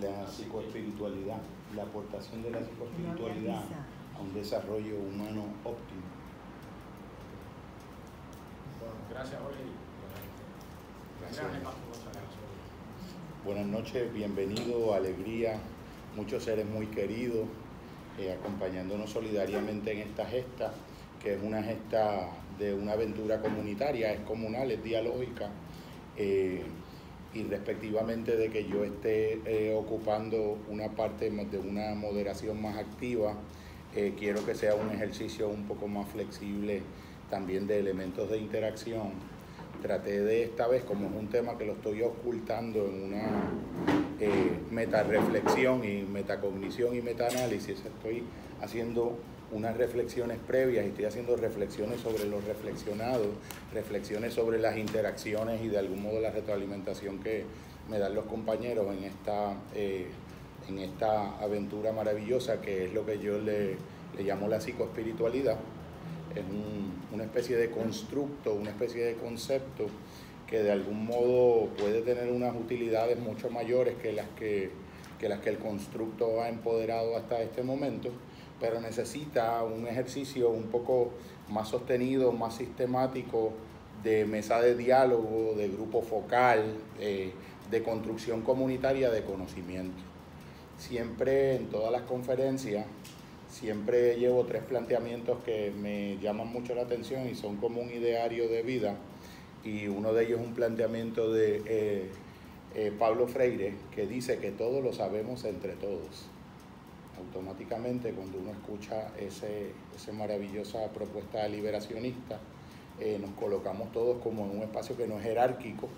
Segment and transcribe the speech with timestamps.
[0.00, 1.38] la psicoespiritualidad,
[1.74, 3.62] la aportación de la psicoespiritualidad
[4.16, 6.02] a un desarrollo humano óptimo.
[9.10, 9.58] gracias, Jorge.
[11.20, 11.46] Gracias.
[13.44, 15.58] Buenas noches, bienvenido, alegría,
[16.16, 17.46] muchos seres muy queridos,
[18.18, 20.72] eh, acompañándonos solidariamente en esta gesta,
[21.22, 25.50] que es una gesta de una aventura comunitaria, es comunal, es dialógica.
[26.16, 26.64] Eh,
[27.38, 33.34] y respectivamente de que yo esté eh, ocupando una parte de una moderación más activa,
[33.94, 36.82] eh, quiero que sea un ejercicio un poco más flexible
[37.30, 39.12] también de elementos de interacción.
[39.82, 43.28] Traté de esta vez, como es un tema que lo estoy ocultando en una
[44.18, 48.24] eh, metareflexión y metacognición y metaanálisis, estoy
[48.60, 49.16] haciendo
[49.52, 53.26] unas reflexiones previas y estoy haciendo reflexiones sobre lo reflexionado,
[53.72, 57.44] reflexiones sobre las interacciones y de algún modo la retroalimentación que
[57.88, 60.08] me dan los compañeros en esta, eh,
[60.68, 63.76] en esta aventura maravillosa que es lo que yo le,
[64.16, 65.56] le llamo la psicoespiritualidad.
[66.34, 66.44] Es
[67.12, 69.86] una especie de constructo, una especie de concepto
[70.46, 74.70] que de algún modo puede tener unas utilidades mucho mayores que las que,
[75.18, 78.10] que las que el constructo ha empoderado hasta este momento
[78.60, 81.10] pero necesita un ejercicio un poco
[81.48, 83.52] más sostenido, más sistemático
[84.02, 86.64] de mesa de diálogo, de grupo focal,
[86.98, 90.02] de construcción comunitaria de conocimiento.
[90.78, 92.86] Siempre en todas las conferencias,
[93.48, 98.48] siempre llevo tres planteamientos que me llaman mucho la atención y son como un ideario
[98.48, 98.96] de vida.
[99.64, 102.10] Y uno de ellos es un planteamiento de eh,
[102.74, 106.28] eh, Pablo Freire que dice que todo lo sabemos entre todos
[107.18, 112.38] automáticamente cuando uno escucha ese, esa maravillosa propuesta liberacionista,
[113.00, 115.88] eh, nos colocamos todos como en un espacio que no es jerárquico,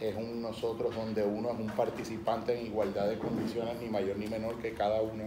[0.00, 4.26] es un nosotros donde uno es un participante en igualdad de condiciones, ni mayor ni
[4.26, 5.24] menor que cada una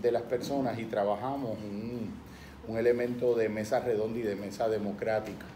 [0.00, 2.12] de las personas, y trabajamos un,
[2.68, 5.46] un elemento de mesa redonda y de mesa democrática.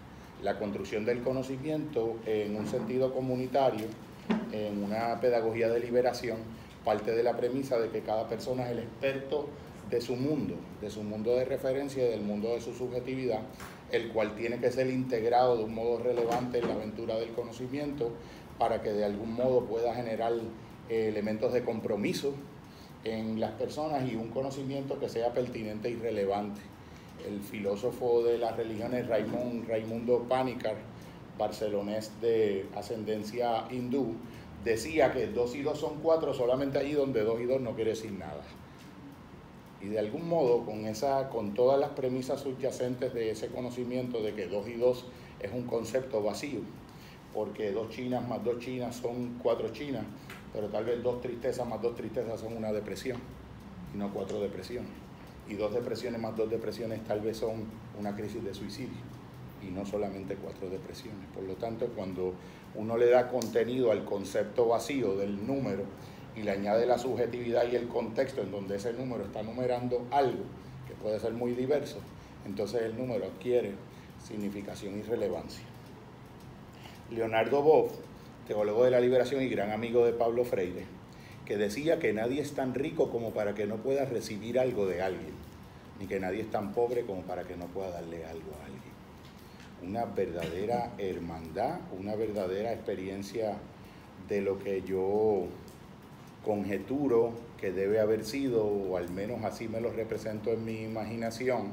[0.43, 3.87] La construcción del conocimiento en un sentido comunitario,
[4.53, 6.38] en una pedagogía de liberación,
[6.87, 9.49] parte de la premisa de que cada persona es el experto
[9.91, 13.41] de su mundo, de su mundo de referencia y del mundo de su subjetividad,
[13.91, 18.13] el cual tiene que ser integrado de un modo relevante en la aventura del conocimiento
[18.57, 20.33] para que de algún modo pueda generar
[20.89, 22.33] eh, elementos de compromiso
[23.03, 26.61] en las personas y un conocimiento que sea pertinente y relevante.
[27.27, 30.77] El filósofo de las religiones Raymond, Raimundo Panicar,
[31.37, 34.15] barcelonés de ascendencia hindú,
[34.66, 37.91] decía que 2 y 2 son 4 solamente allí donde 2 y 2 no quiere
[37.91, 38.43] decir nada.
[39.81, 44.34] Y de algún modo, con, esa, con todas las premisas subyacentes de ese conocimiento de
[44.34, 45.05] que 2 y 2
[45.41, 46.60] es un concepto vacío,
[47.32, 50.05] porque dos chinas más dos chinas son cuatro chinas,
[50.53, 53.19] pero tal vez dos tristezas más dos tristezas son una depresión,
[53.94, 54.91] y no cuatro depresiones.
[55.49, 57.66] Y dos depresiones más dos depresiones tal vez son
[57.99, 58.99] una crisis de suicidio,
[59.62, 61.26] y no solamente cuatro depresiones.
[61.32, 62.32] Por lo tanto, cuando
[62.76, 65.84] uno le da contenido al concepto vacío del número
[66.34, 70.44] y le añade la subjetividad y el contexto en donde ese número está numerando algo
[70.87, 71.98] que puede ser muy diverso,
[72.44, 73.72] entonces el número adquiere
[74.22, 75.64] significación y relevancia.
[77.10, 77.93] Leonardo Boff,
[78.46, 80.84] teólogo de la liberación y gran amigo de Pablo Freire,
[81.44, 85.02] que decía que nadie es tan rico como para que no pueda recibir algo de
[85.02, 85.34] alguien,
[85.99, 88.86] ni que nadie es tan pobre como para que no pueda darle algo a alguien
[89.87, 93.56] una verdadera hermandad, una verdadera experiencia
[94.29, 95.44] de lo que yo
[96.44, 101.73] conjeturo que debe haber sido, o al menos así me lo represento en mi imaginación,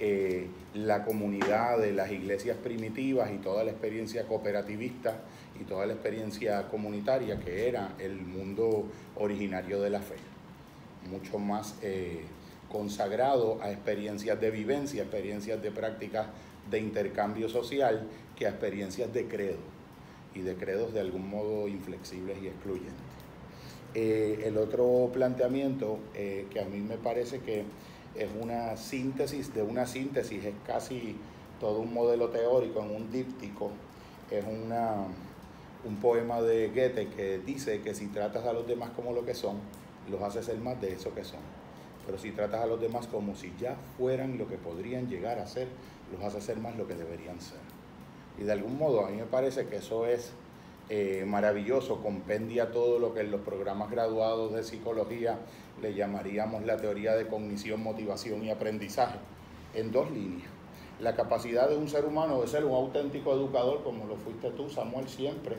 [0.00, 5.22] eh, la comunidad de las iglesias primitivas y toda la experiencia cooperativista
[5.60, 8.84] y toda la experiencia comunitaria que era el mundo
[9.16, 10.14] originario de la fe.
[11.10, 12.22] Mucho más eh,
[12.70, 16.26] consagrado a experiencias de vivencia, experiencias de prácticas
[16.70, 18.06] de intercambio social
[18.36, 19.58] que a experiencias de credo
[20.34, 22.94] y de credos de algún modo inflexibles y excluyentes.
[23.94, 27.64] Eh, el otro planteamiento eh, que a mí me parece que
[28.14, 31.16] es una síntesis de una síntesis, es casi
[31.58, 33.70] todo un modelo teórico en un díptico,
[34.30, 35.04] es una,
[35.84, 39.34] un poema de Goethe que dice que si tratas a los demás como lo que
[39.34, 39.56] son,
[40.10, 41.40] los haces ser más de eso que son.
[42.06, 45.46] Pero si tratas a los demás como si ya fueran lo que podrían llegar a
[45.46, 45.68] ser,
[46.12, 47.58] los hace ser más lo que deberían ser.
[48.38, 50.32] Y de algún modo a mí me parece que eso es
[50.90, 55.38] eh, maravilloso, compendia todo lo que en los programas graduados de psicología
[55.82, 59.18] le llamaríamos la teoría de cognición, motivación y aprendizaje,
[59.74, 60.48] en dos líneas.
[60.98, 64.68] la capacidad de un ser humano de ser un auténtico educador, como lo fuiste tú,
[64.68, 65.56] Samuel, siempre.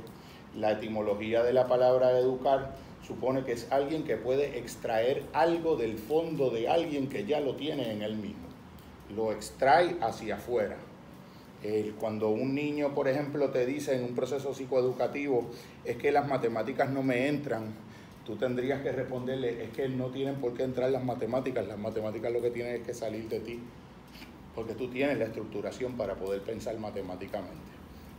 [0.55, 2.75] La etimología de la palabra educar
[3.05, 7.55] supone que es alguien que puede extraer algo del fondo de alguien que ya lo
[7.55, 8.48] tiene en él mismo.
[9.15, 10.77] Lo extrae hacia afuera.
[11.99, 15.49] cuando un niño, por ejemplo, te dice en un proceso psicoeducativo,
[15.83, 17.73] es que las matemáticas no me entran,
[18.25, 22.31] tú tendrías que responderle, es que no tienen por qué entrar las matemáticas, las matemáticas
[22.31, 23.59] lo que tienen es que salir de ti
[24.59, 27.55] porque tú tienes la estructuración para poder pensar matemáticamente.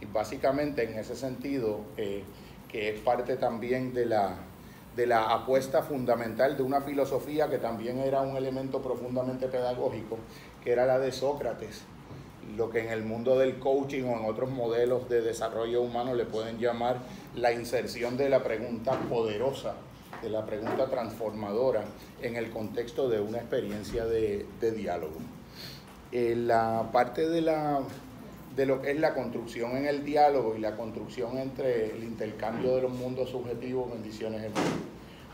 [0.01, 2.23] Y básicamente en ese sentido, eh,
[2.67, 4.37] que es parte también de la,
[4.97, 10.17] de la apuesta fundamental de una filosofía que también era un elemento profundamente pedagógico,
[10.63, 11.83] que era la de Sócrates,
[12.57, 16.25] lo que en el mundo del coaching o en otros modelos de desarrollo humano le
[16.25, 16.99] pueden llamar
[17.37, 19.75] la inserción de la pregunta poderosa,
[20.23, 21.85] de la pregunta transformadora
[22.23, 24.47] en el contexto de una experiencia de
[24.77, 25.17] diálogo.
[26.13, 27.83] Eh, la parte de, la,
[28.57, 32.75] de lo que es la construcción en el diálogo y la construcción entre el intercambio
[32.75, 34.51] de los mundos subjetivos, bendiciones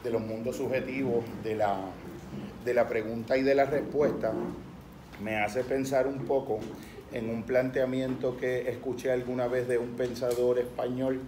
[0.04, 1.78] de los mundos subjetivos, de la,
[2.62, 4.34] de la pregunta y de la respuesta,
[5.22, 6.58] me hace pensar un poco
[7.12, 11.20] en un planteamiento que escuché alguna vez de un pensador español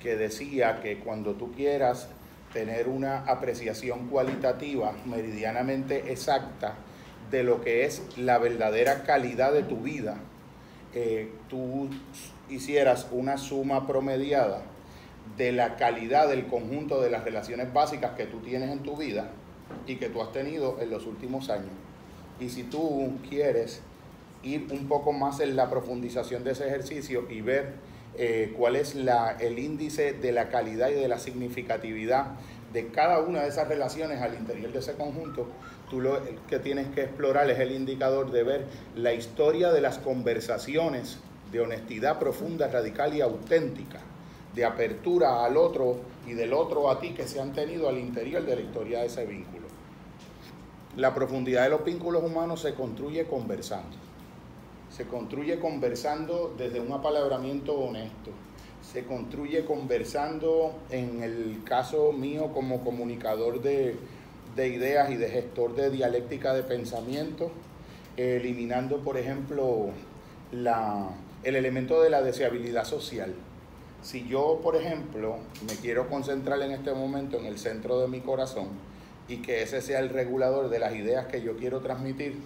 [0.00, 2.08] que decía que cuando tú quieras
[2.52, 6.76] tener una apreciación cualitativa meridianamente exacta,
[7.30, 10.16] de lo que es la verdadera calidad de tu vida,
[10.94, 11.88] eh, tú
[12.48, 14.62] hicieras una suma promediada
[15.36, 19.30] de la calidad del conjunto de las relaciones básicas que tú tienes en tu vida
[19.86, 21.72] y que tú has tenido en los últimos años.
[22.40, 23.80] Y si tú quieres
[24.42, 27.74] ir un poco más en la profundización de ese ejercicio y ver
[28.16, 32.26] eh, cuál es la, el índice de la calidad y de la significatividad
[32.72, 35.46] de cada una de esas relaciones al interior de ese conjunto,
[35.88, 38.64] tú lo que tienes que explorar es el indicador de ver
[38.96, 41.18] la historia de las conversaciones
[41.52, 44.00] de honestidad profunda, radical y auténtica,
[44.56, 48.44] de apertura al otro y del otro a ti que se han tenido al interior
[48.44, 49.63] de la historia de ese vínculo.
[50.96, 53.96] La profundidad de los vínculos humanos se construye conversando.
[54.90, 58.30] Se construye conversando desde un apalabramiento honesto.
[58.80, 63.96] Se construye conversando, en el caso mío como comunicador de,
[64.54, 67.50] de ideas y de gestor de dialéctica de pensamiento,
[68.16, 69.86] eliminando, por ejemplo,
[70.52, 71.08] la,
[71.42, 73.34] el elemento de la deseabilidad social.
[74.00, 78.20] Si yo, por ejemplo, me quiero concentrar en este momento en el centro de mi
[78.20, 78.93] corazón
[79.28, 82.38] y que ese sea el regulador de las ideas que yo quiero transmitir,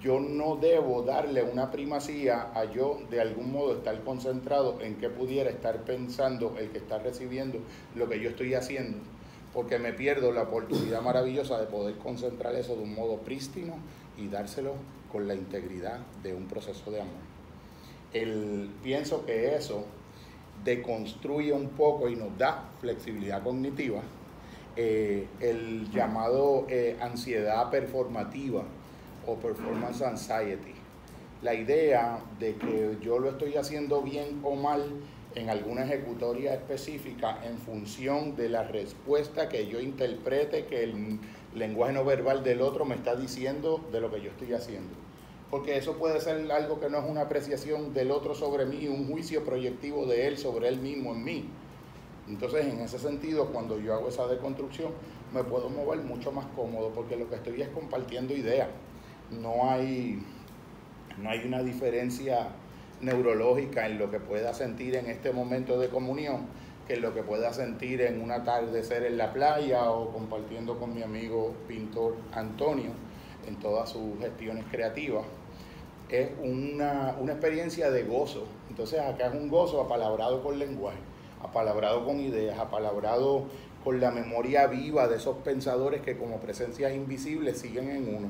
[0.00, 5.08] yo no debo darle una primacía a yo de algún modo estar concentrado en que
[5.08, 7.58] pudiera estar pensando el que está recibiendo
[7.94, 8.98] lo que yo estoy haciendo
[9.54, 13.76] porque me pierdo la oportunidad maravillosa de poder concentrar eso de un modo prístino
[14.18, 14.74] y dárselo
[15.12, 17.14] con la integridad de un proceso de amor.
[18.12, 19.84] El, pienso que eso
[20.64, 24.02] deconstruye un poco y nos da flexibilidad cognitiva,
[24.76, 28.64] eh, el llamado eh, ansiedad performativa
[29.26, 30.74] o performance anxiety.
[31.42, 34.82] La idea de que yo lo estoy haciendo bien o mal
[35.34, 41.18] en alguna ejecutoria específica en función de la respuesta que yo interprete que el
[41.54, 44.94] lenguaje no verbal del otro me está diciendo de lo que yo estoy haciendo.
[45.50, 49.08] Porque eso puede ser algo que no es una apreciación del otro sobre mí, un
[49.08, 51.48] juicio proyectivo de él sobre él mismo en mí.
[52.28, 54.92] Entonces, en ese sentido, cuando yo hago esa deconstrucción,
[55.32, 58.68] me puedo mover mucho más cómodo porque lo que estoy es compartiendo ideas.
[59.30, 60.22] No hay,
[61.18, 62.48] no hay una diferencia
[63.00, 66.46] neurológica en lo que pueda sentir en este momento de comunión
[66.86, 70.94] que en lo que pueda sentir en un atardecer en la playa o compartiendo con
[70.94, 72.90] mi amigo pintor Antonio
[73.46, 75.24] en todas sus gestiones creativas.
[76.10, 78.46] Es una, una experiencia de gozo.
[78.68, 80.98] Entonces acá es un gozo apalabrado con lenguaje,
[81.44, 83.44] apalabrado con ideas, apalabrado
[83.84, 88.28] con la memoria viva de esos pensadores que como presencias invisibles siguen en uno.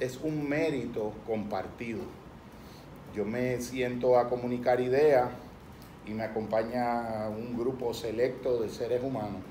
[0.00, 2.00] Es un mérito compartido
[3.14, 5.30] yo me siento a comunicar ideas
[6.06, 9.42] y me acompaña un grupo selecto de seres humanos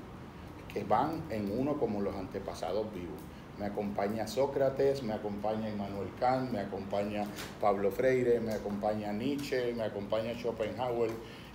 [0.72, 3.20] que van en uno como los antepasados vivos.
[3.58, 7.26] Me acompaña Sócrates, me acompaña Immanuel Kant, me acompaña
[7.60, 11.10] Pablo Freire, me acompaña Nietzsche, me acompaña Schopenhauer.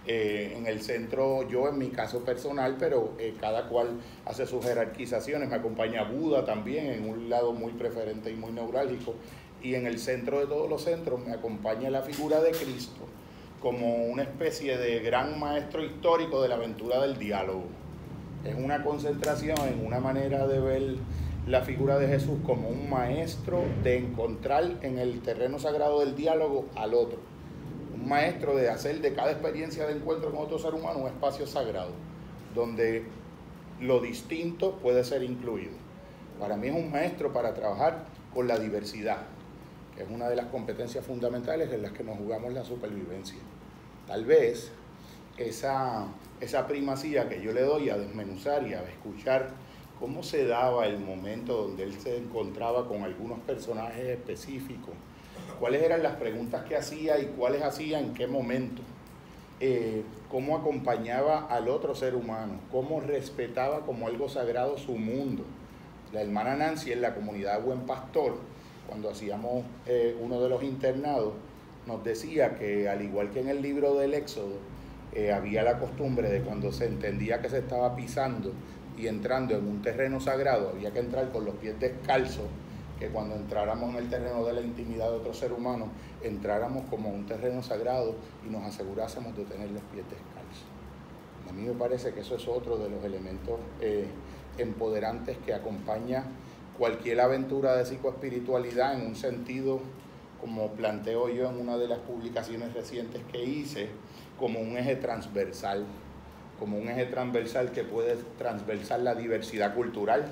[0.07, 4.63] Eh, en el centro, yo en mi caso personal, pero eh, cada cual hace sus
[4.63, 5.49] jerarquizaciones.
[5.49, 9.15] Me acompaña Buda también en un lado muy preferente y muy neurálgico
[9.63, 13.01] y en el centro de todos los centros me acompaña la figura de Cristo
[13.61, 17.63] como una especie de gran maestro histórico de la aventura del diálogo.
[18.43, 20.95] Es una concentración en una manera de ver
[21.47, 26.67] la figura de Jesús como un maestro de encontrar en el terreno sagrado del diálogo
[26.75, 27.17] al otro.
[28.05, 31.47] Un maestro de hacer de cada experiencia de encuentro con otro ser humano un espacio
[31.47, 31.89] sagrado,
[32.53, 33.03] donde
[33.81, 35.71] lo distinto puede ser incluido.
[36.39, 39.23] Para mí es un maestro para trabajar con la diversidad,
[39.95, 43.39] que es una de las competencias fundamentales en las que nos jugamos la supervivencia.
[44.05, 44.71] Tal vez
[45.37, 46.05] esa,
[46.41, 49.49] esa primacía que yo le doy a desmenuzar y a escuchar
[49.99, 54.93] cómo se daba el momento donde él se encontraba con algunos personajes específicos,
[55.55, 58.81] cuáles eran las preguntas que hacía y cuáles hacía en qué momento,
[59.59, 65.43] eh, cómo acompañaba al otro ser humano, cómo respetaba como algo sagrado su mundo.
[66.13, 68.37] La hermana Nancy en la comunidad Buen Pastor,
[68.87, 71.33] cuando hacíamos eh, uno de los internados,
[71.85, 74.57] nos decía que al igual que en el libro del Éxodo,
[75.13, 78.51] eh, había la costumbre de cuando se entendía que se estaba pisando
[78.97, 82.45] y entrando en un terreno sagrado, había que entrar con los pies descalzos,
[82.99, 85.89] que cuando entráramos en el terreno de la intimidad de otro ser humano,
[86.23, 90.65] entráramos como un terreno sagrado y nos asegurásemos de tener los pies descalzos.
[91.49, 94.07] A mí me parece que eso es otro de los elementos eh,
[94.57, 96.23] empoderantes que acompaña
[96.77, 99.79] cualquier aventura de psicoespiritualidad en un sentido,
[100.41, 103.89] como planteo yo en una de las publicaciones recientes que hice,
[104.37, 105.85] como un eje transversal
[106.59, 110.31] como un eje transversal que puede transversar la diversidad cultural,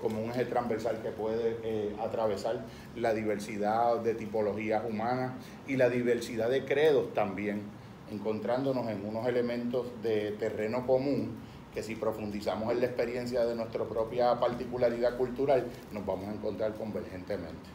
[0.00, 5.32] como un eje transversal que puede eh, atravesar la diversidad de tipologías humanas
[5.66, 7.62] y la diversidad de credos también,
[8.10, 11.36] encontrándonos en unos elementos de terreno común
[11.74, 16.72] que si profundizamos en la experiencia de nuestra propia particularidad cultural, nos vamos a encontrar
[16.74, 17.68] convergentemente.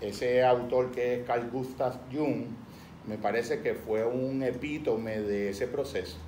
[0.00, 2.46] Ese autor que es Carl Gustav Jung,
[3.08, 6.18] me parece que fue un epítome de ese proceso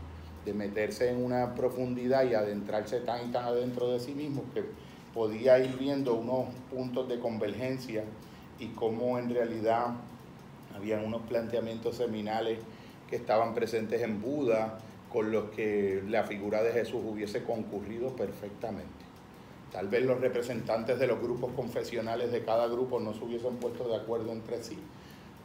[0.44, 4.64] de meterse en una profundidad y adentrarse tan y tan adentro de sí mismo que
[5.14, 8.04] podía ir viendo unos puntos de convergencia
[8.58, 9.94] y cómo en realidad
[10.74, 12.58] habían unos planteamientos seminales
[13.08, 14.78] que estaban presentes en Buda
[15.12, 19.04] con los que la figura de Jesús hubiese concurrido perfectamente.
[19.70, 23.88] Tal vez los representantes de los grupos confesionales de cada grupo no se hubiesen puesto
[23.88, 24.78] de acuerdo entre sí,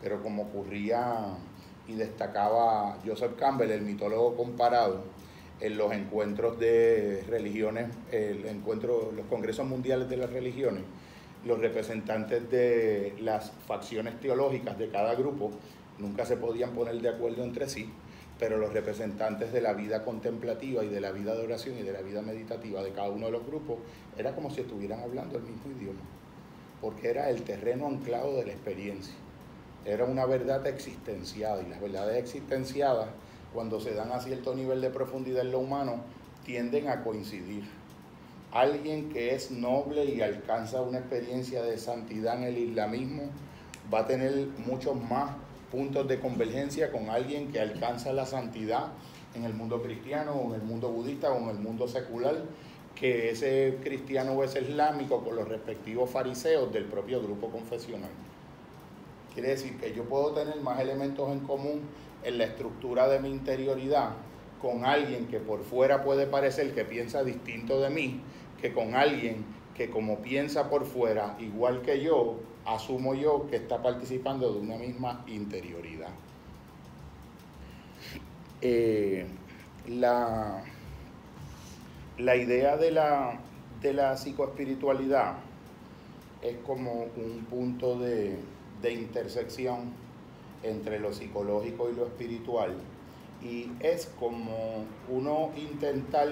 [0.01, 1.35] pero como ocurría
[1.87, 5.03] y destacaba Joseph Campbell, el mitólogo comparado,
[5.61, 10.83] en los encuentros de religiones, el encuentro, los congresos mundiales de las religiones,
[11.45, 15.51] los representantes de las facciones teológicas de cada grupo
[15.97, 17.89] nunca se podían poner de acuerdo entre sí,
[18.37, 21.91] pero los representantes de la vida contemplativa y de la vida de oración y de
[21.91, 23.77] la vida meditativa de cada uno de los grupos
[24.17, 25.99] era como si estuvieran hablando el mismo idioma,
[26.79, 29.13] porque era el terreno anclado de la experiencia.
[29.85, 33.09] Era una verdad existenciada y las verdades existenciadas
[33.53, 36.03] cuando se dan a cierto nivel de profundidad en lo humano
[36.45, 37.63] tienden a coincidir.
[38.51, 43.23] Alguien que es noble y alcanza una experiencia de santidad en el islamismo
[43.93, 45.31] va a tener muchos más
[45.71, 48.87] puntos de convergencia con alguien que alcanza la santidad
[49.35, 52.35] en el mundo cristiano o en el mundo budista o en el mundo secular
[52.95, 58.09] que ese cristiano o ese islámico con los respectivos fariseos del propio grupo confesional.
[59.33, 61.81] Quiere decir que yo puedo tener más elementos en común
[62.23, 64.11] en la estructura de mi interioridad
[64.61, 68.21] con alguien que por fuera puede parecer que piensa distinto de mí,
[68.61, 69.45] que con alguien
[69.75, 74.77] que como piensa por fuera igual que yo, asumo yo que está participando de una
[74.77, 76.11] misma interioridad.
[78.61, 79.25] Eh,
[79.87, 80.61] la,
[82.17, 83.39] la idea de la,
[83.81, 85.37] de la psicoespiritualidad
[86.41, 88.37] es como un punto de,
[88.81, 89.93] de intersección
[90.63, 92.73] entre lo psicológico y lo espiritual.
[93.43, 96.29] Y es como uno intentar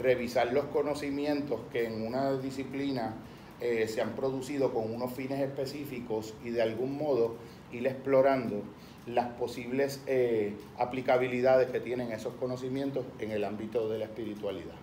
[0.00, 3.14] revisar los conocimientos que en una disciplina
[3.60, 7.34] eh, se han producido con unos fines específicos y de algún modo
[7.72, 8.62] ir explorando
[9.06, 14.74] las posibles eh, aplicabilidades que tienen esos conocimientos en el ámbito de la espiritualidad.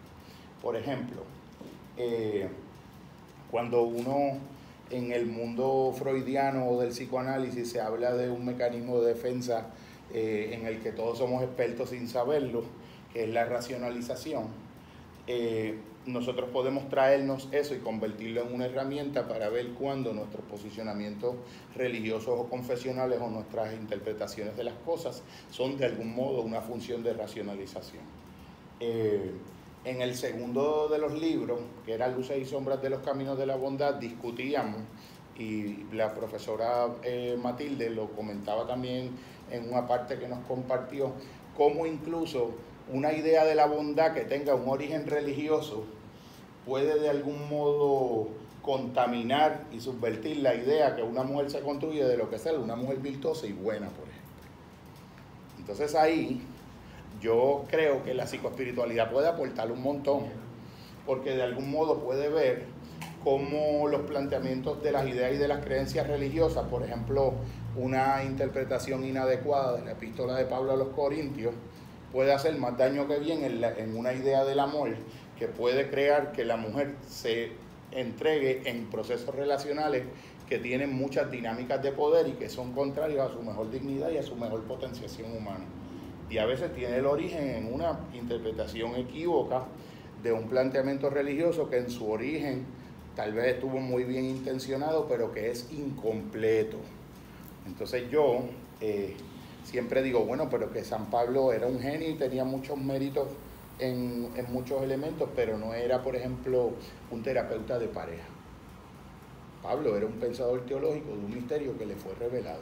[0.62, 1.22] Por ejemplo,
[1.98, 2.48] eh,
[3.52, 4.38] cuando uno
[4.90, 9.68] en el mundo freudiano o del psicoanálisis se habla de un mecanismo de defensa
[10.14, 12.64] eh, en el que todos somos expertos sin saberlo,
[13.12, 14.46] que es la racionalización.
[15.28, 21.36] Eh, nosotros podemos traernos eso y convertirlo en una herramienta para ver cuándo nuestros posicionamientos
[21.76, 27.02] religiosos o confesionales o nuestras interpretaciones de las cosas son de algún modo una función
[27.02, 28.04] de racionalización.
[28.80, 29.32] Eh,
[29.86, 33.46] en el segundo de los libros, que era Luces y Sombras de los Caminos de
[33.46, 34.82] la Bondad, discutíamos,
[35.38, 39.12] y la profesora eh, Matilde lo comentaba también
[39.52, 41.12] en una parte que nos compartió,
[41.56, 42.52] cómo incluso
[42.92, 45.86] una idea de la bondad que tenga un origen religioso
[46.66, 48.30] puede de algún modo
[48.62, 52.76] contaminar y subvertir la idea que una mujer se construye de lo que es una
[52.76, 54.26] mujer virtuosa y buena, por ejemplo.
[55.60, 56.42] Entonces ahí
[57.26, 60.26] yo creo que la psicoespiritualidad puede aportar un montón,
[61.08, 62.66] porque de algún modo puede ver
[63.24, 67.34] cómo los planteamientos de las ideas y de las creencias religiosas, por ejemplo,
[67.76, 71.56] una interpretación inadecuada de la epístola de Pablo a los Corintios,
[72.12, 74.96] puede hacer más daño que bien en, una idea del amor
[75.40, 77.54] que puede crear que la mujer se
[77.92, 80.04] entregue en procesos relacionales
[80.48, 84.20] que tienen muchas dinámicas de poder y que son contrarios a su mejor dignidad y
[84.20, 85.66] a su mejor potenciación humana.
[86.30, 89.64] Y a veces tiene el origen en una interpretación equívoca
[90.24, 92.66] de un planteamiento religioso que en su origen
[93.16, 96.78] tal vez estuvo muy bien intencionado, pero que es incompleto.
[97.66, 98.42] Entonces yo
[98.82, 99.16] eh,
[99.64, 103.28] siempre digo, bueno, pero que San Pablo era un genio y tenía muchos méritos
[103.80, 106.72] en, muchos elementos, pero no era, por ejemplo,
[107.12, 108.26] un terapeuta de pareja.
[109.62, 112.60] Pablo era un pensador teológico de un misterio que le fue revelado.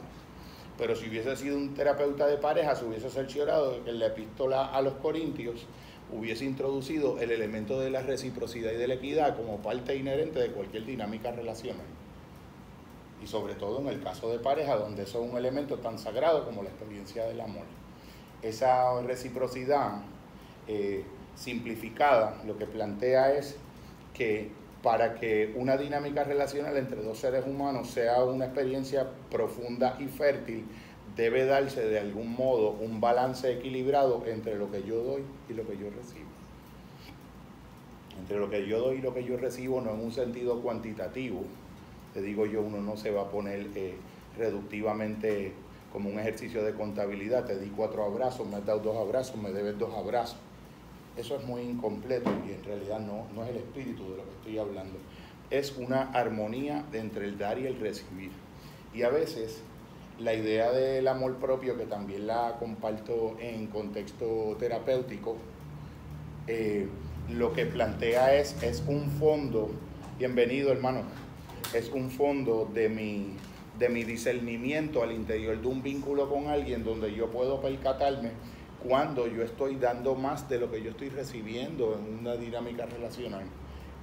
[0.76, 4.66] Pero si hubiese sido un terapeuta de pareja, se hubiese cerciorado que en la epístola
[4.66, 5.66] a los Corintios
[6.12, 10.50] hubiese introducido el elemento de la reciprocidad y de la equidad como parte inherente de
[10.50, 11.86] cualquier dinámica relacional.
[13.22, 16.44] Y sobre todo en el caso de pareja, donde eso es un elemento tan sagrado
[16.44, 17.64] como la experiencia del amor.
[18.42, 20.02] Esa reciprocidad
[20.66, 21.04] eh,
[21.36, 23.56] simplificada lo que plantea es
[24.12, 24.50] que
[24.84, 30.66] para que una dinámica relacional entre dos seres humanos sea una experiencia profunda y fértil,
[31.16, 35.66] debe darse de algún modo un balance equilibrado entre lo que yo doy y lo
[35.66, 36.28] que yo recibo.
[38.20, 41.40] Entre lo que yo doy y lo que yo recibo, no en un sentido cuantitativo,
[42.12, 43.94] te digo yo, uno no se va a poner eh,
[44.36, 45.54] reductivamente
[45.94, 49.50] como un ejercicio de contabilidad, te di cuatro abrazos, me has dado dos abrazos, me
[49.50, 50.36] debes dos abrazos
[51.16, 54.30] eso es muy incompleto y en realidad no, no es el espíritu de lo que
[54.38, 54.98] estoy hablando.
[55.50, 58.32] Es una armonía entre el dar y el recibir.
[58.92, 59.62] Y a veces
[60.18, 65.36] la idea del amor propio, que también la comparto en contexto terapéutico,
[66.46, 66.88] eh,
[67.30, 69.70] lo que plantea es, es un fondo,
[70.18, 71.02] bienvenido hermano,
[71.72, 73.36] es un fondo de mi,
[73.78, 78.30] de mi discernimiento al interior de un vínculo con alguien donde yo puedo percatarme
[78.86, 83.44] cuando yo estoy dando más de lo que yo estoy recibiendo en una dinámica relacional.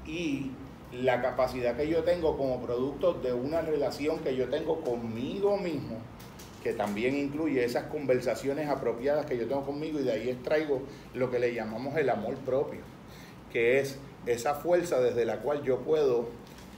[0.06, 0.52] Y
[0.92, 5.98] la capacidad que yo tengo como producto de una relación que yo tengo conmigo mismo,
[6.64, 10.82] que también incluye esas conversaciones apropiadas que yo tengo conmigo y de ahí extraigo
[11.14, 12.82] lo que le llamamos el amor propio,
[13.52, 16.30] que es esa fuerza desde la cual yo puedo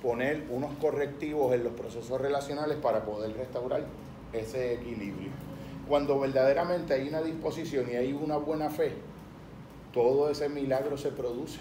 [0.01, 3.83] poner unos correctivos en los procesos relacionales para poder restaurar
[4.33, 5.31] ese equilibrio.
[5.87, 8.93] Cuando verdaderamente hay una disposición y hay una buena fe,
[9.93, 11.59] todo ese milagro se produce.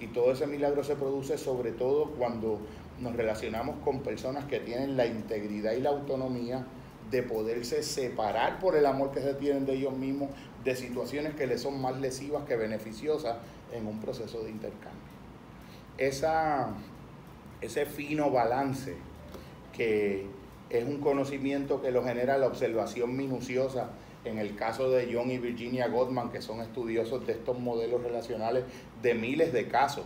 [0.00, 2.60] Y todo ese milagro se produce sobre todo cuando
[3.00, 6.66] nos relacionamos con personas que tienen la integridad y la autonomía
[7.10, 10.30] de poderse separar por el amor que se tienen de ellos mismos
[10.62, 13.38] de situaciones que les son más lesivas que beneficiosas
[13.72, 15.08] en un proceso de intercambio.
[15.96, 16.74] Esa,
[17.60, 18.96] ese fino balance
[19.72, 20.26] que,
[20.70, 23.90] es un conocimiento que lo genera la observación minuciosa.
[24.24, 28.64] En el caso de John y Virginia Gottman, que son estudiosos de estos modelos relacionales
[29.00, 30.04] de miles de casos,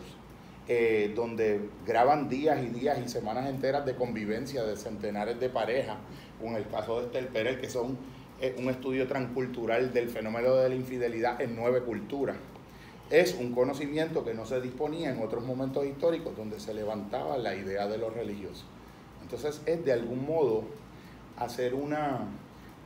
[0.68, 5.96] eh, donde graban días y días y semanas enteras de convivencia de centenares de parejas,
[6.42, 7.98] o en el caso de Estel Pérez, que son
[8.40, 12.36] eh, un estudio transcultural del fenómeno de la infidelidad en nueve culturas.
[13.10, 17.56] Es un conocimiento que no se disponía en otros momentos históricos donde se levantaba la
[17.56, 18.64] idea de lo religioso.
[19.22, 20.64] Entonces es de algún modo
[21.38, 22.26] hacer una,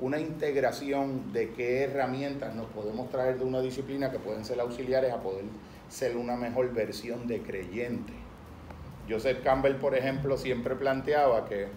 [0.00, 5.12] una integración de qué herramientas nos podemos traer de una disciplina que pueden ser auxiliares
[5.12, 5.44] a poder
[5.88, 8.12] ser una mejor versión de creyente.
[9.08, 11.68] Joseph Campbell, por ejemplo, siempre planteaba que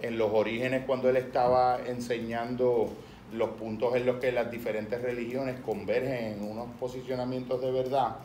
[0.00, 2.92] en los orígenes, cuando él estaba enseñando
[3.32, 8.16] los puntos en los que las diferentes religiones convergen en unos posicionamientos de verdad,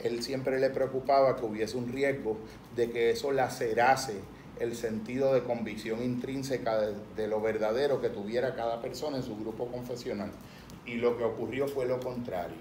[0.00, 2.38] él siempre le preocupaba que hubiese un riesgo
[2.74, 4.20] de que eso lacerase
[4.60, 6.78] el sentido de convicción intrínseca
[7.16, 10.30] de, lo verdadero que tuviera cada persona en su grupo confesional.
[10.86, 12.56] Y lo que ocurrió fue lo contrario.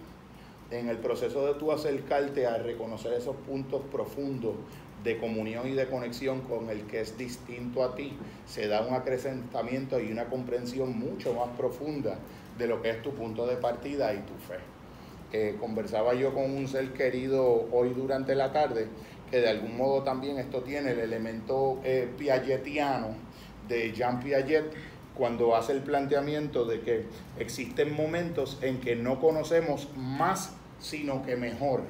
[0.69, 4.55] En el proceso de tú acercarte a reconocer esos puntos profundos
[5.03, 8.93] de comunión y de conexión con el que es distinto a ti, se da un
[8.93, 12.17] acrecentamiento y una comprensión mucho más profunda
[12.57, 14.59] de lo que es tu punto de partida y tu fe.
[15.33, 18.87] Eh, conversaba yo con un ser querido hoy durante la tarde
[19.29, 23.09] que de algún modo también esto tiene el elemento eh, piagetiano
[23.67, 24.73] de Jean Piaget
[25.15, 27.05] cuando hace el planteamiento de que
[27.39, 31.81] existen momentos en que no conocemos más sino que mejor.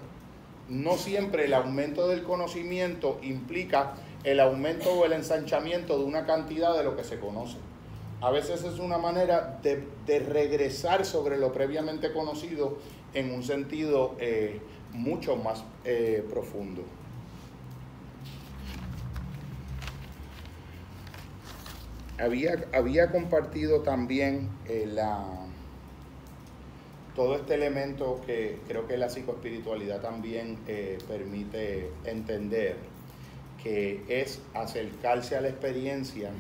[0.70, 6.76] No siempre el aumento del conocimiento implica el aumento o el ensanchamiento de una cantidad
[6.76, 7.58] de lo que se conoce.
[8.20, 12.80] A veces es una manera de, regresar sobre lo previamente conocido
[13.14, 14.60] en un sentido eh,
[14.92, 16.82] mucho más eh, profundo.
[22.20, 25.24] Había, había compartido también eh, la,
[27.16, 30.58] todo este elemento que creo que la psicoespiritualidad también
[31.08, 32.76] permite entender,
[33.62, 36.32] que es acercarse a la experiencia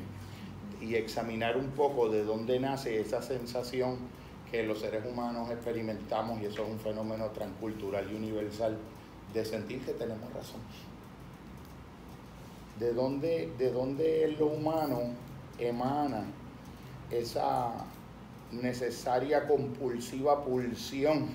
[0.82, 3.98] y examinar un poco de dónde nace esa sensación
[4.52, 8.78] que los seres humanos experimentamos, y eso es un fenómeno transcultural y universal,
[9.34, 10.62] de sentir que tenemos razón.
[12.80, 15.12] ¿De dónde, de dónde lo humano
[15.58, 16.26] emana
[17.12, 17.74] esa
[18.52, 21.30] necesaria compulsiva pulsión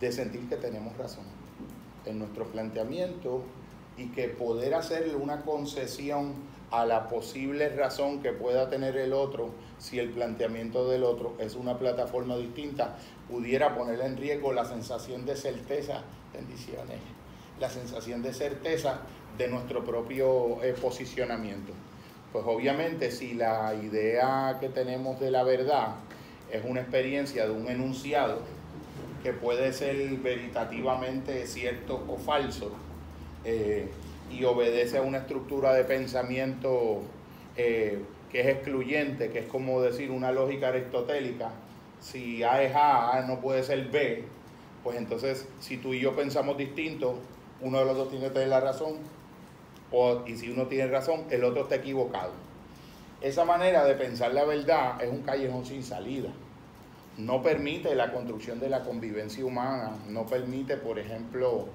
[0.00, 1.24] de sentir que tenemos razón
[2.04, 3.42] en nuestro planteamiento
[3.96, 6.34] y que poder hacerle una concesión
[6.70, 11.54] a la posible razón que pueda tener el otro si el planteamiento del otro es
[11.54, 12.96] una plataforma distinta,
[13.28, 16.98] pudiera poner en riesgo la sensación de certeza, bendiciones,
[17.60, 19.00] la sensación de certeza
[19.38, 21.72] de nuestro propio eh, posicionamiento.
[22.34, 25.94] Pues obviamente si la idea que tenemos de la verdad
[26.50, 28.40] es una experiencia de un enunciado
[29.22, 32.72] que puede ser veritativamente cierto o falso,
[33.44, 33.88] eh,
[34.32, 37.02] y obedece a una estructura de pensamiento
[37.56, 38.00] eh,
[38.32, 41.52] que es excluyente, que es como decir una lógica aristotélica.
[42.00, 44.24] Si A es A, A no puede ser B,
[44.82, 47.14] pues entonces si tú y yo pensamos distinto,
[47.60, 48.94] uno de los dos tiene que tener la razón,
[49.94, 52.32] o, y si uno tiene razón, el otro está equivocado.
[53.20, 56.30] Esa manera de pensar la verdad es un callejón sin salida.
[57.16, 61.68] No permite la construcción de la convivencia humana, no permite, por ejemplo,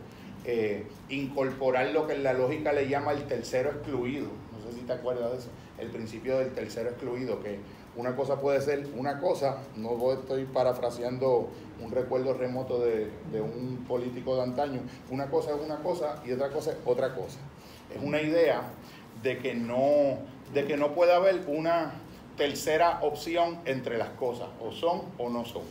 [0.44, 4.28] eh, incorporar lo que en la lógica le llama el tercero excluido.
[4.52, 7.60] No sé si te acuerdas de eso, el principio del tercero excluido, que
[7.96, 11.50] una cosa puede ser una cosa, no estoy parafraseando
[11.82, 16.34] un recuerdo remoto de, de un político de antaño, una cosa es una cosa y
[16.34, 17.40] otra cosa es otra cosa.
[17.94, 18.62] Es una idea
[19.24, 20.18] de que no,
[20.54, 21.94] de que no puede haber una
[22.38, 25.64] tercera opción entre las cosas, o son o no son.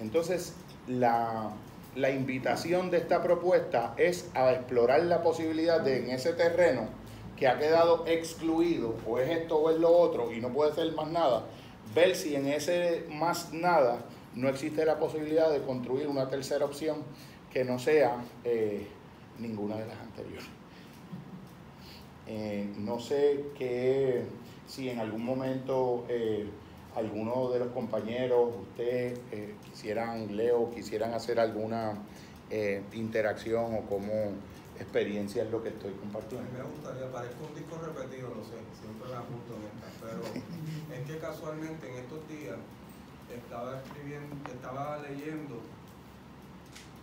[0.00, 0.54] Entonces,
[0.86, 1.52] la,
[1.96, 6.88] invitación de esta propuesta es a explorar la posibilidad de en ese terreno
[7.36, 10.92] que ha quedado excluido, o es esto o es lo otro, y no puede ser
[10.92, 11.44] más nada,
[11.94, 17.02] ver si en ese más nada no existe la posibilidad de construir una tercera opción
[17.52, 18.86] que no sea eh,
[19.38, 20.63] ninguna de las anteriores.
[22.26, 24.24] Eh, no sé qué,
[24.66, 26.48] si en algún momento eh,
[26.96, 31.98] algunos de los compañeros, ustedes eh, quisieran, Leo, quisieran hacer alguna
[32.50, 34.32] eh, interacción o como
[34.78, 36.50] experiencia es lo que estoy compartiendo.
[36.52, 41.06] me gustaría, parezco un disco repetido, lo sé, siempre me apunto en esta, pero es
[41.06, 42.56] que casualmente en estos días
[43.32, 45.60] estaba escribiendo, estaba leyendo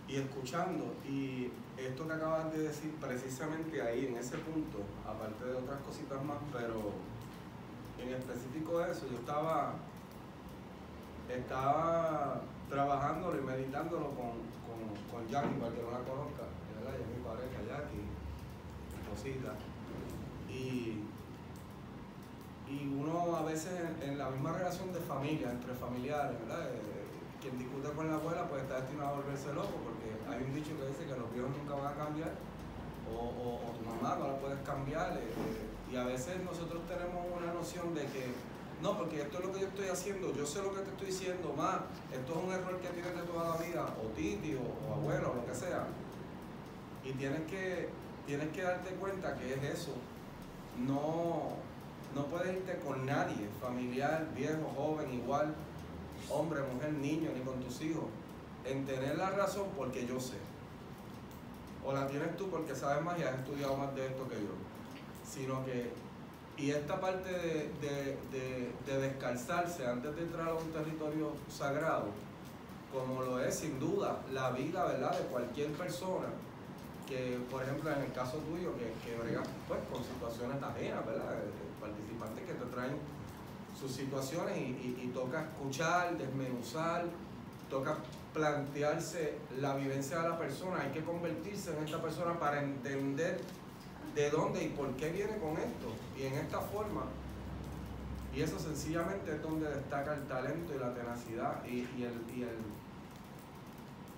[0.08, 5.54] y escuchando y esto que acabas de decir precisamente ahí en ese punto, aparte de
[5.54, 6.92] otras cositas más, pero
[7.98, 9.74] en específico eso, yo estaba,
[11.28, 14.42] estaba trabajándolo y meditándolo con,
[15.10, 17.00] con, Jackie, para que no la conozca, ¿verdad?
[17.00, 18.04] es mi pareja, Jackie,
[19.08, 19.54] cosita.
[20.50, 21.04] Y,
[22.68, 26.68] y uno a veces en, la misma relación de familia, entre familiares, ¿verdad?
[27.42, 30.78] Quien discute con la abuela pues está destinado a volverse loco porque hay un dicho
[30.78, 32.30] que dice que los viejos nunca van a cambiar
[33.10, 35.12] o, tu mamá no la puedes cambiar.
[35.16, 38.32] Eh, eh, y a veces nosotros tenemos una noción de que,
[38.80, 41.06] no, porque esto es lo que yo estoy haciendo, yo sé lo que te estoy
[41.08, 41.80] diciendo, más,
[42.12, 45.34] esto es un error que tienes de toda la vida, o titi, o, abuelo, o
[45.36, 45.86] lo que sea.
[47.04, 47.88] Y tienes que,
[48.26, 49.92] tienes que darte cuenta que es eso.
[50.78, 51.56] No,
[52.14, 55.54] no puedes irte con nadie, familiar, viejo, joven, igual,
[56.30, 58.04] hombre, mujer, niño, ni con tus hijos,
[58.64, 60.36] en tener la razón porque yo sé.
[61.84, 64.72] O la tienes tú porque sabes más y has estudiado más de esto que yo
[65.32, 65.90] sino que,
[66.56, 67.30] y esta parte
[67.80, 72.06] de, descalzarse antes de entrar a un territorio sagrado,
[72.92, 76.28] como lo es sin duda la vida, ¿verdad?, de cualquier persona,
[77.08, 79.16] que por ejemplo en el caso tuyo, que, que
[79.66, 81.38] pues, con situaciones ajenas, ¿verdad?,
[81.80, 82.96] participantes que te traen
[83.82, 87.04] sus situaciones y, y toca escuchar, desmenuzar,
[87.68, 87.96] toca
[88.32, 93.40] plantearse la vivencia de la persona, hay que convertirse en esta persona para entender
[94.14, 97.02] de dónde y por qué viene con esto y en esta forma.
[98.34, 102.22] Y eso sencillamente es donde destaca el talento y la tenacidad y, el,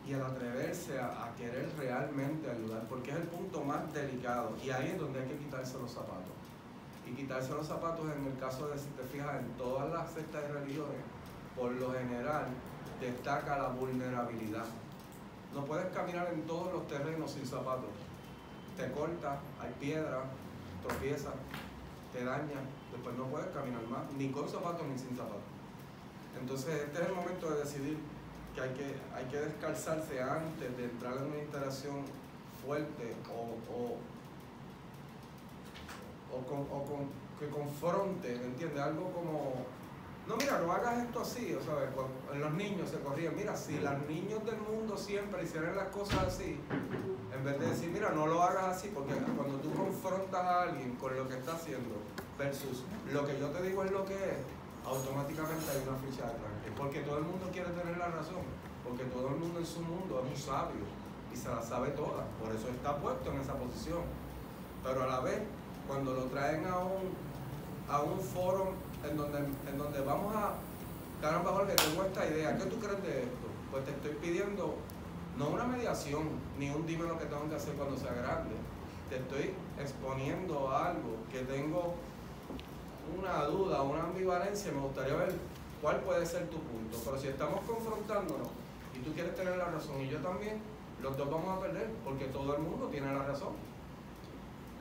[0.07, 4.90] y el atreverse a, querer realmente ayudar, porque es el punto más delicado y ahí
[4.90, 6.34] es donde hay que quitarse los zapatos.
[7.06, 10.42] Y quitarse los zapatos en el caso de, si te fijas, en todas las sectas
[10.42, 11.00] de religiones,
[11.56, 12.46] por lo general
[13.00, 14.64] destaca la vulnerabilidad.
[15.52, 17.90] No puedes caminar en todos los terrenos sin zapatos.
[18.76, 20.24] Te corta, hay piedra,
[20.86, 21.30] tropieza,
[22.12, 22.60] te daña,
[22.92, 25.42] después no puedes caminar más, ni con zapatos ni sin zapatos.
[26.40, 27.98] Entonces este es el momento de decidir
[28.54, 32.04] que hay que, hay que descalzarse antes de entrar en una instalación
[32.64, 33.96] fuerte o,
[36.47, 38.81] con, que confronte, ¿me entiendes?
[38.81, 39.55] Algo como,
[40.27, 41.75] no mira, no hagas esto así, o sea,
[42.33, 46.25] en los niños se corrían, mira, si los niños del mundo siempre hicieran las cosas
[46.25, 46.61] así,
[47.35, 50.97] en vez de decir, mira, no lo hagas así, porque cuando tú confrontas a alguien
[50.97, 51.97] con lo que está haciendo
[52.38, 54.38] versus lo que yo te digo es lo que es,
[54.87, 56.70] automáticamente hay una ficha de tranque.
[56.77, 58.44] Porque todo el mundo quiere tener la razón.
[58.85, 60.85] Porque todo el mundo en su mundo es un sabio
[61.33, 62.25] y se la sabe toda.
[62.40, 64.03] Por eso está puesto en esa posición.
[64.83, 65.40] Pero a la vez,
[65.87, 67.12] cuando lo traen a un,
[67.88, 68.73] a un foro
[69.09, 70.55] en donde, en donde vamos a,
[71.20, 73.47] caramba Jorge, tengo esta idea, ¿qué tú crees de esto?
[73.70, 74.77] Pues te estoy pidiendo
[75.38, 78.55] no una mediación, ni un dime lo que tengo que hacer cuando sea grande.
[79.11, 81.94] Te estoy exponiendo algo que tengo
[83.18, 85.35] una duda, una ambivalencia, me gustaría ver
[85.83, 86.99] cuál puede ser tu punto.
[87.05, 88.49] Pero si estamos confrontándonos
[88.94, 90.61] y tú quieres tener la razón y yo también,
[91.03, 93.53] los dos vamos a perder porque todo el mundo tiene la razón.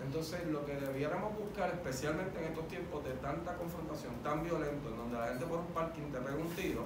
[0.04, 4.98] Entonces, lo que debiéramos buscar, especialmente en estos tiempos de tanta confrontación tan violento, en
[4.98, 6.84] donde la gente por un parking te pega un tiro,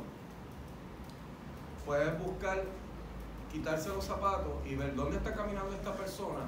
[1.86, 2.64] puedes buscar
[3.52, 6.42] quitarse los zapatos y ver dónde está caminando esta persona,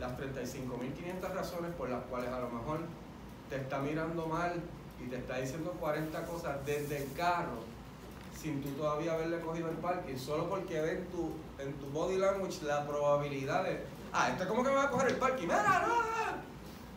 [0.00, 2.80] las 35.500 razones por las cuales a lo mejor
[3.48, 4.60] te está mirando mal
[5.00, 7.68] y te está diciendo 40 cosas desde el carro
[8.40, 12.18] sin tú todavía haberle cogido el parking, solo porque ve en tu, en tu body
[12.18, 13.80] language la probabilidad de,
[14.12, 16.18] ah, este como que me va a coger el parking, mira, no,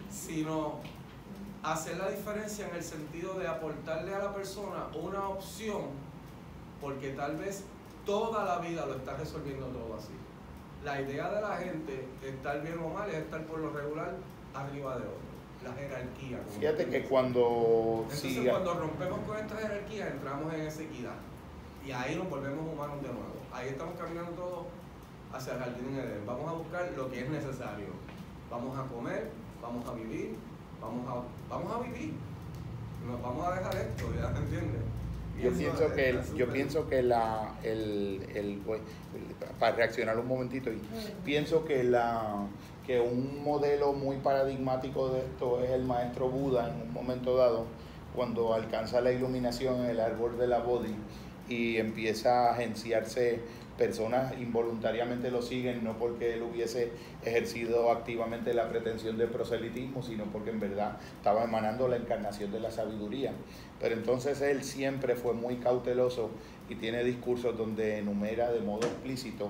[0.10, 0.80] sino
[1.64, 5.84] hacer la diferencia en el sentido de aportarle a la persona una opción,
[6.82, 7.64] porque tal vez
[8.06, 10.14] toda la vida lo está resolviendo todo así.
[10.84, 14.14] La idea de la gente, estar bien o mal, es estar por lo regular
[14.54, 15.30] arriba de otro.
[15.64, 16.40] La jerarquía.
[16.58, 18.04] Fíjate que cuando...
[18.04, 21.16] Entonces cuando rompemos con esta jerarquía entramos en esa equidad.
[21.86, 23.40] Y ahí nos volvemos humanos de nuevo.
[23.52, 24.66] Ahí estamos caminando todos
[25.34, 26.26] hacia el jardín de Edén.
[26.26, 27.88] Vamos a buscar lo que es necesario.
[28.50, 29.30] Vamos a comer,
[29.62, 30.36] vamos a vivir,
[30.82, 32.14] vamos a, vamos a vivir,
[33.06, 34.82] nos vamos a dejar esto, ¿ya te entiendes?
[35.42, 38.62] Yo pienso, que yo pienso que la el, el,
[39.60, 40.82] para reaccionar un momentito y
[41.26, 42.48] pienso que la
[42.86, 47.66] que un modelo muy paradigmático de esto es el maestro Buda en un momento dado
[48.16, 50.96] cuando alcanza la iluminación en el árbol de la Bodhi
[51.48, 53.42] y empieza a agenciarse
[53.80, 56.92] personas involuntariamente lo siguen no porque él hubiese
[57.24, 62.60] ejercido activamente la pretensión de proselitismo, sino porque en verdad estaba emanando la encarnación de
[62.60, 63.32] la sabiduría.
[63.80, 66.30] Pero entonces él siempre fue muy cauteloso
[66.70, 69.50] y tiene discursos donde enumera de modo explícito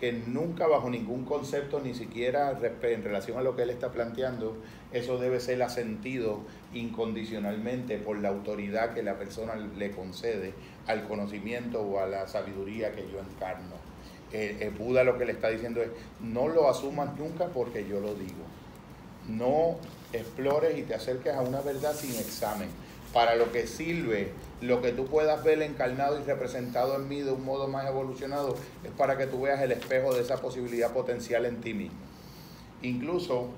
[0.00, 4.56] que nunca bajo ningún concepto, ni siquiera en relación a lo que él está planteando,
[4.92, 6.40] eso debe ser asentido
[6.72, 10.54] incondicionalmente por la autoridad que la persona le concede
[10.86, 13.74] al conocimiento o a la sabiduría que yo encarno.
[14.32, 18.00] Eh, eh, Buda lo que le está diciendo es, no lo asumas nunca porque yo
[18.00, 18.44] lo digo.
[19.28, 19.76] No
[20.14, 22.68] explores y te acerques a una verdad sin examen.
[23.12, 24.30] Para lo que sirve
[24.60, 28.56] lo que tú puedas ver encarnado y representado en mí de un modo más evolucionado
[28.84, 31.98] es para que tú veas el espejo de esa posibilidad potencial en ti mismo.
[32.82, 33.48] Incluso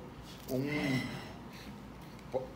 [0.50, 0.68] un,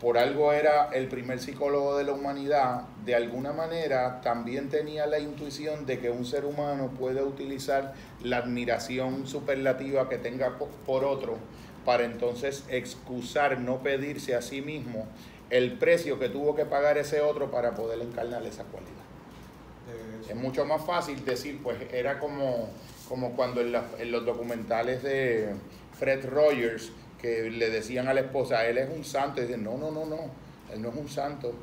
[0.00, 5.18] por algo era el primer psicólogo de la humanidad, de alguna manera también tenía la
[5.18, 11.36] intuición de que un ser humano puede utilizar la admiración superlativa que tenga por otro
[11.84, 15.06] para entonces excusar, no pedirse a sí mismo
[15.50, 18.92] el precio que tuvo que pagar ese otro para poder encarnar esa cualidad.
[20.28, 22.68] Es mucho más fácil decir, pues era como,
[23.08, 25.54] como cuando en, en los documentales de
[25.96, 29.78] Fred Rogers, que le decían a la esposa, él es un santo, y dicen, no,
[29.78, 30.18] no, no, no,
[30.72, 31.54] él no es un santo,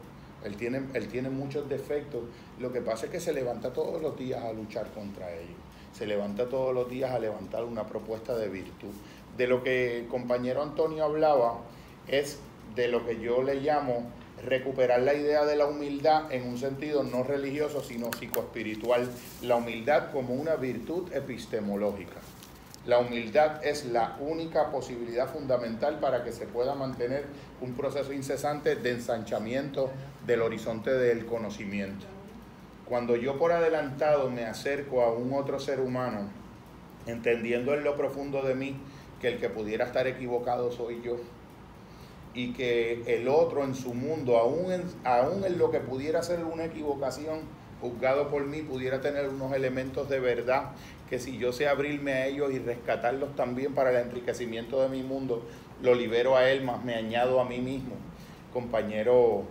[0.45, 2.23] él tiene, él tiene muchos defectos,
[2.59, 5.57] lo que pasa es que se levanta todos los días a luchar contra ellos,
[5.91, 8.93] se levanta todos los días a levantar una propuesta de virtud.
[9.37, 11.59] De lo que el compañero Antonio hablaba
[12.07, 12.39] es
[12.75, 14.07] de lo que yo le llamo
[14.45, 19.09] recuperar la idea de la humildad en un sentido no religioso, sino psicoespiritual.
[19.41, 22.19] La humildad como una virtud epistemológica.
[22.85, 27.25] La humildad es la única posibilidad fundamental para que se pueda mantener
[27.61, 29.89] un proceso incesante de ensanchamiento
[30.27, 32.05] del horizonte del conocimiento.
[32.85, 36.27] Cuando yo por adelantado me acerco a un otro ser humano,
[37.05, 38.75] entendiendo en lo profundo de mí
[39.21, 41.15] que el que pudiera estar equivocado soy yo,
[42.33, 46.43] y que el otro en su mundo, aún en, aún en lo que pudiera ser
[46.43, 47.41] una equivocación,
[47.81, 50.71] juzgado por mí, pudiera tener unos elementos de verdad
[51.09, 55.03] que si yo sé abrirme a ellos y rescatarlos también para el enriquecimiento de mi
[55.03, 55.45] mundo,
[55.81, 57.95] lo libero a él, más me añado a mí mismo.
[58.51, 59.43] Compañero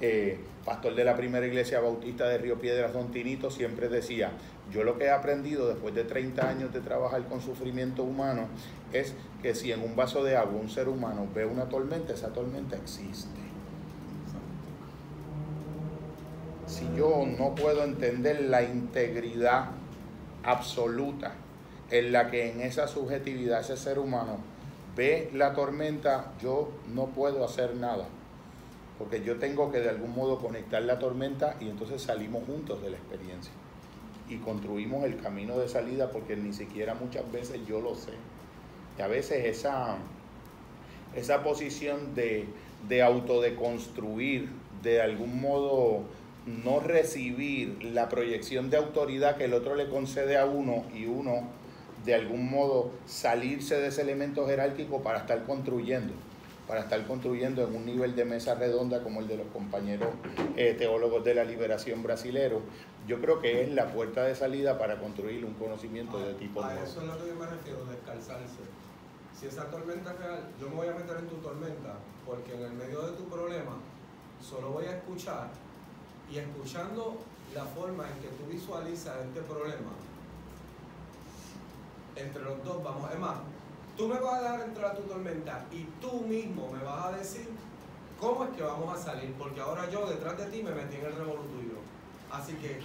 [0.00, 4.32] eh, pastor de la primera iglesia bautista de Río Piedras, Don Tinito, siempre decía,
[4.72, 8.48] yo lo que he aprendido después de 30 años de trabajar con sufrimiento humano
[8.92, 12.28] es que si en un vaso de agua un ser humano ve una tormenta, esa
[12.28, 13.40] tormenta existe.
[16.66, 19.70] Si yo no puedo entender la integridad
[20.44, 21.32] absoluta
[21.90, 24.36] en la que en esa subjetividad ese ser humano
[24.94, 28.06] ve la tormenta, yo no puedo hacer nada.
[28.98, 32.90] Porque yo tengo que de algún modo conectar la tormenta y entonces salimos juntos de
[32.90, 33.52] la experiencia.
[34.28, 38.12] Y construimos el camino de salida porque ni siquiera muchas veces yo lo sé.
[38.98, 39.96] Y a veces esa,
[41.14, 42.46] esa posición de,
[42.88, 44.48] de autodeconstruir,
[44.82, 46.02] de algún modo
[46.46, 51.48] no recibir la proyección de autoridad que el otro le concede a uno y uno
[52.04, 56.14] de algún modo salirse de ese elemento jerárquico para estar construyendo,
[56.68, 60.10] para estar construyendo en un nivel de mesa redonda como el de los compañeros
[60.54, 62.60] eh, teólogos de la liberación brasilero,
[63.06, 66.74] yo creo que es la puerta de salida para construir un conocimiento de tipo a
[66.74, 68.60] eso es lo que yo me refiero, descalzarse.
[69.34, 71.94] Si esa tormenta es real, yo me voy a meter en tu tormenta,
[72.26, 73.78] porque en el medio de tu problema
[74.42, 75.48] solo voy a escuchar
[76.30, 77.16] y escuchando
[77.54, 79.92] la forma en que tú visualizas este problema,
[82.14, 83.38] entre los dos vamos, es más,
[83.98, 87.18] tú me vas a dar entrar a tu tormenta y tú mismo me vas a
[87.18, 87.48] decir
[88.18, 91.06] cómo es que vamos a salir, porque ahora yo detrás de ti me metí en
[91.06, 91.78] el revolutorio.
[92.30, 92.78] Así que...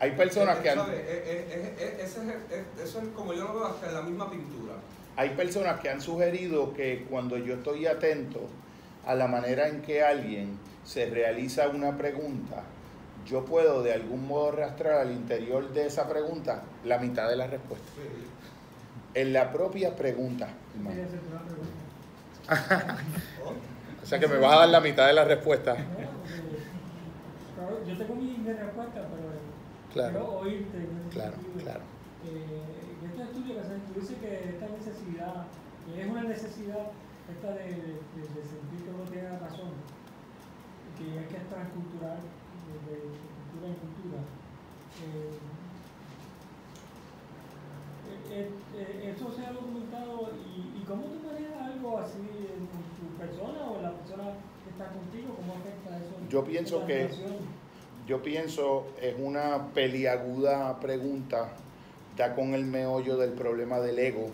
[0.00, 0.80] Hay personas que han...
[0.80, 4.74] eso es como yo lo veo hasta en la misma pintura.
[5.16, 8.40] Hay personas que han sugerido que cuando yo estoy atento
[9.06, 12.64] a la manera en que alguien se realiza una pregunta,
[13.24, 17.46] yo puedo de algún modo arrastrar al interior de esa pregunta la mitad de la
[17.46, 17.86] respuesta.
[19.14, 20.48] En la propia pregunta,
[24.02, 25.76] o sea que me vas a dar la mitad de la respuesta.
[27.86, 29.28] Yo tengo mi respuesta, pero
[29.92, 30.78] claro, oírte.
[31.12, 31.80] Claro, claro.
[32.26, 32.62] Eh,
[33.02, 35.46] en este estudio que se dice que esta necesidad,
[35.96, 36.90] es una necesidad
[37.30, 39.72] esta de, sentir que uno tiene razón,
[40.98, 42.96] que es que es transcultural, de,
[43.52, 44.20] cultura en cultura.
[45.04, 45.43] Eh,
[48.34, 53.16] eh, eh, ¿Eso se ha documentado y, y, cómo tú manejas algo así en tu
[53.18, 54.24] persona o en la persona
[54.64, 55.36] que está contigo?
[55.36, 56.14] ¿Cómo afecta eso?
[56.28, 57.08] Yo pienso que,
[58.06, 61.52] yo pienso, es una peliaguda pregunta,
[62.16, 64.30] da con el meollo del problema del ego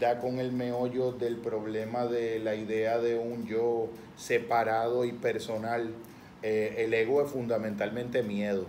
[0.00, 5.90] da con el meollo del problema de la idea de un yo separado y personal.
[6.42, 8.64] Eh, el ego es fundamentalmente miedo.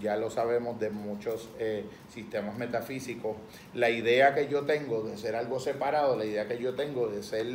[0.00, 3.36] Ya lo sabemos de muchos eh, sistemas metafísicos.
[3.74, 7.22] La idea que yo tengo de ser algo separado, la idea que yo tengo de
[7.22, 7.46] ser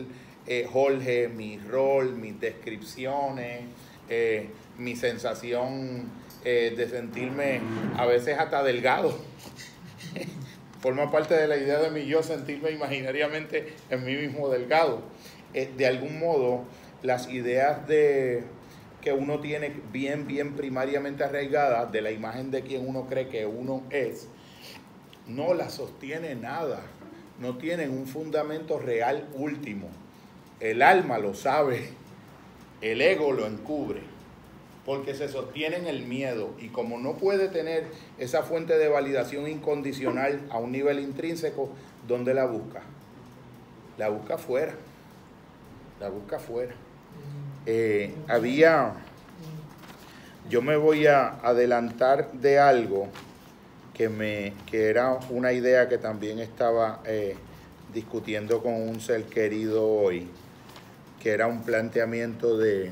[0.48, 3.62] eh, Jorge, mi rol, mis descripciones,
[4.78, 6.10] mi sensación
[6.44, 7.62] de sentirme
[7.98, 9.18] a veces hasta delgado
[10.84, 15.02] forma parte de la idea de mi yo sentirme imaginariamente en mí mismo delgado.
[15.54, 16.66] Eh, de algún modo,
[17.04, 18.44] las ideas de
[19.04, 23.46] que uno tiene bien, bien primariamente arraigadas de la imagen de quien uno cree que
[23.46, 24.30] uno es,
[25.28, 26.82] no las sostiene nada,
[27.40, 29.90] no tienen un fundamento real último.
[30.60, 31.90] El alma lo sabe,
[32.82, 34.14] el ego lo encubre
[34.86, 37.86] porque se sostiene en el miedo y como no puede tener
[38.18, 41.70] esa fuente de validación incondicional a un nivel intrínseco,
[42.08, 42.82] ¿dónde la busca?
[43.98, 44.76] La busca afuera,
[46.00, 46.74] la busca afuera.
[47.66, 48.94] Eh, había,
[50.50, 53.08] yo me voy a adelantar de algo
[53.94, 57.38] que, me, que era una idea que también estaba eh,
[57.94, 60.28] discutiendo con un ser querido hoy,
[61.22, 62.92] que era un planteamiento de,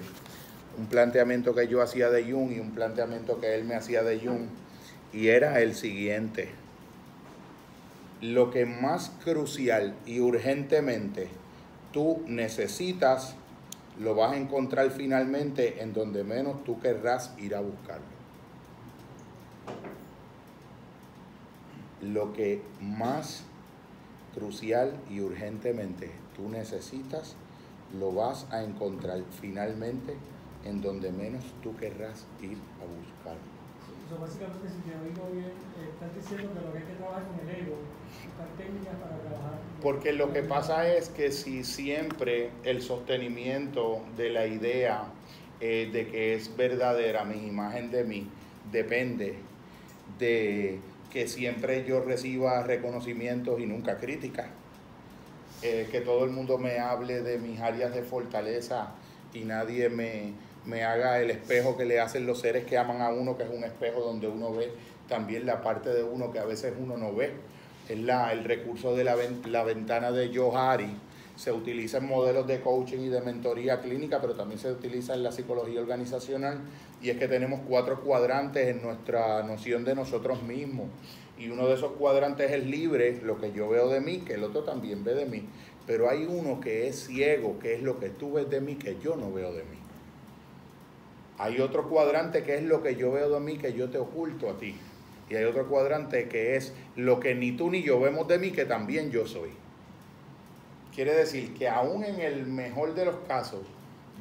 [0.77, 4.19] un planteamiento que yo hacía de Jung y un planteamiento que él me hacía de
[4.19, 4.47] Jung,
[5.11, 6.49] y era el siguiente.
[8.21, 11.27] Lo que más crucial y urgentemente
[11.91, 13.35] tú necesitas
[14.01, 18.05] lo vas a encontrar finalmente en donde menos tú querrás ir a buscarlo.
[22.01, 23.43] Lo que más
[24.33, 27.35] crucial y urgentemente tú necesitas,
[27.99, 30.15] lo vas a encontrar finalmente
[30.65, 33.51] en donde menos tú querrás ir a buscarlo.
[34.19, 35.53] Básicamente, si te oigo bien,
[35.93, 37.77] estás diciendo que lo que hay que trabajar con el ego,
[39.81, 45.05] Porque lo que pasa es que si siempre el sostenimiento de la idea
[45.59, 48.27] eh, de que es verdadera mi imagen de mí
[48.71, 49.35] depende
[50.19, 50.79] de
[51.11, 54.47] que siempre yo reciba reconocimientos y nunca críticas,
[55.61, 58.91] eh, que todo el mundo me hable de mis áreas de fortaleza
[59.33, 60.33] y nadie me,
[60.65, 63.49] me haga el espejo que le hacen los seres que aman a uno, que es
[63.49, 64.71] un espejo donde uno ve
[65.07, 67.31] también la parte de uno que a veces uno no ve.
[67.91, 69.17] Es la, el recurso de la,
[69.47, 70.95] la ventana de Johari.
[71.35, 75.23] Se utiliza en modelos de coaching y de mentoría clínica, pero también se utiliza en
[75.23, 76.61] la psicología organizacional.
[77.01, 80.87] Y es que tenemos cuatro cuadrantes en nuestra noción de nosotros mismos.
[81.37, 84.45] Y uno de esos cuadrantes es libre, lo que yo veo de mí, que el
[84.45, 85.49] otro también ve de mí.
[85.85, 88.97] Pero hay uno que es ciego, que es lo que tú ves de mí, que
[89.03, 89.79] yo no veo de mí.
[91.39, 94.49] Hay otro cuadrante que es lo que yo veo de mí, que yo te oculto
[94.49, 94.75] a ti.
[95.31, 98.51] Y hay otro cuadrante que es lo que ni tú ni yo vemos de mí,
[98.51, 99.51] que también yo soy.
[100.93, 103.61] Quiere decir que aún en el mejor de los casos,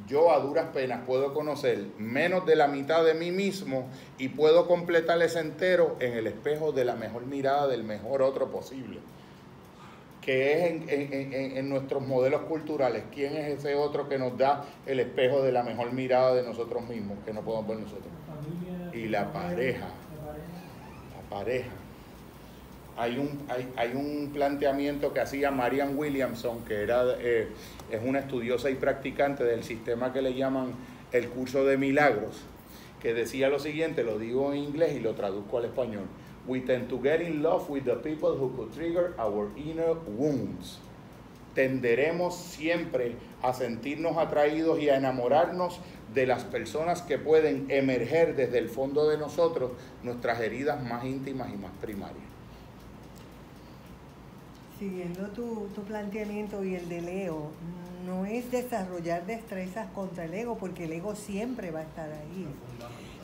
[0.06, 3.88] yo a duras penas puedo conocer menos de la mitad de mí mismo
[4.18, 8.48] y puedo completar ese entero en el espejo de la mejor mirada del mejor otro
[8.52, 9.00] posible
[10.20, 13.04] que es en, en, nuestros modelos culturales.
[13.11, 16.86] ¿Quién es ese otro que nos da el espejo de la mejor mirada de nosotros
[16.86, 18.12] mismos, que no podemos ver nosotros?
[18.92, 19.88] Y la pareja.
[21.31, 21.70] Pareja.
[22.97, 27.49] Hay un, hay, hay un planteamiento que hacía Marian Williamson, que era, eh,
[27.91, 30.72] es una estudiosa y practicante del sistema que le llaman
[31.12, 32.43] el curso de milagros,
[33.01, 36.05] que decía lo siguiente, lo digo en inglés y lo traduzco al español
[36.47, 40.78] we tend to get in love with the people who could trigger our inner wounds.
[41.55, 45.81] Tenderemos siempre a sentirnos atraídos y a enamorarnos
[46.14, 51.52] de las personas que pueden emerger desde el fondo de nosotros nuestras heridas más íntimas
[51.52, 52.24] y más primarias.
[54.78, 57.50] Siguiendo tu, tu planteamiento y el de Leo,
[58.06, 62.46] no es desarrollar destrezas contra el ego, porque el ego siempre va a estar ahí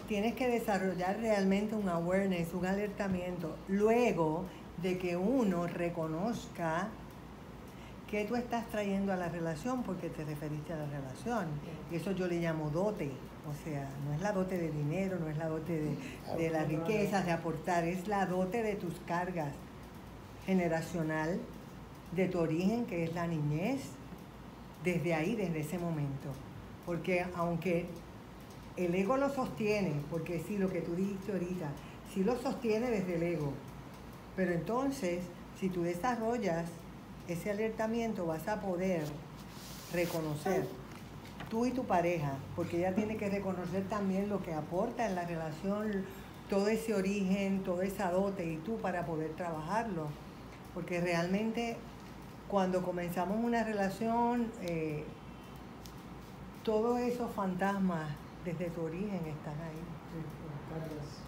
[0.07, 4.45] tienes que desarrollar realmente un awareness, un alertamiento, luego
[4.83, 6.89] de que uno reconozca
[8.11, 11.47] que tú estás trayendo a la relación porque te referiste a la relación.
[11.91, 13.11] Y eso yo le llamo dote.
[13.49, 15.97] O sea, no es la dote de dinero, no es la dote de,
[16.37, 19.53] de la riqueza, de aportar, es la dote de tus cargas
[20.45, 21.41] generacional,
[22.13, 23.83] de tu origen, que es la niñez,
[24.85, 26.31] desde ahí, desde ese momento.
[26.85, 27.87] Porque aunque
[28.77, 31.71] el ego lo sostiene, porque sí, lo que tú dijiste ahorita,
[32.13, 33.53] sí lo sostiene desde el ego.
[34.37, 35.25] Pero entonces,
[35.59, 36.69] si tú desarrollas
[37.29, 39.05] ese alertamiento, vas a poder
[39.93, 40.67] reconocer
[41.51, 45.25] tú y tu pareja, porque ella tiene que reconocer también lo que aporta en la
[45.25, 46.05] relación,
[46.49, 50.09] todo ese origen, toda esa dote, y tú para poder trabajarlo.
[50.75, 51.77] Porque realmente
[52.49, 55.05] cuando comenzamos una relación, eh,
[56.65, 58.09] todos esos fantasmas
[58.45, 59.83] desde tu origen están ahí.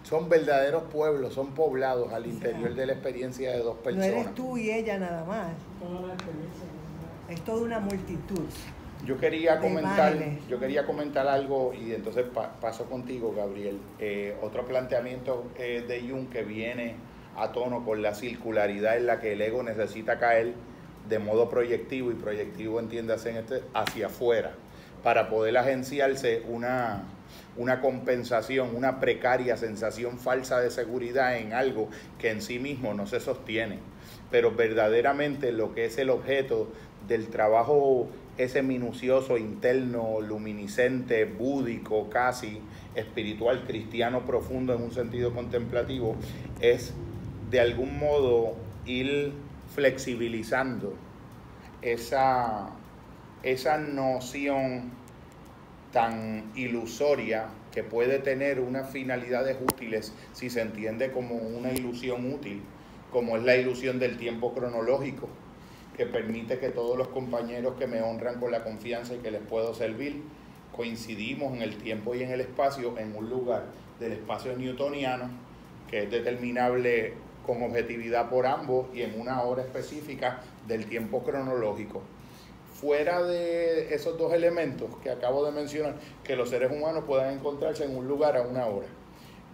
[0.09, 4.09] Son verdaderos pueblos, son poblados al interior de la experiencia de dos personas.
[4.09, 5.49] No eres tú y ella nada más.
[7.29, 8.47] Es toda una multitud.
[9.05, 10.17] Yo quería comentar,
[10.49, 12.25] yo quería comentar algo y entonces
[12.61, 13.79] paso contigo, Gabriel.
[13.99, 16.97] Eh, otro planteamiento eh, de Jung que viene
[17.37, 20.55] a tono con la circularidad en la que el ego necesita caer
[21.07, 24.53] de modo proyectivo y proyectivo entiéndase en este hacia afuera
[25.03, 27.05] para poder agenciarse una,
[27.59, 31.89] una compensación, una precaria sensación falsa de seguridad en algo
[32.19, 33.81] que en sí mismo no se sostiene.
[34.31, 36.73] Pero verdaderamente lo que es el objeto
[37.07, 42.61] del trabajo ese minucioso, interno, luminiscente, búdico, casi
[42.95, 46.15] espiritual, cristiano profundo en un sentido contemplativo,
[46.61, 46.95] es
[47.51, 48.55] de algún modo
[48.87, 49.33] ir
[49.75, 50.95] flexibilizando
[51.83, 52.71] esa,
[53.43, 54.93] esa noción
[55.93, 62.63] tan ilusoria que puede tener unas finalidades útiles si se entiende como una ilusión útil,
[63.11, 65.29] como es la ilusión del tiempo cronológico,
[65.97, 69.43] que permite que todos los compañeros que me honran con la confianza y que les
[69.43, 70.23] puedo servir,
[70.77, 73.67] coincidimos en el tiempo y en el espacio en un lugar
[73.99, 75.31] del espacio newtoniano,
[75.91, 77.15] que es determinable
[77.45, 82.03] con objetividad por ambos y en una hora específica del tiempo cronológico
[82.81, 87.85] fuera de esos dos elementos que acabo de mencionar, que los seres humanos puedan encontrarse
[87.85, 88.87] en un lugar a una hora.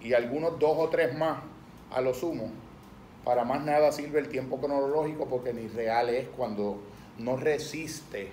[0.00, 1.42] Y algunos dos o tres más
[1.90, 2.50] a lo sumo.
[3.24, 6.82] Para más nada sirve el tiempo cronológico porque ni real es cuando
[7.18, 8.28] no resiste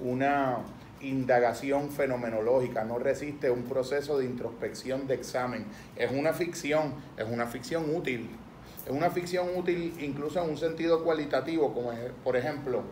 [0.00, 0.60] una
[1.02, 5.66] indagación fenomenológica, no resiste un proceso de introspección, de examen.
[5.96, 8.30] Es una ficción, es una ficción útil.
[8.86, 11.92] Es una ficción útil incluso en un sentido cualitativo, como
[12.24, 12.82] por ejemplo,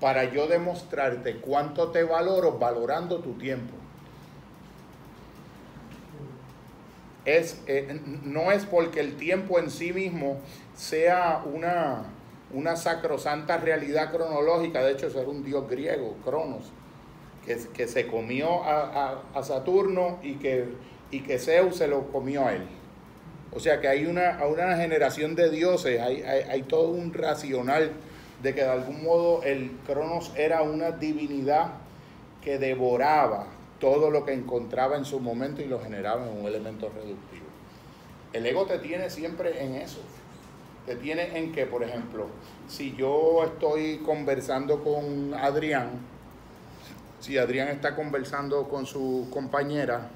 [0.00, 3.74] para yo demostrarte cuánto te valoro valorando tu tiempo.
[7.24, 10.38] Es, eh, no es porque el tiempo en sí mismo
[10.76, 12.04] sea una,
[12.52, 16.70] una sacrosanta realidad cronológica, de hecho, ser un dios griego, Cronos,
[17.44, 20.68] que, que se comió a, Saturno y que,
[21.10, 22.66] y que Zeus se lo comió a él.
[23.52, 27.92] O sea que hay una, una generación de dioses, hay, hay, hay todo un racional
[28.42, 31.72] de que de algún modo el Cronos era una divinidad
[32.42, 33.46] que devoraba
[33.80, 37.46] todo lo que encontraba en su momento y lo generaba en un elemento reductivo.
[38.32, 40.00] El ego te tiene siempre en eso.
[40.86, 42.26] Te tiene en que, por ejemplo,
[42.68, 45.90] si yo estoy conversando con Adrián,
[47.18, 50.10] si Adrián está conversando con su compañera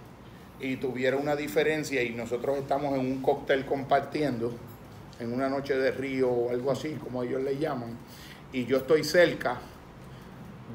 [0.60, 4.52] y tuviera una diferencia y nosotros estamos en un cóctel compartiendo,
[5.20, 7.96] en una noche de río o algo así, como ellos le llaman,
[8.52, 9.60] y yo estoy cerca,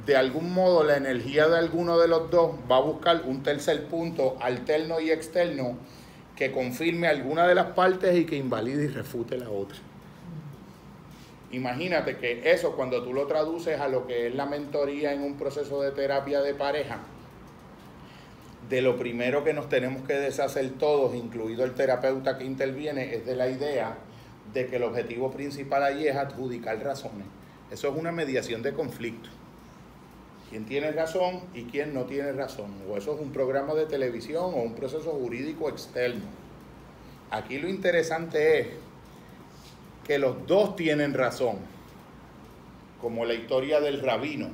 [0.06, 3.86] de algún modo la energía de alguno de los dos va a buscar un tercer
[3.86, 5.78] punto alterno y externo
[6.36, 9.78] que confirme alguna de las partes y que invalide y refute la otra.
[11.52, 15.38] Imagínate que eso cuando tú lo traduces a lo que es la mentoría en un
[15.38, 17.00] proceso de terapia de pareja,
[18.70, 23.26] de lo primero que nos tenemos que deshacer todos, incluido el terapeuta que interviene, es
[23.26, 23.96] de la idea
[24.56, 27.28] de que el objetivo principal allí es adjudicar razones.
[27.70, 29.30] Eso es una mediación de conflicto.
[30.50, 32.72] ¿Quién tiene razón y quién no tiene razón?
[32.90, 36.24] O eso es un programa de televisión o un proceso jurídico externo.
[37.32, 38.68] Aquí lo interesante es
[40.08, 41.58] que los dos tienen razón,
[43.02, 44.48] como la historia del rabino,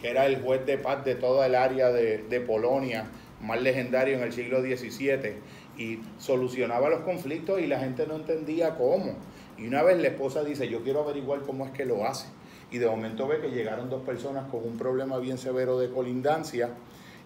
[0.00, 4.16] que era el juez de paz de toda el área de, de Polonia, más legendario
[4.16, 5.34] en el siglo XVII,
[5.76, 9.16] y solucionaba los conflictos y la gente no entendía cómo.
[9.60, 12.26] Y una vez la esposa dice, yo quiero averiguar cómo es que lo hace
[12.70, 16.70] y de momento ve que llegaron dos personas con un problema bien severo de colindancia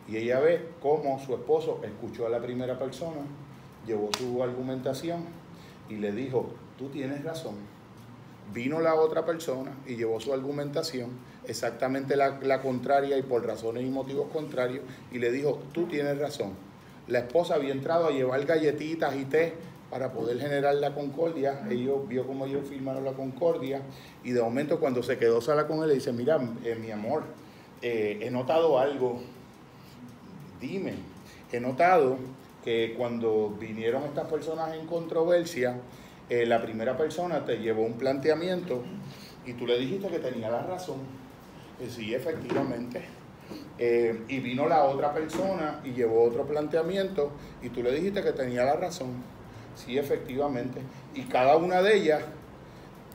[0.08, 3.20] y ella ve cómo su esposo escuchó a la primera persona,
[3.86, 5.24] llevó su argumentación
[5.88, 7.54] y le dijo, tú tienes razón.
[8.52, 11.10] Vino la otra persona y llevó su argumentación
[11.46, 14.82] exactamente la, la contraria y por razones y motivos contrarios
[15.12, 16.52] y le dijo, tú tienes razón.
[17.06, 19.54] La esposa había entrado a llevar galletitas y té
[19.94, 21.64] para poder generar la concordia.
[21.70, 23.80] Ellos vio cómo ellos firmaron la concordia
[24.24, 27.22] y de momento cuando se quedó sola con él le dice, mira, eh, mi amor,
[27.80, 29.20] eh, he notado algo.
[30.60, 30.94] Dime,
[31.52, 32.16] he notado
[32.64, 35.78] que cuando vinieron estas personas en controversia,
[36.28, 38.82] eh, la primera persona te llevó un planteamiento
[39.46, 40.96] y tú le dijiste que tenía la razón.
[41.88, 43.00] sí, efectivamente.
[43.78, 47.30] y vino la otra persona y llevó otro planteamiento
[47.62, 49.22] y tú le dijiste que tenía la razón.
[49.76, 50.80] Sí, efectivamente.
[51.14, 52.22] Y cada una de ellas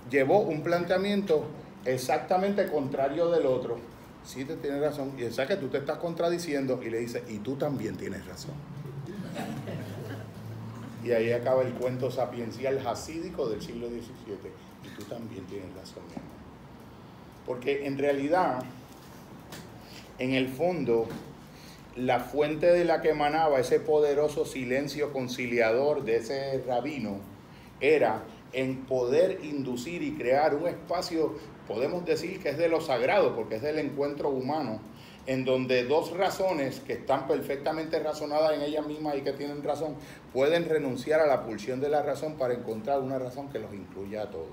[0.09, 1.45] llevó un planteamiento
[1.85, 3.77] exactamente contrario del otro.
[4.23, 5.13] Sí, te tienes razón.
[5.17, 8.53] Y esa que tú te estás contradiciendo y le dice, y tú también tienes razón.
[11.03, 14.51] Y ahí acaba el cuento sapiencial hasídico del siglo XVII.
[14.83, 16.03] Y tú también tienes razón.
[17.45, 18.61] Porque en realidad,
[20.19, 21.07] en el fondo,
[21.99, 27.17] la fuente de la que emanaba ese poderoso silencio conciliador de ese rabino
[27.81, 28.23] era
[28.53, 31.35] en poder inducir y crear un espacio,
[31.67, 34.79] podemos decir que es de lo sagrado, porque es del encuentro humano,
[35.27, 39.95] en donde dos razones que están perfectamente razonadas en ellas mismas y que tienen razón,
[40.31, 44.23] pueden renunciar a la pulsión de la razón para encontrar una razón que los incluya
[44.23, 44.47] a todos,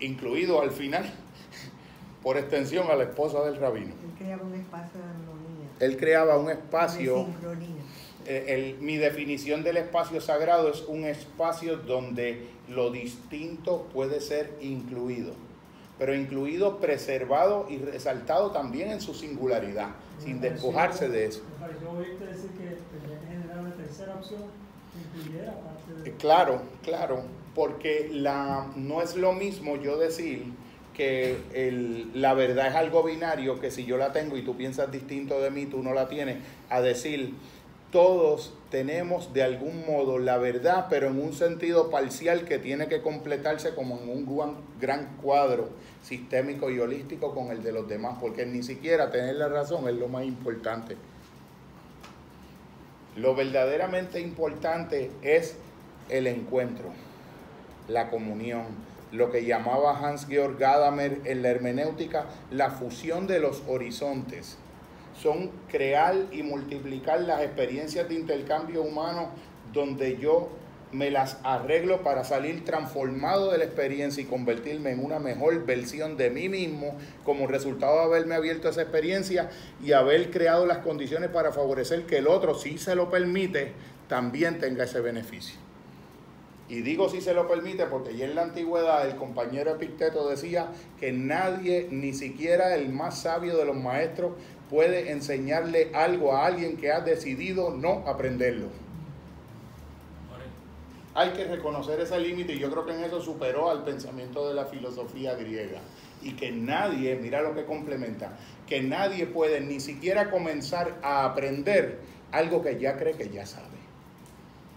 [0.00, 1.10] incluido al final,
[2.22, 3.94] por extensión, a la esposa del rabino.
[3.94, 5.27] un espacio de
[5.80, 7.26] él creaba un espacio.
[8.26, 15.32] Eh, mi definición del espacio sagrado es un espacio donde lo distinto puede ser incluido,
[15.98, 21.42] pero incluido, preservado y resaltado también en su singularidad, sin despojarse de eso.
[22.20, 22.76] decir que
[23.28, 24.42] generar una tercera opción
[24.92, 26.16] que incluyera parte de...
[26.18, 27.22] Claro, claro,
[27.54, 30.52] porque la, no es lo mismo yo decir
[30.98, 34.90] que el, la verdad es algo binario, que si yo la tengo y tú piensas
[34.90, 36.38] distinto de mí, tú no la tienes,
[36.68, 37.34] a decir,
[37.92, 43.00] todos tenemos de algún modo la verdad, pero en un sentido parcial que tiene que
[43.00, 45.70] completarse como en un gran, cuadro
[46.02, 49.94] sistémico y holístico con el de los demás, porque ni siquiera tener la razón es
[49.94, 50.96] lo más importante.
[53.16, 55.56] Lo verdaderamente importante es
[56.08, 56.90] el encuentro,
[57.86, 64.58] la comunión, lo que llamaba Hans-Georg Gadamer en la hermenéutica la fusión de los horizontes
[65.20, 69.30] son crear y multiplicar las experiencias de intercambio humano
[69.72, 70.50] donde yo
[70.92, 76.16] me las arreglo para salir transformado de la experiencia y convertirme en una mejor versión
[76.16, 79.50] de mí mismo como resultado de haberme abierto esa experiencia
[79.84, 83.72] y haber creado las condiciones para favorecer que el otro, si se lo permite,
[84.08, 85.67] también tenga ese beneficio.
[86.68, 90.68] Y digo si se lo permite porque ya en la antigüedad el compañero Epicteto decía
[91.00, 94.32] que nadie, ni siquiera el más sabio de los maestros,
[94.68, 98.66] puede enseñarle algo a alguien que ha decidido no aprenderlo.
[101.14, 104.54] Hay que reconocer ese límite y yo creo que en eso superó al pensamiento de
[104.54, 105.80] la filosofía griega.
[106.22, 111.98] Y que nadie, mira lo que complementa, que nadie puede ni siquiera comenzar a aprender
[112.30, 113.77] algo que ya cree que ya sabe.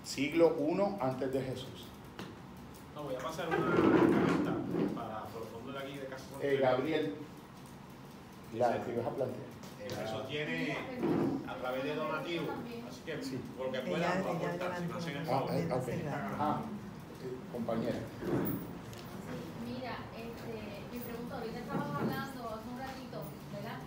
[0.04, 1.88] Siglo I antes de Jesús.
[2.96, 4.54] No, voy a pasar una pregunta
[4.96, 6.26] para profundo de aquí de casa.
[6.42, 7.16] Eh, Gabriel,
[8.54, 9.52] la que vas a plantear
[9.88, 10.78] eso tiene
[11.48, 12.50] a través de donativos,
[12.88, 13.18] así que
[13.58, 15.52] porque puedan aportar, si no el favor.
[16.40, 16.62] Ah,
[17.52, 18.00] compañera.
[19.66, 20.54] Mira, este,
[20.92, 23.24] mi pregunta, ahorita estábamos hablando hace un ratito,
[23.54, 23.80] ¿verdad?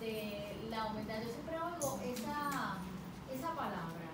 [0.00, 1.22] De la humildad.
[1.22, 2.00] Yo siempre oigo
[3.32, 4.08] esa palabra.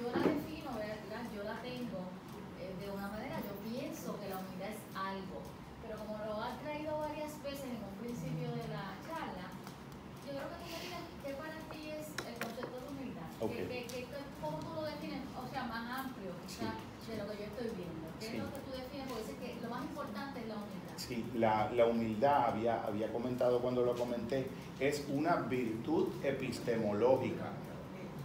[0.00, 1.24] Yo la defino, ¿verdad?
[1.34, 2.00] Yo la tengo
[2.60, 5.40] eh, de una manera, yo pienso que la humildad es algo.
[5.82, 9.46] Pero como lo has traído varias veces en un principio de la charla,
[10.26, 13.28] yo creo que tú me digas qué para ti es el concepto de humildad.
[14.40, 15.22] cómo tú lo defines?
[15.32, 18.04] O sea, más amplio de lo que yo estoy viendo.
[18.20, 19.06] ¿Qué es lo que tú defines?
[19.08, 20.94] Porque dices que lo más importante es la humildad.
[20.96, 24.46] Sí, la, la humildad, había, había comentado cuando lo comenté,
[24.78, 27.48] es una virtud epistemológica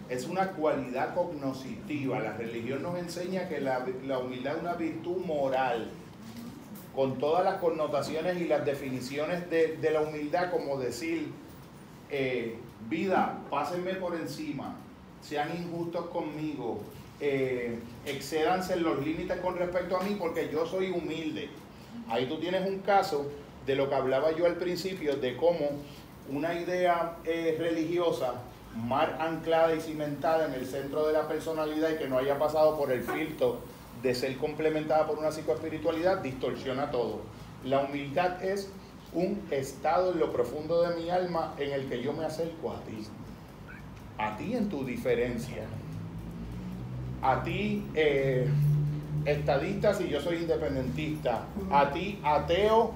[0.10, 2.20] es una cualidad cognoscitiva.
[2.20, 5.92] La religión nos enseña que la, la, humildad es una virtud moral,
[6.96, 11.32] con todas las connotaciones y las definiciones de, de la humildad, como decir,
[12.10, 12.56] eh,
[12.90, 14.76] vida, pásenme por encima,
[15.22, 16.82] sean injustos conmigo,
[17.20, 17.80] eh,
[18.78, 21.50] los límites con respecto a mí porque yo soy humilde.
[22.10, 23.32] Ahí tú tienes un caso
[23.66, 25.70] de lo que hablaba yo al principio, de cómo
[26.30, 28.36] una idea eh, religiosa
[28.76, 32.78] más anclada y cimentada en el centro de la personalidad y que no haya pasado
[32.78, 33.60] por el filtro
[34.04, 37.22] de ser complementada por una psicoespiritualidad, distorsiona todo.
[37.64, 38.70] La humildad es
[39.14, 42.82] un estado en lo profundo de mi alma en el que yo me acerco a
[42.82, 43.08] ti.
[44.18, 45.64] A ti en tu diferencia.
[47.22, 48.46] A ti, eh,
[49.24, 51.46] estadista, si yo soy independentista.
[51.72, 52.92] A ti, ateo,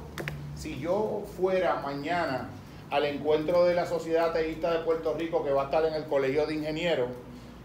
[0.55, 2.49] si yo fuera mañana
[2.89, 6.03] al encuentro de la Sociedad Ateísta de Puerto Rico que va a estar en el
[6.05, 7.09] Colegio de Ingenieros,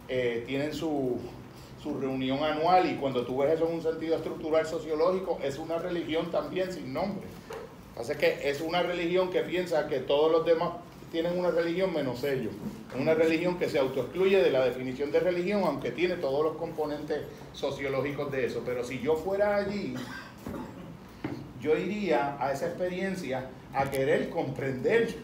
[0.09, 1.18] eh, tienen su,
[1.83, 5.78] su reunión anual y cuando tú ves eso en un sentido estructural sociológico, es una
[5.78, 7.26] religión también sin nombre.
[7.99, 10.70] Así que es una religión que piensa que todos los demás
[11.11, 12.53] tienen una religión menos ellos.
[12.99, 17.22] Una religión que se autoexcluye de la definición de religión, aunque tiene todos los componentes
[17.53, 18.62] sociológicos de eso.
[18.64, 19.95] Pero si yo fuera allí,
[21.61, 25.14] yo iría a esa experiencia a querer comprender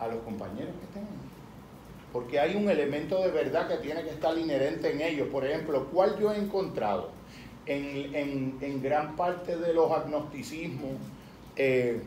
[0.00, 1.13] a los compañeros que tengo.
[2.14, 5.28] Porque hay un elemento de verdad que tiene que estar inherente en ellos.
[5.28, 7.10] Por ejemplo, ¿cuál yo he encontrado
[7.66, 10.92] en, gran parte de los agnosticismos?
[11.56, 12.00] eh,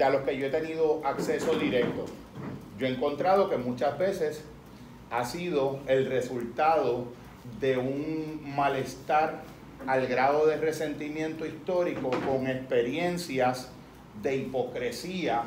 [0.00, 2.04] a los que yo he tenido acceso directo.
[2.78, 4.44] Yo he encontrado que muchas veces
[5.10, 7.06] ha sido el resultado
[7.60, 9.42] de un malestar
[9.86, 13.70] al grado de resentimiento histórico con experiencias
[14.22, 15.44] de hipocresía,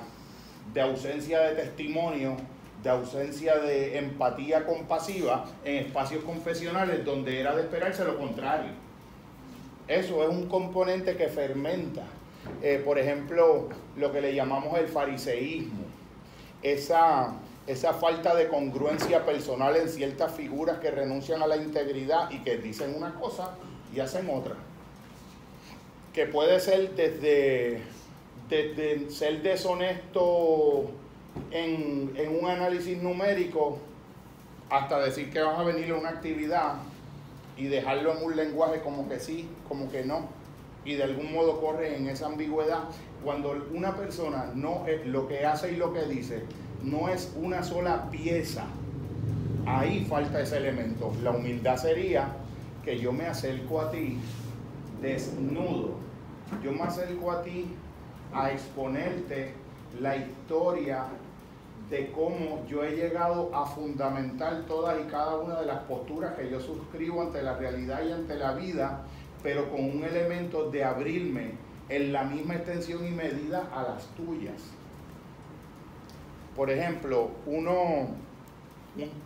[0.74, 2.36] de ausencia de testimonio,
[2.84, 8.72] de ausencia de empatía compasiva en espacios confesionales donde era de esperarse lo contrario.
[9.88, 12.04] Eso es un componente que fermenta
[12.62, 15.84] eh, por ejemplo, lo que le llamamos el fariseísmo,
[16.62, 17.36] esa,
[17.68, 22.58] esa falta de congruencia personal en ciertas figuras que renuncian a la integridad y que
[22.58, 23.56] dicen una cosa
[23.94, 24.56] y hacen otra.
[26.14, 27.82] Que puede ser desde,
[28.50, 30.92] desde ser deshonesto
[31.52, 33.80] en, en un análisis numérico
[34.70, 36.76] hasta decir que vas a venir a una actividad
[37.58, 40.42] y dejarlo en un lenguaje como que sí, como que no
[40.84, 42.84] y de algún modo corre en esa ambigüedad.
[43.24, 46.44] Cuando una persona no es lo que hace y lo que dice
[46.84, 48.66] no es una sola pieza
[49.66, 51.14] ahí falta ese elemento.
[51.22, 52.30] La humildad sería
[52.84, 54.18] que yo me acerco a ti
[55.02, 55.96] desnudo.
[56.64, 57.68] Yo me acerco a ti
[58.34, 59.54] a exponerte
[60.00, 61.06] la historia
[61.90, 66.50] de cómo yo he llegado a fundamentar todas y cada una de las posturas que
[66.50, 69.04] yo suscribo ante la realidad y ante la vida,
[69.44, 71.52] pero con un elemento de abrirme
[71.90, 74.62] en la misma extensión y medida a las tuyas.
[76.56, 78.08] Por ejemplo, uno,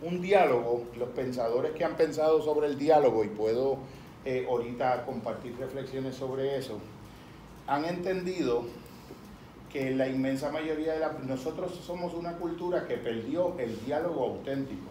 [0.01, 3.77] un, diálogo, los pensadores que han pensado sobre el diálogo, y puedo
[4.25, 6.79] eh, ahorita compartir reflexiones sobre eso,
[7.67, 8.63] han entendido
[9.75, 11.11] que la inmensa mayoría de la...
[11.27, 14.85] Nosotros somos una cultura que perdió el diálogo auténtico.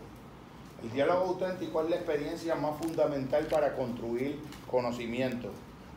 [0.82, 4.38] El diálogo auténtico es la experiencia más fundamental para construir
[4.70, 5.48] conocimiento,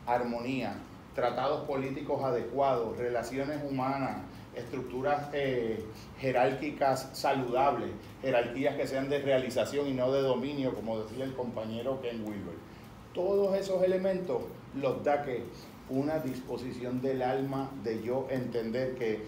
[0.06, 0.78] armonía,
[1.14, 4.22] tratados políticos adecuados, relaciones humanas,
[4.56, 5.84] estructuras eh,
[6.18, 7.90] jerárquicas saludables,
[8.22, 12.56] jerarquías que sean de realización y no de dominio, como decía el compañero Ken Wilber.
[13.12, 15.44] Todos esos elementos los da que
[15.90, 19.22] una disposición del alma de yo entender que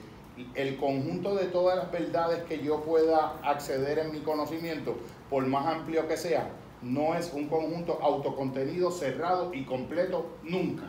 [0.55, 4.97] el conjunto de todas las verdades que yo pueda acceder en mi conocimiento,
[5.29, 6.51] por más amplio que sea,
[6.83, 10.85] no es un conjunto autocontenido, cerrado y completo nunca.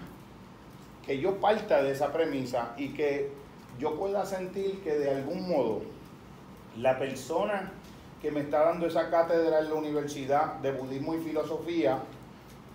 [1.05, 3.31] Que yo parta de esa premisa y que
[3.79, 5.81] yo pueda sentir que de algún modo
[6.77, 7.73] la persona
[8.21, 11.99] que me está dando esa cátedra en la Universidad de Budismo y Filosofía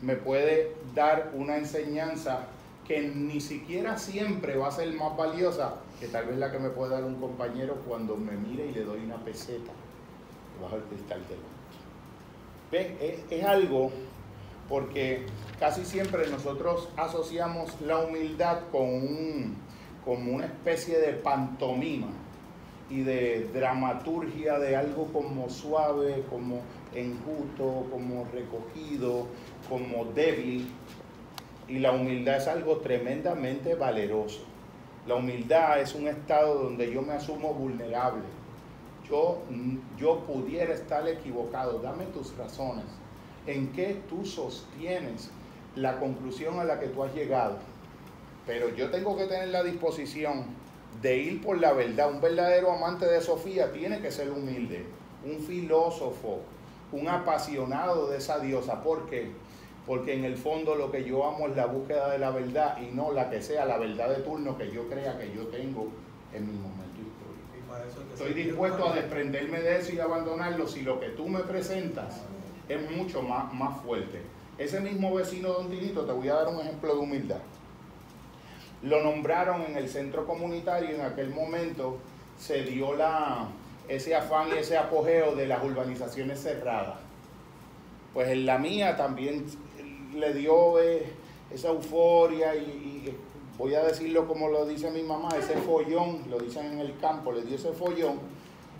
[0.03, 2.49] me puede dar una enseñanza
[2.87, 6.70] que ni siquiera siempre va a ser más valiosa que tal vez la que me
[6.70, 9.72] puede dar un compañero cuando me mire y le doy una peseta
[10.62, 11.39] bajo el cristal del
[12.70, 13.01] ¿Ves?
[13.01, 13.91] Es, es algo
[14.68, 15.26] porque
[15.59, 19.57] casi siempre nosotros asociamos la humildad con un,
[20.05, 22.09] como una especie de pantomima
[22.91, 26.61] y de dramaturgia de algo como suave, como
[26.95, 29.26] enjuto, como recogido,
[29.68, 30.68] como débil,
[31.68, 34.40] y la humildad es algo tremendamente valeroso.
[35.06, 38.24] La humildad es un estado donde yo me asumo vulnerable.
[39.08, 39.38] Yo,
[39.96, 41.78] yo pudiera estar equivocado.
[41.78, 42.84] Dame tus razones.
[43.46, 45.30] ¿En qué tú sostienes
[45.76, 47.58] la conclusión a la que tú has llegado?
[48.46, 50.46] Pero yo tengo que tener la disposición
[51.02, 52.10] de ir por la verdad.
[52.10, 54.86] Un verdadero amante de Sofía tiene que ser humilde.
[55.24, 56.40] Un filósofo,
[56.92, 58.82] un apasionado de esa diosa.
[58.82, 59.30] ¿Por qué?
[59.87, 62.95] Porque en el fondo lo que yo amo es la búsqueda de la verdad y
[62.95, 65.89] no la que sea la verdad de turno que yo crea que yo tengo
[66.32, 68.12] en mi momento histórico.
[68.12, 72.20] Estoy dispuesto a desprenderme de eso y abandonarlo si lo que tú me presentas
[72.68, 74.22] es mucho más, más fuerte.
[74.59, 77.41] Ese mismo vecino Don Tinito, te voy a dar un ejemplo de humildad.
[78.82, 81.99] Lo nombraron en el centro comunitario y en aquel momento
[82.39, 83.47] se dio la,
[83.87, 86.99] ese afán y ese apogeo de las urbanizaciones cerradas.
[88.12, 89.45] Pues en la mía también
[90.16, 91.06] le dio eh,
[91.50, 93.14] esa euforia y,
[93.58, 97.32] voy a decirlo como lo dice mi mamá, ese follón, lo dicen en el campo,
[97.32, 98.18] le dio ese follón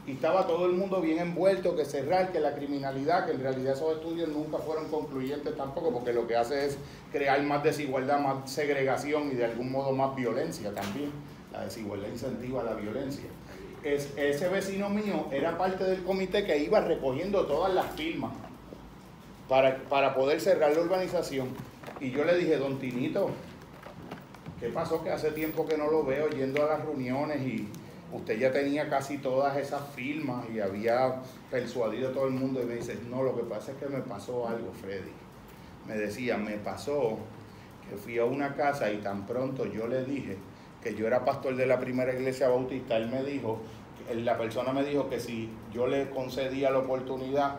[0.07, 3.73] y estaba todo el mundo bien envuelto, que cerrar, que la criminalidad, que en realidad
[3.73, 6.79] esos estudios nunca fueron concluyentes tampoco, porque lo que hace es
[7.11, 11.11] crear más desigualdad, más segregación y de algún modo más violencia también.
[11.53, 13.25] La desigualdad incentiva la violencia.
[13.83, 18.33] Es, ese vecino mío era parte del comité que iba recogiendo todas las firmas
[19.49, 21.49] para, poder cerrar la urbanización.
[22.01, 23.31] Y yo le dije, don Tinito,
[24.61, 27.69] ¿qué pasó que hace tiempo que no lo veo yendo a las reuniones y
[28.13, 32.61] usted ya tenía casi todas esas firmas y había persuadido a todo el mundo?
[32.63, 35.13] Y me dice, no, lo que pasa es que me pasó algo, Freddy.
[35.87, 37.19] Me decía, me pasó
[37.89, 40.37] que fui a una casa y tan pronto yo le dije
[40.83, 43.61] que yo era pastor de la primera iglesia bautista, él me dijo,
[44.15, 47.57] la persona me dijo que si yo le concedía la oportunidad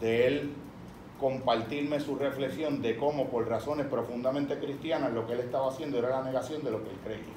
[0.00, 0.54] de él
[1.18, 6.10] compartirme su reflexión de cómo por razones profundamente cristianas lo que él estaba haciendo era
[6.10, 7.34] la negación de lo que él creía.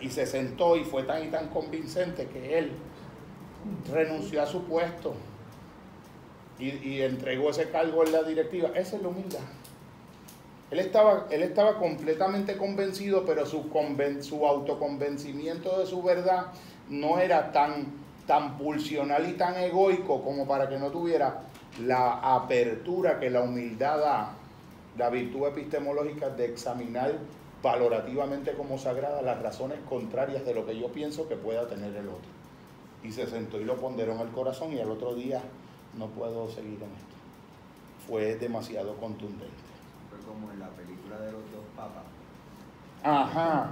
[0.00, 2.72] Y se sentó y fue tan y tan convincente que él
[3.92, 5.14] renunció a su puesto
[6.58, 8.70] y, entregó ese cargo en la directiva.
[8.74, 9.40] Esa es la humildad.
[10.70, 13.70] Él estaba, él estaba completamente convencido, pero su,
[14.20, 16.46] su autoconvencimiento de su verdad
[16.88, 17.86] no era tan,
[18.26, 21.42] tan pulsional y tan egoico como para que no tuviera
[21.80, 24.34] la apertura que la humildad da,
[24.96, 27.18] la virtud epistemológica de examinar
[27.62, 32.08] valorativamente como sagrada las razones contrarias de lo que yo pienso que pueda tener el
[32.08, 32.30] otro.
[33.02, 35.42] Y se sentó y lo ponderó en el corazón y al otro día
[35.96, 37.16] no puedo seguir en esto.
[38.06, 39.50] Fue demasiado contundente.
[40.10, 42.04] Fue como en la película de los dos papas.
[43.02, 43.70] Ajá.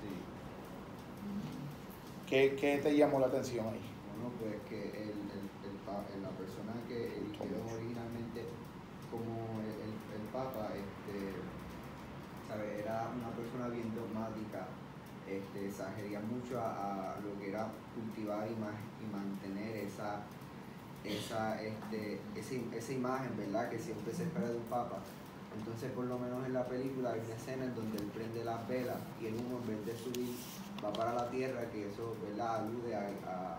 [0.00, 0.08] Sí.
[2.28, 3.80] ¿Qué, ¿Qué, te llamó la atención ahí?
[4.12, 8.44] Bueno, pues que el, el, el la persona que eligieron originalmente
[9.10, 11.32] como el, el, Papa, este,
[12.62, 14.66] era una persona bien dogmática,
[15.26, 18.56] este, exagería mucho a, lo que era cultivar y,
[19.08, 20.22] mantener esa,
[21.04, 23.70] esa, este, esa, imagen, ¿verdad?
[23.70, 24.98] Que siempre se espera de un Papa.
[25.56, 28.66] Entonces, por lo menos en la película hay una escena en donde él prende las
[28.68, 30.36] velas y el humo, en vez de subir,
[30.84, 32.56] va para la tierra, que eso, ¿verdad?
[32.56, 33.58] Alude a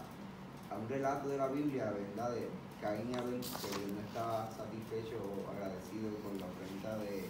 [0.70, 2.32] a un relato de la Biblia, ¿verdad?
[2.32, 2.48] De
[2.82, 7.26] Caín y Abel, que no estaba satisfecho o agradecido con la ofrenda de,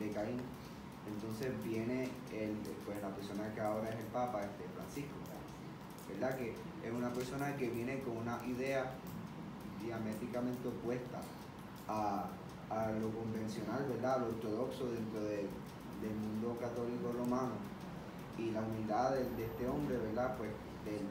[0.00, 0.40] de Caín.
[1.06, 5.16] Entonces viene el, pues la persona que ahora es el Papa, este Francisco,
[6.08, 6.36] ¿verdad?
[6.36, 8.92] Que es una persona que viene con una idea
[9.82, 11.20] diamétricamente opuesta
[11.88, 12.28] a,
[13.00, 14.20] lo convencional, ¿verdad?
[14.20, 15.46] lo ortodoxo dentro del
[16.16, 17.52] mundo católico romano.
[18.38, 20.36] Y la humildad de, este hombre, ¿verdad?
[20.38, 20.50] Pues
[20.86, 21.02] del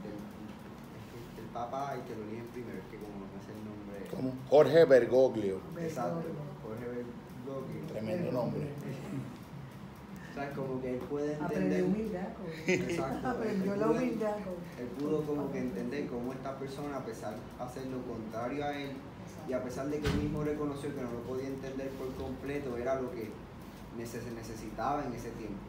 [1.53, 4.07] papá y que lo eligen primero, es que como no es el nombre.
[4.09, 4.33] ¿Cómo?
[4.49, 5.61] Jorge Bergoglio.
[5.79, 6.23] Exacto,
[6.63, 7.87] Jorge Bergoglio.
[7.87, 8.69] Tremendo nombre.
[10.41, 11.49] Sea, como que él puede entender.
[11.51, 12.27] Aprendió humildad.
[12.67, 13.27] Exacto.
[13.27, 14.35] Aprendió la humildad.
[14.79, 18.77] Él pudo como que entender cómo esta persona, a pesar de hacer lo contrario a
[18.77, 18.91] él,
[19.47, 22.77] y a pesar de que él mismo reconoció que no lo podía entender por completo,
[22.77, 23.29] era lo que
[24.05, 25.61] se necesitaba en ese tiempo.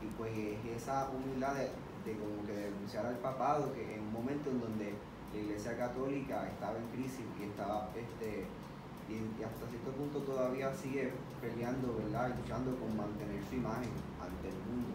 [0.00, 0.32] Y pues
[0.76, 1.68] esa humildad de,
[2.08, 4.94] de como que denunciar al papado, que en un momento en donde
[5.34, 8.46] la iglesia católica estaba en crisis y estaba este
[9.08, 12.34] y, hasta cierto punto todavía sigue peleando, ¿verdad?
[12.40, 13.90] luchando con mantener su imagen
[14.20, 14.88] ante el mundo.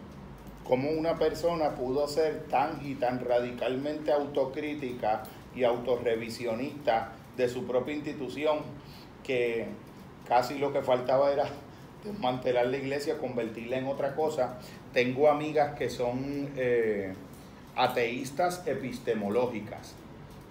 [0.64, 5.22] ¿Cómo una persona pudo ser tan y tan radicalmente autocrítica
[5.54, 8.60] y autorrevisionista de su propia institución
[9.22, 9.66] que
[10.26, 11.44] casi lo que faltaba era
[12.04, 14.58] desmantelar la iglesia, convertirla en otra cosa?
[14.92, 17.14] Tengo amigas que son eh,
[17.74, 19.96] ateístas epistemológicas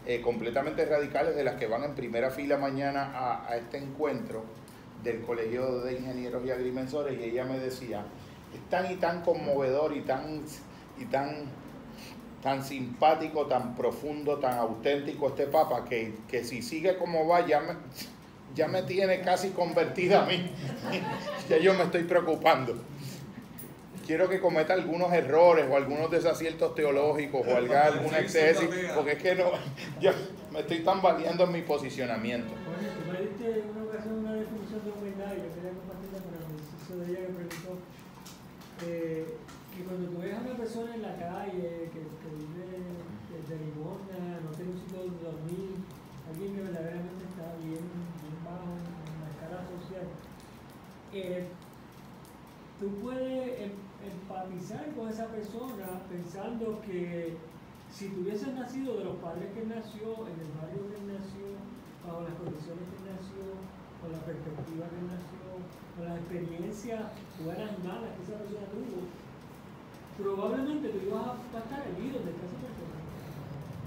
[0.06, 3.12] eh, completamente radicales de las que van en primera fila mañana
[3.47, 4.43] a, este encuentro
[5.04, 8.04] del Colegio de Ingenieros y Agrimensores y ella me decía,
[8.54, 10.41] es tan y tan conmovedor y tan,
[10.99, 11.45] y tan,
[12.41, 17.62] tan simpático, tan profundo, tan auténtico este Papa que, que si sigue como va ya
[17.62, 17.76] me,
[18.54, 20.51] ya me tiene casi convertida a mí.
[21.49, 22.76] ya yo me estoy preocupando
[24.06, 28.64] quiero que cometa algunos errores o algunos desaciertos teológicos o haga algún exceso,
[28.95, 29.51] porque es que no,
[30.01, 30.12] yo
[30.51, 32.54] me estoy tambaleando en mi posicionamiento.
[32.54, 36.34] Oye, tú me diste una ocasión una definición de humildad y yo quería compartirla con
[36.36, 36.43] el
[36.93, 37.72] de ella que preguntó
[38.86, 39.26] eh,
[39.76, 43.04] que cuando tú ves a una persona en la calle que, que vive
[43.49, 45.74] de limosna, no tiene un sitio donde dormir,
[46.30, 47.82] alguien que verdaderamente está bien,
[48.22, 50.08] bien bajo en la escala social,
[51.14, 51.47] eh,
[52.80, 53.83] tú puedes em,
[54.44, 57.38] empatizar con esa persona pensando que
[57.89, 61.56] si tuviese nacido de los padres que nació, en el barrio que nació,
[62.04, 63.44] bajo las condiciones que nació,
[64.02, 65.48] con la perspectiva que nació,
[65.96, 67.02] con las experiencias
[67.39, 69.08] buenas y malas que esa persona tuvo,
[70.18, 72.98] probablemente tú ibas a estar herido de esa persona.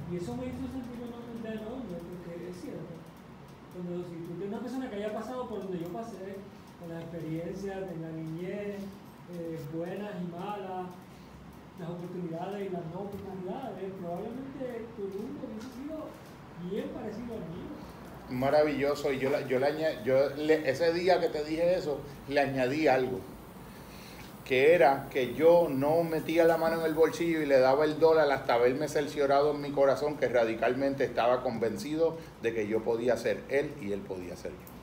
[0.08, 2.94] Y eso me hizo sentir una humildad enorme, porque es cierto.
[3.74, 6.40] Cuando si tú tienes una persona que haya pasado por donde yo pasé,
[6.78, 8.86] con las experiencias de la niñez,
[9.34, 10.86] eh, buenas y malas,
[11.78, 16.06] las oportunidades y las no oportunidades, probablemente tu mundo hubiese sido
[16.70, 17.76] bien parecido al mío.
[18.30, 20.30] Maravilloso, y yo, yo, le, yo
[20.64, 23.20] ese día que te dije eso, le añadí algo,
[24.44, 27.98] que era que yo no metía la mano en el bolsillo y le daba el
[27.98, 33.16] dólar hasta haberme cerciorado en mi corazón que radicalmente estaba convencido de que yo podía
[33.16, 34.75] ser él y él podía ser yo.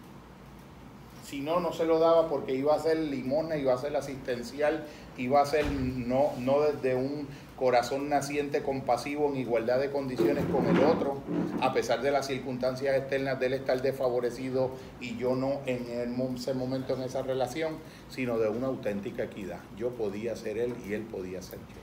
[1.34, 4.86] Si no, no se lo daba porque iba a ser limona, iba a ser asistencial,
[5.18, 7.28] iba a ser no, no desde un
[7.58, 11.24] corazón naciente compasivo en igualdad de condiciones con el otro,
[11.60, 15.88] a pesar de las circunstancias externas de él estar desfavorecido y yo no en
[16.36, 17.78] ese momento en esa relación,
[18.10, 19.62] sino de una auténtica equidad.
[19.76, 21.82] Yo podía ser él y él podía ser yo.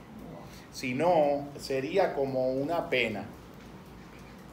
[0.71, 3.25] Si no, sería como una pena,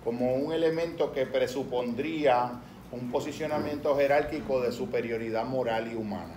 [0.03, 6.35] como un elemento que presupondría un posicionamiento jerárquico de superioridad moral y humana.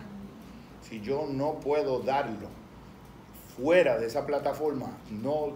[0.81, 2.49] Si yo no puedo darlo
[3.57, 5.53] fuera de esa plataforma, no,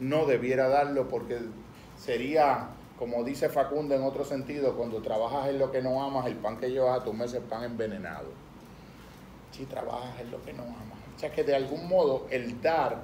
[0.00, 1.38] no debiera darlo porque
[1.98, 2.68] sería,
[2.98, 6.58] como dice Facundo en otro sentido, cuando trabajas en lo que no amas, el pan
[6.58, 8.28] que llevas a tu mesa es pan envenenado.
[9.50, 10.98] Si trabajas en lo que no amas.
[11.16, 12.98] O sea que de algún modo el dar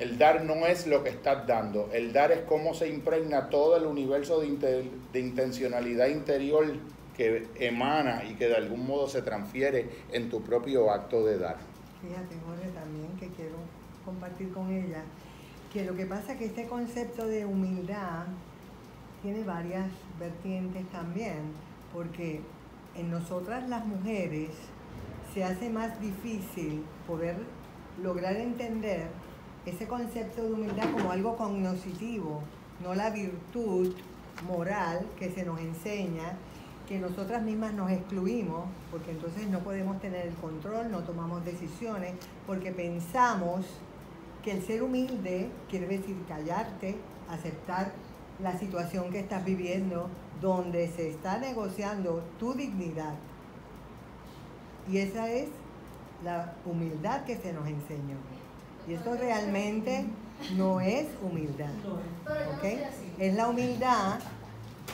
[0.00, 3.76] el dar no es lo que estás dando, el dar es cómo se impregna todo
[3.76, 6.64] el universo de, intencionalidad interior
[7.14, 11.58] que emana y que de algún modo se transfiere en tu propio acto de dar.
[12.00, 13.56] Fíjate, Jorge, también que quiero
[14.02, 15.02] compartir con ella,
[15.70, 18.24] que lo que pasa es que este concepto de humildad
[19.20, 21.52] tiene varias vertientes también,
[21.92, 22.40] porque
[22.96, 24.48] en nosotras las mujeres
[25.34, 27.36] se hace más difícil poder
[28.02, 29.08] lograr entender
[29.66, 32.42] ese concepto de humildad como algo cognoscitivo,
[32.82, 33.94] no la virtud
[34.46, 36.36] moral que se nos enseña,
[36.88, 42.14] que nosotras mismas nos excluimos, porque entonces no podemos tener el control, no tomamos decisiones,
[42.46, 43.66] porque pensamos
[44.42, 46.96] que el ser humilde quiere decir callarte,
[47.28, 47.92] aceptar
[48.42, 50.08] la situación que estás viviendo,
[50.40, 53.14] donde se está negociando tu dignidad.
[54.90, 55.48] Y esa es
[56.24, 58.16] la humildad que se nos enseñó.
[58.90, 60.04] Y esto realmente
[60.56, 61.70] no es humildad.
[63.18, 64.18] Es la humildad,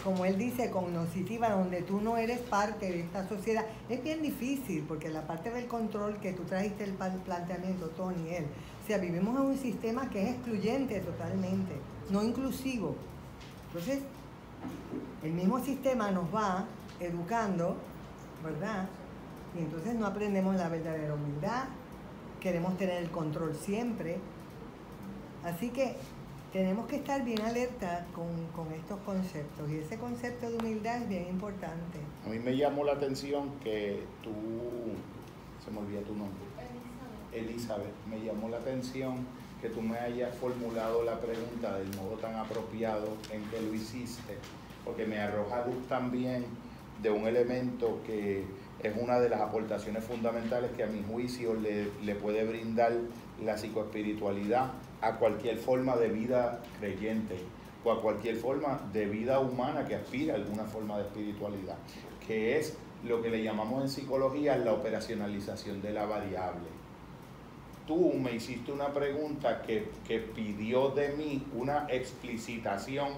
[0.05, 3.65] como él dice, cognoscitiva, donde tú no eres parte de esta sociedad.
[3.89, 8.45] Es bien difícil, porque la parte del control que tú trajiste el planteamiento, Tony, él.
[8.85, 11.73] O sea, vivimos en un sistema que es excluyente totalmente,
[12.11, 12.97] no inclusivo.
[13.69, 14.01] Entonces,
[15.23, 16.67] el mismo sistema nos va
[17.01, 17.77] educando,
[18.45, 18.89] ¿verdad?
[19.59, 21.65] Y entonces no aprendemos la verdadera humildad,
[22.41, 24.19] queremos tener el control siempre.
[25.45, 25.97] Así que
[26.53, 31.29] tenemos que estar bien alerta con, estos conceptos y ese concepto de humildad es bien
[31.29, 31.99] importante.
[32.25, 34.33] A mí me llamó la atención que tú,
[35.65, 36.45] se me olvida tu nombre,
[37.33, 39.27] Elizabeth, me llamó la atención
[39.61, 44.39] que tú me hayas formulado la pregunta del modo tan apropiado en que lo hiciste,
[44.85, 46.47] porque me arroja luz también
[47.03, 48.45] de un elemento que
[48.83, 52.93] es una de las aportaciones fundamentales que a mi juicio le, le puede brindar
[53.43, 57.39] la psicoespiritualidad a cualquier forma de vida creyente
[57.85, 61.77] o a cualquier forma de vida humana que aspira a alguna forma de espiritualidad,
[62.27, 66.77] que es lo que le llamamos en psicología la operacionalización de la variable
[67.87, 69.89] tú me hiciste una pregunta que,
[70.35, 73.09] pidió de mí una explicitación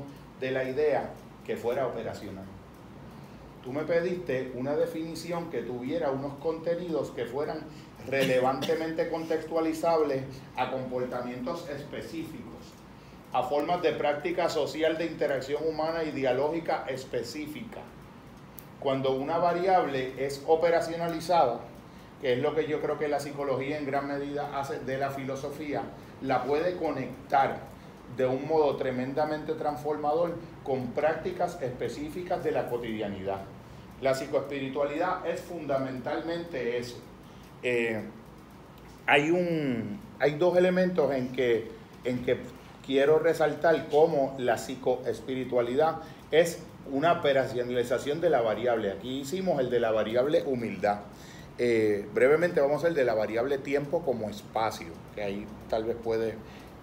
[0.41, 1.11] de la idea
[1.45, 2.45] que fuera operacional.
[3.69, 7.67] Tú me pediste una definición que tuviera unos contenidos que fueran
[8.09, 10.23] relevantemente contextualizables
[10.57, 12.65] a comportamientos específicos,
[13.35, 17.83] a formas de práctica social de interacción humana y dialógica específica.
[18.81, 21.61] Cuando una variable es operacionalizada,
[22.23, 25.11] que es lo que yo creo que la psicología en gran medida hace de la
[25.11, 25.83] filosofía,
[26.23, 27.59] la puede conectar
[28.17, 33.43] de un modo tremendamente transformador con prácticas específicas de la cotidianidad.
[34.01, 36.99] La psicoespiritualidad es fundamentalmente eso.
[37.63, 38.01] Eh,
[39.07, 41.69] hay, un, hay dos elementos en que,
[42.05, 42.39] en que
[42.87, 45.97] quiero resaltar cómo la psicoespiritualidad
[46.31, 48.93] es una operacionalización de la variable.
[48.93, 51.01] Aquí hicimos el de la variable humildad.
[51.59, 55.97] Eh, brevemente vamos a ver de la variable tiempo como espacio, que ahí tal vez
[56.03, 56.35] puede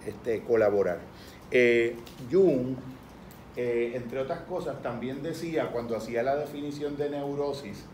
[0.06, 0.98] este, colaborar.
[1.50, 1.96] Eh,
[2.30, 2.76] Jung,
[3.56, 7.84] eh, entre otras cosas, también decía cuando hacía la definición de neurosis,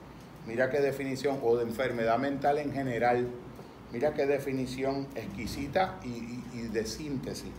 [0.46, 3.28] mira qué definición, o de enfermedad mental en general,
[3.92, 7.52] mira qué definición exquisita y, de síntesis.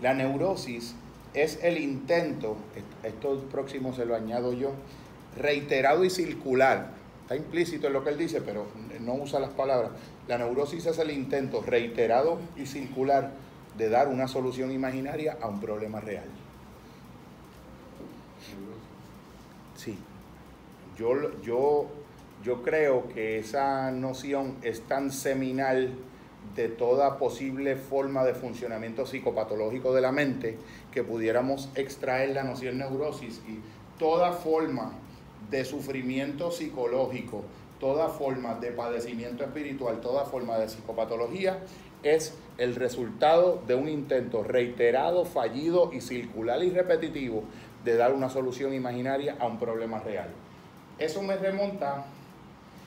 [0.00, 0.94] La neurosis
[1.34, 2.56] es el intento,
[3.02, 4.72] esto próximo se lo añado yo,
[5.36, 8.66] reiterado y circular Está implícito en lo que él dice, pero
[9.00, 9.92] no usa las palabras.
[10.28, 13.30] La neurosis es el intento reiterado y circular
[13.78, 16.26] de dar una solución imaginaria a un problema real.
[19.82, 19.98] Sí.
[20.96, 21.86] Yo, yo,
[22.44, 25.92] yo creo que esa noción es tan seminal
[26.54, 30.56] de toda posible forma de funcionamiento psicopatológico de la mente
[30.92, 33.58] que pudiéramos extraer la noción neurosis y
[33.98, 34.92] toda forma
[35.50, 37.42] de sufrimiento psicológico,
[37.80, 41.58] toda forma de padecimiento espiritual, toda forma de psicopatología,
[42.04, 47.44] es el resultado de un intento reiterado, fallido y circular y repetitivo
[47.84, 50.28] de dar una solución imaginaria a un problema real.
[50.98, 52.06] Eso me remonta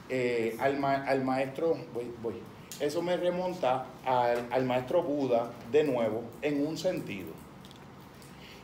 [0.10, 0.78] eh, al,
[1.24, 1.78] maestro,
[2.80, 7.30] eso me remonta al, maestro Buda de nuevo en un sentido.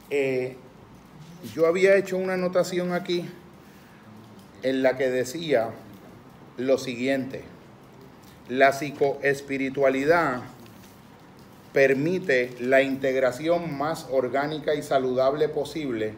[0.09, 0.55] Eh,
[1.53, 3.25] yo había hecho una anotación aquí
[4.63, 5.71] en la que decía
[6.57, 7.43] lo siguiente,
[8.47, 10.41] la psicoespiritualidad
[11.73, 16.13] permite la integración más orgánica y saludable posible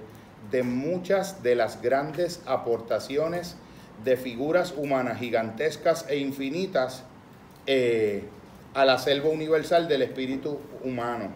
[0.52, 3.56] de muchas de las grandes aportaciones
[4.04, 7.04] de figuras humanas gigantescas e infinitas
[7.68, 8.24] eh,
[8.74, 11.30] a la selva universal del espíritu humano.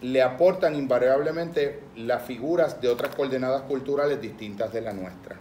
[0.00, 5.36] Le aportan invariablemente las figuras de otras coordenadas culturales distintas de la nuestra.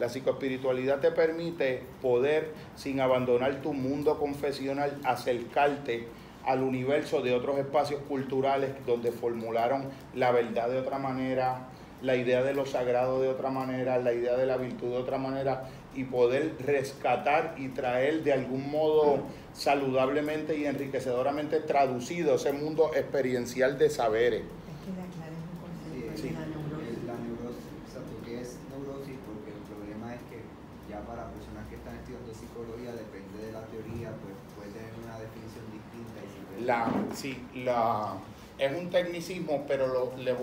[0.00, 6.08] La psicoespiritualidad te permite poder, sin abandonar tu mundo confesional, acercarte
[6.46, 11.68] al universo de otros espacios culturales donde formularon la verdad de otra manera,
[12.02, 15.18] la idea de lo sagrado de otra manera, la idea de la virtud de otra
[15.18, 19.22] manera y poder rescatar y traer de algún modo
[19.54, 24.42] saludablemente y enriquecedoramente traducido ese mundo experiencial de saberes.
[24.42, 30.22] Es que la, neurosis, la neurosis, o sea, porque es neurosis, porque el problema es
[30.30, 30.42] que
[30.90, 35.18] ya para personas que están estudiando psicología, depende de la teoría, pues puede tener una
[35.18, 36.22] definición distinta.
[36.53, 38.14] Y la, sí, la,
[38.58, 40.34] es un tecnicismo, pero le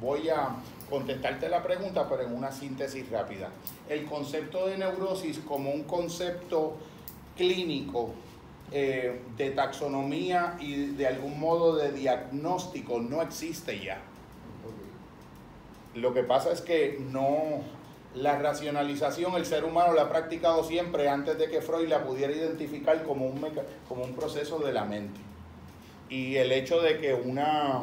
[0.00, 0.56] voy a
[0.88, 3.50] contestarte la pregunta, pero en una síntesis rápida.
[3.88, 6.76] El concepto de neurosis como un concepto
[7.36, 8.10] clínico
[8.72, 14.00] eh, de taxonomía y de algún modo de diagnóstico no existe ya.
[15.94, 17.60] Lo que pasa es que no,
[18.14, 22.32] la racionalización el ser humano la ha practicado siempre antes de que Freud la pudiera
[22.32, 23.40] identificar como un,
[23.88, 25.20] como un proceso de la mente.
[26.08, 27.82] Y el hecho de que una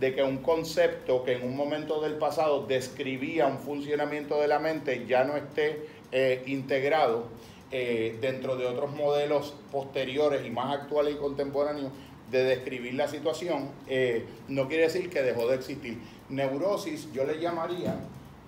[0.00, 4.58] de que un concepto que en un momento del pasado describía un funcionamiento de la
[4.58, 7.28] mente ya no esté eh, integrado
[7.70, 11.92] eh, dentro de otros modelos posteriores y más actuales y contemporáneos
[12.30, 15.98] de describir la situación, eh, no quiere decir que dejó de existir.
[16.28, 17.96] Neurosis yo le llamaría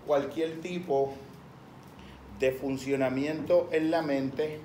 [0.07, 1.15] cualquier tipo
[2.39, 4.61] de funcionamiento en la mente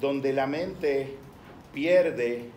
[0.00, 1.16] donde la mente
[1.72, 2.50] pierde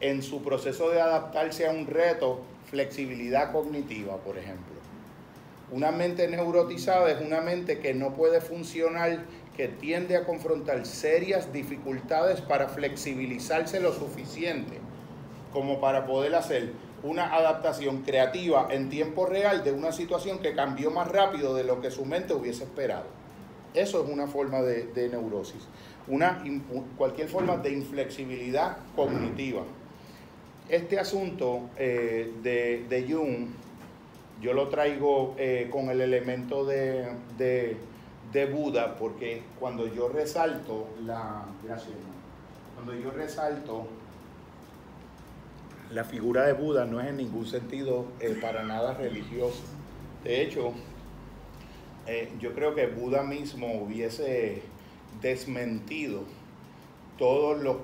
[0.00, 2.40] en su proceso de adaptarse a un reto
[2.70, 4.74] flexibilidad cognitiva, por ejemplo.
[5.72, 9.24] Una mente neurotizada es una mente que no puede funcionar,
[9.56, 14.78] que tiende a confrontar serias dificultades para flexibilizarse lo suficiente
[15.52, 16.72] como para poder hacer
[17.02, 21.80] una adaptación creativa en tiempo real de una situación que cambió más rápido de lo
[21.80, 23.06] que su mente hubiese esperado.
[23.74, 25.68] Eso es una forma de, neurosis,
[26.08, 26.42] una,
[26.96, 29.62] cualquier forma de inflexibilidad cognitiva
[30.70, 33.48] este asunto eh, de, de, Jung,
[34.40, 37.76] yo lo traigo eh, con el elemento de, de,
[38.46, 41.44] Buda, porque cuando yo resalto la.
[41.64, 41.94] Gracias,
[42.74, 43.88] Cuando yo resalto
[45.90, 49.62] la figura de Buda no es en ningún sentido eh, para nada religioso.
[50.22, 50.72] De hecho,
[52.40, 54.62] yo creo que Buda mismo hubiese
[55.20, 56.24] desmentido
[57.20, 57.76] todos los,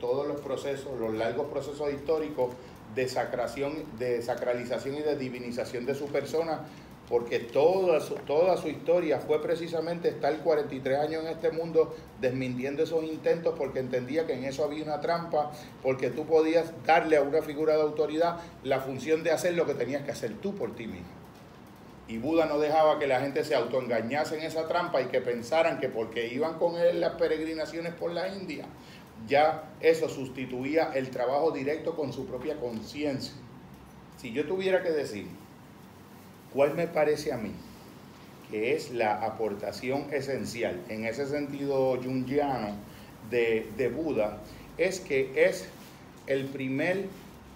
[0.00, 2.54] todos los procesos, los largos procesos históricos
[2.94, 6.62] de, sacración, de sacralización y de divinización de su persona,
[7.06, 12.82] porque toda su, toda su historia fue precisamente estar 43 años en este mundo desmintiendo
[12.82, 17.22] esos intentos porque entendía que en eso había una trampa, porque tú podías darle a
[17.22, 20.74] una figura de autoridad la función de hacer lo que tenías que hacer tú por
[20.74, 21.17] ti mismo.
[22.08, 25.78] Y Buda no dejaba que la gente se autoengañase en esa trampa y que pensaran
[25.78, 28.64] que porque iban con él las peregrinaciones por la India,
[29.26, 33.34] ya eso sustituía el trabajo directo con su propia conciencia.
[34.16, 35.26] Si yo tuviera que decir
[36.52, 37.52] cuál me parece a mí
[38.50, 42.76] que es la aportación esencial en ese sentido jungiano
[43.30, 44.38] de, de Buda,
[44.78, 45.68] es que es
[46.26, 47.04] el primer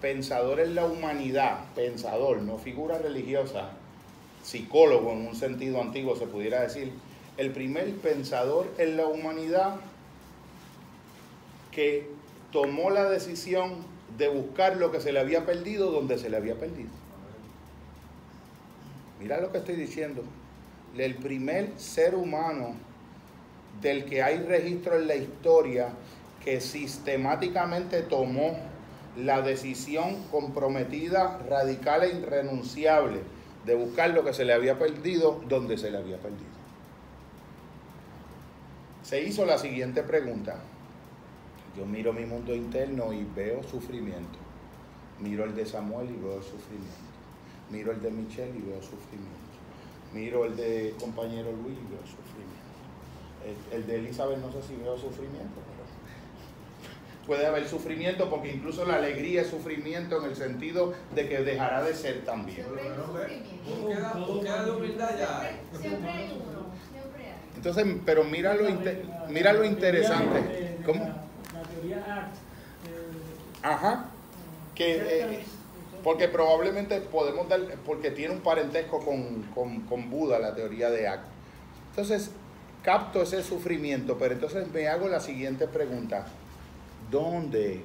[0.01, 3.71] pensador en la humanidad, pensador, no figura religiosa,
[4.43, 6.91] psicólogo en un sentido antiguo se pudiera decir,
[7.37, 9.77] el primer pensador en la humanidad
[11.71, 12.07] que
[12.51, 13.77] tomó la decisión
[14.17, 16.89] de buscar lo que se le había perdido donde se le había perdido.
[19.19, 20.23] Mira lo que estoy diciendo.
[20.95, 22.75] El primer ser humano
[23.81, 25.89] del que hay registro en la historia
[26.43, 28.55] que sistemáticamente tomó
[29.17, 33.21] la decisión comprometida, radical e irrenunciable
[33.65, 36.51] de buscar lo que se le había perdido donde se le había perdido.
[39.03, 40.61] Se hizo la siguiente pregunta.
[41.77, 44.39] Yo miro mi mundo interno y veo sufrimiento.
[45.19, 47.13] Miro el de Samuel y veo sufrimiento.
[47.69, 49.53] Miro el de Michelle y veo sufrimiento.
[50.13, 52.63] Miro el de compañero Luis y veo sufrimiento.
[53.71, 55.59] El, de Elizabeth no sé si veo sufrimiento,
[57.25, 61.83] puede haber sufrimiento porque incluso la alegría es sufrimiento en el sentido de que dejará
[61.83, 62.65] de ser también.
[67.55, 68.65] Entonces, pero mira lo,
[69.29, 70.77] mira lo interesante.
[70.85, 71.05] ¿Cómo?
[71.05, 72.29] La teoría
[73.61, 74.05] Ajá.
[74.75, 75.43] Que, eh,
[76.03, 81.07] porque probablemente podemos dar, porque tiene un parentesco con, con, con Buda, la teoría de
[81.07, 81.23] Act.
[81.91, 82.31] Entonces,
[82.81, 86.25] capto ese sufrimiento, pero entonces me hago la siguiente pregunta.
[87.11, 87.81] ¿Dónde,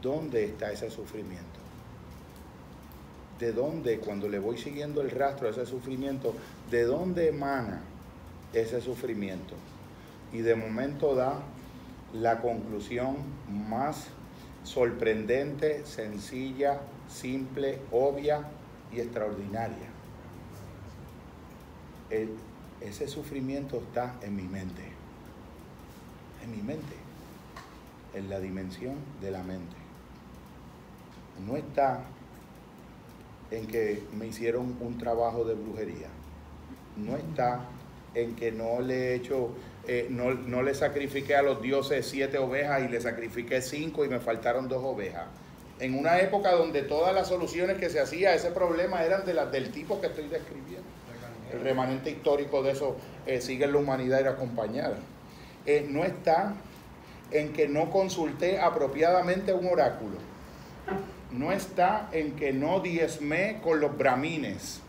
[0.00, 1.60] dónde está ese sufrimiento?
[3.38, 6.34] ¿De dónde, cuando le voy siguiendo el rastro de ese sufrimiento,
[6.70, 7.82] de dónde emana
[8.52, 9.54] ese sufrimiento?
[10.32, 11.40] Y de momento da
[12.12, 13.16] la conclusión
[13.48, 14.06] más
[14.64, 18.48] sorprendente, sencilla, simple, obvia
[18.92, 19.90] y extraordinaria.
[22.80, 24.82] ese sufrimiento está en mi mente,
[26.44, 26.94] en mi mente,
[28.14, 29.76] en la dimensión de la mente.
[31.46, 32.04] No está
[33.50, 36.08] en que me hicieron un trabajo de brujería.
[36.96, 37.66] No está
[38.14, 39.50] en que no le he hecho,
[39.86, 44.08] eh, no, no, le sacrifiqué a los dioses siete ovejas y le sacrifiqué cinco y
[44.08, 45.26] me faltaron dos ovejas.
[45.80, 49.34] En una época donde todas las soluciones que se hacía a ese problema eran de
[49.34, 50.86] las del tipo que estoy describiendo.
[51.52, 54.96] El remanente histórico de eso eh, sigue en la humanidad y acompañada.
[55.66, 56.54] Eh, no está
[57.32, 60.32] en que no consulté apropiadamente un oráculo
[61.32, 64.80] no está en que no diezmé con los bramines.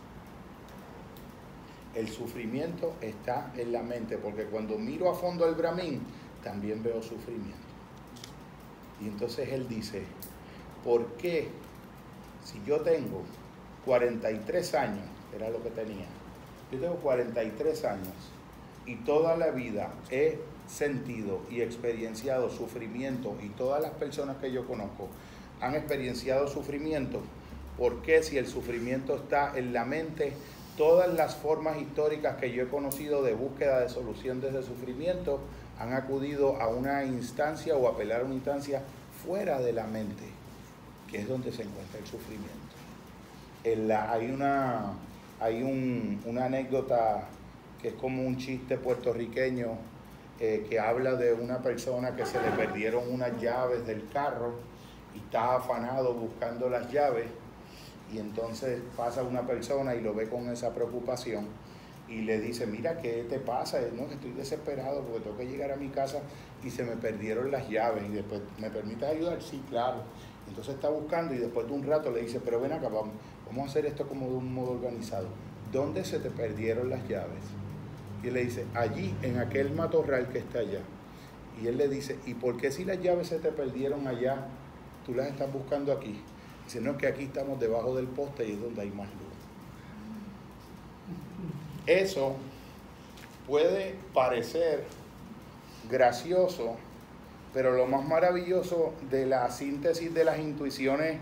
[1.94, 6.02] El sufrimiento está en la mente, porque cuando miro a fondo el bramín,
[6.42, 7.56] también veo sufrimiento.
[9.00, 10.02] Y entonces él dice,
[10.84, 11.48] ¿por qué
[12.44, 13.22] si yo tengo
[13.86, 16.06] 43 años, era lo que tenía,
[16.70, 18.14] yo tengo 43 años
[18.86, 20.38] y toda la vida he
[20.68, 25.08] sentido y experienciado sufrimiento y todas las personas que yo conozco
[25.60, 27.20] han experienciado sufrimiento,
[27.78, 30.32] porque si el sufrimiento está en la mente,
[30.76, 35.40] todas las formas históricas que yo he conocido de búsqueda de solución de ese sufrimiento
[35.78, 38.82] han acudido a una instancia o apelar a una instancia
[39.24, 40.24] fuera de la mente,
[41.10, 42.52] que es donde se encuentra el sufrimiento.
[43.64, 44.92] En la, hay una,
[45.40, 47.28] hay una anécdota
[47.80, 49.76] que es como un chiste puertorriqueño
[50.40, 54.54] eh, que habla de una persona que se le perdieron unas llaves del carro
[55.14, 57.26] y está afanado buscando las llaves
[58.12, 61.46] y entonces pasa una persona y lo ve con esa preocupación
[62.08, 63.80] y le dice, mira, ¿qué te pasa?
[63.94, 66.18] No, estoy desesperado porque tengo que llegar a mi casa
[66.62, 69.40] y se me perdieron las llaves y después, ¿me permites ayudar?
[69.42, 70.02] Sí, claro.
[70.46, 73.14] Entonces está buscando y después de un rato le dice, pero ven acá, vamos,
[73.46, 75.28] vamos a hacer esto como de un modo organizado.
[75.72, 77.42] ¿Dónde se te perdieron las llaves?
[78.24, 80.80] Y él le dice, allí, en aquel matorral que está allá.
[81.62, 84.46] Y él le dice, ¿y por qué si las llaves se te perdieron allá,
[85.04, 86.20] tú las estás buscando aquí.
[86.64, 89.20] Dice, no, que aquí estamos debajo del poste y es donde hay más luz.
[91.86, 92.36] Eso
[93.46, 94.84] puede parecer
[95.90, 96.76] gracioso,
[97.52, 101.18] pero lo más maravilloso de la síntesis de las intuiciones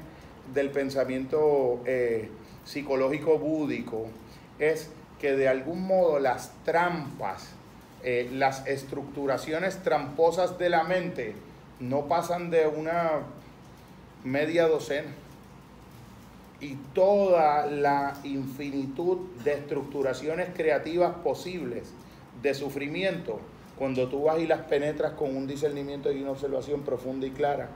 [0.54, 2.28] del pensamiento eh,
[2.64, 4.06] psicológico búdico
[4.60, 4.90] es
[5.22, 7.54] que de algún modo las trampas,
[8.02, 11.34] eh, las estructuraciones tramposas de la mente
[11.80, 13.20] no pasan de una
[14.24, 15.08] media docena.
[16.60, 21.92] Y toda la infinitud de estructuraciones creativas posibles
[22.42, 23.40] de sufrimiento,
[23.78, 27.68] cuando tú vas y las penetras con un discernimiento y una observación profunda y clara,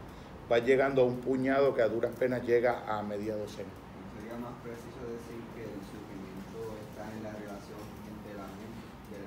[0.48, 3.70] vas llegando a un puñado que a duras penas llega a media docena.
[4.14, 9.18] Sería más preciso decir que el sufrimiento está en la relación entre la mente,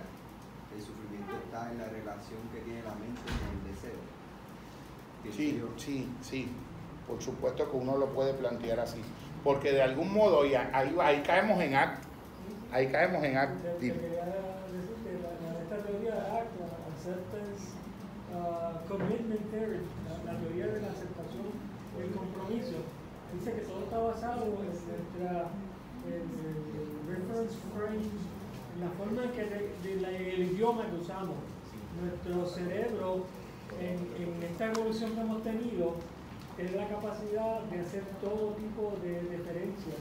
[0.71, 3.99] el sufrimiento está en la relación que tiene la mente con el deseo.
[5.39, 6.51] Sí, sí, sí
[7.09, 9.01] por supuesto que uno lo puede plantear así.
[9.43, 12.07] Porque de algún modo, y ahí, ahí caemos en acto.
[12.71, 13.67] Ahí caemos en acto.
[13.67, 13.97] Esta
[15.87, 17.73] teoría de ACT, la acceptance
[18.29, 19.79] uh, commitment theory,
[20.25, 21.49] la, teoría de la aceptación
[21.97, 22.77] del compromiso,
[23.33, 25.49] dice que todo está basado en nuestra
[26.05, 26.23] el,
[27.07, 28.05] reference frame,
[28.75, 29.41] en la forma en que
[30.35, 31.37] el idioma que usamos.
[31.99, 33.25] Nuestro cerebro,
[33.79, 35.95] en, en esta evolución que hemos tenido,
[36.55, 39.99] tiene la capacidad de hacer todo tipo de referencias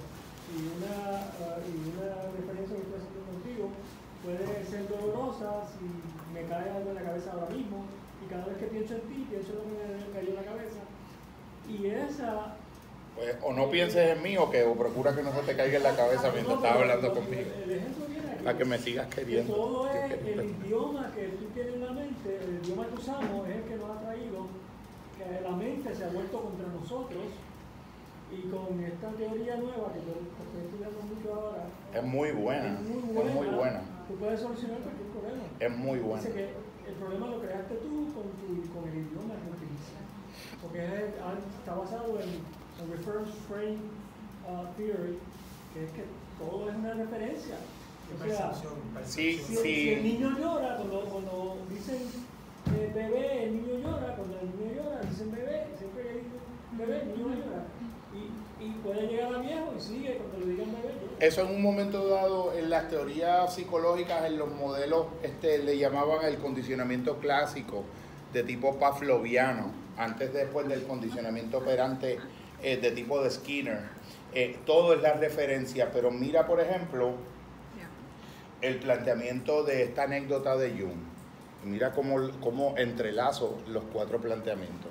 [0.51, 3.65] y una, uh, y una referencia que estoy haciendo contigo
[4.25, 5.87] puede ser dolorosa si
[6.35, 7.85] me cae algo en la cabeza ahora mismo
[8.25, 10.51] y cada vez que pienso en ti pienso en lo que me cayó en la
[10.51, 10.83] cabeza.
[11.69, 12.57] Y esa
[13.15, 15.77] pues, o no pienses en mí o que o procura que no se te caiga
[15.77, 17.51] en la cabeza mientras estás hablando conmigo.
[18.43, 22.41] Para que me sigas queriendo todo es el idioma que tú tienes en la mente
[22.43, 24.47] el idioma que usamos es el que nos ha traído
[25.43, 27.25] la mente se ha vuelto contra nosotros
[28.31, 31.65] y con esta teoría nueva que yo estoy estudiando mucho ahora.
[31.95, 32.79] Es muy buena.
[32.81, 33.83] Es muy buena.
[34.07, 35.45] Tú puedes solucionar cualquier problema.
[35.61, 36.23] Es muy buena.
[36.23, 40.05] Dice que el problema lo creaste tú con, tu, con el idioma que utilizas.
[40.63, 40.81] Porque
[41.59, 43.79] está basado en el Reference Frame
[44.49, 45.19] uh, Theory,
[45.73, 46.05] que es que
[46.39, 47.57] todo es una referencia.
[48.09, 48.53] O sea,
[49.05, 51.99] si, si, el niño llora, cuando, cuando dicen
[52.75, 56.33] el bebé, el niño llora, cuando el niño llora, dicen bebé, siempre que dicen
[56.73, 57.65] bebé, el niño llora.
[58.15, 60.95] Y, y puede llegar a viejo y sigue cuando le digan bebé.
[61.21, 66.25] Eso en un momento dado, en las teorías psicológicas, en los modelos, este, le llamaban
[66.25, 67.85] el condicionamiento clásico
[68.33, 69.73] de tipo pavloviano.
[69.97, 72.19] antes después del condicionamiento operante
[72.63, 73.81] eh, de tipo de Skinner,
[74.33, 77.15] eh, todo es la referencia, pero mira por ejemplo
[78.61, 81.08] el planteamiento de esta anécdota de Jung.
[81.65, 84.91] Mira cómo, cómo entrelazo los cuatro planteamientos.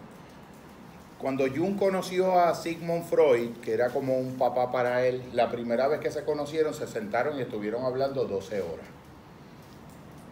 [1.19, 5.87] Cuando Jung conoció a Sigmund Freud, que era como un papá para él, la primera
[5.87, 8.85] vez que se conocieron se sentaron y estuvieron hablando 12 horas,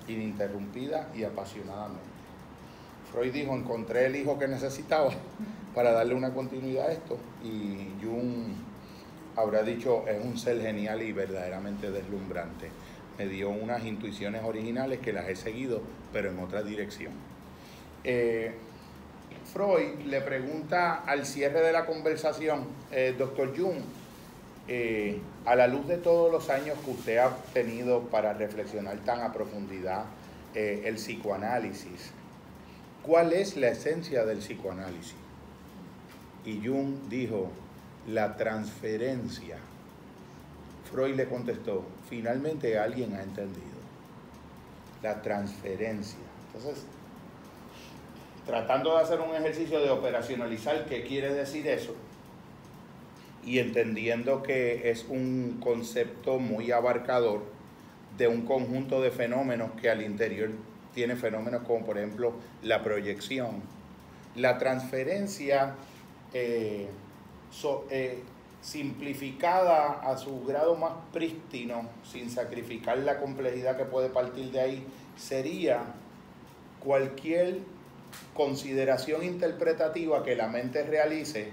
[0.08, 2.04] ininterrumpida y apasionadamente.
[3.12, 5.10] Freud dijo, encontré el hijo que necesitaba
[5.74, 8.54] para darle una continuidad a esto y Jung
[9.36, 12.70] habrá dicho, es un ser genial y verdaderamente deslumbrante.
[13.18, 15.82] Me dio unas intuiciones originales que las he seguido,
[16.12, 17.14] pero en otra dirección.
[18.04, 18.54] Eh,
[19.54, 23.80] Freud le pregunta al cierre de la conversación, eh, doctor Jung,
[24.68, 29.22] eh, a la luz de todos los años que usted ha tenido para reflexionar tan
[29.22, 30.06] a profundidad
[30.56, 32.12] eh, el psicoanálisis,
[33.04, 35.16] ¿cuál es la esencia del psicoanálisis?
[36.46, 37.52] Y Jung dijo,
[38.08, 39.58] la transferencia.
[40.92, 43.76] Freud le contestó, finalmente alguien ha entendido.
[45.02, 46.20] La transferencia.
[46.54, 46.86] Entonces,
[48.46, 51.96] tratando de hacer un ejercicio de operacionalizar qué quiere decir eso
[53.46, 57.44] y entendiendo que es un concepto muy abarcador
[58.18, 60.52] de un conjunto de fenómenos que al interior
[60.94, 62.34] tiene fenómenos como por ejemplo
[62.64, 63.62] la proyección,
[64.36, 65.76] la transferencia
[66.34, 66.88] eh,
[67.90, 68.24] eh,
[68.66, 74.88] simplificada a su grado más prístino, sin sacrificar la complejidad que puede partir de ahí,
[75.16, 75.84] sería
[76.80, 77.60] cualquier
[78.34, 81.52] consideración interpretativa que la mente realice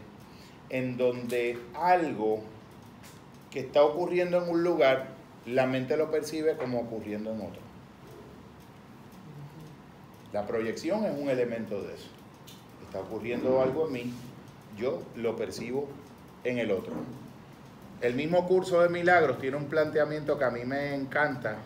[0.71, 2.41] en donde algo
[3.51, 5.09] que está ocurriendo en un lugar,
[5.45, 7.61] la mente lo percibe como ocurriendo en otro.
[10.33, 12.09] La proyección es un elemento de eso.
[12.87, 14.15] Está ocurriendo algo en mí,
[14.79, 15.89] yo lo percibo
[16.45, 16.93] en el otro.
[18.01, 21.59] El mismo curso de milagros tiene un planteamiento que a mí me encanta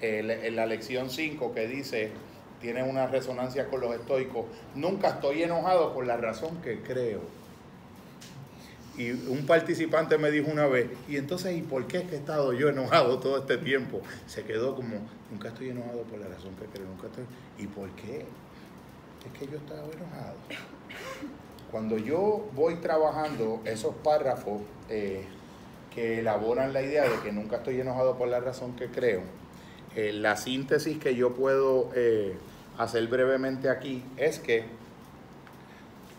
[0.00, 2.10] en la lección 5 que dice,
[2.60, 4.46] tiene una resonancia con los estoicos.
[4.74, 7.20] Nunca estoy enojado por la razón que creo.
[8.98, 12.18] Y un participante me dijo una vez, y entonces, ¿y por qué es que he
[12.18, 14.02] estado yo enojado todo este tiempo?
[14.26, 14.96] Se quedó como,
[15.30, 17.24] nunca estoy enojado por la razón que creo, nunca estoy...
[17.58, 18.26] ¿Y por qué?
[19.24, 20.34] Es que yo estaba enojado.
[21.72, 25.24] Cuando yo voy trabajando esos párrafos eh,
[25.94, 29.22] que elaboran la idea de que nunca estoy enojado por la razón que creo,
[29.96, 32.36] eh, la síntesis que yo puedo eh,
[32.76, 34.64] hacer brevemente aquí es que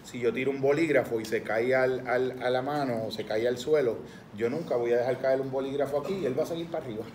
[0.04, 3.60] si yo tiro un bolígrafo y se cae a la mano o se cae al
[3.60, 3.98] suelo,
[4.36, 6.84] yo nunca voy a dejar caer un bolígrafo aquí y él va a seguir para
[6.84, 7.06] arriba.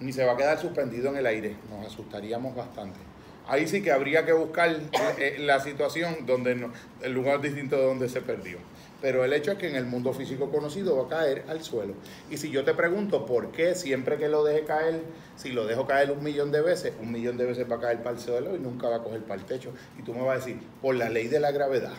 [0.00, 1.56] Ni se va a quedar suspendido en el aire.
[1.70, 3.07] Nos asustaríamos bastante.
[3.48, 4.78] Ahí sí que habría que buscar eh,
[5.18, 6.70] eh, la situación donde no,
[7.00, 8.58] el lugar distinto de donde se perdió.
[9.00, 11.94] Pero el hecho es que en el mundo físico conocido va a caer al suelo.
[12.30, 15.00] Y si yo te pregunto por qué siempre que lo deje caer,
[15.36, 18.02] si lo dejo caer un millón de veces, un millón de veces va a caer
[18.02, 19.72] para el suelo y nunca va a coger para el techo.
[19.98, 21.94] Y tú me vas a decir, por la ley de la gravedad.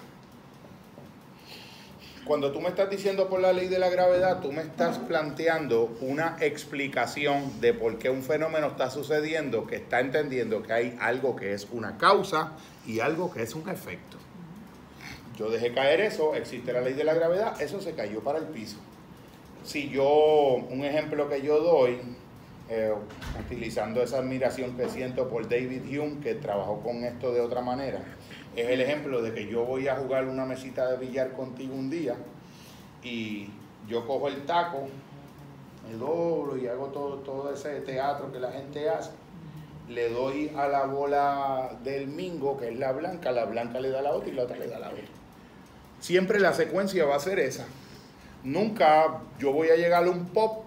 [2.30, 5.98] Cuando tú me estás diciendo por la ley de la gravedad, tú me estás planteando
[6.00, 11.36] una explicación de por qué un fenómeno está sucediendo, que está entendiendo que hay algo
[11.36, 12.52] que es una causa
[12.86, 14.20] y algo que es un efecto.
[15.40, 18.46] Yo dejé caer eso, existe la ley de la gravedad, eso se cayó para el
[18.46, 18.78] piso.
[19.64, 22.00] Si yo, un ejemplo que yo doy,
[22.70, 22.94] eh,
[23.44, 28.04] utilizando esa admiración que siento por David Hume, que trabajó con esto de otra manera,
[28.62, 31.90] es el ejemplo de que yo voy a jugar una mesita de billar contigo un
[31.90, 32.16] día
[33.04, 33.50] y
[33.88, 34.88] yo cojo el taco,
[35.88, 39.12] me doblo y hago todo, todo ese teatro que la gente hace
[39.88, 44.02] le doy a la bola del mingo, que es la blanca, la blanca le da
[44.02, 45.20] la otra y la otra le da la otra
[46.00, 47.66] siempre la secuencia va a ser esa.
[48.44, 50.66] Nunca yo voy a llegar a un pop,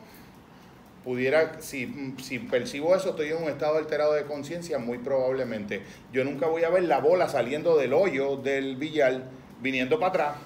[1.04, 5.82] pudiera, si, si percibo eso, estoy en un estado alterado de conciencia, muy probablemente.
[6.12, 9.24] Yo nunca voy a ver la bola saliendo del hoyo del billar,
[9.60, 10.36] viniendo para atrás,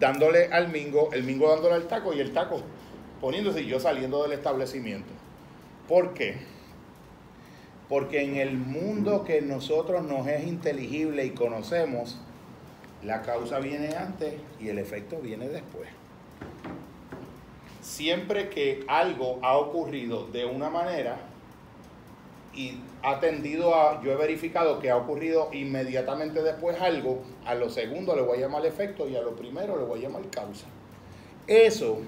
[0.00, 2.62] dándole al mingo, el mingo dándole al taco y el taco
[3.20, 5.12] poniéndose yo saliendo del establecimiento.
[5.88, 6.36] ¿Por qué?
[7.88, 12.18] Porque en el mundo que nosotros nos es inteligible y conocemos,
[13.04, 15.88] la causa viene antes y el efecto viene después.
[17.86, 21.18] Siempre que algo ha ocurrido de una manera
[22.52, 27.70] y ha tendido a, yo he verificado que ha ocurrido inmediatamente después algo, a lo
[27.70, 30.66] segundo le voy a llamar efecto y a lo primero le voy a llamar causa.
[31.46, 31.98] Eso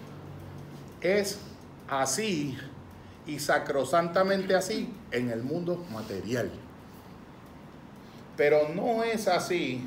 [1.00, 1.38] es
[1.86, 2.58] así
[3.24, 6.50] y sacrosantamente así en el mundo material.
[8.36, 9.86] Pero no es así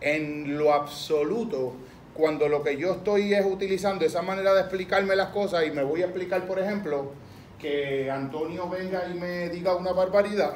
[0.00, 1.74] en lo absoluto
[2.18, 5.84] cuando lo que yo estoy es utilizando esa manera de explicarme las cosas y me
[5.84, 7.12] voy a explicar, por ejemplo,
[7.60, 10.54] que Antonio venga y me diga una barbaridad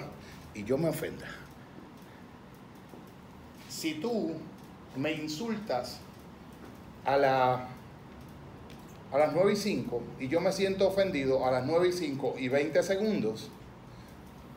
[0.54, 1.24] y yo me ofenda.
[3.68, 4.32] Si tú
[4.96, 6.00] me insultas
[7.04, 7.68] a, la,
[9.12, 12.34] a las 9 y 5 y yo me siento ofendido a las 9 y 5
[12.38, 13.52] y 20 segundos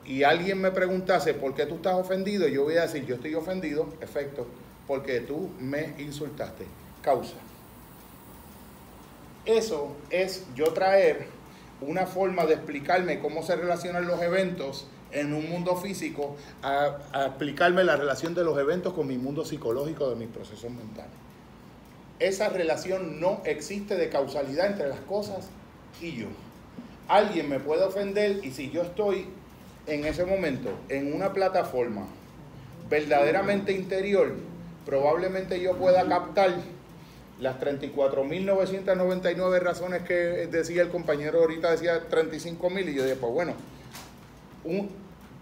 [0.07, 3.35] y alguien me preguntase por qué tú estás ofendido, yo voy a decir, yo estoy
[3.35, 4.47] ofendido, efecto,
[4.87, 6.65] porque tú me insultaste.
[7.05, 7.35] Causa.
[9.45, 11.27] Eso es yo traer
[11.79, 17.83] una forma de explicarme cómo se relacionan los eventos en un mundo físico a, explicarme
[17.83, 21.13] la relación de los eventos con mi mundo psicológico, de mis procesos mentales.
[22.17, 25.49] Esa relación no existe de causalidad entre las cosas
[26.01, 26.27] y yo.
[27.07, 29.27] Alguien me puede ofender y si yo estoy
[29.85, 32.07] en ese momento en una plataforma
[32.89, 34.33] verdaderamente interior,
[34.87, 36.55] probablemente yo pueda captar
[37.39, 43.53] las 34.999 razones que decía el compañero ahorita, decía 35.000 y yo dije, pues bueno,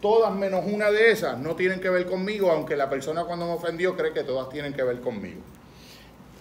[0.02, 3.54] todas menos una de esas no tienen que ver conmigo, aunque la persona cuando me
[3.54, 5.42] ofendió cree que todas tienen que ver conmigo.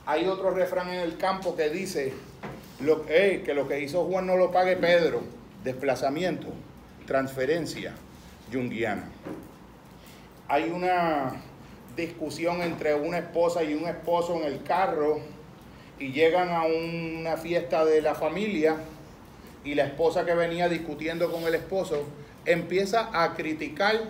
[0.07, 2.13] Hay otro refrán en el campo que dice
[2.81, 5.23] lo, que lo que hizo Juan no lo pague Pedro,
[5.63, 6.49] desplazamiento,
[7.07, 7.95] transferencia
[8.53, 9.05] junguiana.
[10.49, 11.41] Hay una
[11.95, 15.21] discusión entre una esposa y un esposo en el carro
[16.03, 18.75] y llegan a una fiesta de la familia
[19.63, 22.03] y la esposa que venía discutiendo con el esposo
[22.45, 24.01] empieza a criticar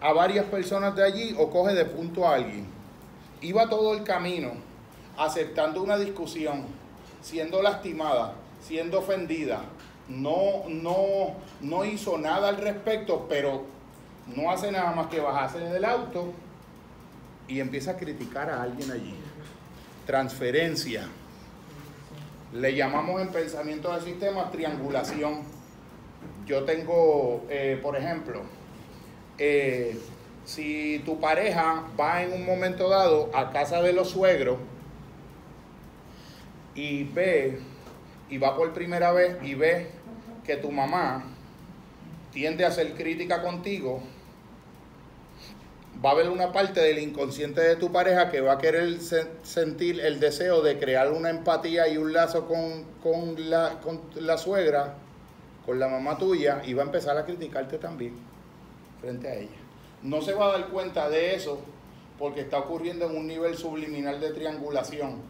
[0.00, 2.66] a varias personas de allí o coge de punto a alguien.
[3.42, 4.52] Iba todo el camino
[5.18, 6.64] aceptando una discusión,
[7.20, 8.32] siendo lastimada,
[8.62, 9.60] siendo ofendida.
[10.08, 13.64] No, no, no hizo nada al respecto, pero
[14.34, 16.32] no hace nada más que bajarse del auto
[17.46, 19.14] y empieza a criticar a alguien allí
[20.06, 21.08] transferencia.
[22.52, 25.42] Le llamamos en pensamiento del sistema triangulación.
[26.46, 28.42] Yo tengo, eh, por ejemplo,
[29.38, 29.98] eh,
[30.44, 34.58] si tu pareja va en un momento dado a casa de los suegros
[36.74, 37.58] y ve,
[38.28, 39.90] y va por primera vez y ve
[40.44, 41.24] que tu mamá
[42.32, 44.02] tiende a hacer crítica contigo,
[46.04, 48.98] va a haber una parte del inconsciente de tu pareja que va a querer
[49.42, 54.96] sentir el deseo de crear una empatía y un lazo con, la, con la suegra,
[55.64, 58.16] con la mamá tuya, y va a empezar a criticarte también
[59.00, 59.56] frente a ella.
[60.02, 61.58] No se va a dar cuenta de eso
[62.18, 65.22] porque está ocurriendo en un nivel subliminal de triangulación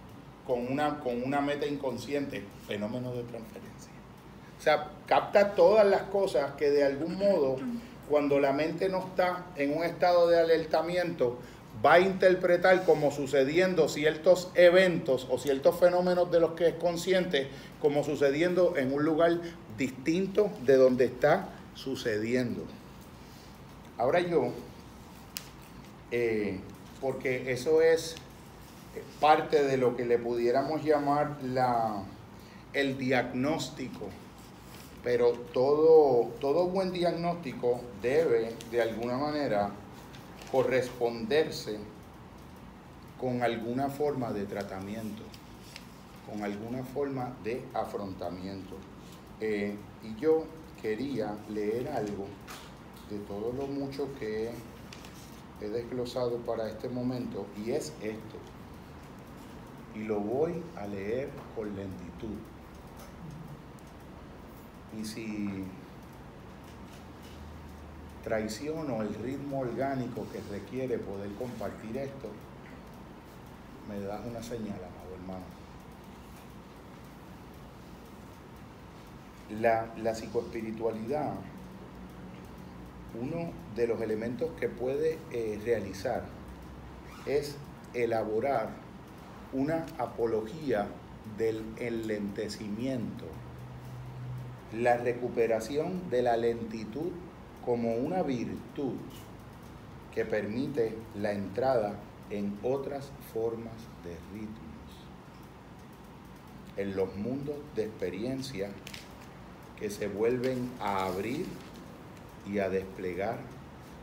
[0.45, 3.93] con una, con una meta inconsciente, fenómeno de transferencia.
[4.59, 7.59] O sea, capta todas las cosas que de algún modo
[8.09, 11.39] cuando la mente no está en un estado de alertamiento,
[11.85, 17.49] va a interpretar como sucediendo ciertos eventos o ciertos fenómenos de los que es consciente,
[17.81, 19.41] como sucediendo en un lugar
[19.77, 22.65] distinto de donde está sucediendo.
[23.99, 24.53] Ahora yo,
[26.11, 26.61] eh,
[27.01, 28.17] porque eso es
[29.21, 32.03] parte de lo que le pudiéramos llamar la,
[32.73, 34.09] el diagnóstico
[35.05, 39.71] pero todo, todo buen diagnóstico debe de alguna manera
[40.51, 41.79] corresponderse
[43.21, 45.23] con alguna forma de tratamiento,
[46.29, 48.77] con alguna forma de afrontamiento.
[49.41, 50.45] Eh, y yo
[50.81, 52.27] quería leer algo
[53.11, 54.51] de todo lo mucho que
[55.61, 58.39] he desglosado para este momento y es esto.
[59.95, 62.54] Y lo voy a leer con lentitud
[65.01, 65.65] y si
[68.23, 72.31] traiciono el ritmo orgánico que requiere poder compartir esto,
[73.89, 75.45] me das una señal, amado hermano.
[79.61, 81.35] La, la psicoespiritualidad,
[83.21, 86.25] uno de los elementos que puede eh, realizar
[87.27, 87.57] es
[87.93, 88.71] elaborar
[89.53, 90.89] una apología
[91.37, 93.27] del enlentecimiento
[94.77, 97.13] la recuperación de la lentitud
[97.65, 98.97] como una virtud
[100.13, 101.95] que permite la entrada
[102.31, 103.75] en otras formas
[104.05, 104.59] de ritmos,
[106.77, 108.71] en los mundos de experiencia
[109.79, 111.47] que se vuelven a abrir
[112.51, 113.39] y a desplegar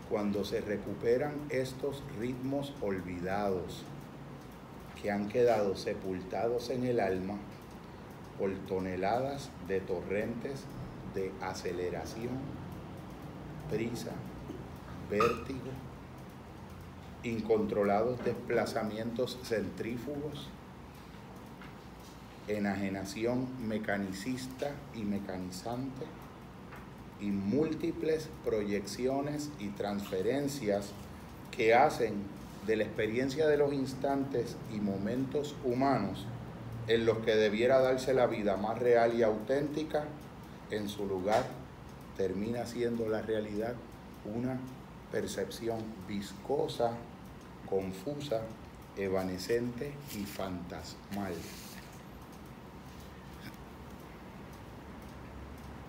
[0.09, 3.83] cuando se recuperan estos ritmos olvidados
[5.01, 7.37] que han quedado sepultados en el alma
[8.41, 10.63] por toneladas de torrentes
[11.13, 12.39] de aceleración,
[13.69, 14.13] prisa,
[15.11, 15.69] vértigo
[17.21, 20.49] incontrolados desplazamientos centrífugos,
[22.47, 26.07] enajenación mecanicista y mecanizante,
[27.19, 30.93] y múltiples proyecciones y transferencias
[31.55, 32.15] que hacen
[32.65, 36.25] de la experiencia de los instantes y momentos humanos
[36.87, 40.05] en los que debiera darse la vida más real y auténtica,
[40.71, 41.43] en su lugar
[42.17, 43.73] termina siendo la realidad
[44.25, 44.57] una
[45.11, 46.93] percepción viscosa,
[47.69, 48.41] confusa,
[48.97, 51.33] evanescente y fantasmal.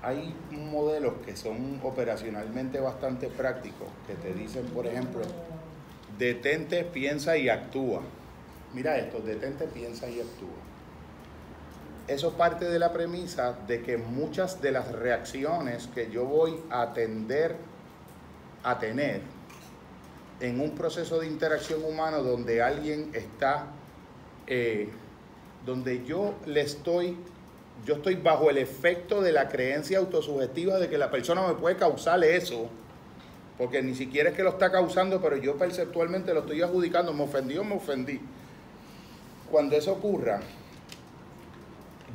[0.02, 5.22] Hay modelos que son operacionalmente bastante prácticos, que te dicen, por ejemplo,
[6.18, 8.02] detente, piensa y actúa.
[8.74, 10.72] Mira esto, detente, piensa y actúa.
[12.08, 16.82] Eso parte de la premisa de que muchas de las reacciones que yo voy a
[16.82, 17.56] atender
[18.64, 19.20] a tener
[20.40, 23.66] en un proceso de interacción humano donde alguien está,
[24.46, 24.88] eh,
[25.64, 27.16] donde yo le estoy
[27.84, 31.76] yo estoy bajo el efecto de la creencia autosubjetiva de que la persona me puede
[31.76, 32.68] causar eso,
[33.58, 37.24] porque ni siquiera es que lo está causando, pero yo perceptualmente lo estoy adjudicando, me
[37.24, 38.20] ofendí o me ofendí.
[39.50, 40.40] Cuando eso ocurra,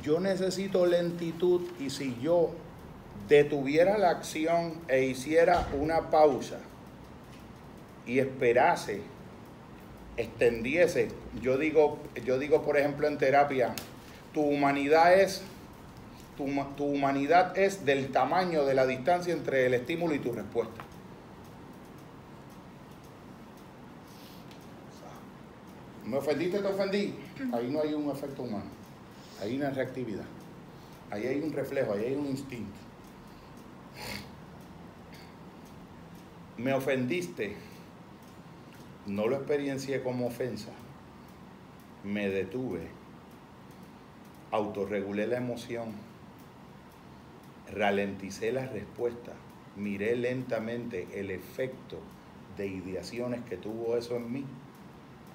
[0.02, 2.50] yo necesito lentitud y si yo
[3.28, 6.58] detuviera la acción e hiciera una pausa
[8.06, 9.02] y esperase,
[10.16, 11.08] extendiese,
[11.42, 13.74] yo digo, yo digo por ejemplo en terapia,
[14.32, 15.42] tu humanidad es
[16.76, 20.84] tu, humanidad es del tamaño de la distancia entre el estímulo y tu respuesta.
[26.04, 27.14] ¿Me ofendiste, te ofendí?
[27.52, 28.77] Ahí no hay un efecto humano.
[29.40, 30.24] Hay una reactividad.
[31.10, 32.78] Ahí hay un reflejo, ahí hay un instinto.
[36.56, 37.56] Me ofendiste.
[39.06, 40.70] No lo experiencié como ofensa.
[42.04, 42.88] Me detuve.
[44.50, 46.08] Autorregulé la emoción
[47.72, 49.32] ralenticé la respuesta,
[49.76, 51.98] miré lentamente el efecto
[52.56, 54.44] de ideaciones que tuvo eso en mí,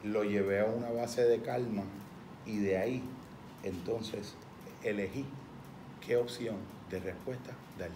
[0.03, 1.83] lo llevé a una base de calma
[2.45, 3.03] y de ahí
[3.63, 4.35] entonces
[4.83, 5.25] elegí
[6.05, 6.57] qué opción
[6.89, 7.95] de respuesta darte.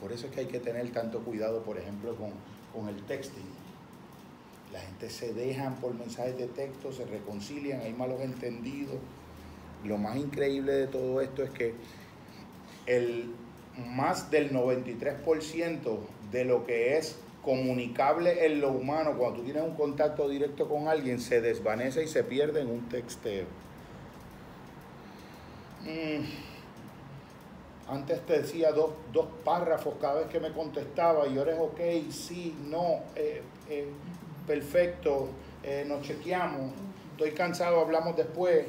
[0.00, 2.32] Por eso es que hay que tener tanto cuidado, por ejemplo, con,
[2.72, 3.44] con el texting.
[4.72, 8.96] La gente se dejan por mensajes de texto, se reconcilian, hay malos entendidos.
[9.84, 11.74] Lo más increíble de todo esto es que
[12.86, 13.30] el
[13.76, 15.98] más del 93%
[16.30, 20.88] de lo que es comunicable en lo humano, cuando tú tienes un contacto directo con
[20.88, 23.46] alguien, se desvanece y se pierde en un texteo.
[25.84, 26.52] Mm.
[27.88, 28.92] Antes te decía dos,
[29.44, 31.80] párrafos cada vez que me contestaba y ahora es ok,
[32.10, 33.88] sí, no, eh, eh,
[34.46, 35.28] perfecto,
[35.62, 36.72] eh, nos chequeamos,
[37.12, 38.66] estoy cansado, hablamos después.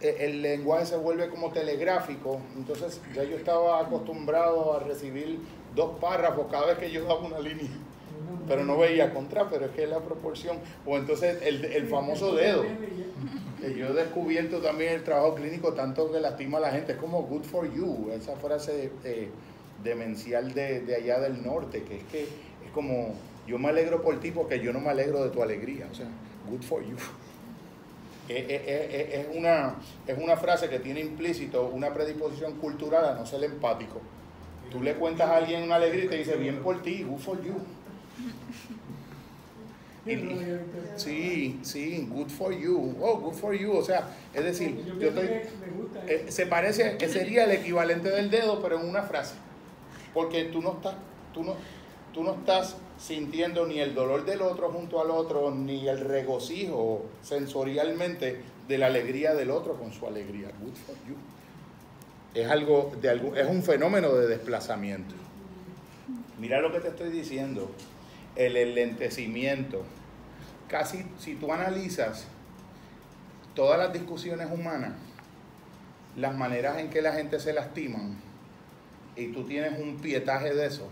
[0.00, 5.38] Eh, el lenguaje se vuelve como telegráfico, entonces ya yo estaba acostumbrado a recibir
[5.74, 7.70] dos párrafos cada vez que yo daba una línea,
[8.48, 12.64] pero no veía contra, pero es que es la proporción, o entonces el, famoso dedo,
[13.70, 17.22] yo he descubierto también el trabajo clínico tanto que lastima a la gente, es como
[17.22, 19.28] good for you, esa frase eh,
[19.82, 23.14] demencial de, de allá del norte, que es que es como
[23.46, 26.06] yo me alegro por ti porque yo no me alegro de tu alegría, o sea,
[26.48, 26.96] good for you.
[28.28, 29.74] Eh, eh, es, una,
[30.06, 34.00] es una frase que tiene implícito una predisposición cultural a no ser empático.
[34.70, 37.42] Tú le cuentas a alguien una alegría y te dice, bien por ti, good for
[37.42, 37.54] you.
[40.96, 42.96] Sí, sí, good for you.
[43.00, 43.72] Oh, good for you.
[43.72, 45.10] O sea, es decir, yo
[46.28, 49.34] se parece, que sería el equivalente del dedo, pero en una frase.
[50.14, 50.94] Porque tú no estás,
[51.32, 51.56] tú no,
[52.12, 57.06] tú no estás sintiendo ni el dolor del otro junto al otro, ni el regocijo
[57.22, 60.48] sensorialmente de la alegría del otro con su alegría.
[60.60, 61.16] Good for you.
[62.34, 65.14] Es algo de algo, es un fenómeno de desplazamiento.
[66.40, 67.70] Mira lo que te estoy diciendo,
[68.36, 69.82] el enlentecimiento.
[70.68, 72.26] Casi si tú analizas
[73.54, 74.92] todas las discusiones humanas,
[76.16, 78.16] las maneras en que la gente se lastiman,
[79.16, 80.88] y tú tienes un pietaje de eso,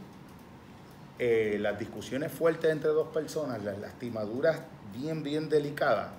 [1.19, 4.61] eh, las discusiones fuertes entre dos personas, las lastimaduras
[4.99, 6.11] bien, bien delicadas,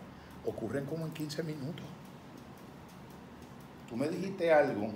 [0.45, 1.85] ocurren como en 15 minutos.
[3.89, 4.89] Tú me dijiste algo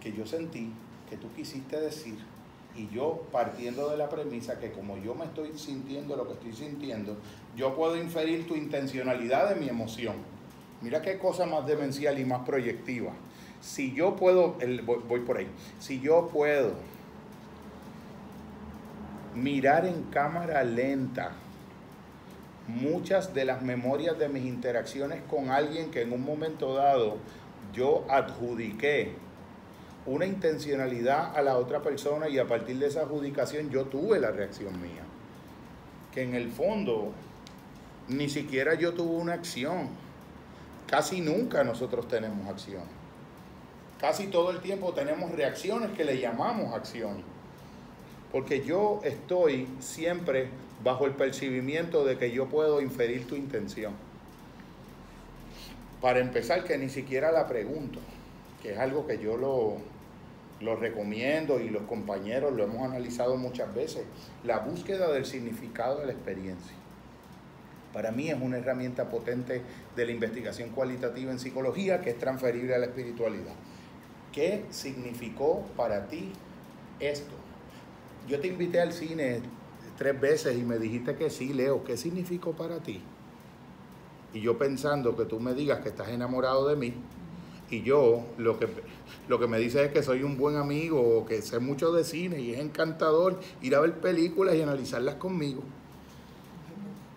[0.00, 0.72] que yo sentí,
[1.08, 2.18] que tú quisiste decir,
[2.76, 6.52] y yo partiendo de la premisa que como yo me estoy sintiendo lo que estoy
[6.52, 7.16] sintiendo,
[7.56, 10.16] yo puedo inferir tu intencionalidad de mi emoción.
[10.80, 13.12] Mira qué cosa más demencial y más proyectiva.
[13.60, 15.46] Si yo puedo, voy por ahí,
[15.78, 16.74] si yo puedo
[19.34, 21.32] mirar en cámara lenta
[22.66, 27.18] muchas de las memorias de mis interacciones con alguien que en un momento dado
[27.72, 29.14] yo adjudiqué
[30.06, 34.30] una intencionalidad a la otra persona y a partir de esa adjudicación yo tuve la
[34.30, 35.02] reacción mía.
[36.12, 37.12] Que en el fondo
[38.08, 39.88] ni siquiera yo tuve una acción.
[40.86, 42.82] Casi nunca nosotros tenemos acción.
[44.00, 47.24] Casi todo el tiempo tenemos reacciones que le llamamos acciones.
[48.32, 50.48] Porque yo estoy siempre
[50.82, 53.92] bajo el percibimiento de que yo puedo inferir tu intención.
[56.00, 58.00] Para empezar, que ni siquiera la pregunto,
[58.60, 59.76] que es algo que yo lo,
[60.62, 64.04] lo recomiendo y los compañeros lo hemos analizado muchas veces,
[64.44, 66.76] la búsqueda del significado de la experiencia.
[67.92, 69.62] Para mí es una herramienta potente
[69.94, 73.54] de la investigación cualitativa en psicología que es transferible a la espiritualidad.
[74.32, 76.32] ¿Qué significó para ti
[77.00, 77.34] esto?
[78.28, 79.40] Yo te invité al cine
[79.98, 81.84] tres veces y me dijiste que sí, Leo.
[81.84, 83.02] ¿Qué significó para ti?
[84.32, 86.94] Y yo pensando que tú me digas que estás enamorado de mí
[87.72, 88.68] y yo lo que,
[89.28, 92.38] lo que me dices es que soy un buen amigo que sé mucho de cine
[92.38, 95.62] y es encantador ir a ver películas y analizarlas conmigo.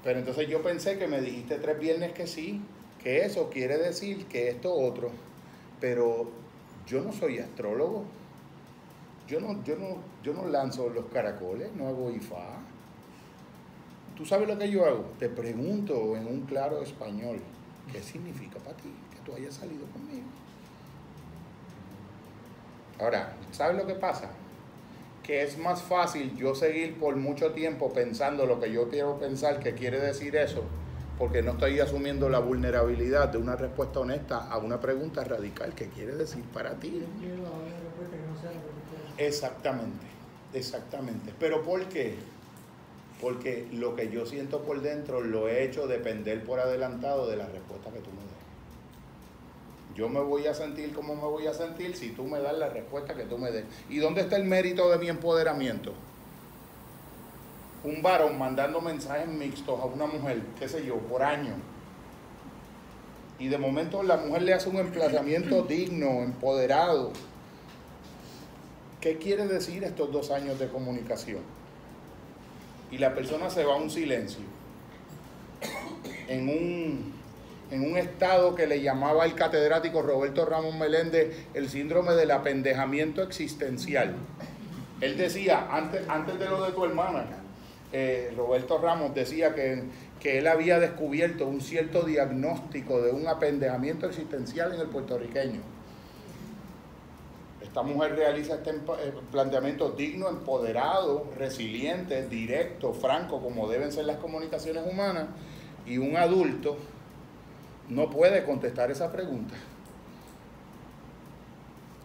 [0.02, 2.62] Pero entonces yo pensé que me dijiste tres viernes que sí,
[3.04, 5.10] que eso quiere decir que esto otro.
[5.82, 6.30] Pero
[6.88, 8.06] yo no soy astrólogo.
[9.28, 12.60] Yo no, yo no, yo no lanzo los caracoles, no hago IFA.
[14.16, 15.06] ¿Tú sabes lo que yo hago?
[15.20, 17.40] Te pregunto en un claro español,
[17.92, 18.94] ¿qué significa para ti
[19.26, 20.26] tú hayas salido conmigo?
[23.00, 24.30] Ahora, ¿sabes lo que pasa?
[25.24, 29.60] Que es más fácil yo seguir por mucho tiempo pensando lo que yo quiero pensar
[29.60, 30.64] que quiere decir eso,
[31.18, 35.88] porque no estoy asumiendo la vulnerabilidad de una respuesta honesta a una pregunta radical que
[35.90, 37.04] quiere decir para ti.
[39.18, 40.06] Exactamente,
[40.54, 41.34] exactamente.
[41.40, 42.16] ¿Pero por qué?
[43.22, 47.48] Porque lo que yo siento por dentro lo he hecho depender por adelantado de la
[47.48, 48.35] respuesta que tú me des.
[49.96, 52.70] Yo me voy a sentir como me voy a sentir si tú me das la
[52.70, 53.66] respuesta que tú me des.
[53.90, 55.94] ¿Y dónde está el mérito de mi empoderamiento?
[57.84, 61.54] Un varón mandando mensajes mixtos a una mujer, qué sé yo, por año.
[63.40, 67.12] Y de momento la mujer le hace un emplazamiento digno, empoderado,
[69.06, 71.42] ¿Qué quiere decir estos dos años de comunicación?
[72.90, 74.44] Y la persona se va a un silencio,
[76.28, 77.14] en un,
[77.72, 83.24] en un estado que le llamaba el catedrático Roberto Ramón Meléndez el síndrome del apendejamiento
[83.24, 84.16] existencial.
[85.02, 87.26] Él decía, antes, antes de lo de tu hermana,
[87.92, 89.84] eh, Roberto Ramos decía que,
[90.20, 95.76] que él había descubierto un cierto diagnóstico de un apendejamiento existencial en el puertorriqueño
[97.76, 104.16] esta mujer realiza este eh, planteamiento digno, empoderado, resiliente, directo, franco, como deben ser las
[104.16, 105.26] comunicaciones humanas,
[105.86, 106.78] y un adulto
[107.90, 109.56] no puede contestar esa pregunta.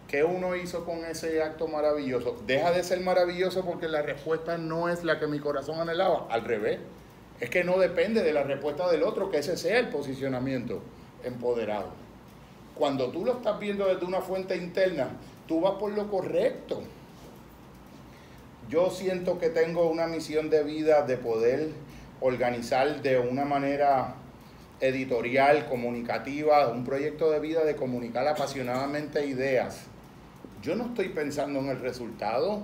[0.07, 2.35] ¿Qué uno hizo con ese acto maravilloso?
[2.45, 6.43] Deja de ser maravilloso porque la respuesta no es la que mi corazón anhelaba, al
[6.43, 6.79] revés.
[7.39, 10.81] Es que no depende de la respuesta del otro, que ese sea el posicionamiento
[11.23, 11.89] empoderado.
[12.75, 15.11] Cuando tú lo estás viendo desde una fuente interna,
[15.47, 16.81] tú vas por lo correcto.
[18.69, 21.69] Yo siento que tengo una misión de vida de poder
[22.19, 24.15] organizar de una manera
[24.81, 29.83] editorial, comunicativa, un proyecto de vida de comunicar apasionadamente ideas.
[30.61, 32.63] Yo no estoy pensando en el resultado,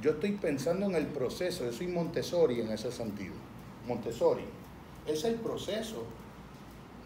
[0.00, 1.64] yo estoy pensando en el proceso.
[1.64, 3.34] Yo soy Montessori en ese sentido.
[3.86, 4.44] Montessori
[5.06, 6.04] es el proceso,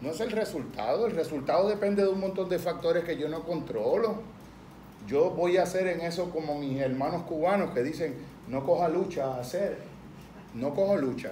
[0.01, 1.07] no es el resultado.
[1.07, 4.21] El resultado depende de un montón de factores que yo no controlo.
[5.07, 8.15] Yo voy a hacer en eso como mis hermanos cubanos que dicen,
[8.47, 9.77] no coja lucha hacer,
[10.53, 11.31] no cojo lucha.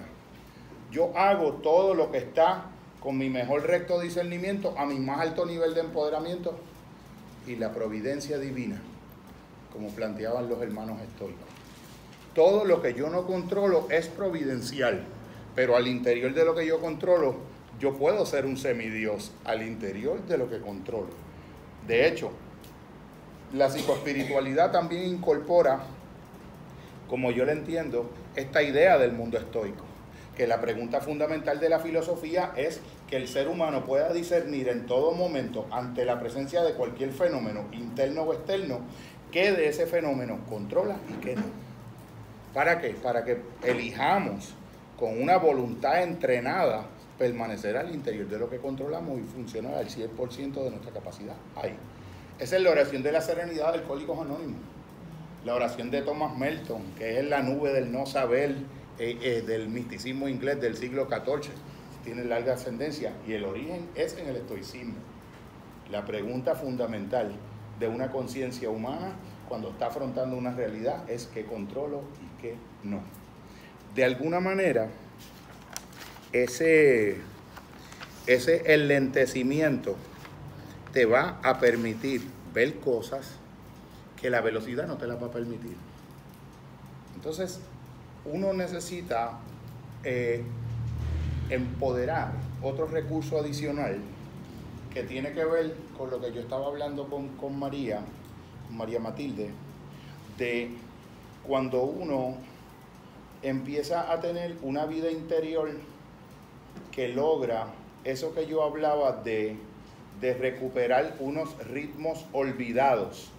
[0.92, 2.66] Yo hago todo lo que está
[3.00, 6.60] con mi mejor recto discernimiento, a mi más alto nivel de empoderamiento
[7.48, 8.82] y la providencia divina,
[9.74, 11.48] como planteaban los hermanos estoicos.
[12.36, 15.04] Todo lo que yo no controlo es providencial,
[15.56, 17.36] pero al interior de lo que yo controlo,
[17.80, 21.10] yo puedo ser un semidios al interior de lo que controlo.
[21.88, 22.32] De hecho,
[23.54, 25.84] la psicoespiritualidad también incorpora,
[27.10, 29.91] como yo le entiendo, esta idea del mundo estoico.
[30.36, 32.80] Que la pregunta fundamental de la filosofía es
[33.10, 37.66] que el ser humano pueda discernir en todo momento, ante la presencia de cualquier fenómeno,
[37.74, 38.80] interno o externo,
[39.32, 41.44] qué de ese fenómeno controla y qué no.
[42.54, 42.90] ¿Para qué?
[42.90, 44.54] Para que elijamos
[44.98, 46.86] con una voluntad entrenada
[47.18, 51.36] permanecer al interior de lo que controlamos y funcionar al 100% de nuestra capacidad.
[51.56, 51.76] Ahí.
[52.40, 54.60] Esa es la oración de la serenidad de Alcohólicos Anónimos.
[55.46, 58.56] La oración de Thomas Melton, que es la nube del no saber
[59.00, 61.52] eh, eh, del misticismo inglés del siglo XIV,
[62.04, 64.96] tiene larga ascendencia y el origen es en el estoicismo.
[65.92, 67.32] La pregunta fundamental
[67.80, 69.14] de una conciencia humana
[69.48, 73.02] cuando está afrontando una realidad es qué controlo y qué no.
[73.94, 74.88] De alguna manera,
[76.32, 77.18] ese,
[78.28, 79.96] ese enlentecimiento
[80.94, 82.22] te va a permitir
[82.54, 83.34] ver cosas
[84.20, 85.76] que la velocidad no te las va a permitir.
[87.16, 87.60] Entonces,
[88.26, 89.40] uno necesita
[90.04, 90.44] eh,
[91.50, 92.32] empoderar
[92.62, 94.00] otro recurso adicional
[94.94, 98.02] que tiene que ver con lo que yo estaba hablando con, con María,
[98.70, 99.50] María Matilde,
[100.38, 100.70] de
[101.48, 102.36] cuando uno
[103.42, 105.72] empieza a tener una vida interior
[106.92, 107.68] que logra
[108.04, 109.56] eso que yo hablaba de,
[110.20, 113.32] de recuperar unos ritmos olvidados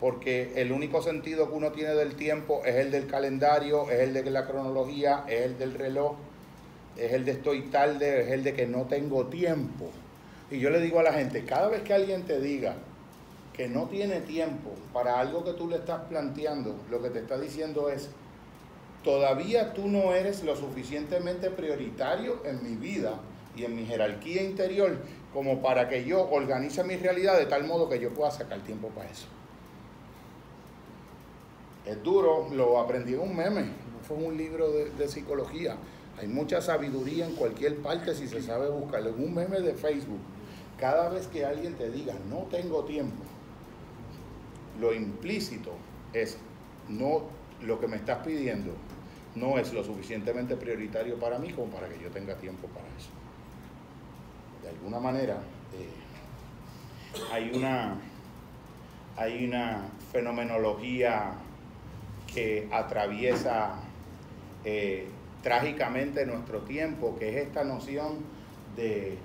[0.00, 4.14] porque el único sentido que uno tiene del tiempo es el del calendario, es el
[4.14, 6.16] de la cronología, es el del reloj,
[6.96, 9.90] es el de estoy tarde, es el de que no tengo tiempo.
[10.50, 12.76] Y yo le digo a la gente, cada vez que alguien te diga
[13.52, 17.38] que no tiene tiempo para algo que tú le estás planteando, lo que te está
[17.38, 18.08] diciendo es,
[19.02, 23.14] todavía tú no eres lo suficientemente prioritario en mi vida
[23.56, 24.96] y en mi jerarquía interior
[25.32, 28.88] como para que yo organice mi realidad de tal modo que yo pueda sacar tiempo
[28.88, 29.26] para eso.
[31.88, 35.76] Es duro, lo aprendí en un meme, no fue un libro de, psicología.
[36.20, 39.10] Hay mucha sabiduría en cualquier parte si se sabe buscarlo.
[39.10, 40.20] En un meme de Facebook,
[40.78, 43.22] cada vez que alguien te diga no tengo tiempo,
[44.78, 45.72] lo implícito
[46.12, 46.36] es
[46.90, 47.22] no
[47.62, 48.72] lo que me estás pidiendo
[49.34, 53.10] no es lo suficientemente prioritario para mí como para que yo tenga tiempo para eso.
[54.62, 55.38] De alguna manera
[55.74, 55.88] eh,
[57.32, 57.96] hay una
[59.16, 61.34] hay una fenomenología
[62.32, 63.76] que atraviesa
[64.64, 65.08] eh,
[65.42, 68.18] trágicamente nuestro tiempo, que es esta noción
[68.76, 69.18] de,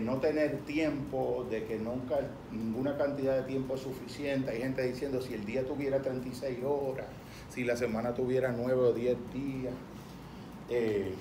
[0.00, 2.16] no tener tiempo, de que nunca
[2.52, 4.50] ninguna cantidad de tiempo es suficiente.
[4.50, 7.06] Hay gente diciendo si el día tuviera 36 horas,
[7.50, 9.74] si la semana tuviera 9 o 10 días.
[10.68, 11.14] Eh,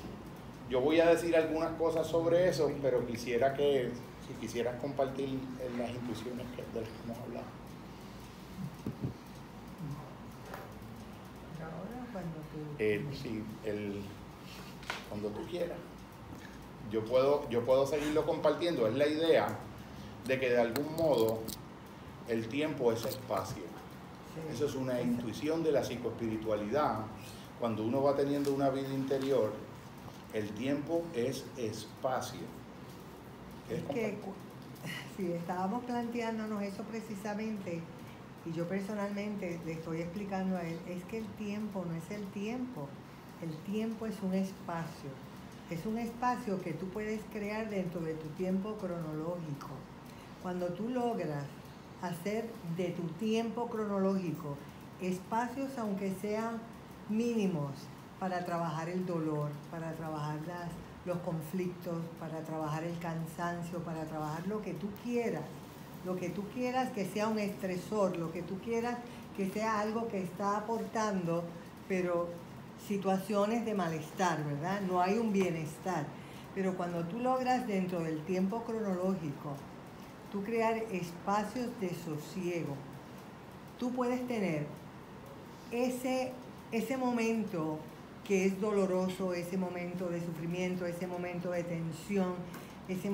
[0.69, 3.91] yo voy a decir algunas cosas sobre eso, pero quisiera que,
[4.27, 5.37] si quisieras compartir
[5.77, 7.64] las intuiciones de las que hemos hablado.
[12.79, 14.01] Eh, sí, el,
[15.09, 15.77] cuando tú quieras.
[16.91, 18.87] Yo puedo, yo puedo seguirlo compartiendo.
[18.87, 19.47] Es la idea
[20.27, 21.39] de que de algún modo
[22.27, 23.63] el tiempo es espacio.
[24.51, 27.05] Eso es una intuición de la psicoespiritualidad.
[27.59, 29.53] Cuando uno va teniendo una vida interior,
[30.33, 32.41] el tiempo es espacio.
[33.69, 34.17] Es que
[35.15, 37.81] si estábamos planteándonos eso precisamente,
[38.45, 42.25] y yo personalmente le estoy explicando a él, es que el tiempo no es el
[42.27, 42.87] tiempo,
[43.41, 45.09] el tiempo es un espacio,
[45.69, 49.69] es un espacio que tú puedes crear dentro de tu tiempo cronológico.
[50.43, 51.43] Cuando tú logras
[52.01, 54.57] hacer de tu tiempo cronológico
[55.01, 56.59] espacios aunque sean
[57.09, 57.71] mínimos
[58.19, 60.39] para trabajar el dolor, para trabajar
[61.05, 65.43] los conflictos, para trabajar el cansancio, para trabajar lo que tú quieras,
[66.05, 68.97] lo que tú quieras que sea un estresor, lo que tú quieras
[69.35, 71.43] que sea algo que está aportando,
[71.87, 72.29] pero
[72.87, 74.81] situaciones de malestar, ¿verdad?
[74.81, 76.05] No hay un bienestar.
[76.53, 79.57] Pero cuando tú logras dentro del tiempo cronológico,
[80.31, 82.75] tú crear espacios de sosiego,
[83.77, 84.67] tú puedes tener
[85.71, 86.31] ese,
[86.71, 87.79] ese momento
[88.23, 92.35] que es doloroso, ese momento de sufrimiento, ese momento de tensión,
[92.87, 93.09] ese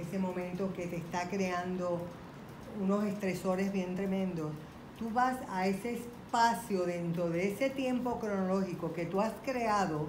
[0.00, 2.00] ese momento que te está creando
[2.80, 4.52] unos estresores bien tremendos,
[4.98, 10.06] tú vas a ese espacio dentro de ese tiempo cronológico que tú has creado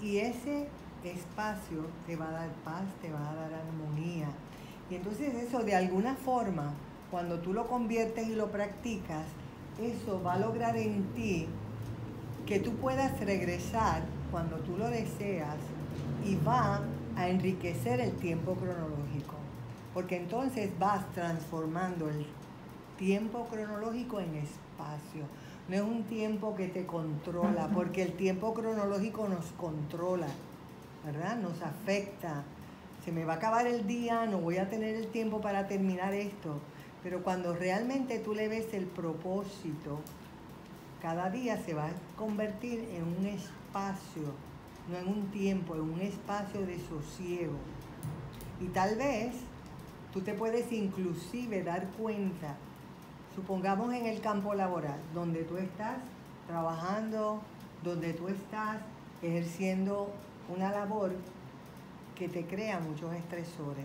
[0.00, 0.68] y ese
[1.04, 4.28] espacio te va a dar paz, te va a dar armonía.
[4.90, 6.74] Y entonces eso de alguna forma,
[7.10, 9.24] cuando tú lo conviertes y lo practicas,
[9.80, 11.46] eso va a lograr en ti
[12.46, 15.56] que tú puedas regresar cuando tú lo deseas
[16.24, 16.82] y va
[17.16, 19.43] a enriquecer el tiempo cronológico
[19.94, 22.26] porque entonces vas transformando el
[22.98, 25.24] tiempo cronológico en espacio.
[25.68, 30.26] No es un tiempo que te controla, porque el tiempo cronológico nos controla,
[31.06, 31.36] ¿verdad?
[31.36, 32.42] Nos afecta.
[33.04, 36.12] Se me va a acabar el día, no voy a tener el tiempo para terminar
[36.12, 36.58] esto.
[37.02, 40.00] Pero cuando realmente tú le ves el propósito,
[41.00, 44.22] cada día se va a convertir en un espacio,
[44.90, 47.54] no en un tiempo, en un espacio de sosiego.
[48.60, 49.34] Y tal vez
[50.14, 52.56] Tú te puedes inclusive dar cuenta,
[53.34, 55.96] supongamos en el campo laboral, donde tú estás
[56.46, 57.42] trabajando
[57.84, 58.78] donde tú estás
[59.22, 60.08] ejerciendo
[60.48, 61.12] una labor
[62.16, 63.84] que te crea muchos estresores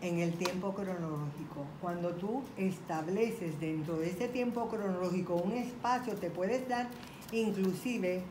[0.00, 1.64] en el tiempo cronológico.
[1.80, 6.88] Cuando tú estableces dentro de ese tiempo cronológico un espacio, te puedes dar
[7.32, 8.22] inclusive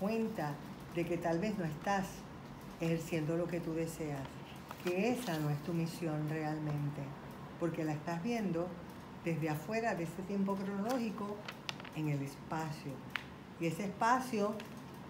[0.00, 0.54] cuenta
[0.94, 2.06] de que tal vez no estás
[2.80, 4.26] ejerciendo lo que tú deseas,
[4.84, 7.02] que esa no es tu misión realmente,
[7.60, 8.66] porque la estás viendo
[9.24, 11.36] desde afuera de ese tiempo cronológico
[11.94, 12.92] en el espacio.
[13.60, 14.54] Y ese espacio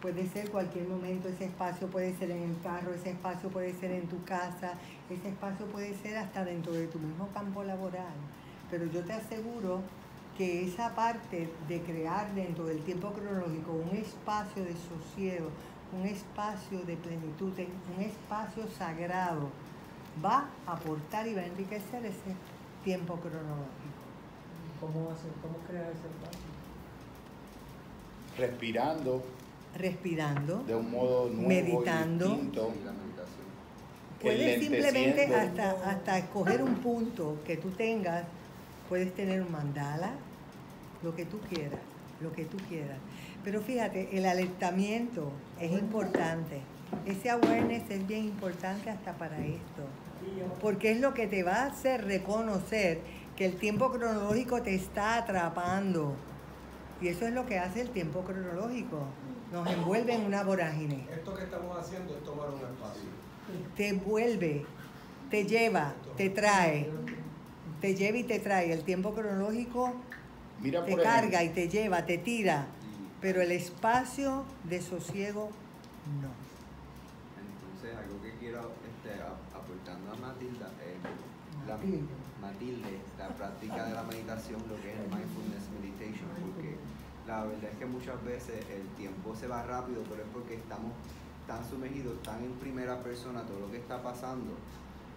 [0.03, 3.93] puede ser cualquier momento, ese espacio puede ser en el carro, ese espacio puede ser
[3.93, 4.73] en tu casa,
[5.09, 8.15] ese espacio puede ser hasta dentro de tu mismo campo laboral.
[8.71, 9.81] Pero yo te aseguro
[10.37, 15.51] que esa parte de crear dentro del tiempo cronológico un espacio de sosiego,
[15.93, 17.53] un espacio de plenitud,
[17.97, 19.51] un espacio sagrado,
[20.25, 22.35] va a aportar y va a enriquecer ese
[22.85, 24.03] tiempo cronológico.
[24.81, 26.53] ¿Cómo, hacer, cómo crear ese espacio?
[28.37, 29.23] Respirando.
[29.77, 30.65] Respirando.
[30.65, 32.27] De un modo nuevo meditando.
[32.27, 32.73] Y distinto.
[34.21, 38.25] Puedes simplemente hasta, hasta escoger un punto que tú tengas,
[38.89, 40.13] puedes tener un mandala,
[41.03, 41.81] lo que tú quieras,
[42.21, 42.99] lo que tú quieras.
[43.43, 46.61] Pero fíjate, el alertamiento es importante.
[47.05, 49.83] Ese awareness es bien importante hasta para esto.
[50.61, 53.01] Porque es lo que te va a hacer reconocer
[53.37, 56.15] que el tiempo cronológico te está atrapando.
[57.01, 59.05] Y eso es lo que hace el tiempo cronológico.
[59.53, 61.07] Nos envuelve en una vorágine.
[61.13, 63.03] Esto que estamos haciendo es tomar un espacio.
[63.77, 64.65] Te envuelve,
[65.31, 66.89] te lleva, te trae.
[67.81, 68.73] Te lleva y te trae.
[68.73, 69.93] El tiempo cronológico
[70.63, 72.67] te carga y te lleva, te tira
[73.23, 75.51] pero el espacio de sosiego
[76.21, 76.29] no.
[77.39, 79.23] Entonces, algo que quiero este,
[79.55, 81.69] aportando a Matilda, es
[82.41, 86.77] Matilde, la práctica de la meditación, lo que es el mindfulness meditation, porque
[87.27, 90.93] la verdad es que muchas veces el tiempo se va rápido, pero es porque estamos
[91.47, 94.55] tan sumergidos, tan en primera persona todo lo que está pasando,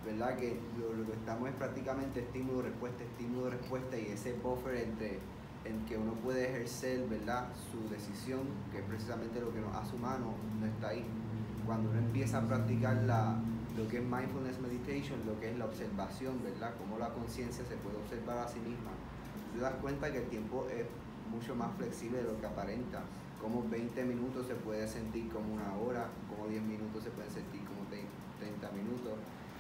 [0.06, 0.36] ¿verdad?
[0.38, 5.20] Que lo, lo que estamos es prácticamente estímulo-respuesta, estímulo-respuesta y ese buffer entre
[5.66, 7.48] en que uno puede ejercer ¿verdad?
[7.72, 11.06] su decisión, que es precisamente lo que nos hace humanos, no está ahí.
[11.66, 13.40] Cuando uno empieza a practicar la,
[13.78, 16.74] lo que es mindfulness meditation, lo que es la observación, ¿verdad?
[16.78, 18.92] Cómo la conciencia se puede observar a sí misma,
[19.54, 20.86] te das cuenta que el tiempo es
[21.32, 23.04] mucho más flexible de lo que aparenta.
[23.42, 27.62] Como 20 minutos se puede sentir como una hora, como 10 minutos se puede sentir
[27.66, 27.82] como
[28.40, 29.14] 30 minutos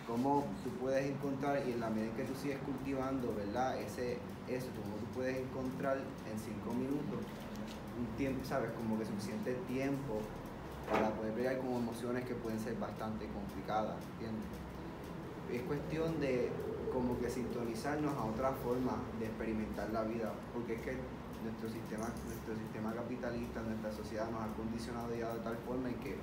[0.08, 3.80] cómo tú puedes encontrar y en la medida en que tú sigues cultivando, ¿verdad?
[3.82, 7.20] Ese, eso, cómo tú puedes encontrar en cinco minutos
[7.98, 8.70] un tiempo, ¿sabes?
[8.78, 10.22] Como que suficiente tiempo
[10.90, 14.50] para poder pelear con emociones que pueden ser bastante complicadas, ¿entiendes?
[15.52, 16.50] Es cuestión de
[16.92, 20.98] como que sintonizarnos a otra forma de experimentar la vida, porque es que
[21.44, 25.96] nuestro sistema, nuestro sistema capitalista, nuestra sociedad nos ha condicionado ya de tal forma en
[25.96, 26.16] que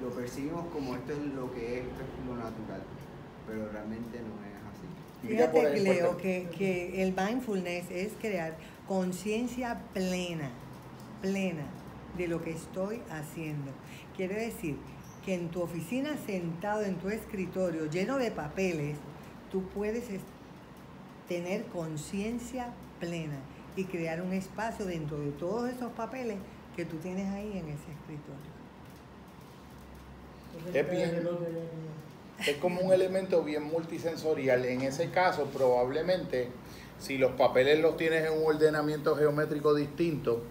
[0.00, 2.82] lo percibimos como esto es lo que es, esto es lo natural
[3.46, 5.26] pero realmente no es así.
[5.26, 8.56] Fíjate, Cleo, que, que el mindfulness es crear
[8.86, 10.50] conciencia plena,
[11.20, 11.64] plena
[12.16, 13.70] de lo que estoy haciendo.
[14.16, 14.76] Quiere decir
[15.24, 18.96] que en tu oficina sentado en tu escritorio lleno de papeles,
[19.50, 20.04] tú puedes
[21.28, 23.38] tener conciencia plena
[23.76, 26.36] y crear un espacio dentro de todos esos papeles
[26.76, 28.52] que tú tienes ahí en ese escritorio.
[30.74, 31.28] Es bien,
[32.46, 34.64] es como un elemento bien multisensorial.
[34.64, 36.48] En ese caso, probablemente,
[36.98, 40.42] si los papeles los tienes en un ordenamiento geométrico distinto,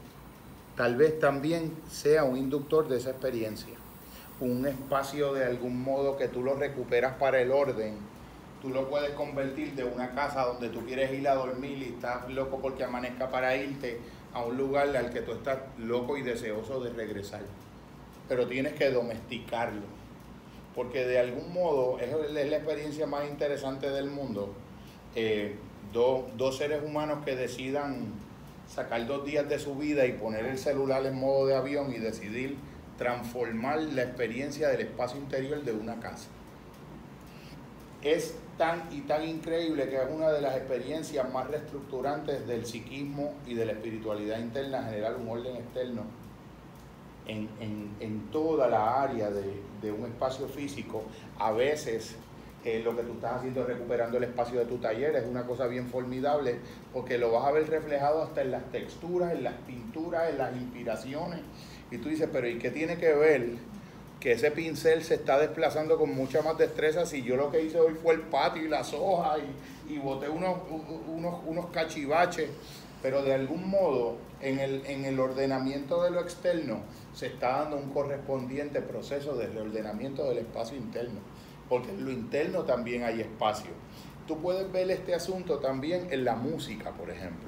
[0.81, 3.75] tal vez también sea un inductor de esa experiencia.
[4.39, 7.97] Un espacio de algún modo que tú lo recuperas para el orden.
[8.63, 12.27] Tú lo puedes convertir de una casa donde tú quieres ir a dormir y estás
[12.31, 13.99] loco porque amanezca para irte
[14.33, 17.43] a un lugar al que tú estás loco y deseoso de regresar.
[18.27, 19.83] Pero tienes que domesticarlo
[20.73, 24.51] porque de algún modo es, la experiencia más interesante del mundo.
[25.13, 25.57] Eh,
[25.93, 28.30] dos seres humanos que decidan
[28.73, 31.99] sacar dos días de su vida y poner el celular en modo de avión y
[31.99, 32.56] decidir
[32.98, 36.30] transformar la experiencia del espacio interior de una casa.
[38.02, 43.34] Es tan y tan increíble que es una de las experiencias más reestructurantes del psiquismo
[43.45, 46.03] y de la espiritualidad interna, generar un orden externo
[47.27, 51.03] en, toda la área de, un espacio físico,
[51.39, 52.15] a veces
[52.63, 55.67] eh, lo que tú estás haciendo recuperando el espacio de tu taller, es una cosa
[55.67, 56.59] bien formidable,
[56.93, 60.55] porque lo vas a ver reflejado hasta en las texturas, en las pinturas, en las
[60.55, 61.39] inspiraciones.
[61.89, 63.49] Y tú dices, pero ¿y qué tiene que ver
[64.19, 67.79] que ese pincel se está desplazando con mucha más destreza si yo lo que hice
[67.79, 69.39] hoy fue el patio y las hojas
[69.89, 70.57] y, y boté unos,
[71.07, 72.49] unos, unos cachivaches
[73.01, 76.81] pero de algún modo en el, en el ordenamiento de lo externo
[77.13, 81.19] se está dando un correspondiente proceso de reordenamiento del espacio interno,
[81.72, 83.72] porque en lo interno también hay espacio.
[84.27, 87.48] Tú puedes ver este asunto también en la música, por ejemplo.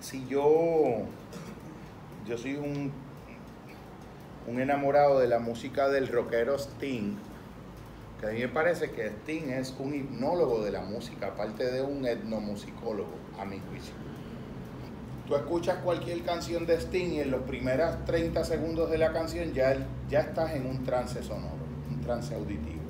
[0.00, 1.02] Si yo,
[2.26, 2.90] yo soy un,
[4.48, 7.14] un enamorado de la música del rockero Sting,
[8.20, 11.82] que a mí me parece que Sting es un hipnólogo de la música, aparte de
[11.82, 13.94] un etnomusicólogo, a mi juicio.
[15.28, 19.52] Tú escuchas cualquier canción de Sting y en los primeros 30 segundos de la canción
[19.52, 19.76] ya,
[20.08, 21.59] ya estás en un trance sonoro,
[22.10, 22.80] auditivo.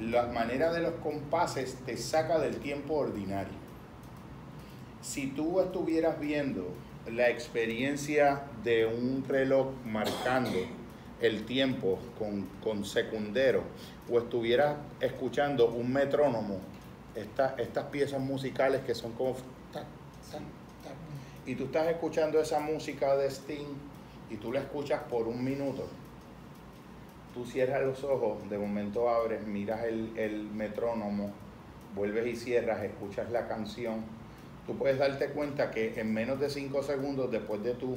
[0.00, 3.58] La manera de los compases te saca del tiempo ordinario.
[5.02, 6.68] Si tú estuvieras viendo
[7.10, 10.58] la experiencia de un reloj marcando
[11.20, 13.62] el tiempo con, con secundero
[14.10, 16.60] o estuvieras escuchando un metrónomo,
[17.14, 19.34] estas piezas musicales que son como...
[21.46, 23.74] y tú estás escuchando esa música de Sting
[24.30, 25.88] y tú la escuchas por un minuto.
[27.34, 31.30] Tú cierras los ojos, de momento abres, miras el, el metrónomo,
[31.94, 34.04] vuelves y cierras, escuchas la canción.
[34.66, 37.96] Tú puedes darte cuenta que en menos de cinco segundos después de tú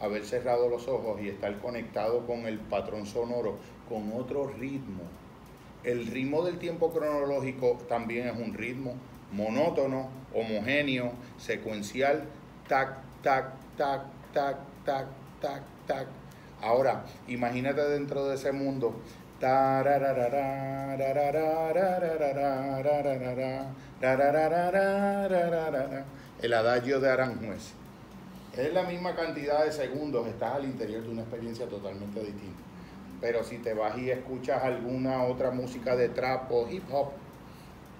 [0.00, 5.02] haber cerrado los ojos y estar conectado con el patrón sonoro, con otro ritmo,
[5.84, 8.94] el ritmo del tiempo cronológico también es un ritmo
[9.32, 12.24] monótono, homogéneo, secuencial,
[12.68, 14.02] tac, tac, tac,
[14.32, 15.06] tac, tac,
[15.40, 16.21] tac, tac.
[16.62, 18.94] Ahora, imagínate dentro de ese mundo.
[26.40, 27.72] El adagio de Aranjuez.
[28.56, 32.62] Es la misma cantidad de segundos, estás al interior de una experiencia totalmente distinta
[33.22, 37.12] pero si te vas y escuchas alguna otra música de trap o hip hop,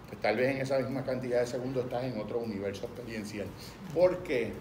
[0.09, 3.47] pues tal vez en esa misma cantidad de segundos estás en otro universo experiencial.
[3.95, 4.53] ¿Por qué?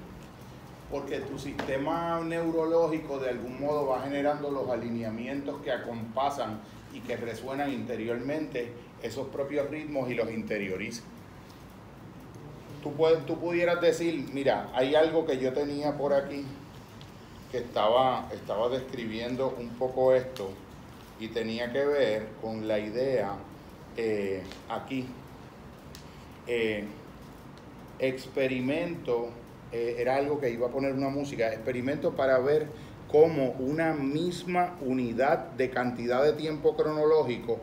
[0.91, 6.59] Porque tu sistema neurológico de algún modo va generando los alineamientos que acompasan
[6.93, 11.03] y que resuenan interiormente esos propios ritmos y los interioriza.
[12.83, 16.45] Tú, puedes, tú pudieras decir, mira, hay algo que yo tenía por aquí
[17.51, 20.49] que estaba, estaba describiendo un poco esto
[21.19, 23.35] y tenía que ver con la idea
[23.97, 25.05] eh, aquí.
[26.47, 26.85] Eh,
[27.99, 29.29] experimento,
[29.71, 32.67] eh, era algo que iba a poner una música, experimento para ver
[33.09, 37.59] cómo una misma unidad de cantidad de tiempo cronológico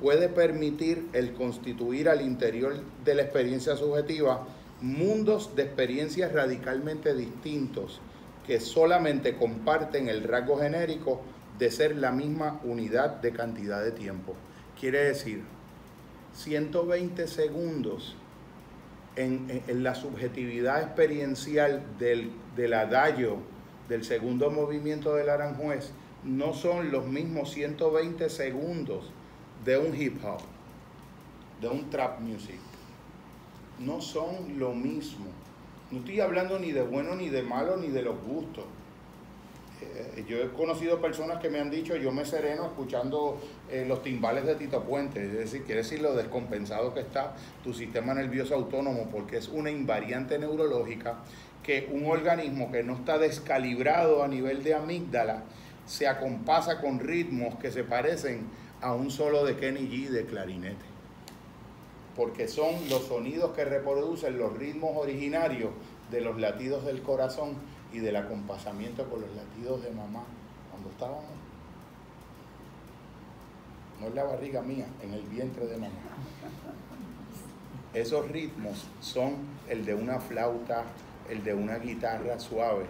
[0.00, 4.46] puede permitir el constituir al interior de la experiencia subjetiva
[4.80, 8.00] mundos de experiencias radicalmente distintos
[8.46, 11.22] que solamente comparten el rasgo genérico
[11.58, 14.34] de ser la misma unidad de cantidad de tiempo.
[14.78, 15.42] Quiere decir,
[16.34, 18.14] 120 segundos
[19.16, 23.38] en, la subjetividad experiencial del, del adagio
[23.88, 25.92] del segundo movimiento del Aranjuez
[26.24, 29.10] no son los mismos 120 segundos
[29.64, 30.40] de un hip hop,
[31.60, 32.58] de un trap music.
[33.78, 35.26] No son lo mismo.
[35.90, 38.64] No estoy hablando ni de bueno, ni de malo, ni de los gustos.
[39.82, 43.38] Eh, yo he conocido personas que me han dicho, yo me sereno escuchando
[43.70, 47.74] eh, los timbales de Tito Puente, es decir, quiere decir lo descompensado que está tu
[47.74, 51.18] sistema nervioso autónomo, porque es una invariante neurológica
[51.62, 55.42] que un organismo que no está descalibrado a nivel de amígdala
[55.84, 58.46] se acompasa con ritmos que se parecen
[58.80, 60.84] a un solo de Kenny G de clarinete.
[62.14, 65.70] Porque son los sonidos que reproducen los ritmos originarios
[66.10, 67.54] de los latidos del corazón
[67.96, 70.22] y del acompasamiento con los latidos de mamá
[70.70, 71.24] cuando estábamos.
[73.98, 75.94] No es la barriga mía, en el vientre de mamá.
[77.94, 79.36] Esos ritmos son
[79.70, 80.84] el de una flauta,
[81.30, 82.84] el de una guitarra suave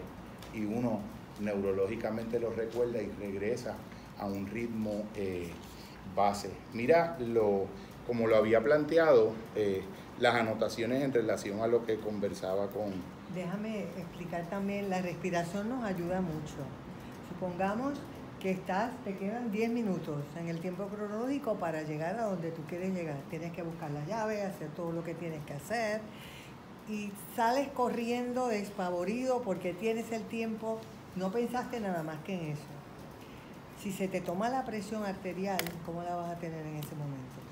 [0.53, 0.99] y uno
[1.39, 3.77] neurológicamente lo recuerda y regresa
[4.19, 5.53] a un ritmo eh,
[6.17, 6.51] base.
[6.73, 7.69] Mira lo
[8.07, 9.83] como lo había planteado, eh,
[10.21, 13.16] las anotaciones en relación a lo que conversaba con...
[13.35, 16.57] Déjame explicar también, la respiración nos ayuda mucho.
[17.29, 17.99] Supongamos
[18.41, 22.63] que estás, te quedan 10 minutos en el tiempo cronológico para llegar a donde tú
[22.69, 23.17] quieres llegar.
[23.31, 26.01] Tienes que buscar la llave, hacer todo lo que tienes que hacer
[26.89, 30.79] y sales corriendo despavorido porque tienes el tiempo,
[31.17, 32.63] no pensaste nada más que en eso.
[33.83, 37.46] Si se te toma la presión arterial, ¿cómo la vas a tener en ese momento?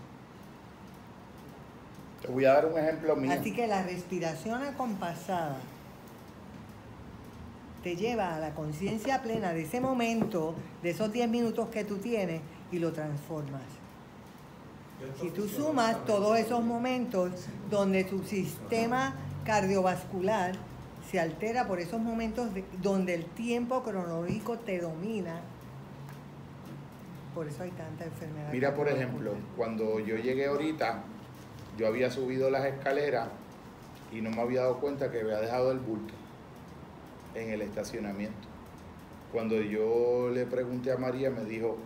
[2.24, 3.30] Te voy a dar un ejemplo mío.
[3.32, 5.58] Así que la respiración acompasada
[7.82, 11.98] te lleva a la conciencia plena de ese momento, de esos 10 minutos que tú
[11.98, 12.40] tienes
[12.72, 13.60] y lo transformas.
[15.20, 19.14] Si tú sumas todos esos momentos donde tu sistema
[19.44, 20.52] cardiovascular
[21.10, 22.48] se altera por esos momentos
[22.80, 25.42] donde el tiempo cronológico te domina.
[27.34, 28.50] Por eso hay tanta enfermedad.
[28.50, 31.02] Mira, por ejemplo, cuando yo llegué ahorita,
[31.76, 33.28] yo había subido las escaleras
[34.12, 36.14] y no me había dado cuenta que había dejado el bulto
[37.34, 38.48] en el estacionamiento.
[39.32, 41.76] Cuando yo le pregunté a María, me dijo,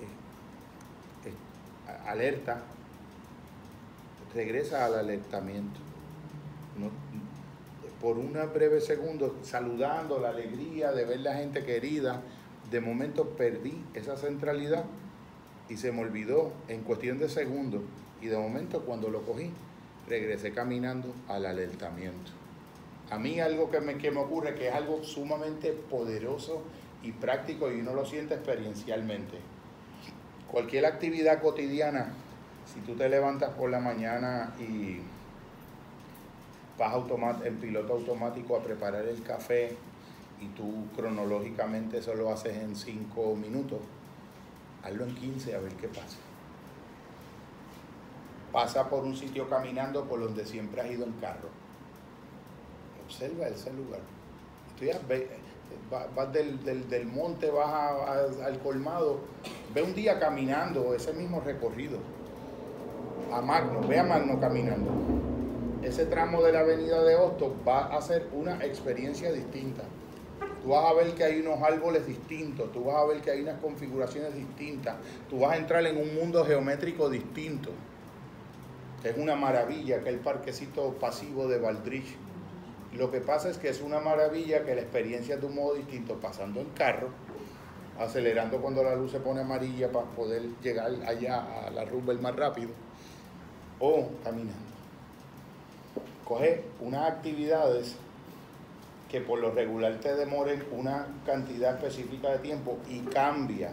[0.00, 2.62] eh, eh, alerta,
[4.34, 5.80] regresa al alertamiento.
[8.00, 12.22] por un breve segundo, saludando la alegría de ver la gente querida,
[12.70, 14.84] de momento perdí esa centralidad
[15.68, 17.82] y se me olvidó en cuestión de segundos.
[18.20, 19.50] Y de momento cuando lo cogí,
[20.08, 22.32] regresé caminando al alertamiento.
[23.10, 26.62] A mí algo que me, que me ocurre, que es algo sumamente poderoso
[27.02, 29.38] y práctico y uno lo siente experiencialmente.
[30.50, 32.12] Cualquier actividad cotidiana
[32.72, 34.98] si tú te levantas por la mañana y
[36.78, 36.94] vas
[37.44, 39.76] en piloto automático a preparar el café
[40.40, 43.80] y tú cronológicamente eso lo haces en 5 minutos,
[44.82, 46.16] hazlo en 15 a ver qué pasa.
[48.52, 51.48] Pasa por un sitio caminando por donde siempre has ido en carro.
[53.04, 54.00] Observa ese lugar.
[56.14, 59.20] vas del, monte, vas al colmado,
[59.72, 61.98] ve un día caminando ese mismo recorrido
[63.32, 64.90] a Magno, ve a Magno caminando.
[65.82, 69.82] Ese tramo de la avenida de Hostos va a ser una experiencia distinta.
[70.62, 73.40] Tú vas a ver que hay unos árboles distintos, tú vas a ver que hay
[73.40, 74.96] unas configuraciones distintas,
[75.30, 77.70] tú vas a entrar en un mundo geométrico distinto.
[79.02, 82.16] Es una maravilla que el parquecito pasivo de Valdrich.
[82.92, 85.74] Lo que pasa es que es una maravilla que la experiencia es de un modo
[85.74, 87.08] distinto, pasando en carro,
[87.98, 92.36] acelerando cuando la luz se pone amarilla para poder llegar allá a la rumba más
[92.36, 92.70] rápido
[93.78, 94.70] o caminando.
[96.26, 97.96] Coge unas actividades
[99.08, 103.72] que por lo regular te demoren una cantidad específica de tiempo y cambia,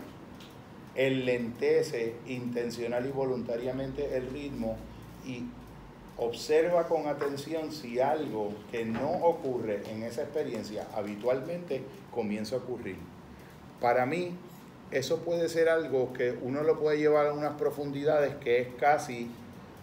[0.96, 4.78] enlentece intencional y voluntariamente el ritmo
[5.28, 5.46] y
[6.18, 12.98] observa con atención si algo que no ocurre en esa experiencia habitualmente comienza a ocurrir.
[13.80, 14.36] Para mí,
[14.90, 19.30] eso puede ser algo que uno lo puede llevar a unas profundidades que es casi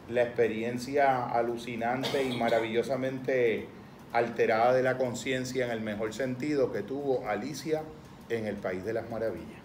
[0.08, 3.68] la experiencia alucinante y maravillosamente
[4.12, 7.82] alterada de la conciencia en el mejor sentido que tuvo Alicia
[8.28, 9.60] en el País de las Maravillas.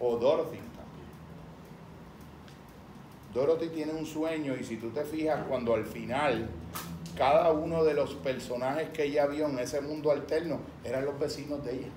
[0.00, 0.58] O Dorothy.
[3.32, 6.48] Dorothy tiene un sueño y si tú te fijas cuando al final
[7.16, 11.64] cada uno de los personajes que ella vio en ese mundo alterno eran los vecinos
[11.64, 11.88] de ella.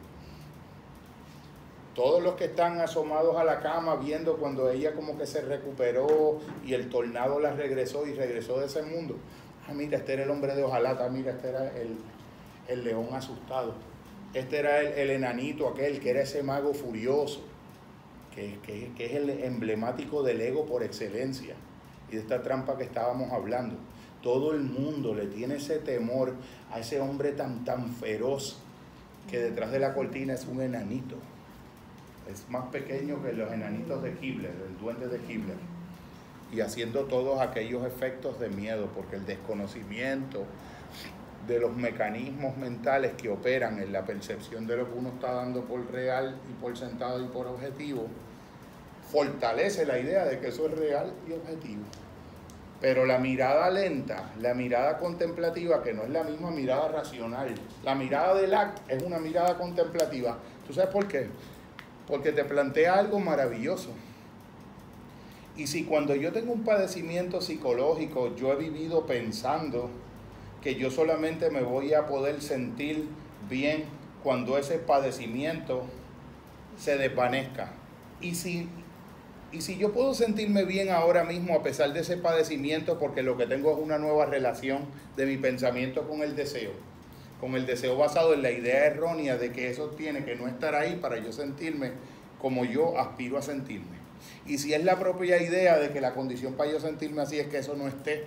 [1.93, 6.39] Todos los que están asomados a la cama viendo cuando ella como que se recuperó
[6.65, 9.15] y el tornado la regresó y regresó de ese mundo.
[9.67, 11.71] Ah, mira, este era el hombre de hojalata, mira, este era
[12.67, 13.73] el, león asustado.
[14.33, 17.41] Este era el, enanito aquel que era ese mago furioso,
[18.35, 21.55] que, es el emblemático del ego por excelencia
[22.09, 23.75] y de esta trampa que estábamos hablando.
[24.21, 26.33] Todo el mundo le tiene ese temor
[26.71, 28.57] a ese hombre tan, tan feroz
[29.29, 31.15] que detrás de la cortina es un enanito
[32.31, 35.57] es más pequeño que los enanitos de Kibler, el duende de Kibler,
[36.51, 40.45] y haciendo todos aquellos efectos de miedo, porque el desconocimiento
[41.47, 45.65] de los mecanismos mentales que operan en la percepción de lo que uno está dando
[45.65, 48.07] por real y por sentado y por objetivo,
[49.11, 51.83] fortalece la idea de que eso es real y objetivo.
[52.81, 57.95] Pero la mirada lenta, la mirada contemplativa, que no es la misma mirada racional, la
[57.95, 60.37] mirada del acto es una mirada contemplativa.
[60.67, 61.29] ¿Tú sabes por qué?
[62.07, 63.89] porque te plantea algo maravilloso.
[65.57, 69.89] Y si cuando yo tengo un padecimiento psicológico, yo he vivido pensando
[70.61, 73.07] que yo solamente me voy a poder sentir
[73.49, 73.85] bien
[74.23, 75.83] cuando ese padecimiento
[76.77, 77.71] se desvanezca.
[78.19, 78.67] Y si,
[79.51, 83.37] y si yo puedo sentirme bien ahora mismo a pesar de ese padecimiento, porque lo
[83.37, 84.85] que tengo es una nueva relación
[85.15, 86.71] de mi pensamiento con el deseo,
[87.39, 90.75] con el deseo basado en la idea errónea de que eso tiene que no estar
[90.75, 91.91] ahí para yo sentirme
[92.41, 93.95] como yo aspiro a sentirme.
[94.45, 97.47] Y si es la propia idea de que la condición para yo sentirme así es
[97.47, 98.25] que eso no esté,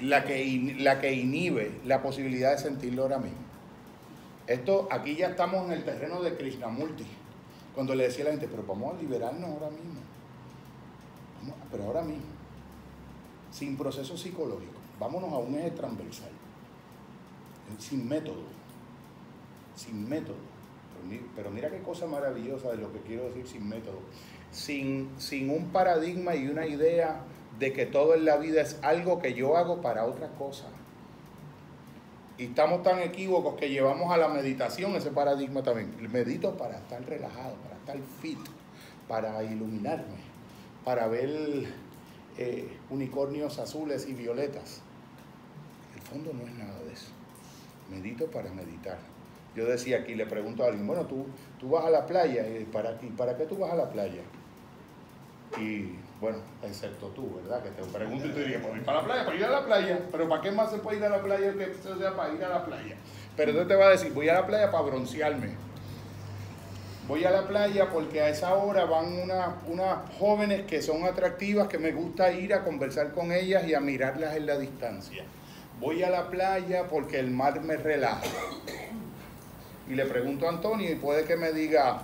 [0.00, 3.38] la que, la que inhibe la posibilidad de sentirlo ahora mismo.
[4.46, 7.06] Esto, aquí ya estamos en el terreno de Krishnamurti,
[7.74, 10.00] cuando le decía a la gente, pero vamos a liberarnos ahora mismo.
[11.70, 12.24] Pero ahora mismo,
[13.50, 16.30] sin proceso psicológico, vámonos a un eje transversal
[17.78, 18.42] sin método,
[19.76, 20.36] sin método.
[21.36, 23.98] Pero mira qué cosa maravillosa de lo que quiero decir sin método.
[24.50, 27.20] Sin, sin un paradigma y una idea
[27.58, 30.66] de que todo en la vida es algo que yo hago para otra cosa.
[32.38, 35.94] Y estamos tan equívocos que llevamos a la meditación ese paradigma también.
[36.10, 38.38] Medito para estar relajado, para estar fit,
[39.06, 40.33] para iluminarme,
[40.84, 41.30] para ver
[42.38, 44.82] eh, unicornios azules y violetas.
[45.94, 47.10] El fondo no es nada de eso.
[47.90, 48.98] Medito para meditar.
[49.54, 51.26] Yo decía aquí, le pregunto a alguien, bueno, tú,
[51.60, 54.22] tú vas a la playa, ¿y para, ¿y para qué tú vas a la playa?
[55.60, 57.62] Y bueno, excepto tú, ¿verdad?
[57.62, 60.00] Que te pregunto y te diría, pues para la playa, para ir a la playa,
[60.10, 62.48] pero ¿para qué más se puede ir a la playa que sea para ir a
[62.48, 62.96] la playa?
[63.36, 65.54] Pero entonces te va a decir, voy a la playa para broncearme.
[67.06, 71.68] Voy a la playa porque a esa hora van unas una jóvenes que son atractivas,
[71.68, 75.24] que me gusta ir a conversar con ellas y a mirarlas en la distancia.
[75.78, 78.22] Voy a la playa porque el mar me relaja.
[79.86, 82.00] Y le pregunto a Antonio y puede que me diga,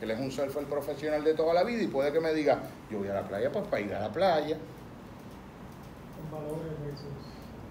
[0.00, 2.60] él es un surfer profesional de toda la vida y puede que me diga,
[2.90, 4.56] yo voy a la playa pues para ir a la playa.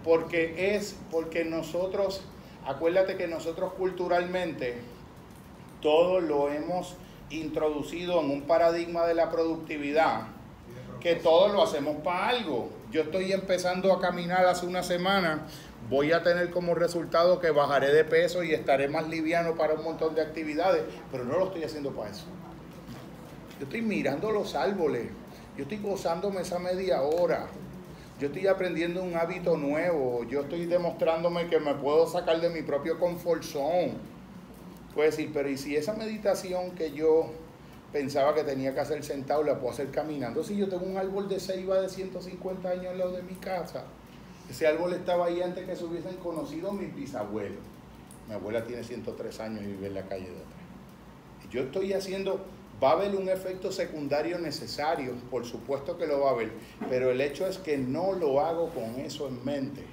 [0.06, 2.22] Porque es, porque nosotros,
[2.65, 4.77] acuérdate que nosotros culturalmente
[5.81, 6.95] todo lo hemos
[7.30, 10.27] introducido en un paradigma de la productividad,
[10.99, 12.69] que todo lo hacemos para algo.
[12.91, 15.45] Yo estoy empezando a caminar hace una semana
[15.89, 19.84] voy a tener como resultado que bajaré de peso y estaré más liviano para un
[19.84, 22.26] montón de actividades, pero no lo estoy haciendo para eso.
[23.60, 25.07] Yo estoy mirando los árboles,
[25.57, 27.47] yo estoy gozándome esa media hora,
[28.19, 32.61] yo estoy aprendiendo un hábito nuevo, yo estoy demostrándome que me puedo sacar de mi
[32.61, 33.93] propio confort zone.
[34.94, 37.32] Puedes decir, pero ¿y si esa meditación que yo
[37.91, 40.44] pensaba que tenía que hacer sentado la puedo hacer caminando?
[40.44, 43.86] Si yo tengo un árbol de ceiba de 150 años al lado de mi casa,
[44.49, 47.60] ese árbol estaba ahí antes que se hubiesen conocido mis bisabuelos.
[48.28, 50.60] Mi abuela tiene 103 años y vive en la calle de atrás.
[51.52, 52.45] Yo estoy haciendo,
[52.82, 56.52] va a haber un efecto secundario necesario, por supuesto que lo va a haber,
[56.90, 59.84] pero el hecho es que no lo hago con eso en mente.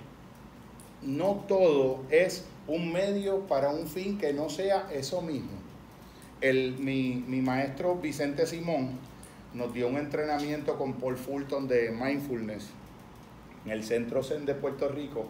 [1.02, 5.52] No todo es un medio para un fin que no sea eso mismo.
[6.40, 8.98] El, mi, mi maestro Vicente Simón
[9.54, 12.68] nos dio un entrenamiento con Paul Fulton de mindfulness
[13.64, 15.26] en el Centro Zen de Puerto Rico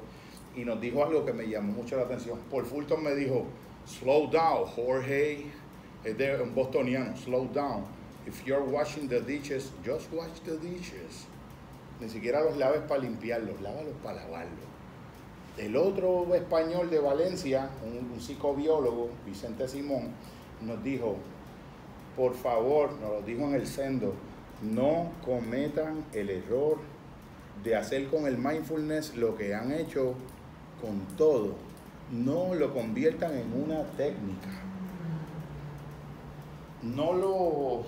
[0.57, 2.39] y nos dijo algo que me llamó mucho la atención.
[2.51, 3.47] Paul Fulton me dijo,
[3.87, 5.47] slow down, Jorge,
[6.03, 7.85] es de un bostoniano, slow down.
[8.27, 11.27] If you're washing the dishes, just wash the dishes.
[12.01, 14.76] Ni siquiera los laves para limpiarlos, lávalos para lavarlos.
[15.59, 20.11] El otro español de Valencia, un, psicobiólogo, Vicente Simón,
[20.61, 21.17] nos dijo,
[22.15, 24.13] por favor, nos lo dijo en el sendo,
[24.63, 26.79] no cometan el error
[27.65, 30.15] de hacer con el mindfulness lo que han hecho
[30.81, 31.55] con todo.
[32.13, 34.63] No lo conviertan en una técnica.
[36.83, 37.83] No lo,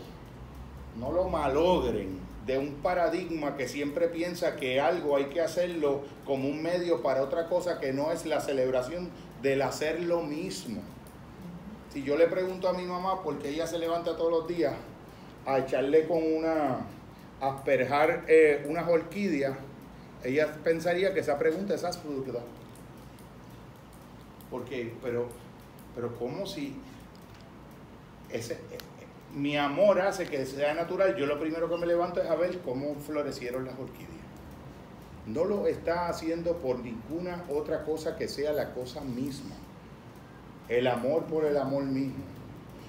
[0.99, 6.49] no lo malogren de un paradigma que siempre piensa que algo hay que hacerlo como
[6.49, 9.11] un medio para otra cosa que no es la celebración
[9.43, 10.81] del hacer lo mismo.
[11.93, 14.73] Si yo le pregunto a mi mamá por qué ella se levanta todos los días
[15.45, 16.87] a echarle con una,
[17.39, 19.55] asperjar eh, unas orquídeas,
[20.25, 22.41] ella pensaría que esa pregunta es absurda.
[24.51, 25.29] Porque, pero,
[25.95, 26.75] pero ¿cómo si
[28.31, 28.59] ese,
[29.35, 31.17] mi amor hace que sea natural?
[31.17, 34.09] Yo lo primero que me levanto es a ver cómo florecieron las orquídeas.
[35.27, 39.55] No lo está haciendo por ninguna otra cosa que sea la cosa misma.
[40.69, 42.25] El amor por el amor mismo.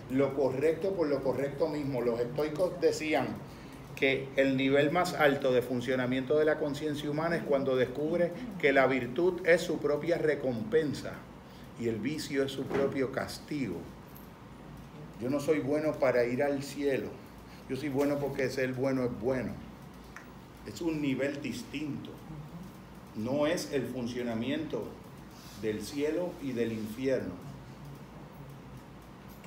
[0.10, 2.02] Lo correcto por lo correcto mismo.
[2.02, 3.28] Los estoicos decían,
[4.00, 8.72] que el nivel más alto de funcionamiento de la conciencia humana es cuando descubre que
[8.72, 11.12] la virtud es su propia recompensa
[11.82, 13.76] y el vicio es su propio castigo.
[15.20, 17.10] Yo no soy bueno para ir al cielo,
[17.70, 19.52] yo soy bueno porque ser bueno es bueno.
[20.66, 22.12] Es un nivel distinto.
[23.16, 24.84] No es el funcionamiento
[25.62, 27.50] del cielo y del infierno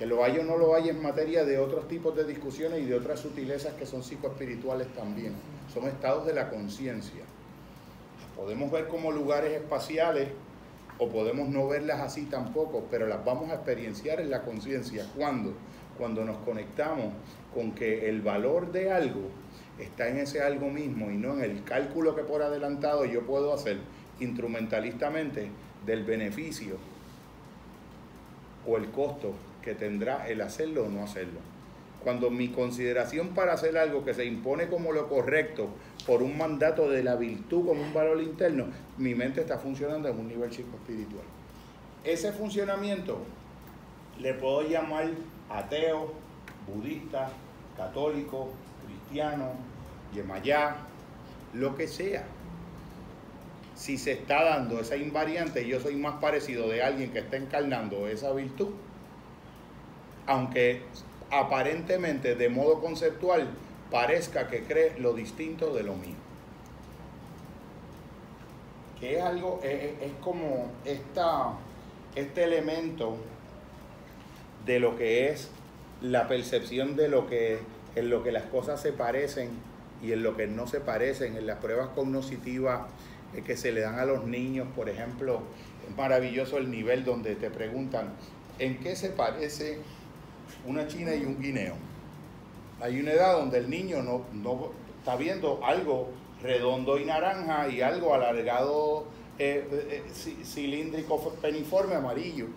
[0.02, 2.86] que lo hay o no lo hay en materia de otros tipos de discusiones y
[2.86, 5.32] de otras sutilezas que son psicoespirituales también.
[5.72, 7.22] Son estados de la conciencia.
[8.36, 10.28] Podemos ver como lugares espaciales
[11.02, 15.04] o podemos no verlas así tampoco, pero las vamos a experienciar en la conciencia.
[15.16, 15.52] ¿Cuándo?
[15.98, 17.12] Cuando nos conectamos
[17.52, 19.22] con que el valor de algo
[19.80, 23.52] está en ese algo mismo y no en el cálculo que por adelantado yo puedo
[23.52, 23.78] hacer
[24.20, 25.48] instrumentalistamente
[25.84, 26.76] del beneficio
[28.64, 31.40] o el costo que tendrá el hacerlo o no hacerlo.
[32.02, 35.68] Cuando mi consideración para hacer algo que se impone como lo correcto
[36.06, 38.66] por un mandato de la virtud como un valor interno,
[38.98, 41.24] mi mente está funcionando en un nivel espiritual.
[42.02, 43.18] Ese funcionamiento
[44.18, 45.10] le puedo llamar
[45.48, 46.12] ateo,
[46.66, 47.30] budista,
[47.76, 48.48] católico,
[48.86, 49.52] cristiano,
[50.12, 50.76] yemayá,
[51.54, 52.24] lo que sea.
[53.74, 58.06] si se está dando esa invariante, yo soy más parecido de alguien que está encarnando
[58.06, 58.68] esa virtud,
[60.26, 60.82] aunque
[61.32, 63.48] aparentemente de modo conceptual
[63.90, 66.14] parezca que cree lo distinto de lo mío.
[69.00, 71.54] Que es algo, es, es como esta,
[72.14, 73.16] este elemento
[74.64, 75.50] de lo que es
[76.00, 77.58] la percepción de lo que
[77.94, 79.50] en lo que las cosas se parecen
[80.02, 82.88] y en lo que no se parecen, en las pruebas cognitivas
[83.34, 85.42] eh, que se le dan a los niños, por ejemplo,
[85.88, 88.12] es maravilloso el nivel donde te preguntan,
[88.58, 89.78] ¿en qué se parece
[90.66, 91.74] una china y un guineo?
[92.80, 96.08] Hay una edad donde el niño no, no está viendo algo
[96.42, 99.06] redondo y naranja y algo alargado,
[99.38, 102.48] eh, eh, cilíndrico, peniforme, amarillo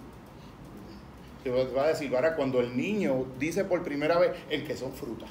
[1.45, 4.91] te va a decir, ahora cuando el niño dice por primera vez en que son
[4.93, 5.29] frutas.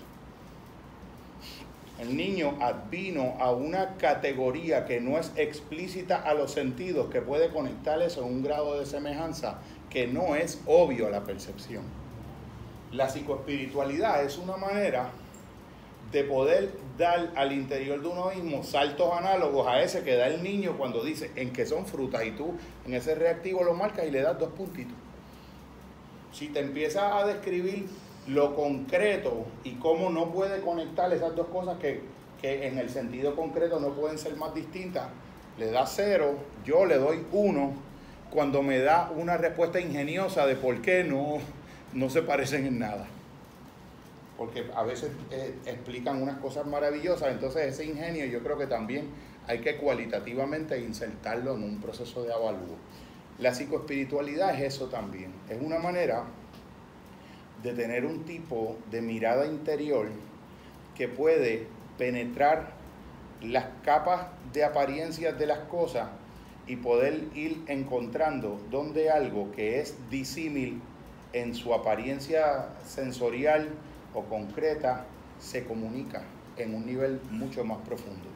[1.99, 7.49] El niño advino a una categoría que no es explícita a los sentidos, que puede
[7.49, 9.59] conectar eso a un grado de semejanza
[9.91, 11.83] que no es obvio a la percepción.
[12.95, 15.11] La psicoespiritualidad es una manera
[16.13, 20.45] de poder dar al interior de uno mismo saltos análogos a ese que da el
[20.45, 22.55] niño cuando dice en que son frutas y tú
[22.87, 24.95] en ese reactivo lo marcas y le das dos puntitos.
[26.31, 27.89] Si te empiezas a describir
[28.29, 32.01] lo concreto y cómo no puede conectar esas dos cosas que,
[32.43, 35.09] en el sentido concreto no pueden ser más distintas,
[35.59, 37.73] le da cero, yo le doy uno,
[38.31, 41.39] cuando me da una respuesta ingeniosa de por qué no,
[41.95, 43.07] no se parecen en nada.
[44.37, 49.07] Porque a veces eh, explican unas cosas maravillosas, entonces ese ingenio yo creo que también
[49.47, 52.77] hay que cualitativamente insertarlo en un proceso de avalúo.
[53.39, 55.33] La psicoespiritualidad es eso también.
[55.49, 56.25] Es una manera
[57.63, 60.09] de tener un tipo de mirada interior
[60.97, 61.67] que puede
[61.97, 62.73] penetrar
[63.43, 66.09] las capas de apariencias de las cosas
[66.67, 70.81] y poder ir encontrando donde algo que es disímil
[71.35, 73.69] en su apariencia sensorial
[74.15, 75.05] o concreta
[75.39, 76.23] se comunica
[76.57, 78.31] en un nivel mucho más profundo.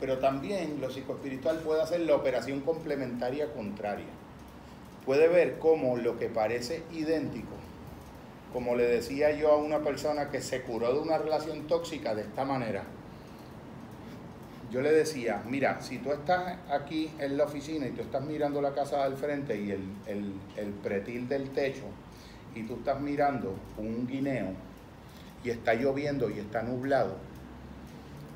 [0.00, 4.20] Pero también lo psicoespiritual puede hacer la operación complementaria contraria
[5.04, 7.54] puede ver cómo lo que parece idéntico,
[8.52, 12.22] como le decía yo a una persona que se curó de una relación tóxica de
[12.22, 12.84] esta manera,
[14.70, 18.62] yo le decía, mira, si tú estás aquí en la oficina y tú estás mirando
[18.62, 21.86] la casa del frente y el, el pretil del techo,
[22.54, 24.52] y tú estás mirando un guineo
[25.44, 27.16] y está lloviendo y está nublado,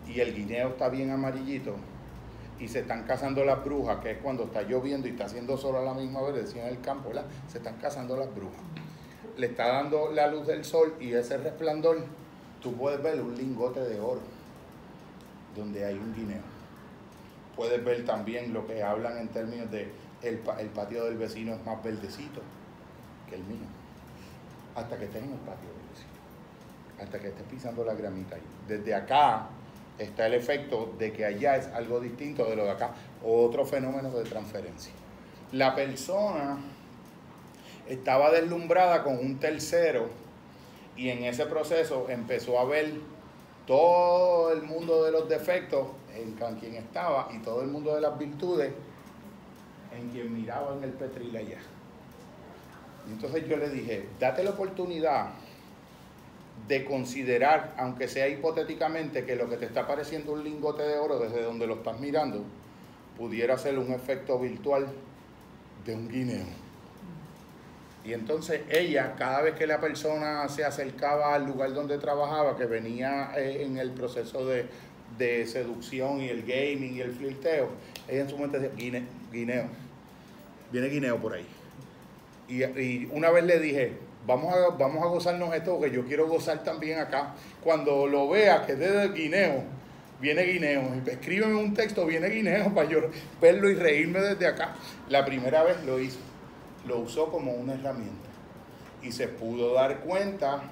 [0.07, 1.77] y el guineo está bien amarillito,
[2.59, 5.77] y se están cazando las brujas, que es cuando está lloviendo y está haciendo sol
[5.77, 7.27] a la misma vez, decían en el campo, ¿verdad?
[7.49, 8.61] Se están cazando las brujas.
[9.37, 12.05] Le está dando la luz del sol y ese resplandor,
[12.63, 14.21] tú puedes ver un lingote de oro
[15.57, 16.43] donde hay un guineo.
[17.57, 19.91] Puedes ver también lo que hablan en términos de
[20.23, 22.41] el, el patio del vecino es más verdecito
[23.29, 23.67] que el mío.
[24.75, 25.69] Hasta que estés en el patio.
[27.01, 28.37] Hasta que estés pisando la gramita.
[28.69, 29.49] Desde acá
[29.99, 32.95] está el efecto de que allá es algo distinto de lo de acá,
[33.25, 34.93] otro fenómeno de transferencia.
[35.53, 36.59] La persona
[37.89, 40.09] estaba deslumbrada con un tercero
[40.97, 42.95] y en ese proceso empezó a ver
[43.67, 48.19] todo el mundo de los defectos en quien estaba y todo el mundo de las
[48.19, 48.73] virtudes
[49.97, 51.59] en quien miraba en el petril allá.
[53.11, 55.31] Entonces yo le dije, date la oportunidad
[56.69, 61.19] de considerar, aunque sea hipotéticamente, que lo que te está pareciendo un lingote de oro
[61.19, 62.43] desde donde lo estás mirando,
[63.19, 64.87] pudiera ser un efecto virtual
[65.85, 66.47] de un guineo.
[68.05, 72.67] Y entonces ella, cada vez que la persona se acercaba al lugar donde trabajaba, que
[72.67, 74.67] venía eh, en el proceso de,
[75.47, 77.69] seducción y el gaming y el flirteo,
[78.09, 79.03] ella en su mente decía,
[79.33, 79.67] guineo,
[80.73, 81.47] viene guineo por ahí.
[82.49, 86.63] Y una vez le dije, vamos a, vamos a gozarnos esto porque yo quiero gozar
[86.63, 87.35] también acá.
[87.63, 89.63] Cuando lo vea que desde Guineo,
[90.21, 93.01] viene Guineo, escríbeme un texto, viene Guineo para yo
[93.41, 94.75] verlo y reírme desde acá.
[95.09, 96.19] La primera vez lo hizo,
[96.87, 98.29] lo usó como una herramienta
[99.03, 100.63] y se pudo dar cuenta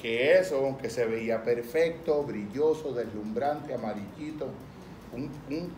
[0.00, 4.48] que eso, que se veía perfecto, brilloso, deslumbrante, amarillito,
[5.14, 5.30] un,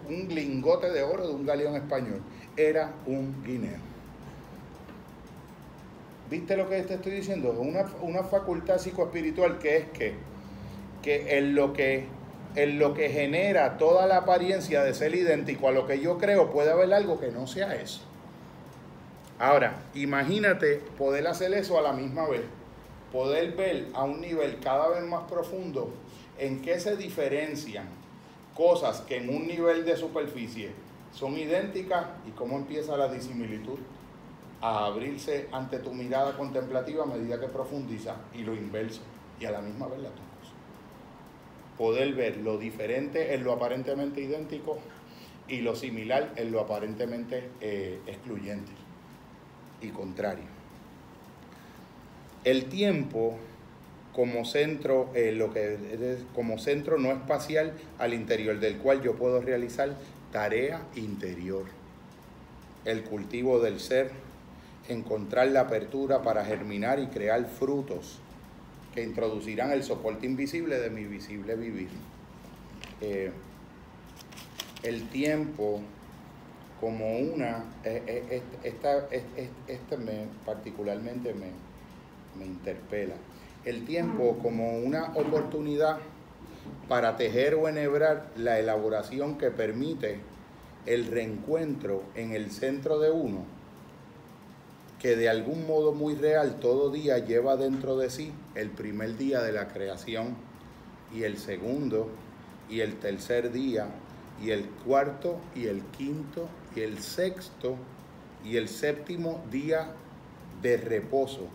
[0.08, 2.22] un lingote de oro de un galeón español,
[2.56, 3.93] era un guineo.
[6.30, 7.52] ¿Viste lo que te estoy diciendo?
[7.52, 10.14] Una, una facultad psicoespiritual que es que,
[11.02, 12.06] que en lo que
[12.54, 16.52] en lo que genera toda la apariencia de ser idéntico a lo que yo creo,
[16.52, 18.02] puede haber algo que no sea eso.
[19.38, 22.42] Ahora, imagínate poder hacer eso a la misma vez,
[23.10, 25.92] poder ver a un nivel cada vez más profundo
[26.38, 27.86] en qué se diferencian
[28.54, 30.70] cosas que en un nivel de superficie
[31.12, 33.78] son idénticas y cómo empieza la disimilitud
[34.64, 39.02] a abrirse ante tu mirada contemplativa a medida que profundiza y lo inverso
[39.38, 40.54] y a la misma vez dos cosas.
[41.76, 44.78] Poder ver lo diferente en lo aparentemente idéntico
[45.48, 48.72] y lo similar en lo aparentemente eh, excluyente
[49.82, 50.46] y contrario.
[52.44, 53.36] El tiempo
[54.14, 55.76] como centro, eh, lo que
[56.34, 59.94] como centro no espacial al interior del cual yo puedo realizar
[60.32, 61.66] tarea interior,
[62.86, 64.23] el cultivo del ser,
[64.88, 68.20] encontrar la apertura para germinar y crear frutos
[68.94, 71.88] que introducirán el soporte invisible de mi visible vivir.
[73.00, 73.32] Eh,
[74.82, 75.80] el tiempo
[76.80, 79.08] como una, eh, eh, esta,
[79.66, 81.50] esta, me, particularmente me,
[82.38, 83.14] me interpela,
[83.64, 85.98] el tiempo como una oportunidad
[86.88, 90.18] para tejer o enhebrar la elaboración que permite
[90.86, 93.46] el reencuentro en el centro de uno,
[95.04, 99.42] que de algún modo muy real todo día lleva dentro de sí el primer día
[99.42, 100.34] de la creación
[101.14, 102.08] y el segundo
[102.70, 103.88] y el tercer día
[104.42, 107.76] y el cuarto y el quinto y el sexto
[108.46, 109.92] y el séptimo día
[110.62, 111.48] de reposo,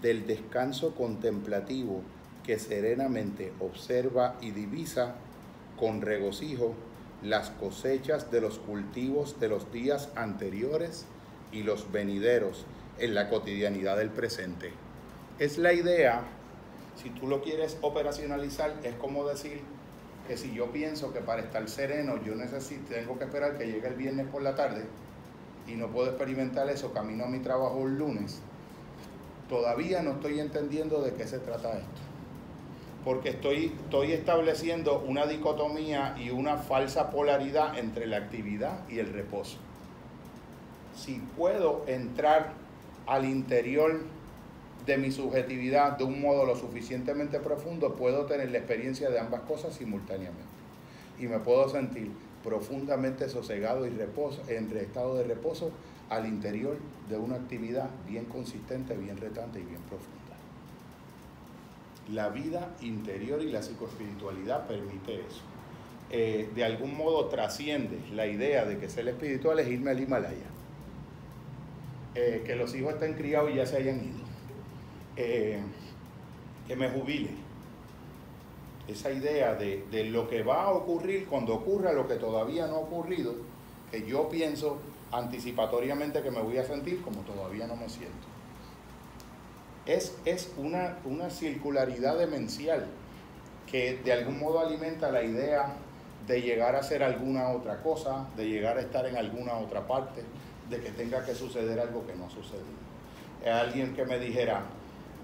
[0.00, 2.02] del descanso contemplativo
[2.46, 5.16] que serenamente observa y divisa
[5.80, 6.74] con regocijo
[7.24, 11.06] las cosechas de los cultivos de los días anteriores
[11.52, 12.66] y los venideros
[12.98, 14.72] en la cotidianidad del presente.
[15.38, 16.22] Es la idea,
[17.00, 19.60] si tú lo quieres operacionalizar, es como decir
[20.26, 23.88] que si yo pienso que para estar sereno yo necesito, tengo que esperar que llegue
[23.88, 24.84] el viernes por la tarde
[25.66, 28.40] y no puedo experimentar eso, camino a mi trabajo el lunes,
[29.48, 32.00] todavía no estoy entendiendo de qué se trata esto.
[33.04, 39.12] Porque estoy, estoy estableciendo una dicotomía y una falsa polaridad entre la actividad y el
[39.12, 39.58] reposo.
[40.98, 42.54] Si puedo entrar
[43.06, 44.00] al interior
[44.84, 49.42] de mi subjetividad de un modo lo suficientemente profundo, puedo tener la experiencia de ambas
[49.42, 50.42] cosas simultáneamente.
[51.20, 52.10] Y me puedo sentir
[52.42, 55.70] profundamente sosegado y reposo, entre estado de reposo
[56.10, 56.76] al interior
[57.08, 60.16] de una actividad bien consistente, bien retante y bien profunda.
[62.10, 65.42] La vida interior y la psicoespiritualidad permite eso.
[66.10, 70.57] Eh, de algún modo trasciende la idea de que ser espiritual es irme al Himalaya.
[72.20, 74.18] Eh, que los hijos estén criados y ya se hayan ido
[75.14, 75.60] eh,
[76.66, 77.30] que me jubile.
[78.88, 82.74] Esa idea de, de, lo que va a ocurrir cuando ocurra lo que todavía no
[82.74, 83.36] ha ocurrido,
[83.92, 84.78] que yo pienso
[85.12, 88.26] anticipatoriamente que me voy a sentir como todavía no me siento.
[89.86, 92.88] Es, es una, una circularidad demencial
[93.70, 95.76] que de algún modo alimenta la idea
[96.26, 100.24] de llegar a hacer alguna otra cosa, de llegar a estar en alguna otra parte,
[100.68, 102.66] de que tenga que suceder algo que no ha sucedido.
[103.46, 104.62] alguien que me dijera,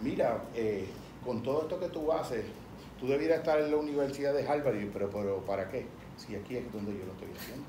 [0.02, 0.86] mira, eh,
[1.24, 2.44] con todo esto que tú haces,
[2.98, 5.86] tú debieras estar en la Universidad de Harvard, pero, pero ¿para qué?
[6.16, 7.66] Si aquí es donde yo lo estoy haciendo.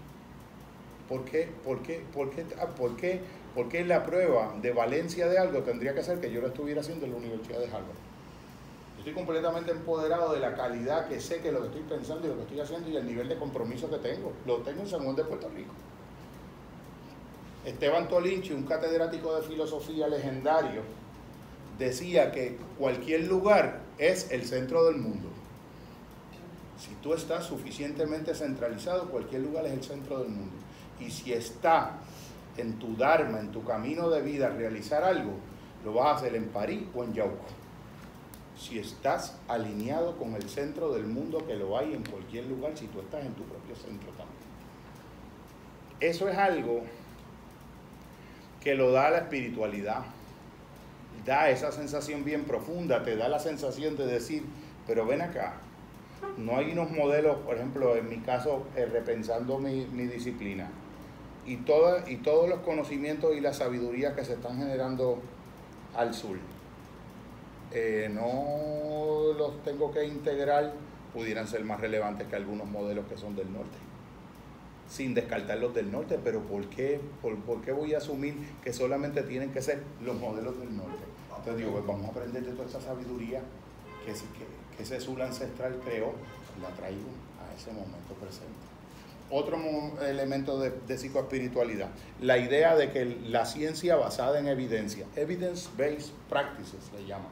[1.10, 3.22] ¿Por qué, por, qué, por, qué, ah, por, qué,
[3.54, 6.82] ¿Por qué la prueba de valencia de algo tendría que ser que yo lo estuviera
[6.82, 8.06] haciendo en la Universidad de Harvard?
[9.06, 12.38] estoy completamente empoderado de la calidad que sé que lo que estoy pensando y lo
[12.38, 14.34] que estoy haciendo y el nivel de compromiso que tengo.
[14.48, 15.72] Lo tengo en San Juan de Puerto Rico.
[17.66, 20.84] Esteban Tolinchi, un catedrático de filosofía legendario,
[21.80, 25.30] decía que cualquier lugar es el centro del mundo.
[26.78, 30.56] Si tú estás suficientemente centralizado, cualquier lugar es el centro del mundo.
[31.00, 32.00] Y si está
[32.58, 35.32] en tu Dharma, en tu camino de vida, realizar algo,
[35.84, 37.46] lo vas a hacer en París o en Yauco.
[38.58, 42.88] Si estás alineado con el centro del mundo, que lo hay en cualquier lugar, si
[42.88, 44.46] tú estás en tu propio centro también.
[46.00, 46.84] Eso es algo
[48.66, 50.04] que lo da la espiritualidad.
[51.24, 54.44] Da esa sensación bien profunda, te da la sensación de decir,
[54.88, 55.54] pero ven acá,
[56.38, 60.68] no hay unos modelos, por ejemplo, en mi caso, eh, repensando mi, disciplina,
[61.46, 65.20] y, toda, y todos los conocimientos y la sabiduría que se están generando
[65.96, 66.38] al sur,
[67.72, 70.74] eh, no los tengo que integrar,
[71.14, 73.78] pudieran ser más relevantes que algunos modelos que son del norte
[74.90, 78.72] sin descartar los del norte, pero ¿por qué, por, ¿por qué voy a asumir que
[78.74, 81.04] solamente tienen que ser los modelos del norte?
[81.30, 83.42] Entonces digo, pues vamos a aprender de toda esa sabiduría
[84.06, 86.14] que, que, ese sur ancestral creó,
[86.62, 87.10] la traigo
[87.40, 88.54] a ese momento presente.
[89.30, 89.58] Otro
[90.04, 91.90] elemento de, de psicoespiritualidad,
[92.22, 97.32] la idea de que la ciencia basada en evidencia, evidence-based practices le llaman.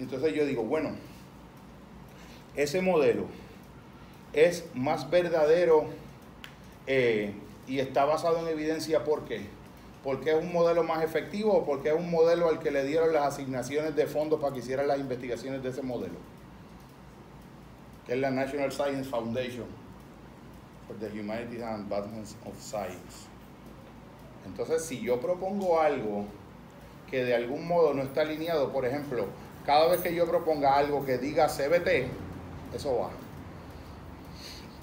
[0.00, 0.90] Entonces yo digo, bueno,
[2.56, 3.26] ese modelo
[4.32, 5.86] es más verdadero
[6.86, 7.34] eh,
[7.66, 9.46] y está basado en evidencia, ¿por qué?
[10.02, 13.12] Porque es un modelo más efectivo o porque es un modelo al que le dieron
[13.12, 16.16] las asignaciones de fondos para que hicieran las investigaciones de ese modelo,
[18.06, 19.66] que es la National Science Foundation
[20.86, 23.28] for the Humanities and Advancement of Science.
[24.44, 26.24] Entonces, si yo propongo algo
[27.08, 29.26] que de algún modo no está alineado, por ejemplo,
[29.64, 32.08] cada vez que yo proponga algo que diga CBT,
[32.74, 33.10] eso va.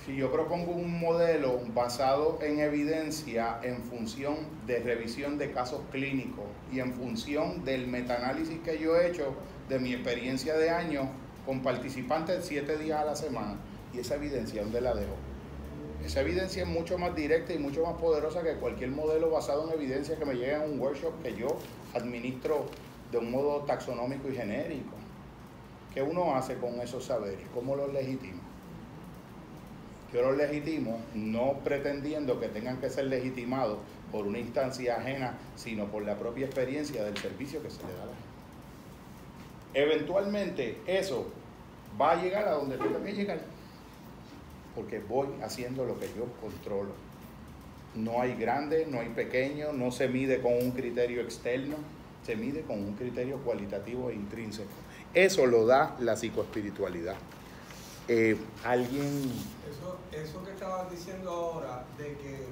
[0.10, 6.46] Si yo propongo un modelo basado en evidencia en función de revisión de casos clínicos
[6.72, 9.36] y en función del metaanálisis que yo he hecho
[9.70, 11.06] de mi experiencia de años
[11.46, 13.58] con participantes siete días a la semana,
[13.94, 15.14] y esa evidencia, ¿dónde la dejo?
[16.04, 19.76] Esa evidencia es mucho más directa y mucho más poderosa que cualquier modelo basado en
[19.76, 21.60] evidencia que me llegue a un workshop que yo
[21.94, 22.66] administro
[23.12, 24.96] de un modo taxonómico y genérico.
[25.94, 27.46] ¿Qué uno hace con esos saberes?
[27.54, 28.49] ¿Cómo los legitimo?
[30.14, 33.78] Yo los legitimo no pretendiendo que tengan que ser legitimados
[34.12, 38.04] por una instancia ajena, sino por la propia experiencia del servicio que se le da
[38.04, 38.30] a la gente.
[39.74, 41.28] Eventualmente eso
[42.00, 43.40] va a llegar a donde tenga que llegar
[44.76, 46.92] porque voy haciendo lo que yo controlo.
[47.96, 51.76] No hay grande, no hay pequeño, no se mide con un criterio externo,
[52.26, 54.70] se mide con un criterio cualitativo e intrínseco.
[55.14, 57.16] Eso lo da la psicoespiritualidad.
[58.12, 59.32] Eh, alguien...
[59.70, 62.48] Eso, eso que estabas diciendo ahora, de que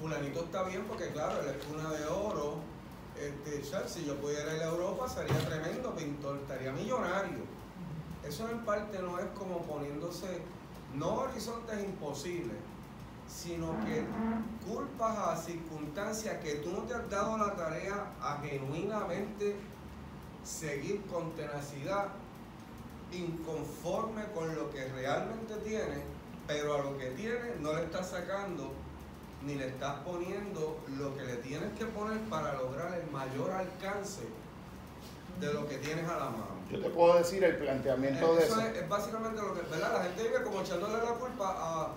[0.00, 2.56] fulanito está bien porque claro, él es cuna de oro,
[3.16, 7.44] este, si yo pudiera ir a Europa sería tremendo pintor, estaría millonario.
[8.26, 10.40] Eso en parte no es como poniéndose
[10.96, 12.56] no horizontes imposibles,
[13.28, 14.04] sino que
[14.68, 19.54] culpas a circunstancias que tú no te has dado la tarea a genuinamente
[20.42, 22.08] seguir con tenacidad,
[23.12, 26.00] inconforme con lo que realmente tienes,
[26.46, 28.72] pero a lo que tienes no le estás sacando
[29.42, 34.22] ni le estás poniendo lo que le tienes que poner para lograr el mayor alcance
[35.40, 36.58] de lo que tienes a la mano.
[36.70, 38.60] Yo te puedo decir el planteamiento de eso.
[38.60, 39.92] Es, básicamente lo que, ¿verdad?
[39.92, 41.88] La gente vive como echándole la culpa a,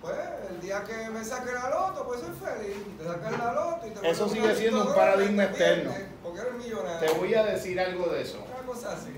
[0.00, 0.16] pues,
[0.50, 2.76] el día que me saque la loto, pues soy feliz.
[2.98, 5.92] Te sacas la loto y te Eso sigue siendo un paradigma externo.
[6.22, 7.06] Porque eres millonario.
[7.06, 8.38] Te voy a decir algo de eso.
[8.50, 9.10] Una cosa así.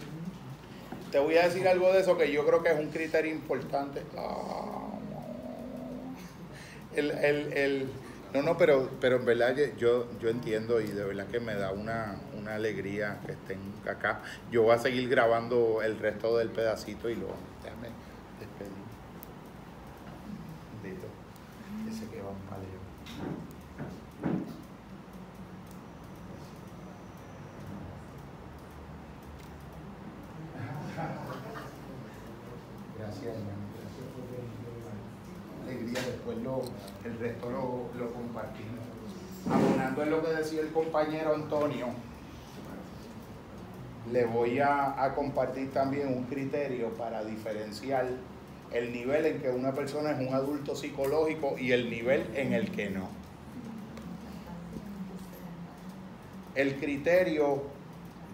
[1.12, 4.02] Te voy a decir algo de eso que yo creo que es un criterio importante.
[6.96, 7.88] El, el, el,
[8.32, 11.72] no, no, pero, pero en verdad yo, yo entiendo y de verdad que me da
[11.72, 12.18] una,
[12.48, 14.22] alegría que estén acá.
[14.50, 17.28] Yo voy a seguir grabando el resto del pedacito y lo
[17.62, 17.88] déjame
[18.40, 18.72] despedir.
[21.90, 22.82] Ese que va un paleo.
[33.22, 33.62] Gracias, hermano
[36.00, 36.62] después lo,
[37.04, 38.80] el resto lo, lo compartimos.
[39.50, 41.86] Abonando en lo que decía el compañero Antonio,
[44.12, 48.06] le voy a, a, compartir también un criterio para diferenciar
[48.72, 52.70] el nivel en que una persona es un adulto psicológico y el nivel en el
[52.70, 53.08] que no.
[56.54, 57.62] El criterio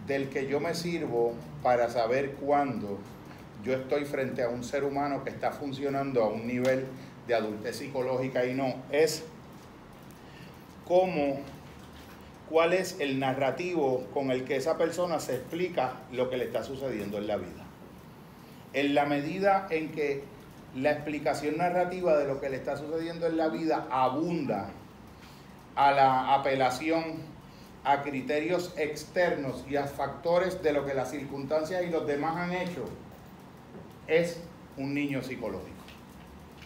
[0.06, 2.98] del que yo me sirvo para saber cuándo
[3.68, 6.86] yo estoy frente a un ser humano que está funcionando a un nivel
[7.26, 9.24] de adultez psicológica y no, es
[10.86, 11.40] cómo,
[12.48, 16.64] cuál es el narrativo con el que esa persona se explica lo que le está
[16.64, 17.66] sucediendo en la vida.
[18.72, 20.24] En la medida en que
[20.74, 24.70] la explicación narrativa de lo que le está sucediendo en la vida abunda
[25.74, 27.16] a la apelación
[27.84, 32.52] a criterios externos y a factores de lo que las circunstancias y los demás han
[32.52, 32.86] hecho,
[34.08, 34.40] es
[34.76, 35.78] un niño psicológico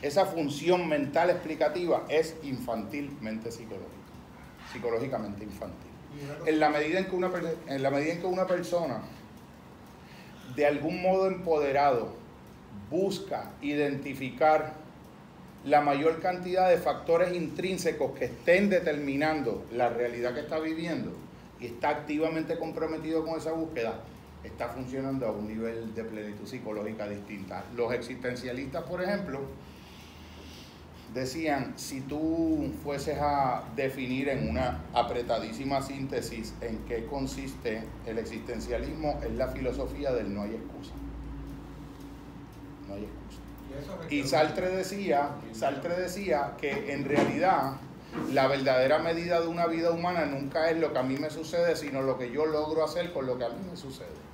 [0.03, 3.89] esa función mental explicativa es infantilmente psicológica,
[4.73, 5.91] psicológicamente infantil.
[6.45, 7.31] En la, medida en, que una,
[7.69, 9.01] en la medida en que una persona
[10.57, 12.13] de algún modo empoderado
[12.91, 14.75] busca identificar
[15.65, 21.13] la mayor cantidad de factores intrínsecos que estén determinando la realidad que está viviendo
[21.61, 24.01] y está activamente comprometido con esa búsqueda,
[24.45, 27.65] está funcionando a un nivel de plenitud psicológica distinta.
[27.77, 29.41] Los existencialistas, por ejemplo,
[31.15, 39.21] decían, si tú fueses a definir en una apretadísima síntesis en qué consiste el existencialismo,
[39.23, 40.93] es la filosofía del no hay excusa.
[42.89, 44.13] No hay excusa.
[44.15, 47.75] Y Sartre decía, Sartre decía que en realidad
[48.33, 51.77] la verdadera medida de una vida humana nunca es lo que a mí me sucede,
[51.77, 54.32] sino lo que yo logro hacer con lo que a mí me sucede.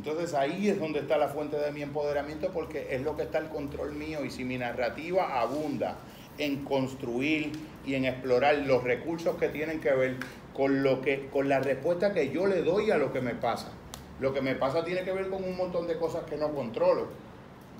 [0.00, 3.36] Entonces ahí es donde está la fuente de mi empoderamiento porque es lo que está
[3.36, 5.98] el control mío y si mi narrativa abunda
[6.38, 7.52] en construir
[7.84, 10.16] y en explorar los recursos que tienen que ver
[10.54, 13.72] con lo que con la respuesta que yo le doy a lo que me pasa.
[14.20, 17.08] Lo que me pasa tiene que ver con un montón de cosas que no controlo.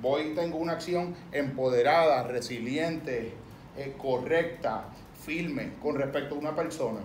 [0.02, 3.32] Voy tengo una acción empoderada, resiliente,
[3.78, 4.90] eh, correcta,
[5.24, 7.00] firme con respecto a una persona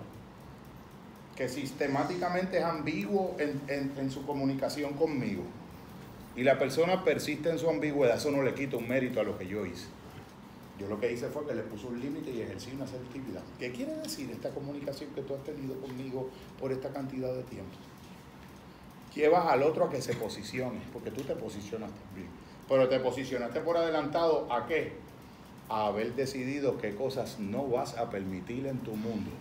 [1.35, 5.43] que sistemáticamente es ambiguo en, en, su comunicación conmigo
[6.35, 9.37] y la persona persiste en su ambigüedad, eso no le quita un mérito a lo
[9.37, 9.87] que yo hice.
[10.77, 13.41] Yo lo que hice fue que le puse un límite y ejercí una asertividad.
[13.57, 16.29] ¿Qué quiere decir esta comunicación que tú has tenido conmigo
[16.59, 17.77] por esta cantidad de tiempo?
[19.15, 22.27] Llevas al otro a que se posicione, porque tú te posicionaste bien.
[22.67, 24.91] Pero te posicionaste por adelantado a qué?
[25.69, 29.31] A haber decidido qué cosas no vas a permitir en tu mundo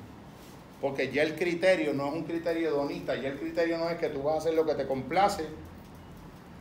[0.84, 4.10] porque ya el criterio no es un criterio hedonista, ya el criterio no es que
[4.10, 5.46] tú vas a hacer lo que te complace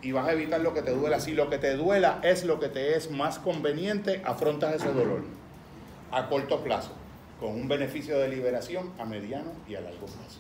[0.02, 1.20] y vas a evitar lo que te duela.
[1.20, 5.26] Si lo que te duela es lo que te es más conveniente, afrontas ese dolor
[6.10, 6.94] a corto plazo,
[7.38, 10.40] con un beneficio de liberación a mediano y a largo plazo.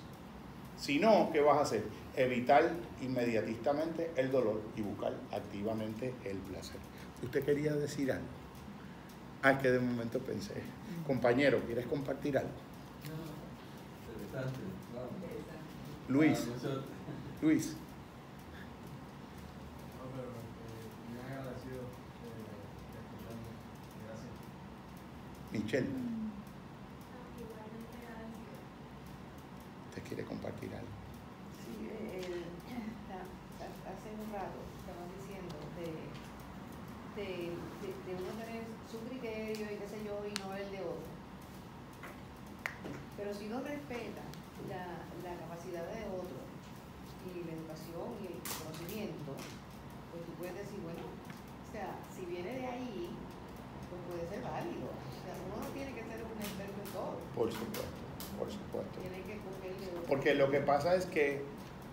[0.77, 1.83] Si no, ¿qué vas a hacer?
[2.15, 6.79] Evitar inmediatamente el dolor y buscar activamente el placer.
[7.21, 8.23] ¿Usted quería decir algo?
[9.41, 10.53] Ah, que de momento pensé.
[11.05, 12.72] Compañero, ¿quieres compartir algo?
[16.09, 16.47] Luis.
[16.65, 16.81] Ah,
[17.41, 17.75] Luis.
[25.51, 25.87] Michelle.
[29.93, 30.87] ¿Te quiere compartir algo?
[31.61, 32.43] Sí, el,
[33.85, 35.87] hace un rato estaban diciendo de,
[37.21, 40.79] de, de, de uno tener su criterio y qué sé yo y no el de
[40.79, 41.13] otro.
[43.23, 44.19] Pero si no respeta
[44.67, 46.43] la, la capacidad de otro
[47.23, 49.31] y la educación y el conocimiento,
[50.11, 53.15] pues tú puedes decir, bueno, o sea, si viene de ahí,
[53.87, 54.91] pues puede ser válido.
[54.91, 57.15] O sea, uno no tiene que ser un experto en todo.
[57.33, 58.03] Por supuesto,
[58.37, 58.99] por supuesto.
[58.99, 61.43] Tiene que cogerle Porque lo que pasa es que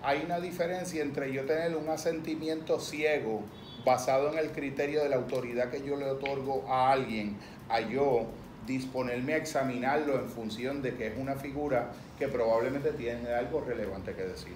[0.03, 3.43] hay una diferencia entre yo tener un asentimiento ciego
[3.85, 8.27] basado en el criterio de la autoridad que yo le otorgo a alguien, a yo
[8.71, 14.15] disponerme a examinarlo en función de que es una figura que probablemente tiene algo relevante
[14.15, 14.55] que decir.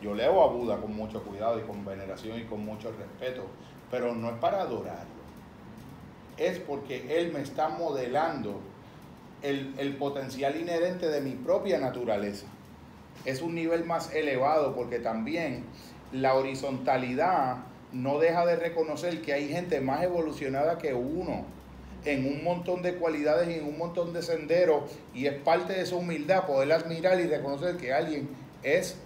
[0.00, 3.46] Yo leo a Buda con mucho cuidado y con veneración y con mucho respeto,
[3.90, 5.22] pero no es para adorarlo.
[6.36, 8.60] Es porque Él me está modelando
[9.42, 12.46] el, el potencial inherente de mi propia naturaleza.
[13.24, 15.64] Es un nivel más elevado porque también
[16.12, 17.56] la horizontalidad
[17.92, 21.44] no deja de reconocer que hay gente más evolucionada que uno
[22.04, 25.82] en un montón de cualidades y en un montón de senderos y es parte de
[25.82, 28.28] esa humildad poder admirar y reconocer que alguien
[28.62, 28.96] es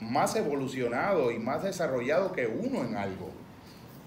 [0.00, 3.30] más evolucionado y más desarrollado que uno en algo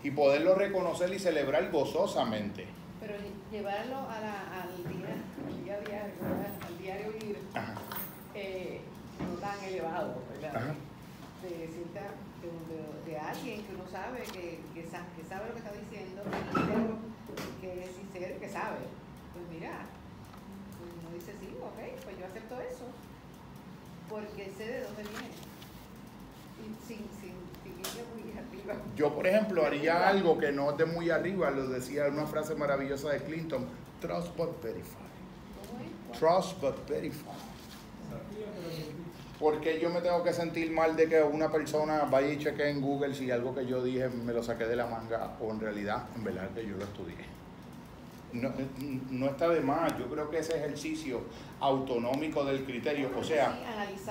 [0.03, 2.67] y poderlo reconocer y celebrar gozosamente.
[3.01, 3.15] Pero
[3.51, 5.15] llevarlo a la, al, día,
[5.47, 6.13] al, día, diario,
[6.65, 7.37] al diario vivir
[8.35, 8.81] eh,
[9.19, 10.73] no tan elevado, ¿verdad?
[11.41, 14.89] De, de, de, alguien que uno sabe que, que, que
[15.27, 16.21] sabe lo que está diciendo,
[17.61, 18.77] que es sincero, que sabe.
[19.33, 19.85] Pues mira,
[20.77, 22.85] pues uno dice sí, ok, pues yo acepto eso,
[24.09, 25.29] porque sé de dónde viene.
[26.59, 27.75] Y sin, sin, sin
[28.13, 28.75] muy arriba.
[28.95, 32.55] Yo, por ejemplo, haría algo que no es de muy arriba, lo decía una frase
[32.55, 33.65] maravillosa de Clinton,
[34.01, 35.09] trust but verify.
[36.17, 37.31] Trust but verify.
[39.39, 42.81] Porque yo me tengo que sentir mal de que una persona vaya y cheque en
[42.81, 46.07] Google si algo que yo dije me lo saqué de la manga o en realidad,
[46.15, 47.15] en verdad que yo lo estudié?
[48.33, 48.51] No,
[49.09, 51.21] no está de más, yo creo que ese ejercicio
[51.59, 53.57] autonómico del criterio, o sea,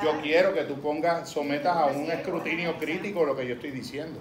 [0.03, 4.19] yo quiero que tú pongas, sometas a un escrutinio crítico lo que yo estoy diciendo.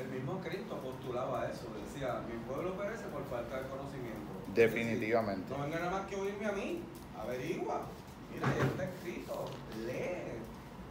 [0.00, 4.18] El mismo Cristo postulaba eso, decía, mi pueblo perece por falta de conocimiento.
[4.54, 5.54] Definitivamente.
[5.54, 6.82] no venga nada más que oírme a mí,
[7.20, 7.82] averigua.
[8.38, 9.44] Mira, ya está escrito.
[9.84, 10.38] Lee,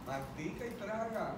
[0.06, 1.34] mastica y traga.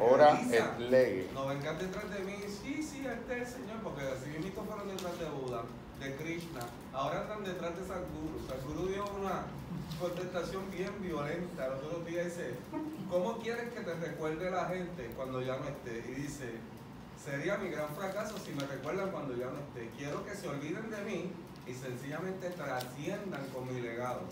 [0.00, 1.28] Ora et lee.
[1.34, 2.36] No vengan detrás de mí.
[2.48, 5.62] Sí, sí, este es el Señor, porque si mismos fueron detrás de Buda,
[6.00, 6.60] de Krishna,
[6.92, 8.40] ahora están detrás de Sadhguru.
[8.48, 9.44] Sadhguru dio una
[10.00, 11.68] contestación bien violenta.
[11.68, 12.54] Los otros días dice,
[13.10, 16.10] ¿cómo quieres que te recuerde la gente cuando ya no esté?
[16.10, 16.54] Y dice,
[17.22, 19.90] sería mi gran fracaso si me recuerdan cuando ya no esté.
[19.96, 21.30] Quiero que se olviden de mí
[21.66, 24.22] y sencillamente trasciendan con mi legado.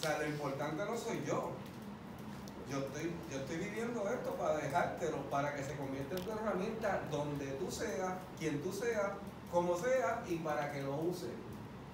[0.00, 1.50] O sea, lo importante no soy yo.
[2.70, 7.02] Yo estoy, yo estoy viviendo esto para dejártelo, para que se convierta en tu herramienta
[7.10, 9.10] donde tú seas, quien tú seas,
[9.52, 11.28] como sea, y para que lo uses,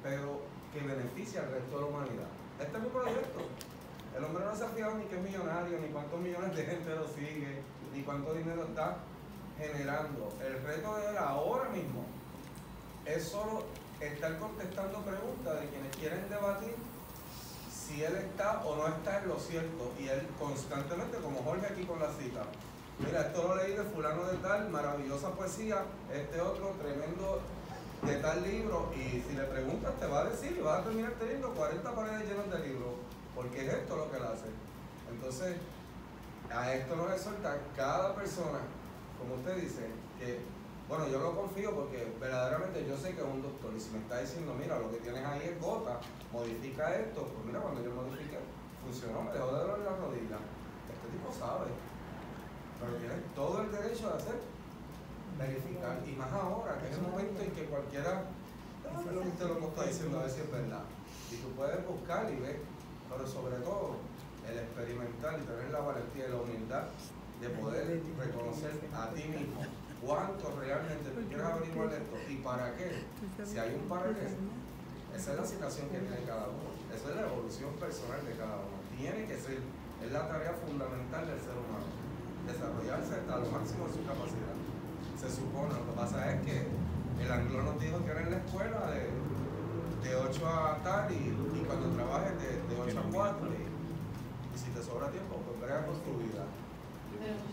[0.05, 2.28] pero que beneficie al resto de la humanidad.
[2.60, 3.41] Este es mi proyecto.
[4.17, 6.94] El hombre no se ha fijado ni que es millonario, ni cuántos millones de gente
[6.94, 7.60] lo sigue,
[7.93, 8.99] ni cuánto dinero está
[9.59, 10.33] generando.
[10.47, 12.05] El reto de él ahora mismo
[13.05, 13.65] es solo
[13.99, 16.76] estar contestando preguntas de quienes quieren debatir
[17.86, 19.92] si él está o no está en lo cierto.
[19.98, 22.42] Y él constantemente, como Jorge aquí con la cita,
[22.98, 27.40] mira, esto lo leí de fulano de tal, maravillosa poesía, este otro tremendo
[28.02, 31.12] de tal libro, y si le preguntas te va a decir y vas a terminar
[31.18, 32.92] teniendo 40 paredes llenas de libros,
[33.34, 34.48] porque es esto lo que él hace.
[35.10, 35.56] Entonces,
[36.50, 38.60] a esto nos exhorta cada persona,
[39.18, 40.40] como usted dice, que
[40.89, 43.98] bueno, yo lo confío porque verdaderamente yo sé que es un doctor y si me
[43.98, 45.98] está diciendo, mira, lo que tienes ahí es gota,
[46.32, 48.39] modifica esto, pues mira, cuando yo modifique,
[48.84, 50.39] funcionó, me dejó de doler la rodilla.
[50.86, 51.74] Este tipo sabe,
[52.78, 54.39] pero tiene todo el derecho de hacer,
[55.39, 58.31] verificar, y más ahora, que es el momento en que cualquiera,
[58.86, 60.86] es lo que usted lo está diciendo, a ver si es verdad.
[61.32, 62.62] Y tú puedes buscar y ver,
[63.10, 63.98] pero sobre todo
[64.47, 66.84] el experimentar y tener la valentía y la humildad
[67.42, 69.66] de poder reconocer a ti mismo
[70.05, 73.05] cuánto realmente tú quieres averiguar esto y para qué.
[73.44, 74.28] Si hay un para qué,
[75.16, 76.76] esa es la situación que tiene cada uno.
[76.92, 78.76] Esa es la evolución personal de cada uno.
[78.97, 79.60] Tiene que ser,
[80.05, 81.89] es la tarea fundamental del ser humano,
[82.44, 84.57] desarrollarse hasta lo máximo de su capacidad.
[85.16, 86.68] Se supone, lo que pasa es que
[87.20, 89.08] el anglo nos dijo que era en la escuela de,
[90.05, 91.33] de 8 a tal y,
[91.65, 95.97] cuando trabajes de, de 8 a 4 y, si te sobra tiempo, pues brega con
[96.00, 96.44] tu vida.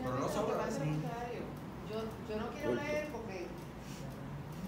[0.04, 0.68] Pero no sobra
[1.94, 3.46] yo, yo no quiero leer porque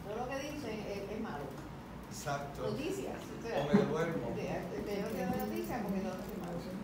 [0.06, 1.50] todo lo que dicen es, malo.
[2.14, 2.70] Exacto.
[2.70, 3.18] Noticias.
[3.18, 4.30] O, sea, o me duermo.
[4.30, 6.22] Noticias porque es malo.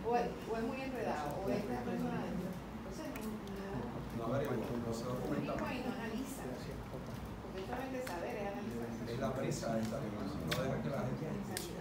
[0.02, 2.26] O es, o es muy enredado, o es una persona.
[2.26, 3.86] Entonces, no.
[4.18, 5.54] No no se documenta.
[5.54, 6.42] No analiza.
[6.42, 8.82] Porque solamente saber es analizar.
[9.06, 11.74] Es la prisa esta, no deja que la gente escuche.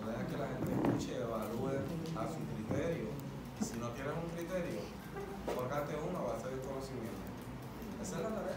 [0.00, 1.78] No deja que la gente escuche, evalúe
[2.18, 3.08] a su criterio.
[3.60, 4.80] Si no tienes un criterio,
[5.46, 7.24] Forjarte uno a base de conocimiento.
[8.02, 8.56] Esa es la tarea.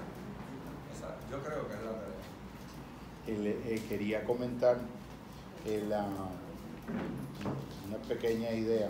[1.31, 2.17] yo creo que es la tarea.
[3.27, 4.77] Eh, quería comentar
[5.65, 5.83] eh,
[7.87, 8.89] una pequeña idea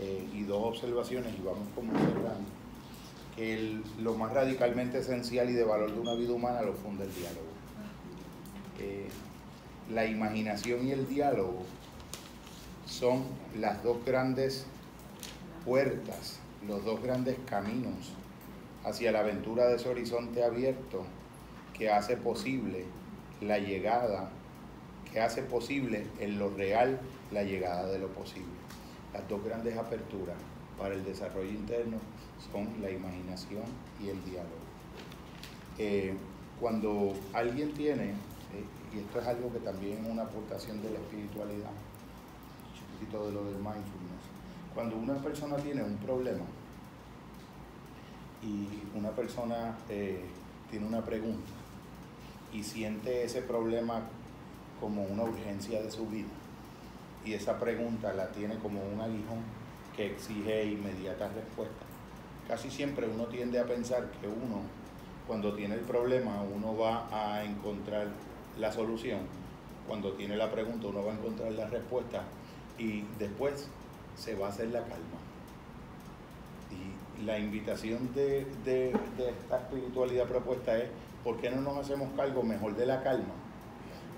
[0.00, 2.48] eh, y dos observaciones y vamos como cerrando.
[3.36, 7.14] Que lo más radicalmente esencial y de valor de una vida humana lo funda el
[7.14, 7.54] diálogo.
[9.90, 11.62] la imaginación y el diálogo
[12.86, 13.24] son
[13.58, 14.66] las dos grandes
[15.64, 18.12] puertas los dos grandes caminos
[18.84, 21.04] hacia la aventura de ese horizonte abierto
[21.72, 22.84] que hace posible
[23.40, 24.30] la llegada,
[25.12, 27.00] que hace posible en lo real
[27.32, 28.52] la llegada de lo posible.
[29.12, 30.36] Las dos grandes aperturas
[30.78, 31.98] para el desarrollo interno
[32.52, 33.64] son la imaginación
[34.02, 34.64] y el diálogo.
[35.78, 36.14] Eh,
[36.60, 40.98] cuando alguien tiene, eh, y esto es algo que también es una aportación de la
[40.98, 44.03] espiritualidad, un poquito de lo del mindfulness,
[44.74, 46.44] cuando una persona tiene un problema
[48.42, 50.24] y una persona eh,
[50.70, 51.50] tiene una pregunta
[52.52, 54.02] y siente ese problema
[54.80, 56.28] como una urgencia de su vida
[57.24, 59.38] y esa pregunta la tiene como un aguijón
[59.96, 61.84] que exige inmediata respuesta.
[62.48, 64.60] Casi siempre uno tiende a pensar que uno,
[65.26, 68.08] cuando tiene el problema, uno va a encontrar
[68.58, 69.20] la solución.
[69.88, 72.24] Cuando tiene la pregunta, uno va a encontrar la respuesta
[72.78, 73.68] y después
[74.16, 75.18] se va a hacer la calma.
[76.70, 80.84] Y la invitación de, esta espiritualidad propuesta es,
[81.22, 83.34] ¿por qué no nos hacemos cargo mejor de la calma?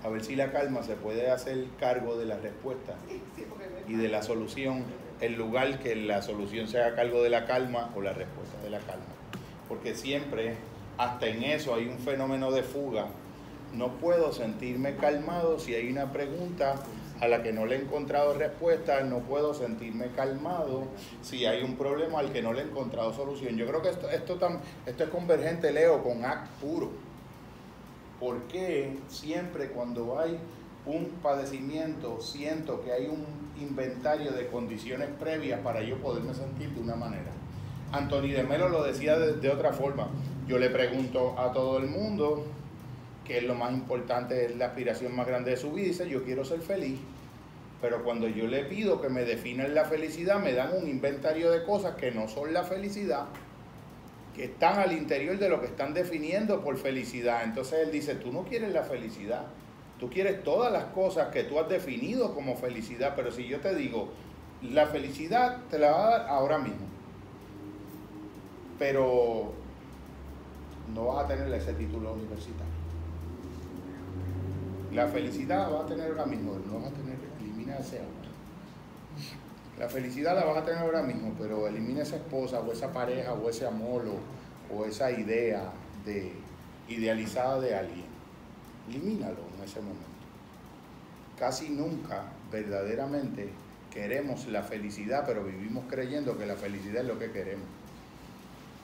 [0.03, 2.95] A ver si la calma se puede hacer cargo de la respuesta
[3.87, 4.83] y de la solución,
[5.21, 8.69] en lugar que la solución se haga cargo de la calma o la respuesta de
[8.69, 9.05] la calma.
[9.67, 10.55] Porque siempre,
[10.97, 13.07] hasta en eso, hay un fenómeno de fuga.
[13.73, 16.75] No puedo sentirme calmado si hay una pregunta
[17.19, 20.83] a la que no le he encontrado respuesta, no puedo sentirme calmado
[21.21, 23.57] si hay un problema al que no le he encontrado solución.
[23.57, 24.37] Yo creo que esto, esto,
[24.85, 26.91] esto es convergente, Leo, con ACT puro.
[28.19, 30.37] ¿Por qué siempre cuando hay
[30.85, 33.25] un padecimiento siento que hay un
[33.59, 37.31] inventario de condiciones previas para yo poderme sentir de una manera?
[37.91, 40.09] Anthony de Melo lo decía de, de otra forma.
[40.47, 42.45] Yo le pregunto a todo el mundo,
[43.27, 46.23] que es lo más importante, es la aspiración más grande de su vida, dice, yo
[46.23, 46.97] quiero ser feliz.
[47.81, 51.63] Pero cuando yo le pido que me definan la felicidad, me dan un inventario de
[51.63, 53.25] cosas que no son la felicidad,
[54.33, 57.43] que están al interior de lo que están definiendo por felicidad.
[57.43, 59.43] Entonces él dice, tú no quieres la felicidad,
[59.99, 63.75] tú quieres todas las cosas que tú has definido como felicidad, pero si yo te
[63.75, 64.09] digo,
[64.61, 66.87] la felicidad te la va a dar ahora mismo,
[68.79, 69.51] pero
[70.95, 72.76] no vas a tener ese título universitario.
[74.93, 78.29] La felicidad va a tener ahora mismo, no va a tener, elimina ese auto.
[79.77, 83.33] La felicidad la vas a tener ahora mismo, pero elimina esa esposa o esa pareja
[83.33, 84.05] o ese amor
[84.73, 85.71] o, esa idea
[86.05, 86.31] de
[86.87, 88.05] idealizada de alguien.
[88.89, 90.05] Elimínalo en ese momento.
[91.37, 93.49] Casi nunca verdaderamente
[93.93, 97.67] queremos la felicidad, pero vivimos creyendo que la felicidad es lo que queremos.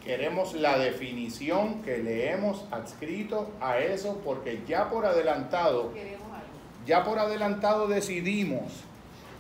[0.04, 5.94] Queremos la definición que le hemos adscrito a eso porque ya por adelantado,
[6.86, 8.84] ya por adelantado decidimos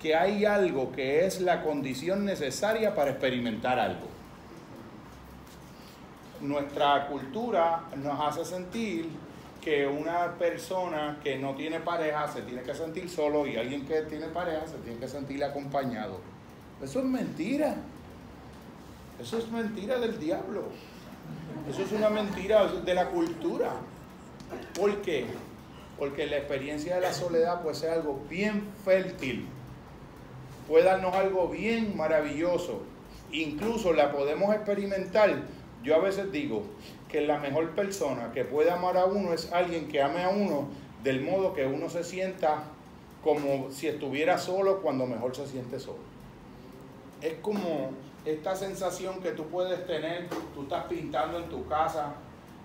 [0.02, 4.08] que hay algo que es la condición necesaria para experimentar algo.
[6.40, 9.10] Nuestra cultura nos hace sentir
[9.62, 14.02] que una persona que no tiene pareja se tiene que sentir solo y alguien que
[14.02, 16.20] tiene pareja se tiene que sentir acompañado.
[16.82, 17.76] Eso es mentira.
[19.22, 20.64] Eso es mentira del diablo.
[21.70, 23.72] Eso es una mentira de la cultura.
[24.76, 25.26] ¿Por qué?
[25.98, 29.48] Porque la experiencia de la soledad puede ser algo bien fértil
[30.68, 32.82] puede darnos algo bien maravilloso.
[33.32, 35.44] Incluso la podemos experimentar.
[35.84, 36.64] Yo a veces digo
[37.10, 40.68] que la mejor persona que puede amar a uno es alguien que ame a uno
[41.04, 42.64] del modo que uno se sienta
[43.24, 46.00] como si estuviera solo cuando mejor se siente solo.
[47.22, 47.92] Es como
[48.26, 52.14] esta sensación que tú puedes tener, tú estás pintando en tu casa,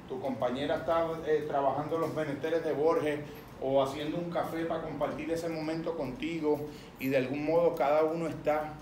[0.09, 3.21] tu compañera está eh, trabajando los menesteres de Borges
[3.61, 6.61] o haciendo un café para compartir ese momento contigo
[7.01, 8.75] y de algún modo cada uno está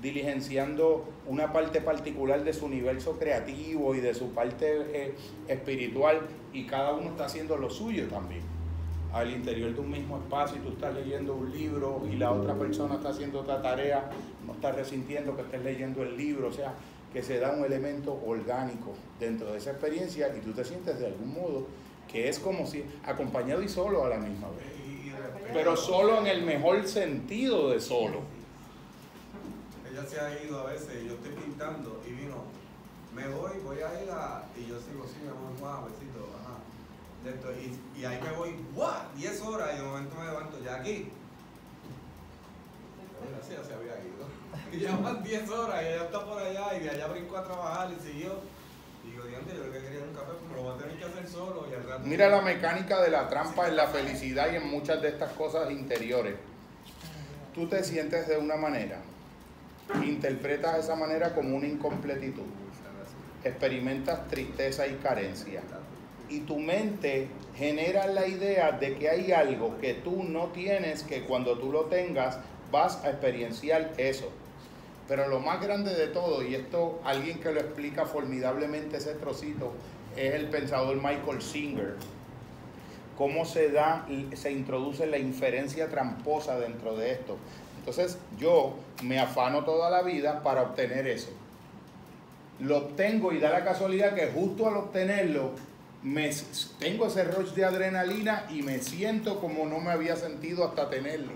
[0.00, 5.14] diligenciando una parte particular de su universo creativo y de su parte eh,
[5.48, 6.20] espiritual
[6.52, 8.53] y cada uno está haciendo lo suyo también.
[9.14, 12.54] Al interior de un mismo espacio y tú estás leyendo un libro y la otra
[12.54, 14.10] persona está haciendo otra tarea,
[14.44, 16.74] no estás resintiendo que estés leyendo el libro, o sea,
[17.12, 21.06] que se da un elemento orgánico dentro de esa experiencia y tú te sientes de
[21.06, 21.68] algún modo
[22.10, 24.66] que es como si acompañado y solo a la misma vez.
[25.52, 28.22] Pero solo en el mejor sentido de solo.
[29.88, 32.42] Ella se ha ido a veces, yo estoy pintando y vino,
[33.14, 36.03] me voy, voy a ir a, y yo sigo, sí, amor, guau, besito, ajá.
[37.24, 41.08] Y, y, ahí me voy, guau, 10 horas y de momento me levanto, ya aquí.
[43.30, 44.24] Gracias, se había ido.
[44.72, 47.44] Y ya van 10 horas y ella está por allá y de allá brincó a
[47.44, 48.40] trabajar y siguió.
[52.04, 55.70] Mira la mecánica de la trampa en la felicidad y en muchas de estas cosas
[55.70, 56.34] interiores.
[57.54, 59.00] Tú te sientes de una manera,
[60.02, 62.44] interpretas esa manera como una incompletitud,
[63.44, 65.62] experimentas tristeza y carencia.
[66.28, 71.22] Y tu mente genera la idea de que hay algo que tú no tienes, que
[71.24, 72.38] cuando tú lo tengas
[72.70, 74.30] vas a experienciar eso.
[75.06, 79.72] Pero lo más grande de todo, y esto alguien que lo explica formidablemente ese trocito,
[80.16, 81.96] es el pensador Michael Singer.
[83.18, 87.36] Cómo se da, se introduce la inferencia tramposa dentro de esto.
[87.78, 91.30] Entonces yo me afano toda la vida para obtener eso.
[92.60, 95.50] Lo obtengo y da la casualidad que justo al obtenerlo
[96.78, 101.32] tengo ese rush de adrenalina y me siento como no me había sentido hasta tenerlo.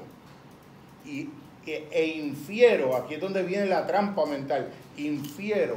[1.04, 1.30] Y
[1.66, 5.76] e infiero, aquí es donde viene la trampa mental, infiero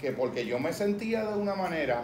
[0.00, 2.02] que porque yo me sentía de una manera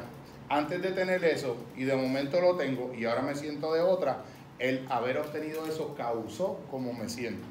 [0.48, 4.22] antes de tener eso y de momento lo tengo y ahora me siento de otra,
[4.58, 7.46] el haber obtenido eso causó como me siento.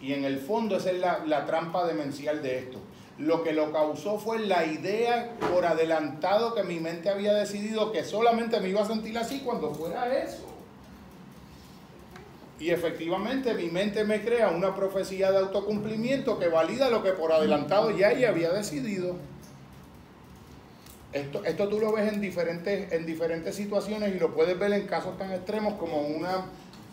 [0.00, 2.78] Y en el fondo esa es la, la trampa demencial de esto.
[3.20, 8.02] Lo que lo causó fue la idea por adelantado que mi mente había decidido que
[8.02, 10.46] solamente me iba a sentir así cuando fuera eso.
[12.58, 17.30] Y efectivamente mi mente me crea una profecía de autocumplimiento que valida lo que por
[17.32, 19.16] adelantado ya ella había decidido.
[21.12, 24.86] Esto, esto tú lo ves en diferentes, en diferentes situaciones y lo puedes ver en
[24.86, 26.46] casos tan extremos como una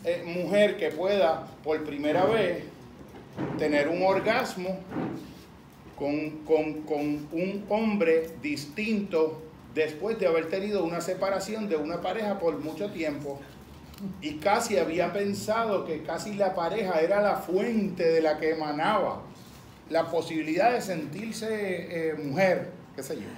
[0.04, 2.64] eh, mujer que pueda por primera vez
[3.56, 4.78] tener un orgasmo
[5.98, 9.42] con, con un hombre distinto
[9.74, 13.38] después de haber tenido una separación de una pareja por mucho tiempo
[14.20, 19.22] y casi había pensado que casi la pareja era la fuente de la que emanaba
[19.90, 21.48] la posibilidad de sentirse
[22.10, 23.28] eh, mujer, qué sé yo.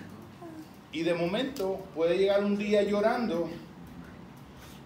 [0.93, 3.49] Y de momento puede llegar un día llorando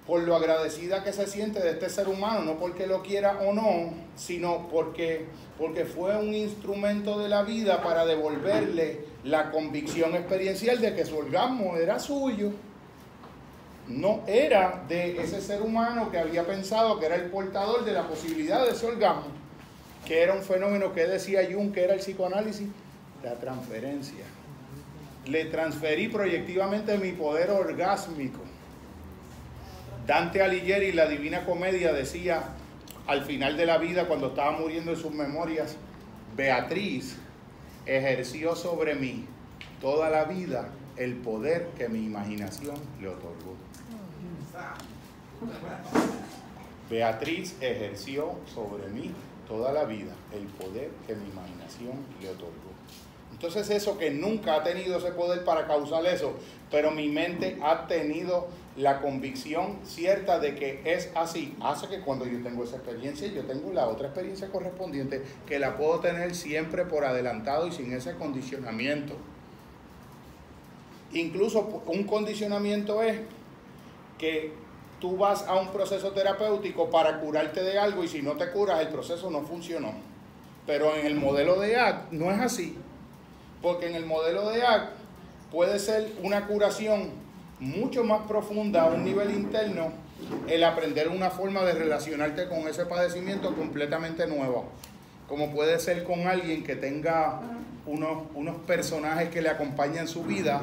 [0.07, 3.53] por lo agradecida que se siente de este ser humano, no porque lo quiera o
[3.53, 5.27] no, sino porque,
[5.57, 11.17] porque fue un instrumento de la vida para devolverle la convicción experiencial de que su
[11.17, 12.53] orgasmo era suyo
[13.89, 18.07] no era de ese ser humano que había pensado que era el portador de la
[18.09, 19.27] posibilidad de ese orgasmo,
[20.07, 22.69] que era un fenómeno que decía Jung que era el psicoanálisis,
[23.23, 24.25] la transferencia.
[25.27, 28.41] Le transferí proyectivamente mi poder orgásmico.
[30.07, 32.43] Dante Alighieri, la Divina Comedia, decía,
[33.07, 35.77] al final de la vida, cuando estaba muriendo en sus memorias,
[36.37, 37.17] Beatriz
[37.87, 39.25] ejerció sobre mí
[39.81, 43.57] toda la vida el poder que mi imaginación le otorgó.
[46.91, 49.11] Beatriz ejerció sobre mí
[49.49, 52.64] toda la vida el poder que mi imaginación le otorgó.
[53.45, 56.33] Entonces eso que nunca ha tenido ese poder para causar eso,
[56.71, 62.25] pero mi mente ha tenido la convicción cierta de que es así, hace que cuando
[62.25, 66.87] yo tengo esa experiencia, yo tengo la otra experiencia correspondiente que la puedo tener siempre
[66.87, 69.13] por adelantado y sin ese condicionamiento.
[71.13, 73.21] Incluso un condicionamiento es
[74.17, 74.55] que
[75.01, 78.81] tú vas a un proceso terapéutico para curarte de algo y si no te curas
[78.81, 79.93] el proceso no funcionó.
[80.67, 82.79] Pero en el modelo de ACT no es así.
[83.65, 84.93] Porque en el modelo de ACT
[85.51, 87.11] puede ser una curación
[87.59, 89.93] mucho más profunda a un nivel interno
[90.47, 94.63] el aprender una forma de relacionarte con ese padecimiento completamente nueva.
[95.29, 97.41] Como puede ser con alguien que tenga
[97.87, 100.61] unos, unos personajes que le acompañan su vida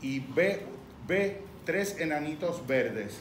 [0.00, 0.66] y ve,
[1.08, 3.20] ve tres enanitos verdes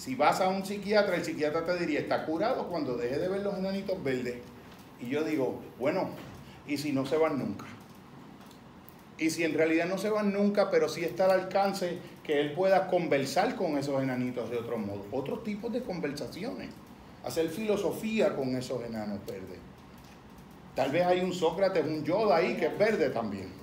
[0.00, 3.42] si vas a un psiquiatra, el psiquiatra te diría, está curado cuando deje de ver
[3.42, 4.36] los enanitos verdes.
[4.98, 6.08] Y yo digo, bueno,
[6.66, 7.66] ¿y si no se van nunca?
[9.20, 12.52] Y si en realidad no se van nunca, pero sí está al alcance que él
[12.54, 15.04] pueda conversar con esos enanitos de otro modo.
[15.12, 16.70] Otros tipos de conversaciones.
[17.22, 19.58] Hacer filosofía con esos enanos verdes.
[20.74, 23.60] Tal vez hay un Sócrates, un Yoda ahí que es verde también.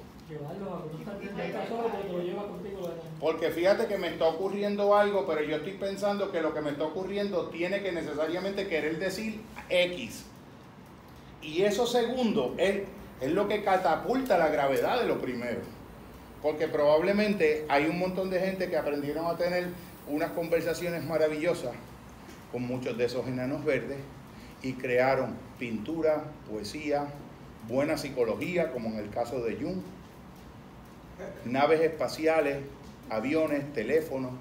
[3.19, 6.71] Porque fíjate que me está ocurriendo algo, pero yo estoy pensando que lo que me
[6.71, 10.25] está ocurriendo tiene que necesariamente querer decir X.
[11.41, 12.81] Y eso segundo es,
[13.21, 15.61] es lo que catapulta la gravedad de lo primero.
[16.41, 19.67] Porque probablemente hay un montón de gente que aprendieron a tener
[20.07, 21.73] unas conversaciones maravillosas
[22.51, 23.97] con muchos de esos enanos verdes
[24.61, 27.07] y crearon pintura, poesía,
[27.67, 29.81] buena psicología, como en el caso de Jung,
[31.45, 32.59] naves espaciales,
[33.09, 34.31] aviones, teléfonos,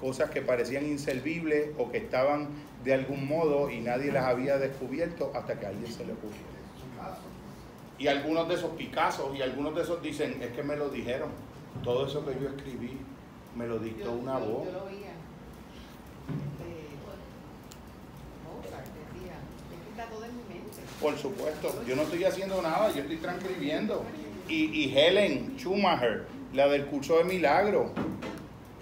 [0.00, 2.48] cosas que parecían inservibles o que estaban
[2.84, 6.51] de algún modo y nadie las había descubierto hasta que a alguien se le ocurrió.
[7.98, 11.30] Y algunos de esos Picassos y algunos de esos dicen, es que me lo dijeron,
[11.84, 12.98] todo eso que yo escribí
[13.56, 14.66] me lo dictó una voz.
[14.66, 15.12] Yo lo oía.
[21.00, 24.04] Por supuesto, yo no estoy haciendo nada, yo estoy transcribiendo
[24.48, 27.90] y, Helen Schumacher, la del curso de milagro,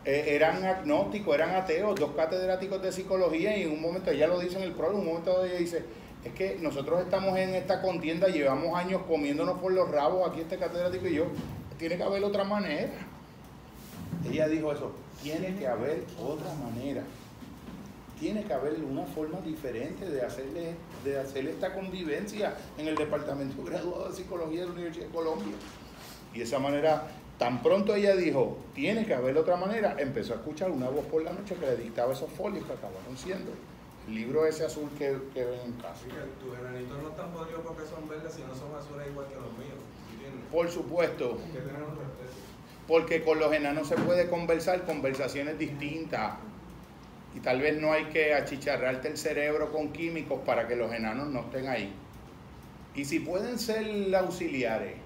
[0.05, 4.39] eh, eran agnósticos, eran ateos, dos catedráticos de psicología y en un momento, ella lo
[4.39, 5.85] dice en el prólogo, en un momento ella dice,
[6.25, 10.59] es que nosotros estamos en esta contienda, llevamos años comiéndonos por los rabos, aquí este
[10.59, 11.27] catedrático y yo,
[11.79, 12.93] tiene que haber otra manera.
[14.29, 14.93] Ella dijo eso,
[15.23, 17.03] tiene que haber otra manera.
[18.19, 20.75] Tiene que haber una forma diferente de hacerle,
[21.05, 25.55] de hacerle esta convivencia en el Departamento Graduado de Psicología de la Universidad de Colombia.
[26.35, 27.05] Y esa manera,
[27.39, 31.23] tan pronto ella dijo, tiene que haber otra manera, empezó a escuchar una voz por
[31.23, 33.53] la noche que le dictaba esos folios que acabaron siendo
[34.15, 36.05] libro ese azul que, que ven en casa.
[36.41, 39.79] tus granitos no están podridos porque son verdes, sino son azules igual que los míos.
[40.51, 41.39] Por supuesto.
[42.87, 46.35] Porque con los enanos se puede conversar conversaciones distintas
[47.35, 51.29] y tal vez no hay que achicharrarte el cerebro con químicos para que los enanos
[51.29, 51.93] no estén ahí.
[52.95, 54.97] Y si pueden ser auxiliares,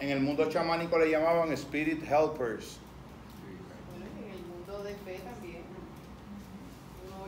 [0.00, 2.78] en el mundo chamánico le llamaban spirit helpers.
[3.94, 5.62] En el mundo de fe también.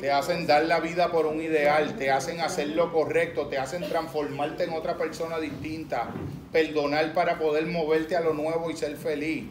[0.01, 3.83] Te hacen dar la vida por un ideal, te hacen hacer lo correcto, te hacen
[3.89, 6.11] transformarte en otra persona distinta,
[6.53, 9.45] perdonar para poder moverte a lo nuevo y ser feliz.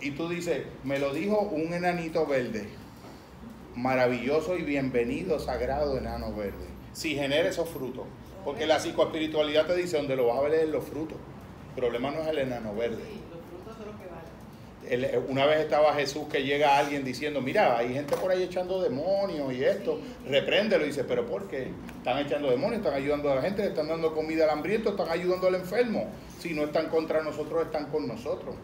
[0.00, 2.82] Y tú dices, me lo dijo un enanito verde
[3.74, 6.66] maravilloso y bienvenido, sagrado enano verde.
[6.92, 8.04] Si genera esos frutos.
[8.44, 11.18] Porque la psicoespiritualidad te dice donde lo vas a ver es los frutos.
[11.74, 13.02] El problema no es el enano verde.
[14.94, 18.82] Eh, una vez estaba Jesús que llega alguien diciendo, mira, hay gente por ahí echando
[18.82, 19.98] demonios y esto,
[20.28, 21.70] repréndelo y dice, pero ¿por qué?
[21.96, 25.08] Están echando demonios, están ayudando a la gente, le están dando comida al hambriento, están
[25.08, 26.08] ayudando al enfermo.
[26.38, 28.54] Si no están contra nosotros, están con nosotros.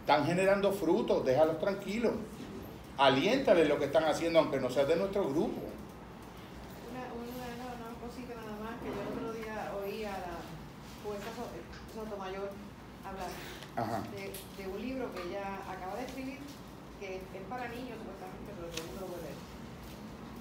[0.00, 2.12] Están generando frutos, déjalos tranquilos
[2.98, 5.62] aliéntale lo que están haciendo, aunque no sea de nuestro grupo.
[6.90, 10.42] Una, una, cosita nada más, que yo el otro día oí a la
[11.04, 11.30] jueza
[11.94, 12.50] Sotomayor
[13.06, 13.30] hablar
[14.12, 16.38] de, un libro que ella acaba de escribir,
[17.00, 19.40] que es para niños supuestamente, pero todo el mundo lo puede leer.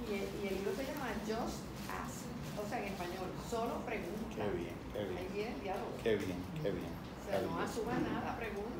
[0.08, 2.27] Y el, y el libro se llama Just Ask,
[2.60, 4.36] o sea, en español, solo pregunta.
[4.36, 5.18] Qué bien, qué bien.
[5.18, 5.92] Ahí viene el diálogo.
[6.03, 6.94] Qué bien, qué bien.
[6.94, 8.77] O sea, no asuma nada, pregunta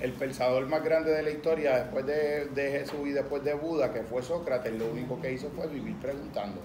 [0.00, 4.02] el pensador más grande de la historia después de, Jesús y después de Buda, que
[4.02, 6.60] fue Sócrates, lo único que hizo fue vivir preguntando.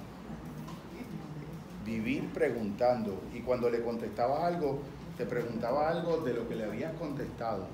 [1.86, 3.22] vivir preguntando.
[3.34, 4.80] Y cuando le contestabas algo,
[5.18, 7.66] te preguntaba algo de lo que le habías contestado.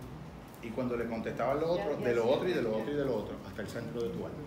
[0.66, 3.06] Y cuando le contestabas lo otro, de lo otro y de lo otro y de
[3.06, 4.40] lo otro, hasta el centro de tu alma.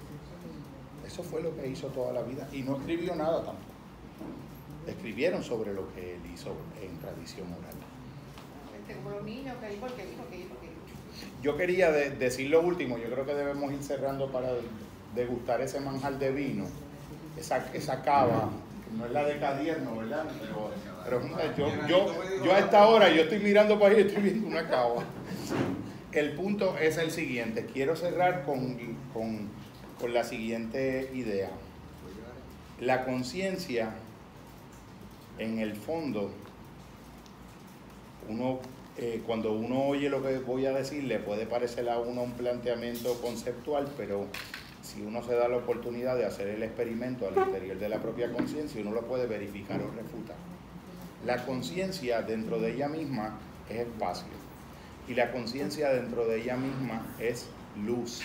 [1.06, 2.48] Eso fue lo que hizo toda la vida.
[2.52, 3.72] Y no escribió nada tampoco.
[4.86, 7.74] Escribieron sobre lo que él hizo en tradición oral.
[11.42, 14.50] Yo quería decir lo último, yo creo que debemos ir cerrando para
[15.14, 16.64] degustar ese manjar de vino,
[17.36, 18.50] esa, esa cava,
[18.96, 20.24] no es la de Cadierno, ¿verdad?
[21.04, 21.22] Pero,
[21.86, 25.04] yo, yo, a esta hora yo estoy mirando para ahí y estoy viendo una cava.
[26.12, 28.78] El punto es el siguiente, quiero cerrar con,
[29.12, 29.50] con,
[30.00, 31.50] con la siguiente idea.
[32.80, 33.90] La conciencia,
[35.38, 36.30] en el fondo,
[38.26, 38.60] uno
[38.96, 42.32] eh, cuando uno oye lo que voy a decir, le puede parecer a uno un
[42.32, 44.28] planteamiento conceptual, pero
[44.82, 48.32] si uno se da la oportunidad de hacer el experimento al interior de la propia
[48.32, 50.36] conciencia, uno lo puede verificar o refutar.
[51.26, 53.38] La conciencia dentro de ella misma
[53.68, 54.37] es espacio
[55.08, 57.46] y la conciencia dentro de ella misma es
[57.84, 58.20] luz.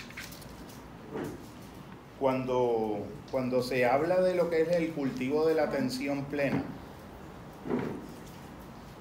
[2.20, 2.98] Cuando,
[3.30, 6.62] cuando se habla de lo que es el cultivo de la atención plena,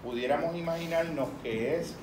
[0.03, 1.94] pudiéramos imaginarnos que es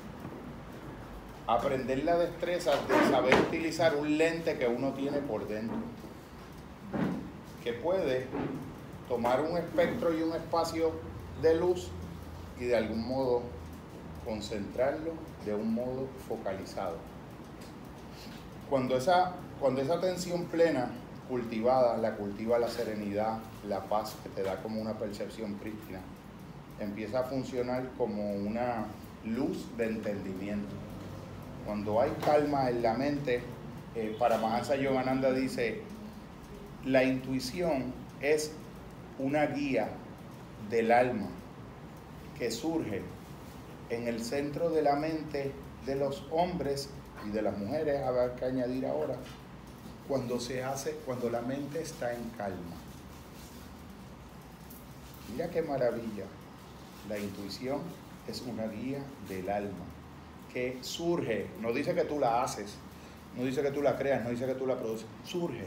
[1.47, 5.77] aprender la destreza de saber utilizar un lente que uno tiene por dentro,
[7.65, 8.27] que puede
[9.09, 10.93] tomar un espectro y un espacio
[11.43, 11.89] de luz
[12.61, 13.43] y de algún modo
[14.25, 16.97] concentrarlo de un modo focalizado.
[18.69, 20.91] Cuando esa, cuando esa atención plena
[21.29, 23.39] cultivada, la cultiva la serenidad,
[23.69, 26.01] la paz que te da como una percepción prístina,
[26.79, 28.87] empieza a funcionar como una
[29.25, 30.75] luz de entendimiento.
[31.65, 33.43] Cuando hay calma en la mente,
[33.95, 35.83] eh, para Mahasa Yogananda dice,
[36.85, 38.53] la intuición es
[39.19, 39.89] una guía
[40.71, 41.27] del alma
[42.39, 43.03] que surge
[43.91, 45.53] en el centro de la mente
[45.87, 46.91] de los hombres
[47.27, 49.17] y de las mujeres, habrá que añadir ahora,
[50.09, 52.77] cuando se hace, cuando la mente está en calma.
[55.31, 56.25] Mira qué maravilla.
[57.09, 57.81] La intuición
[58.29, 59.85] es una guía del alma
[60.53, 62.75] que surge, no dice que tú la haces,
[63.37, 65.65] no dice que tú la creas, no dice que tú la produces, surge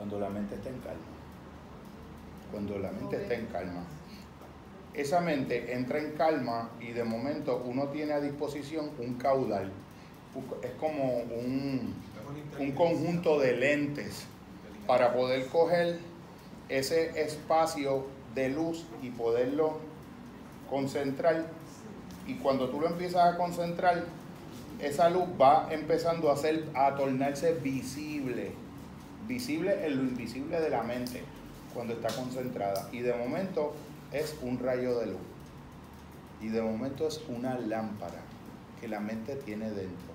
[0.00, 1.00] cuando la mente está en calma.
[2.50, 3.82] Cuando la mente está en calma.
[4.94, 9.70] Esa mente entra en calma y de momento uno tiene a disposición un caudal.
[10.62, 11.94] Es como un,
[12.58, 14.26] un conjunto de lentes
[14.86, 15.98] para poder coger
[16.68, 19.78] ese espacio de luz y poderlo
[20.68, 21.46] concentrar.
[22.26, 24.04] Y cuando tú lo empiezas a concentrar,
[24.80, 28.52] esa luz va empezando a, hacer, a tornarse visible,
[29.26, 31.22] visible en lo invisible de la mente,
[31.74, 32.88] cuando está concentrada.
[32.92, 33.74] Y de momento
[34.12, 35.20] es un rayo de luz.
[36.40, 38.20] Y de momento es una lámpara
[38.80, 40.10] que la mente tiene dentro.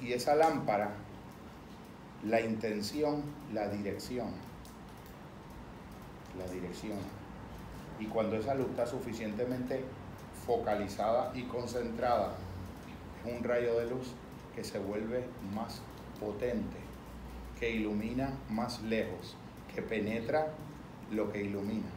[0.00, 0.90] Y esa lámpara,
[2.24, 4.28] la intención, la dirección.
[6.38, 6.98] La dirección
[7.98, 9.82] y cuando esa luz está suficientemente
[10.46, 12.34] focalizada y concentrada,
[13.24, 14.12] es un rayo de luz
[14.54, 15.24] que se vuelve
[15.54, 15.80] más
[16.20, 16.76] potente,
[17.58, 19.36] que ilumina más lejos,
[19.74, 20.48] que penetra
[21.10, 21.95] lo que ilumina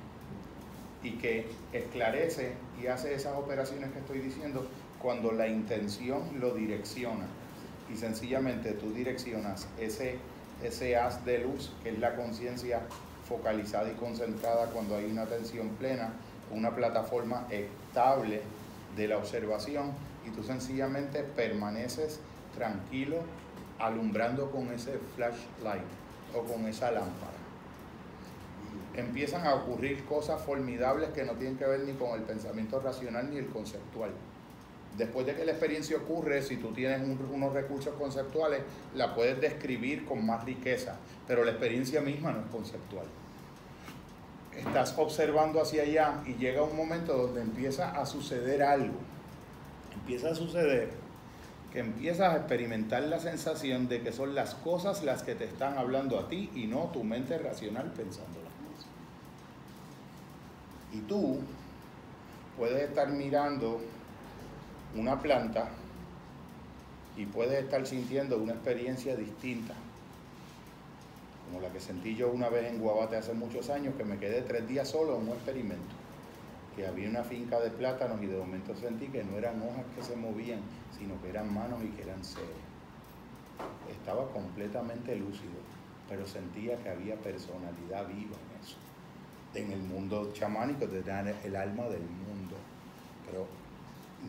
[1.03, 4.68] y que esclarece y hace esas operaciones que estoy diciendo
[5.02, 7.26] cuando la intención lo direcciona
[7.92, 10.18] y sencillamente tú direccionas ese,
[10.64, 12.82] ese haz de luz que es la conciencia
[13.28, 16.14] focalizada y concentrada cuando hay una atención plena,
[16.52, 18.42] una plataforma estable
[18.95, 19.92] de la observación
[20.28, 22.19] y tú sencillamente permaneces
[22.56, 23.18] tranquilo
[23.80, 25.84] alumbrando con ese flashlight
[26.36, 27.39] o con esa lámpara.
[29.00, 33.30] Empiezan a ocurrir cosas formidables que no tienen que ver ni con el pensamiento racional
[33.30, 34.11] ni el conceptual.
[34.98, 38.61] Después de que la experiencia ocurre, si tú tienes unos recursos conceptuales,
[38.95, 40.98] la puedes describir con más riqueza,
[41.28, 43.06] pero la experiencia misma no es conceptual
[44.60, 48.95] estás observando hacia allá y llega un momento donde empieza a suceder algo.
[49.94, 50.90] Empieza a suceder
[51.72, 55.78] que empiezas a experimentar la sensación de que son las cosas las que te están
[55.78, 58.39] hablando a ti y no tu mente racional pensando.
[60.93, 61.40] Y tú
[62.58, 63.80] puedes estar mirando
[64.95, 65.69] una planta
[67.16, 69.76] y puedes estar sintiendo una experiencia distinta
[71.50, 74.42] como la que sentí yo una vez en Guabate hace muchos años, que me quedé
[74.43, 75.95] tres días solo en un experimento,
[76.76, 80.03] que había una finca de plátanos y de momento sentí que no eran hojas que
[80.03, 80.59] se movían,
[80.98, 82.50] sino que eran manos y que eran seres.
[83.92, 85.59] Estaba completamente lúcido,
[86.08, 88.77] pero sentía que había personalidad viva en eso.
[89.56, 92.56] En el mundo chamánico te dan el alma del mundo.
[93.26, 93.48] Pero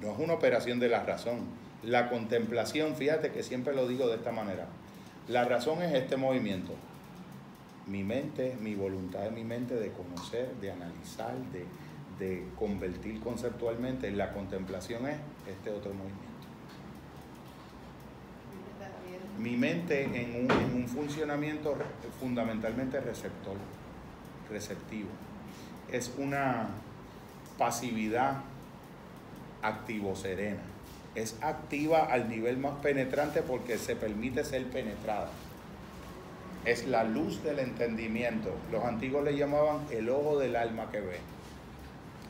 [0.00, 1.40] no es una operación de la razón.
[1.82, 4.66] La contemplación, fíjate que siempre lo digo de esta manera.
[5.28, 6.74] La razón es este movimiento.
[7.86, 11.64] Mi mente, mi voluntad de mi mente de conocer, de analizar, de,
[12.24, 14.10] de convertir conceptualmente.
[14.10, 15.16] La contemplación es
[15.48, 16.30] este otro movimiento.
[19.38, 21.74] Mi mente en un, en un funcionamiento
[22.20, 23.56] fundamentalmente receptor
[24.50, 25.08] receptivo.
[25.90, 26.68] Es una
[27.58, 28.38] pasividad
[29.62, 30.60] activo-serena.
[31.14, 35.30] Es activa al nivel más penetrante porque se permite ser penetrada.
[36.64, 38.54] Es la luz del entendimiento.
[38.70, 41.18] Los antiguos le llamaban el ojo del alma que ve.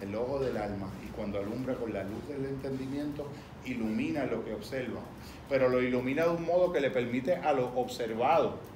[0.01, 0.89] El ojo del alma.
[1.05, 3.29] Y cuando alumbra con la luz del entendimiento,
[3.67, 5.01] ilumina lo que observa.
[5.49, 8.71] Pero lo ilumina de un modo que le permite a lo observado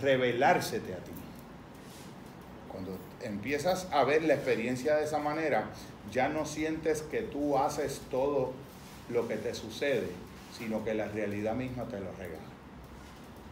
[0.00, 1.12] revelársete a ti.
[2.72, 5.66] Cuando empiezas a ver la experiencia de esa manera,
[6.10, 8.52] ya no sientes que tú haces todo
[9.10, 10.08] lo que te sucede,
[10.56, 12.40] sino que la realidad misma te lo regala.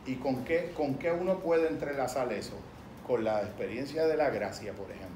[0.06, 2.54] ¿Y con qué, con qué uno puede entrelazar eso?
[3.06, 5.08] Con la experiencia de la gracia, por ejemplo.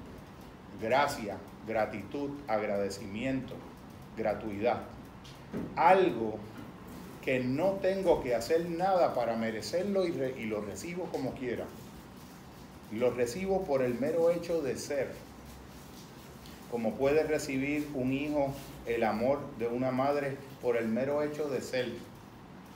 [0.82, 3.54] Gracia, gratitud, agradecimiento,
[4.18, 4.82] gratuidad.
[5.76, 6.38] Algo
[7.22, 11.64] que no tengo que hacer nada para merecerlo y, y lo recibo como quiera
[12.94, 15.12] lo recibo por el mero hecho de ser.
[16.70, 18.52] Como puede recibir un hijo
[18.86, 21.92] el amor de una madre por el mero hecho de ser,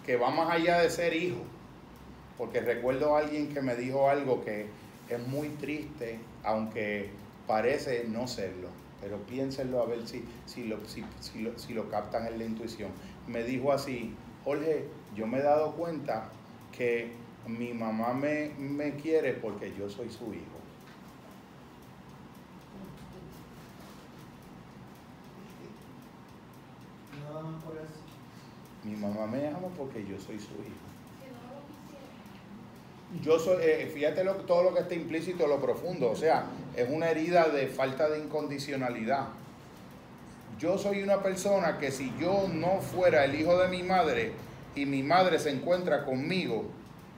[0.06, 1.42] que va más allá de ser hijo.
[2.36, 4.66] Porque recuerdo a alguien que me dijo algo que
[5.08, 7.10] es muy triste, aunque
[7.46, 8.68] parece no serlo.
[9.00, 11.04] Pero piénsenlo a ver si, si, lo, si,
[11.56, 12.90] si lo captan en la intuición.
[13.26, 14.14] Me dijo así,
[14.44, 16.30] Jorge, yo me he dado cuenta
[16.76, 17.12] que
[17.48, 20.58] mi mamá me, me quiere porque yo soy su hijo.
[28.84, 30.88] Mi mamá me ama porque yo soy su hijo.
[33.22, 36.44] Yo soy, eh, fíjate todo lo que está implícito, lo profundo, o sea,
[36.76, 39.28] es una herida de falta de incondicionalidad.
[40.58, 44.32] Yo soy una persona que si yo no fuera el hijo de mi madre
[44.74, 46.66] y mi madre se encuentra conmigo,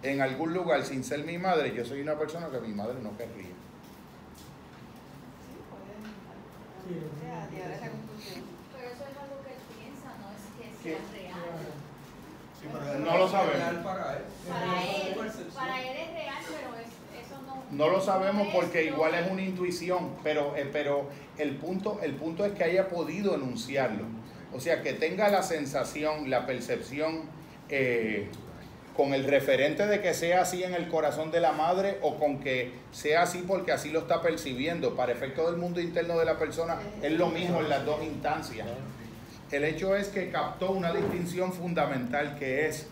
[0.03, 3.17] en algún lugar sin ser mi madre, yo soy una persona que mi madre no
[3.17, 3.55] querría.
[8.73, 11.61] Pero eso es algo que él piensa, no es que sea real.
[13.05, 13.85] no lo sabemos.
[13.85, 15.15] Para él,
[15.55, 16.69] para él, es real, pero
[17.23, 17.65] eso no.
[17.71, 22.45] No lo sabemos porque igual es una intuición, pero, eh, pero el, punto, el punto
[22.45, 24.07] es que haya podido enunciarlo.
[24.53, 27.23] O sea, que tenga la sensación, la percepción
[27.69, 28.29] eh,
[29.01, 32.39] con el referente de que sea así en el corazón de la madre o con
[32.39, 34.95] que sea así porque así lo está percibiendo.
[34.95, 38.69] Para efecto del mundo interno de la persona es lo mismo en las dos instancias.
[39.51, 42.89] El hecho es que captó una distinción fundamental que es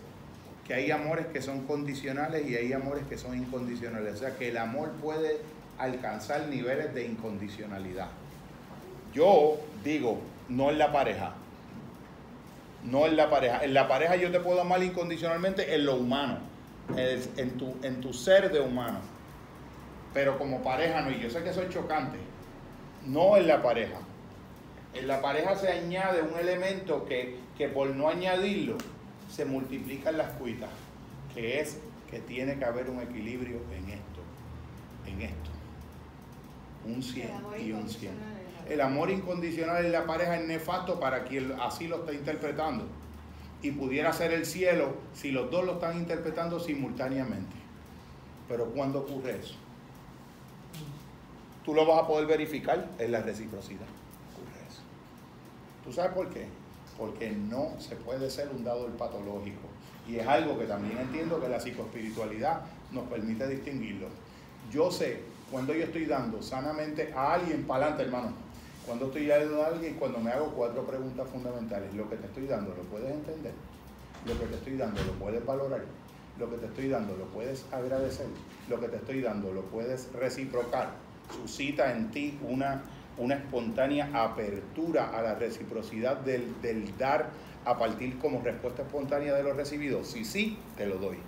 [0.67, 4.15] que hay amores que son condicionales y hay amores que son incondicionales.
[4.15, 5.37] O sea que el amor puede
[5.77, 8.09] alcanzar niveles de incondicionalidad.
[9.13, 11.35] Yo digo, no en la pareja,
[12.85, 13.65] no en la pareja.
[13.65, 16.39] En la pareja yo te puedo amar incondicionalmente en lo humano,
[16.97, 19.01] en tu, en tu ser de humano.
[20.15, 22.19] Pero como pareja no, y yo sé que soy chocante,
[23.07, 23.99] no en la pareja.
[24.95, 28.77] En la pareja se añade un elemento que, que por no añadirlo
[29.31, 30.71] se multiplican las cuitas,
[31.35, 31.79] que es
[32.11, 34.21] que tiene que haber un equilibrio en esto,
[35.07, 35.51] en esto.
[36.87, 38.38] Un 100 y un 100
[38.69, 42.85] el amor incondicional en la pareja es nefasto para quien así lo está interpretando.
[43.63, 47.57] Y pudiera ser el cielo si los dos lo están interpretando simultáneamente.
[48.47, 49.55] Pero ¿cuándo ocurre eso?
[51.65, 53.87] Tú lo vas a poder verificar en la reciprocidad.
[54.33, 54.81] Ocurre eso.
[55.85, 56.47] ¿Tú sabes por qué?
[56.97, 59.67] Porque no se puede ser un dado el patológico.
[60.07, 64.09] Y es algo que también entiendo que la psicoespiritualidad nos permite distinguirlo.
[64.71, 68.48] Yo sé cuando yo estoy dando sanamente a alguien para adelante, hermano
[68.89, 72.47] cuando estoy ayudando a alguien, cuando me hago cuatro preguntas fundamentales, lo que te estoy
[72.47, 73.53] dando, ¿lo puedes entender?
[74.25, 75.83] Lo que te estoy dando, ¿lo puedes valorar?
[76.39, 78.27] Lo que te estoy dando, ¿lo puedes agradecer?
[78.67, 80.93] Lo que te estoy dando, ¿lo puedes reciprocar?
[81.37, 82.83] Suscita en ti una,
[83.19, 87.29] una espontánea apertura a la reciprocidad del, del dar
[87.67, 90.03] a partir como respuesta espontánea de lo recibido.
[90.03, 91.19] Si sí, te lo doy.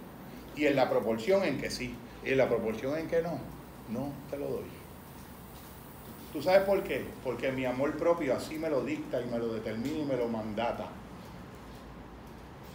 [0.56, 3.38] Y en la proporción en que sí, y en la proporción en que no,
[3.90, 4.79] no te lo doy.
[6.32, 7.04] ¿Tú sabes por qué?
[7.24, 10.28] Porque mi amor propio así me lo dicta y me lo determina y me lo
[10.28, 10.86] mandata.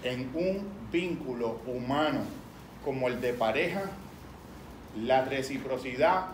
[0.03, 2.19] En un vínculo humano
[2.83, 3.83] como el de pareja,
[5.01, 6.27] la reciprocidad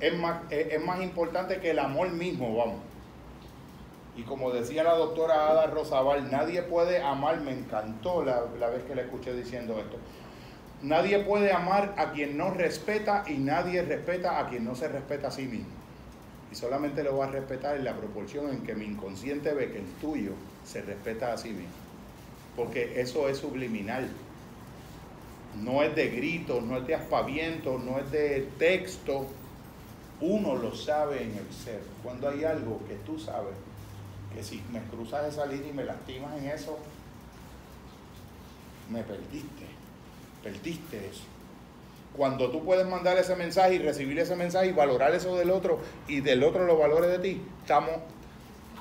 [0.00, 2.80] es más, importante que el amor mismo, vamos.
[4.16, 8.84] Y como decía la doctora Ada Rosabal, nadie puede amar, me encantó la, la vez
[8.84, 9.96] que le escuché diciendo esto,
[10.82, 15.28] nadie puede amar a quien no respeta y nadie respeta a quien no se respeta
[15.28, 15.83] a sí mismo.
[16.54, 19.86] Solamente lo voy a respetar en la proporción en que mi inconsciente ve que el
[20.00, 20.32] tuyo
[20.64, 21.72] se respeta a sí mismo.
[22.56, 24.08] Porque eso es subliminal.
[25.62, 29.26] No es de gritos, no es de aspavientos, no es de texto.
[30.20, 31.82] Uno lo sabe en el ser.
[32.02, 33.54] Cuando hay algo que tú sabes,
[34.34, 36.78] que si me cruzas esa línea y me lastimas en eso,
[38.90, 39.66] me perdiste.
[40.42, 41.33] Perdiste eso.
[42.16, 45.80] Cuando tú puedes mandar ese mensaje y recibir ese mensaje y valorar eso del otro
[46.06, 47.90] y del otro lo valores de ti, estamos,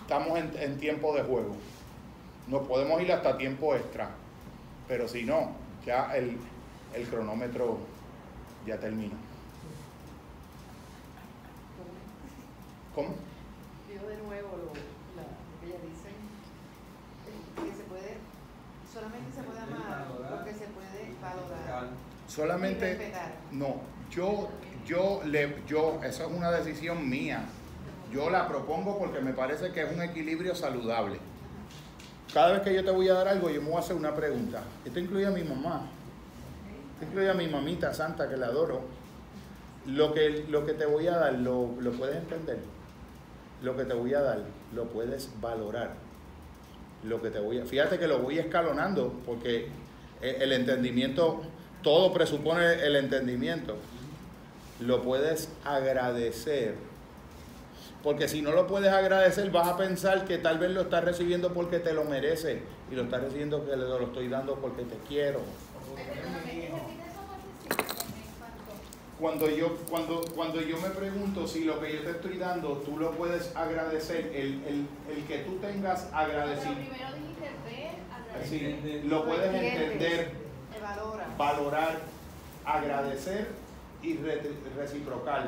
[0.01, 1.55] estamos en, en tiempo de juego.
[2.47, 4.11] Nos podemos ir hasta tiempo extra,
[4.87, 5.51] pero si no,
[5.83, 6.37] ya el,
[6.93, 7.79] el cronómetro
[8.67, 9.15] ya termina.
[12.93, 13.09] ¿Cómo?
[13.89, 15.25] Yo de nuevo lo, lo
[15.59, 16.09] que ella dice,
[17.55, 18.17] que se puede,
[18.93, 21.87] solamente se puede amar lo que se puede valorar.
[22.33, 23.11] Solamente,
[23.51, 24.49] no, yo,
[24.85, 27.45] yo, le, yo, esa es una decisión mía.
[28.11, 31.19] Yo la propongo porque me parece que es un equilibrio saludable.
[32.33, 34.15] Cada vez que yo te voy a dar algo, yo me voy a hacer una
[34.15, 34.63] pregunta.
[34.85, 35.87] Esto incluye a mi mamá.
[36.93, 38.81] Esto incluye a mi mamita santa, que la adoro.
[39.85, 42.59] Lo que, lo que te voy a dar, lo, lo puedes entender
[43.63, 44.39] lo que te voy a dar
[44.75, 45.95] lo puedes valorar.
[47.03, 49.67] Lo que te voy a, fíjate que lo voy escalonando porque
[50.21, 51.41] el entendimiento,
[51.83, 53.77] todo presupone el entendimiento.
[54.79, 56.75] Lo puedes agradecer.
[58.01, 61.53] Porque si no lo puedes agradecer, vas a pensar que tal vez lo estás recibiendo
[61.53, 62.59] porque te lo mereces
[62.91, 65.39] y lo estás recibiendo que lo estoy dando porque te quiero
[69.23, 72.97] cuando yo, cuando, cuando yo me pregunto si lo que yo te estoy dando tú
[72.97, 76.73] lo puedes agradecer, el, el, el que tú tengas agradecido.
[76.73, 78.03] primero dijiste ver,
[78.45, 80.31] Sí, lo puedes entender,
[81.37, 81.99] valorar,
[82.65, 83.47] agradecer
[84.01, 84.17] y
[84.77, 85.47] reciprocar.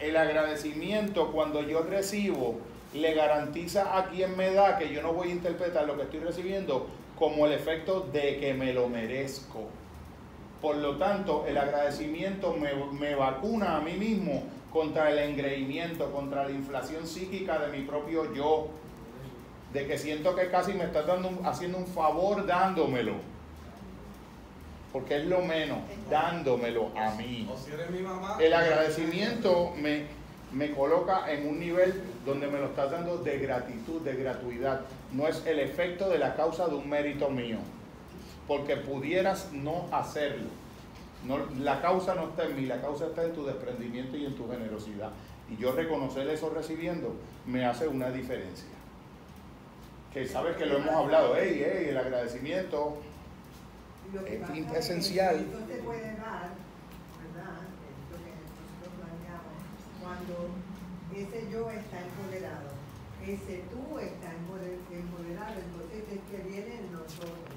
[0.00, 2.58] El agradecimiento cuando yo recibo
[2.92, 6.20] le garantiza a quien me da que yo no voy a interpretar lo que estoy
[6.20, 6.86] recibiendo
[7.18, 9.68] como el efecto de que me lo merezco.
[10.60, 16.50] Por lo tanto, el agradecimiento me, vacuna a mí mismo contra el engreimiento, contra la
[16.50, 18.68] inflación psíquica de mi propio yo,
[19.72, 23.33] de que siento que casi me estás dando haciendo un favor dándomelo.
[24.94, 27.50] Porque es lo menos, dándomelo a mí.
[28.38, 30.04] El agradecimiento me,
[30.52, 34.82] me coloca en un nivel donde me lo estás dando de gratitud, de gratuidad.
[35.12, 37.58] No es el efecto de la causa de un mérito mío
[38.46, 40.46] porque pudieras no hacerlo.
[41.26, 44.36] No, la causa no está en mí, la causa está en tu desprendimiento y en
[44.36, 45.10] tu generosidad.
[45.50, 47.16] Y yo reconocer eso recibiendo
[47.46, 48.68] me hace una diferencia.
[50.12, 52.98] Que sabes que lo hemos hablado, hey, hey, el agradecimiento
[54.22, 55.36] es esencial.
[55.40, 56.54] Esto se puede dar,
[57.18, 57.58] ¿verdad?
[57.90, 59.58] Esto que nosotros planteamos,
[60.00, 60.34] cuando
[61.14, 62.70] ese yo está empoderado,
[63.26, 67.54] ese tú está empoderado, entonces es que viene nosotros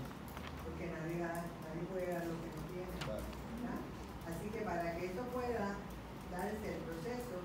[0.78, 2.94] que nadie, nadie puede dar lo que no tiene.
[4.30, 5.76] Así que para que esto pueda
[6.32, 7.38] darse el proceso,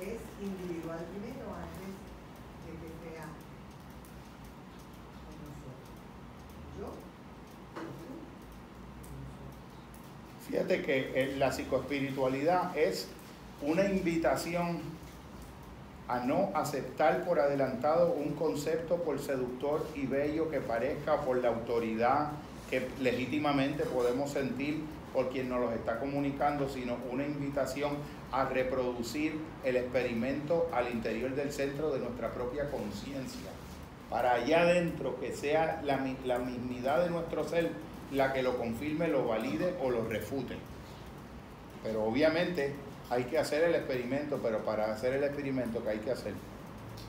[0.00, 1.92] es individual primero antes
[2.64, 3.28] de que sea
[5.20, 5.92] con nosotros.
[6.80, 6.88] Yo,
[10.50, 13.06] Fíjate que la psicoespiritualidad es
[13.62, 14.80] una invitación
[16.08, 21.50] a no aceptar por adelantado un concepto por seductor y bello que parezca por la
[21.50, 22.32] autoridad
[22.68, 24.82] que legítimamente podemos sentir
[25.14, 27.92] por quien nos los está comunicando, sino una invitación
[28.32, 33.50] a reproducir el experimento al interior del centro de nuestra propia conciencia,
[34.08, 37.70] para allá adentro que sea la, la mismidad de nuestro ser
[38.12, 40.56] la que lo confirme, lo valide o lo refute.
[41.82, 42.74] Pero obviamente
[43.08, 46.34] hay que hacer el experimento, pero para hacer el experimento, ¿qué hay que hacer?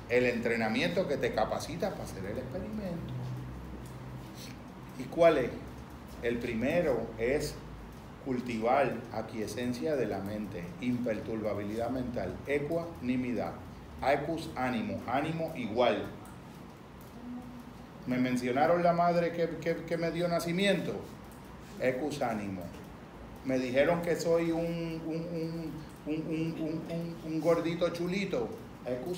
[0.09, 3.13] El entrenamiento que te capacita para hacer el experimento.
[4.99, 5.49] ¿Y cuál es?
[6.23, 7.55] El primero es
[8.25, 13.53] cultivar aquiescencia de la mente, imperturbabilidad mental, ecuanimidad,
[14.01, 16.05] aecus ánimo, ánimo igual.
[18.07, 20.93] Me mencionaron la madre que, me dio nacimiento,
[21.79, 22.63] ecus ánimo.
[23.45, 25.01] Me dijeron que soy un,
[26.05, 28.49] un, gordito chulito,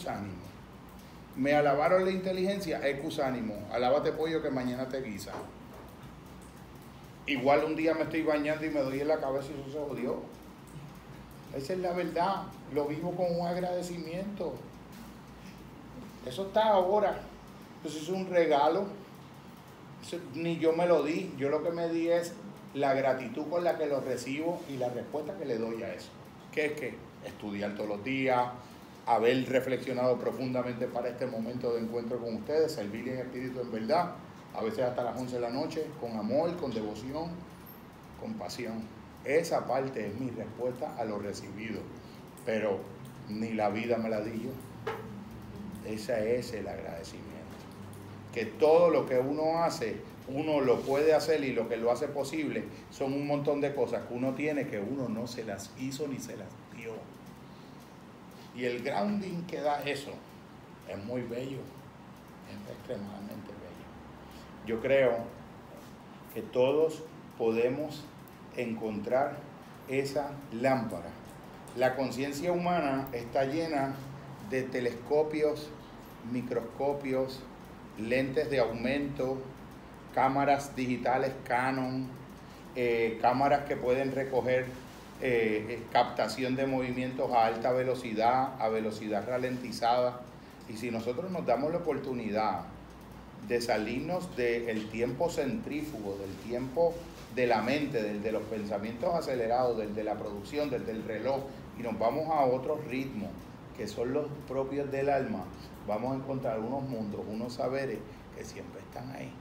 [0.08, 0.44] ánimo.
[1.36, 2.82] Me alabaron la inteligencia,
[3.20, 3.56] ánimo.
[3.72, 5.32] Alábate pollo que mañana te guisa.
[7.26, 9.80] Igual un día me estoy bañando y me doy en la cabeza y eso se
[9.80, 10.22] jodió.
[11.56, 12.44] Esa es la verdad.
[12.74, 14.56] Lo vivo con un agradecimiento.
[16.26, 17.22] Eso está ahora.
[17.86, 18.86] Eso es un regalo.
[20.36, 21.34] ni yo me lo di.
[21.38, 22.34] Yo lo que me di es
[22.74, 26.10] la gratitud con la que lo recibo y la respuesta que le doy a eso.
[26.52, 26.96] ¿Qué es que?
[27.26, 28.48] Estudiar todos los días,
[29.06, 34.16] haber reflexionado profundamente para este momento de encuentro con ustedes, servir en espíritu en verdad,
[34.54, 37.30] a veces hasta las 11 de la noche, con amor, con devoción,
[38.20, 38.84] con pasión.
[39.24, 41.80] Esa parte es mi respuesta a lo recibido,
[42.46, 42.80] pero
[43.30, 45.90] ni la vida me la di yo.
[45.90, 47.33] Ese es el agradecimiento.
[48.34, 49.98] Que todo lo que uno hace,
[50.28, 54.08] uno lo puede hacer y lo que lo hace posible son un montón de cosas
[54.08, 56.94] que uno tiene que uno no se las hizo ni se las dio.
[58.56, 60.12] Y el grounding que da eso
[60.88, 61.60] es muy bello,
[62.50, 64.66] es extremadamente bello.
[64.66, 65.18] Yo creo
[66.34, 67.04] que todos
[67.38, 68.04] podemos
[68.56, 69.38] encontrar
[69.88, 71.10] esa lámpara.
[71.76, 73.96] La conciencia humana está llena
[74.50, 75.70] de telescopios,
[76.32, 77.42] microscopios,
[77.98, 79.38] lentes de aumento,
[80.14, 82.08] cámaras digitales Canon,
[82.76, 84.66] eh, cámaras que pueden recoger
[85.22, 90.22] eh, eh, captación de movimientos a alta velocidad, a velocidad ralentizada.
[90.68, 92.62] Y si nosotros nos damos la oportunidad
[93.48, 96.94] de salirnos del tiempo centrífugo, del tiempo
[97.36, 101.42] de la mente, del de los pensamientos acelerados, del de la producción, del del reloj,
[101.78, 103.30] y nos vamos a otros ritmos
[103.78, 105.46] que son los propios del alma,
[105.88, 108.00] vamos a encontrar unos mundos, unos saberes
[108.36, 109.32] que siempre están ahí.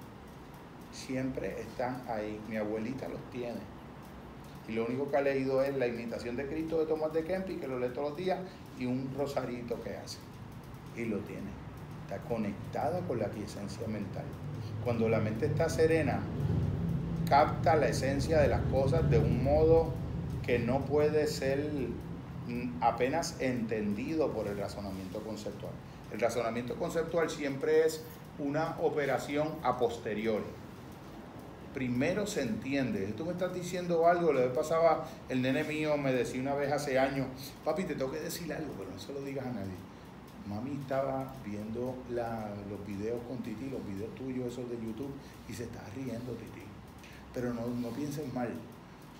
[0.92, 2.40] Siempre están ahí.
[2.48, 3.60] Mi abuelita los tiene.
[4.68, 7.58] Y lo único que ha leído es la imitación de Cristo de Tomás de Kempis,
[7.58, 8.38] que lo lee todos los días,
[8.78, 10.18] y un rosarito que hace.
[10.96, 11.50] Y lo tiene.
[12.04, 14.24] Está conectada con la esencia mental.
[14.84, 16.20] Cuando la mente está serena,
[17.28, 19.92] capta la esencia de las cosas de un modo
[20.44, 21.70] que no puede ser
[22.80, 25.72] apenas entendido por el razonamiento conceptual.
[26.12, 28.02] El razonamiento conceptual siempre es
[28.38, 30.62] una operación a posteriori
[31.72, 33.12] primero se entiende.
[33.16, 36.98] Tú me estás diciendo algo, le pasaba, el nene mío me decía una vez hace
[36.98, 37.26] años,
[37.64, 39.72] papi, te tengo que decir algo, pero no se lo digas a nadie.
[40.46, 45.12] Mami estaba viendo los videos con Titi, los videos tuyos, esos de YouTube,
[45.48, 46.62] y se estaba riendo Titi.
[47.32, 48.50] Pero no, no pienses mal,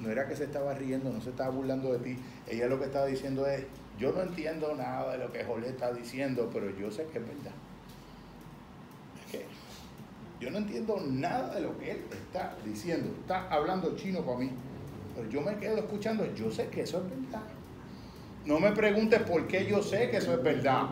[0.01, 2.19] no era que se estaba riendo, no se estaba burlando de ti.
[2.49, 3.65] Ella lo que estaba diciendo es,
[4.03, 7.25] yo no entiendo nada de lo que Jorge está diciendo, pero yo sé que es
[7.25, 7.53] verdad.
[10.41, 13.15] Yo no entiendo nada de lo que él está diciendo.
[13.21, 14.51] Está hablando chino para mí.
[15.15, 16.27] Pero yo me quedo escuchando.
[16.35, 17.45] Yo sé que eso es verdad.
[18.45, 20.89] No me preguntes por qué yo sé que eso es verdad.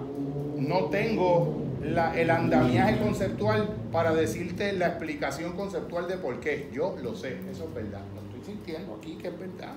[0.57, 6.71] No tengo el andamiaje conceptual para decirte la explicación conceptual de por qué.
[6.73, 8.03] Yo lo sé, eso es verdad.
[8.15, 9.75] Lo estoy sintiendo aquí que es verdad.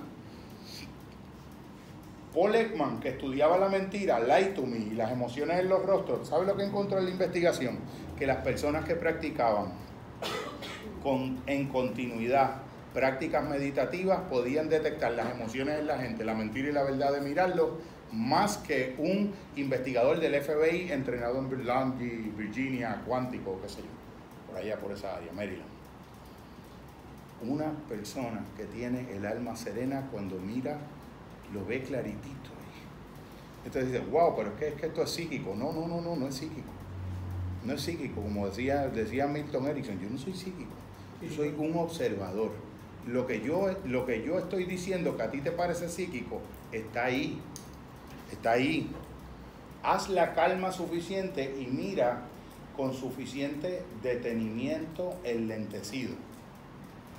[2.34, 6.26] Paul Ekman, que estudiaba la mentira, Light to Me y las emociones en los rostros,
[6.26, 7.78] ¿sabe lo que encontró en la investigación?
[8.18, 9.72] Que las personas que practicaban
[11.00, 12.56] con, en continuidad
[12.92, 17.20] prácticas meditativas podían detectar las emociones en la gente, la mentira y la verdad de
[17.20, 17.78] mirarlo,
[18.12, 24.60] más que un investigador del FBI entrenado en Berlangui, Virginia, cuántico, qué sé yo, por
[24.60, 25.68] allá, por esa área, Maryland.
[27.42, 30.78] Una persona que tiene el alma serena cuando mira
[31.54, 33.64] lo ve claritito ahí.
[33.64, 35.54] Entonces dice, wow, pero es que, es que esto es psíquico.
[35.56, 36.68] No, no, no, no, no es psíquico.
[37.64, 40.70] No es psíquico, como decía, decía Milton Erickson, yo no soy psíquico,
[41.22, 42.50] yo soy un observador.
[43.06, 46.40] Lo que, yo, lo que yo estoy diciendo que a ti te parece psíquico,
[46.72, 47.40] está ahí,
[48.30, 48.90] está ahí.
[49.82, 52.22] Haz la calma suficiente y mira
[52.76, 56.14] con suficiente detenimiento el lentecido.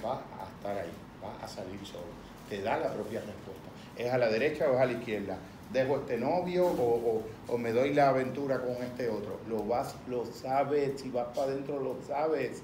[0.03, 0.91] Va a estar ahí,
[1.23, 2.03] va a salir solo.
[2.49, 3.64] Te da la propia respuesta.
[3.97, 5.37] ¿Es a la derecha o es a la izquierda?
[5.71, 9.39] ¿Dejo este novio o, me doy la aventura con este otro?
[9.49, 12.61] Lo vas, lo sabes, si vas para adentro lo sabes.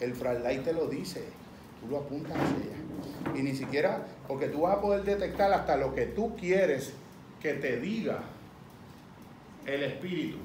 [0.00, 1.24] El flashlight te lo dice,
[1.80, 3.38] tú lo apuntas hacia allá.
[3.38, 6.92] Y ni siquiera, porque tú vas a poder detectar hasta lo que tú quieres
[7.40, 8.20] que te diga
[9.66, 10.38] el espíritu.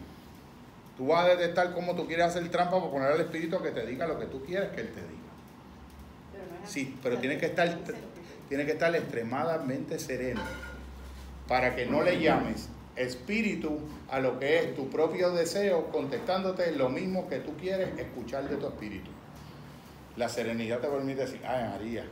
[0.98, 3.86] Tú vas a detectar cómo tú quieres hacer trampa para poner al espíritu que te
[3.86, 5.16] diga lo que tú quieres que él te diga.
[6.66, 7.78] Sí, pero tiene que estar
[8.50, 10.42] tiene que estar extremadamente sereno
[11.48, 16.90] para que no le llames espíritu a lo que es tu propio deseo, contestándote lo
[16.90, 19.12] mismo que tú quieres escuchar de tu espíritu.
[20.16, 22.06] La serenidad te permite decir, ay María,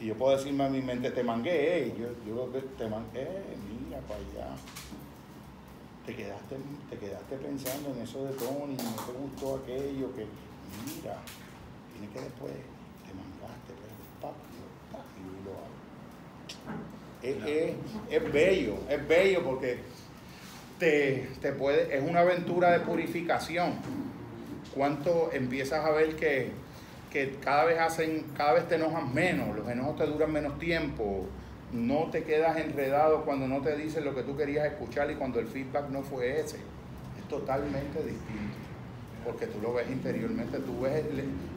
[0.00, 3.26] y yo puedo decirme a mi mente, te mangué, yo, yo te mangué,
[3.68, 4.54] mira para allá.
[6.04, 6.56] Te quedaste,
[6.90, 10.26] te quedaste pensando en eso de Tony, no te gustó aquello que,
[10.84, 11.16] mira,
[11.92, 12.52] tiene que después,
[17.34, 17.52] papi,
[18.10, 19.78] Es, bello, es bello porque
[20.78, 23.74] te, te, puede, es una aventura de purificación.
[24.74, 26.50] Cuánto empiezas a ver que,
[27.10, 31.26] que cada vez hacen, cada vez te enojas menos, los enojos te duran menos tiempo,
[31.72, 35.40] no te quedas enredado cuando no te dicen lo que tú querías escuchar y cuando
[35.40, 36.56] el feedback no fue ese.
[36.56, 38.56] Es totalmente distinto.
[39.24, 41.04] Porque tú lo ves interiormente, tú ves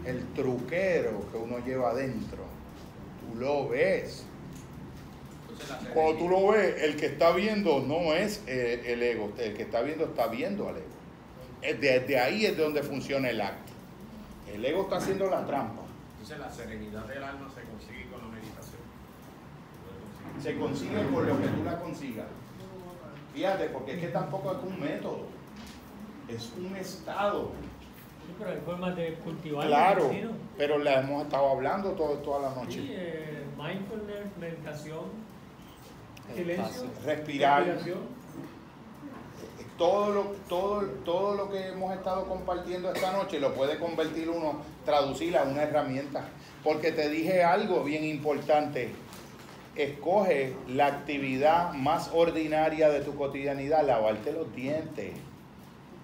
[0.06, 2.43] el, truquero que uno lleva adentro.
[3.22, 4.25] Tú lo ves.
[5.94, 9.64] Cuando tú lo ves, el que está viendo no es eh, el ego, el que
[9.64, 11.00] está viendo está viendo al ego.
[11.62, 13.74] Desde ahí es de donde funciona el acto.
[14.54, 15.84] El ego está haciendo la trampa.
[16.14, 18.82] Entonces la serenidad del alma se consigue con la meditación.
[20.42, 22.28] Se consigue por lo que tú la consigas.
[23.34, 25.28] Fíjate, porque es que tampoco es un método,
[26.28, 27.52] es un estado.
[28.26, 29.68] Sí, pero hay formas de cultivar.
[29.68, 30.12] Claro,
[30.58, 32.82] pero la hemos estado hablando todo, toda la noche.
[32.82, 35.06] Sí, eh, mindfulness, meditación,
[36.35, 37.80] silencio, respirar.
[39.77, 44.61] Todo lo, todo, todo lo que hemos estado compartiendo esta noche lo puede convertir uno,
[44.83, 46.27] traducir a una herramienta.
[46.66, 48.90] Porque te dije algo bien importante
[49.83, 55.14] escoge la actividad más ordinaria de tu cotidianidad, lavarte los dientes,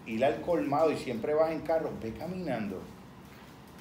[0.05, 2.81] ir al colmado y siempre vas en carro, ve caminando.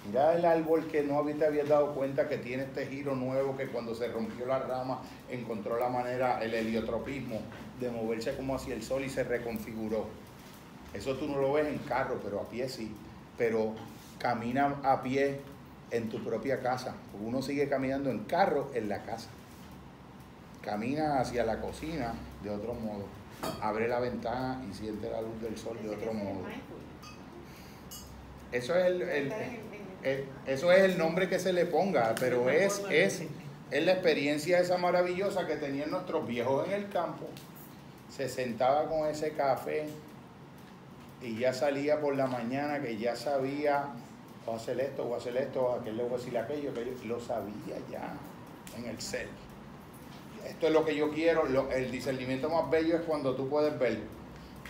[0.06, 3.68] Mira el árbol que no te habías dado cuenta que tiene este giro nuevo que
[3.68, 5.00] cuando se rompió la rama
[5.30, 7.40] encontró la manera, el heliotropismo,
[7.80, 10.06] de moverse como hacia el sol y se reconfiguró.
[10.92, 12.94] Eso tú no lo ves en carro, pero a pie sí.
[13.38, 13.74] Pero
[14.18, 15.40] camina a pie
[15.90, 16.94] en tu propia casa.
[17.20, 19.30] Uno sigue caminando en carro en la casa
[20.64, 23.04] camina hacia la cocina de otro modo,
[23.60, 26.40] abre la ventana y siente la luz del sol de otro modo.
[28.50, 29.32] Eso es el,
[30.46, 33.22] eso es el nombre que se le ponga, pero es, es,
[33.70, 37.26] es la experiencia esa maravillosa que tenían nuestros viejos en el campo.
[38.10, 39.86] Se sentaba con ese café
[41.22, 43.86] y ya salía por la mañana que ya sabía,
[44.44, 46.92] voy a hacer esto, voy a hacer esto, aquel le voy a decir aquello, aquello,
[47.06, 48.14] lo sabía ya
[48.78, 49.28] en el ser
[50.48, 51.46] esto es lo que yo quiero.
[51.70, 53.98] el discernimiento más bello es cuando tú puedes ver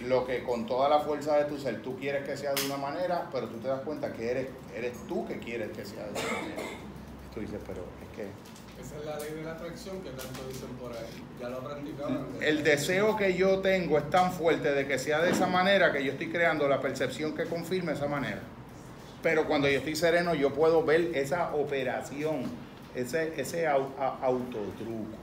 [0.02, 2.76] lo que con toda la fuerza de tu ser tú quieres que sea de una
[2.76, 6.18] manera, pero tú te das cuenta que eres, eres tú que quieres que sea de
[6.18, 6.62] esa manera.
[7.32, 8.28] Tú dices, pero es que...
[8.81, 11.24] Esa es la ley de la atracción que tanto dicen por ahí.
[11.40, 12.26] Ya lo practicaban.
[12.40, 16.05] El deseo que yo tengo es tan fuerte de que sea de esa manera que
[16.05, 18.40] yo estoy creando la percepción que confirme esa manera.
[19.23, 22.42] Pero cuando yo estoy sereno, yo puedo ver esa operación,
[22.94, 25.16] ese, ese autotruco.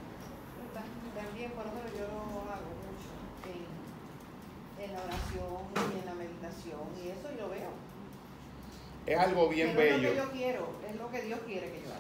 [9.06, 9.96] Es algo bien bello.
[9.96, 12.00] Es lo que yo quiero, es lo que Dios quiere que yo haga.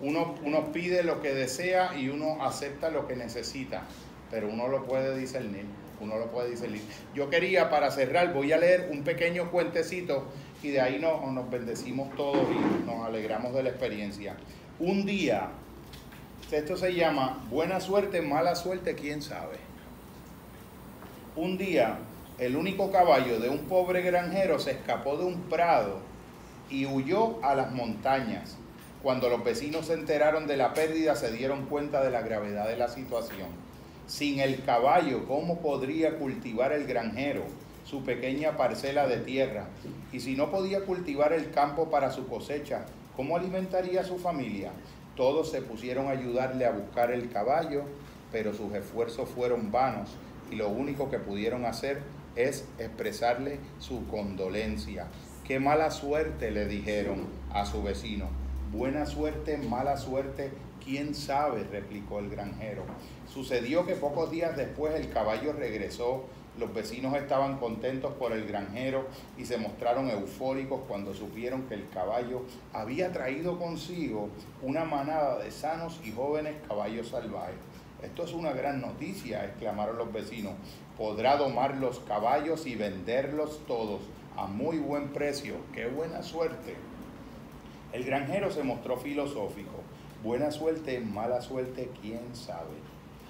[0.00, 3.82] Uno, uno pide lo que desea y uno acepta lo que necesita,
[4.30, 5.66] pero uno lo puede discernir.
[6.00, 6.82] Uno lo puede discernir.
[7.12, 10.26] Yo quería, para cerrar, voy a leer un pequeño cuentecito
[10.62, 14.36] y de ahí nos, nos bendecimos todos y nos alegramos de la experiencia.
[14.78, 15.48] Un día,
[16.52, 19.56] esto se llama buena suerte, mala suerte, quién sabe.
[21.34, 21.98] Un día,
[22.38, 25.98] el único caballo de un pobre granjero se escapó de un prado
[26.70, 28.56] y huyó a las montañas.
[29.02, 32.76] Cuando los vecinos se enteraron de la pérdida, se dieron cuenta de la gravedad de
[32.76, 33.48] la situación.
[34.06, 37.42] Sin el caballo, ¿cómo podría cultivar el granjero
[37.84, 39.64] su pequeña parcela de tierra?
[40.12, 42.86] Y si no podía cultivar el campo para su cosecha,
[43.16, 44.70] ¿cómo alimentaría a su familia?
[45.16, 47.82] Todos se pusieron a ayudarle a buscar el caballo,
[48.30, 50.10] pero sus esfuerzos fueron vanos
[50.52, 52.00] y lo único que pudieron hacer
[52.38, 55.08] es expresarle su condolencia.
[55.44, 58.26] Qué mala suerte le dijeron a su vecino.
[58.70, 60.52] Buena suerte, mala suerte,
[60.84, 62.84] quién sabe, replicó el granjero.
[63.26, 66.24] Sucedió que pocos días después el caballo regresó.
[66.58, 71.88] Los vecinos estaban contentos por el granjero y se mostraron eufóricos cuando supieron que el
[71.88, 72.42] caballo
[72.72, 74.28] había traído consigo
[74.62, 77.56] una manada de sanos y jóvenes caballos salvajes.
[78.02, 80.54] Esto es una gran noticia, exclamaron los vecinos.
[80.98, 84.00] Podrá domar los caballos y venderlos todos
[84.36, 85.54] a muy buen precio.
[85.72, 86.74] ¡Qué buena suerte!
[87.92, 89.76] El granjero se mostró filosófico.
[90.24, 92.74] Buena suerte, mala suerte, quién sabe.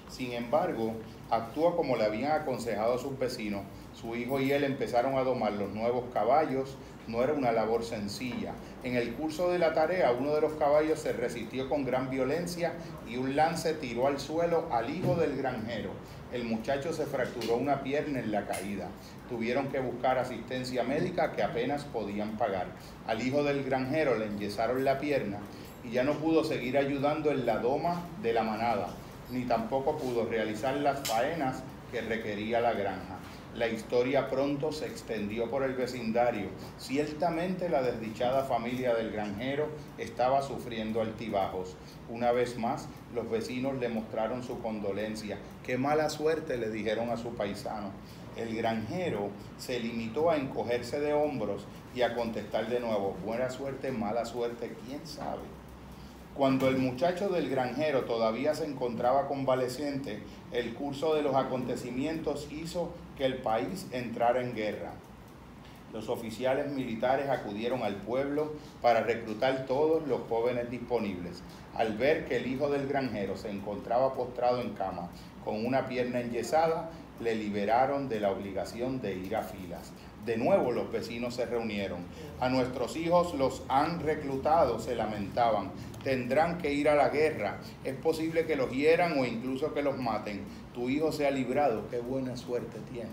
[0.09, 0.95] Sin embargo,
[1.29, 3.65] actúa como le habían aconsejado a sus vecinos.
[3.93, 6.79] Su hijo y él empezaron a domar los nuevos caballos.
[7.07, 8.55] No era una labor sencilla.
[8.83, 12.73] En el curso de la tarea, uno de los caballos se resistió con gran violencia
[13.07, 15.91] y un lance tiró al suelo al hijo del granjero.
[16.33, 18.89] El muchacho se fracturó una pierna en la caída
[19.29, 22.67] tuvieron que buscar asistencia médica que apenas podían pagar.
[23.07, 25.39] Al hijo del granjero le enyesaron la pierna
[25.85, 28.89] y ya no pudo seguir ayudando en la doma de la manada.
[29.31, 33.18] ni tampoco pudo realizar las faenas que requería la granja.
[33.59, 36.51] La historia pronto se extendió por el vecindario.
[36.79, 39.67] Ciertamente la desdichada familia del granjero
[39.99, 41.75] estaba sufriendo altibajos.
[42.09, 45.39] Una vez más, los vecinos le mostraron su condolencia.
[45.67, 47.91] Qué mala suerte le dijeron a su paisano.
[48.37, 53.91] El granjero se limitó a encogerse de hombros y a contestar de nuevo, buena suerte,
[53.91, 55.58] mala suerte, quién sabe.
[56.39, 62.93] Cuando el muchacho del granjero todavía se encontraba convaleciente, el curso de los acontecimientos hizo
[63.17, 64.93] que el país entrara en guerra.
[65.93, 71.43] Los oficiales militares acudieron al pueblo para reclutar todos los jóvenes disponibles.
[71.75, 75.11] Al ver que el hijo del granjero se encontraba postrado en cama
[75.45, 79.91] con una pierna enyesada, le liberaron de la obligación de ir a filas.
[80.29, 82.01] De nuevo los vecinos se reunieron.
[82.39, 85.71] A nuestros hijos los han reclutado, se lamentaban.
[86.05, 87.61] Tendrán que ir a la guerra.
[87.83, 90.43] Es posible que los hieran o incluso que los maten.
[90.75, 91.89] Tu hijo se ha librado.
[91.89, 93.11] Qué buena suerte tienes.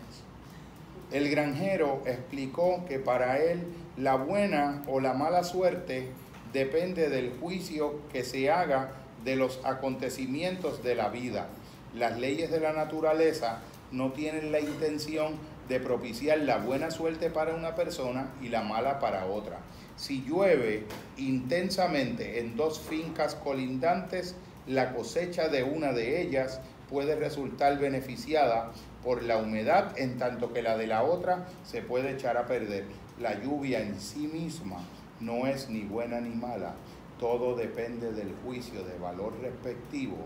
[1.10, 3.64] El granjero explicó que para él
[3.96, 6.10] la buena o la mala suerte
[6.52, 8.92] depende del juicio que se haga
[9.24, 11.48] de los acontecimientos de la vida.
[11.94, 13.62] Las leyes de la naturaleza
[13.94, 19.00] no tienen la intención de propiciar la buena suerte para una persona y la mala
[19.00, 19.60] para otra.
[19.96, 20.86] Si llueve
[21.18, 24.36] intensamente en dos fincas colindantes,
[24.68, 28.72] la cosecha de una de ellas puede resultar beneficiada
[29.04, 32.86] por la humedad, en tanto que la de la otra se puede echar a perder.
[33.20, 34.78] La lluvia en sí misma
[35.20, 36.74] no es ni buena ni mala,
[37.20, 40.18] todo depende del juicio de valor respectivo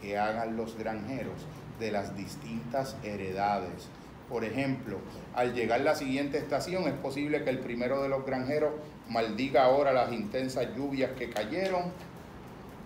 [0.00, 1.46] que hagan los granjeros
[1.80, 3.88] de las distintas heredades.
[4.34, 4.98] Por ejemplo,
[5.32, 8.72] al llegar la siguiente estación es posible que el primero de los granjeros
[9.08, 11.92] maldiga ahora las intensas lluvias que cayeron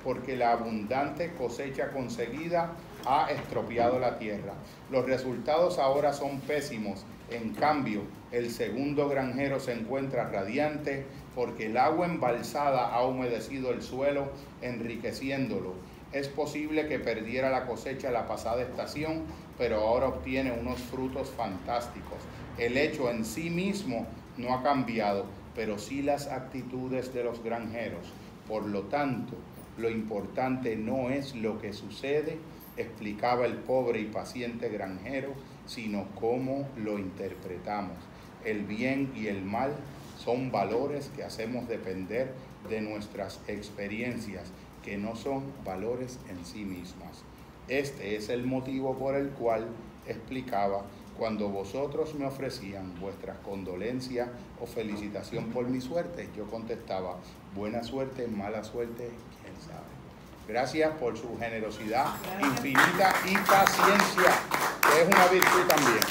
[0.04, 2.72] porque la abundante cosecha conseguida
[3.06, 4.52] ha estropeado la tierra.
[4.90, 7.06] Los resultados ahora son pésimos.
[7.30, 13.80] En cambio, el segundo granjero se encuentra radiante porque el agua embalsada ha humedecido el
[13.80, 15.72] suelo, enriqueciéndolo
[16.12, 19.24] es posible que perdiera la cosecha la pasada estación,
[19.58, 22.18] pero ahora obtiene unos frutos fantásticos.
[22.56, 24.06] El hecho en sí mismo
[24.38, 28.12] no ha cambiado, pero sí las actitudes de los granjeros.
[28.46, 29.34] Por lo tanto,
[29.76, 32.38] lo importante no es lo que sucede,
[32.76, 35.34] explicaba el pobre y paciente granjero,
[35.66, 37.96] sino cómo lo interpretamos.
[38.44, 39.72] El bien y el mal
[40.16, 42.32] son valores que hacemos depender
[42.70, 44.52] de nuestras experiencias
[44.88, 47.22] que no son valores en sí mismas.
[47.68, 49.66] Este es el motivo por el cual
[50.06, 50.82] explicaba
[51.18, 57.16] cuando vosotros me ofrecían vuestras condolencias o felicitación por mi suerte, yo contestaba,
[57.54, 59.10] buena suerte, mala suerte,
[59.42, 59.98] quién sabe.
[60.46, 62.06] Gracias por su generosidad
[62.40, 64.40] infinita y paciencia,
[64.80, 66.04] que es una virtud también.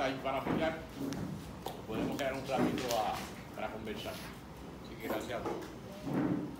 [0.00, 0.78] Ahí para apoyar.
[1.86, 2.82] Podemos quedar un ratito
[3.54, 4.12] para conversar.
[4.12, 6.53] Así que gracias a todos.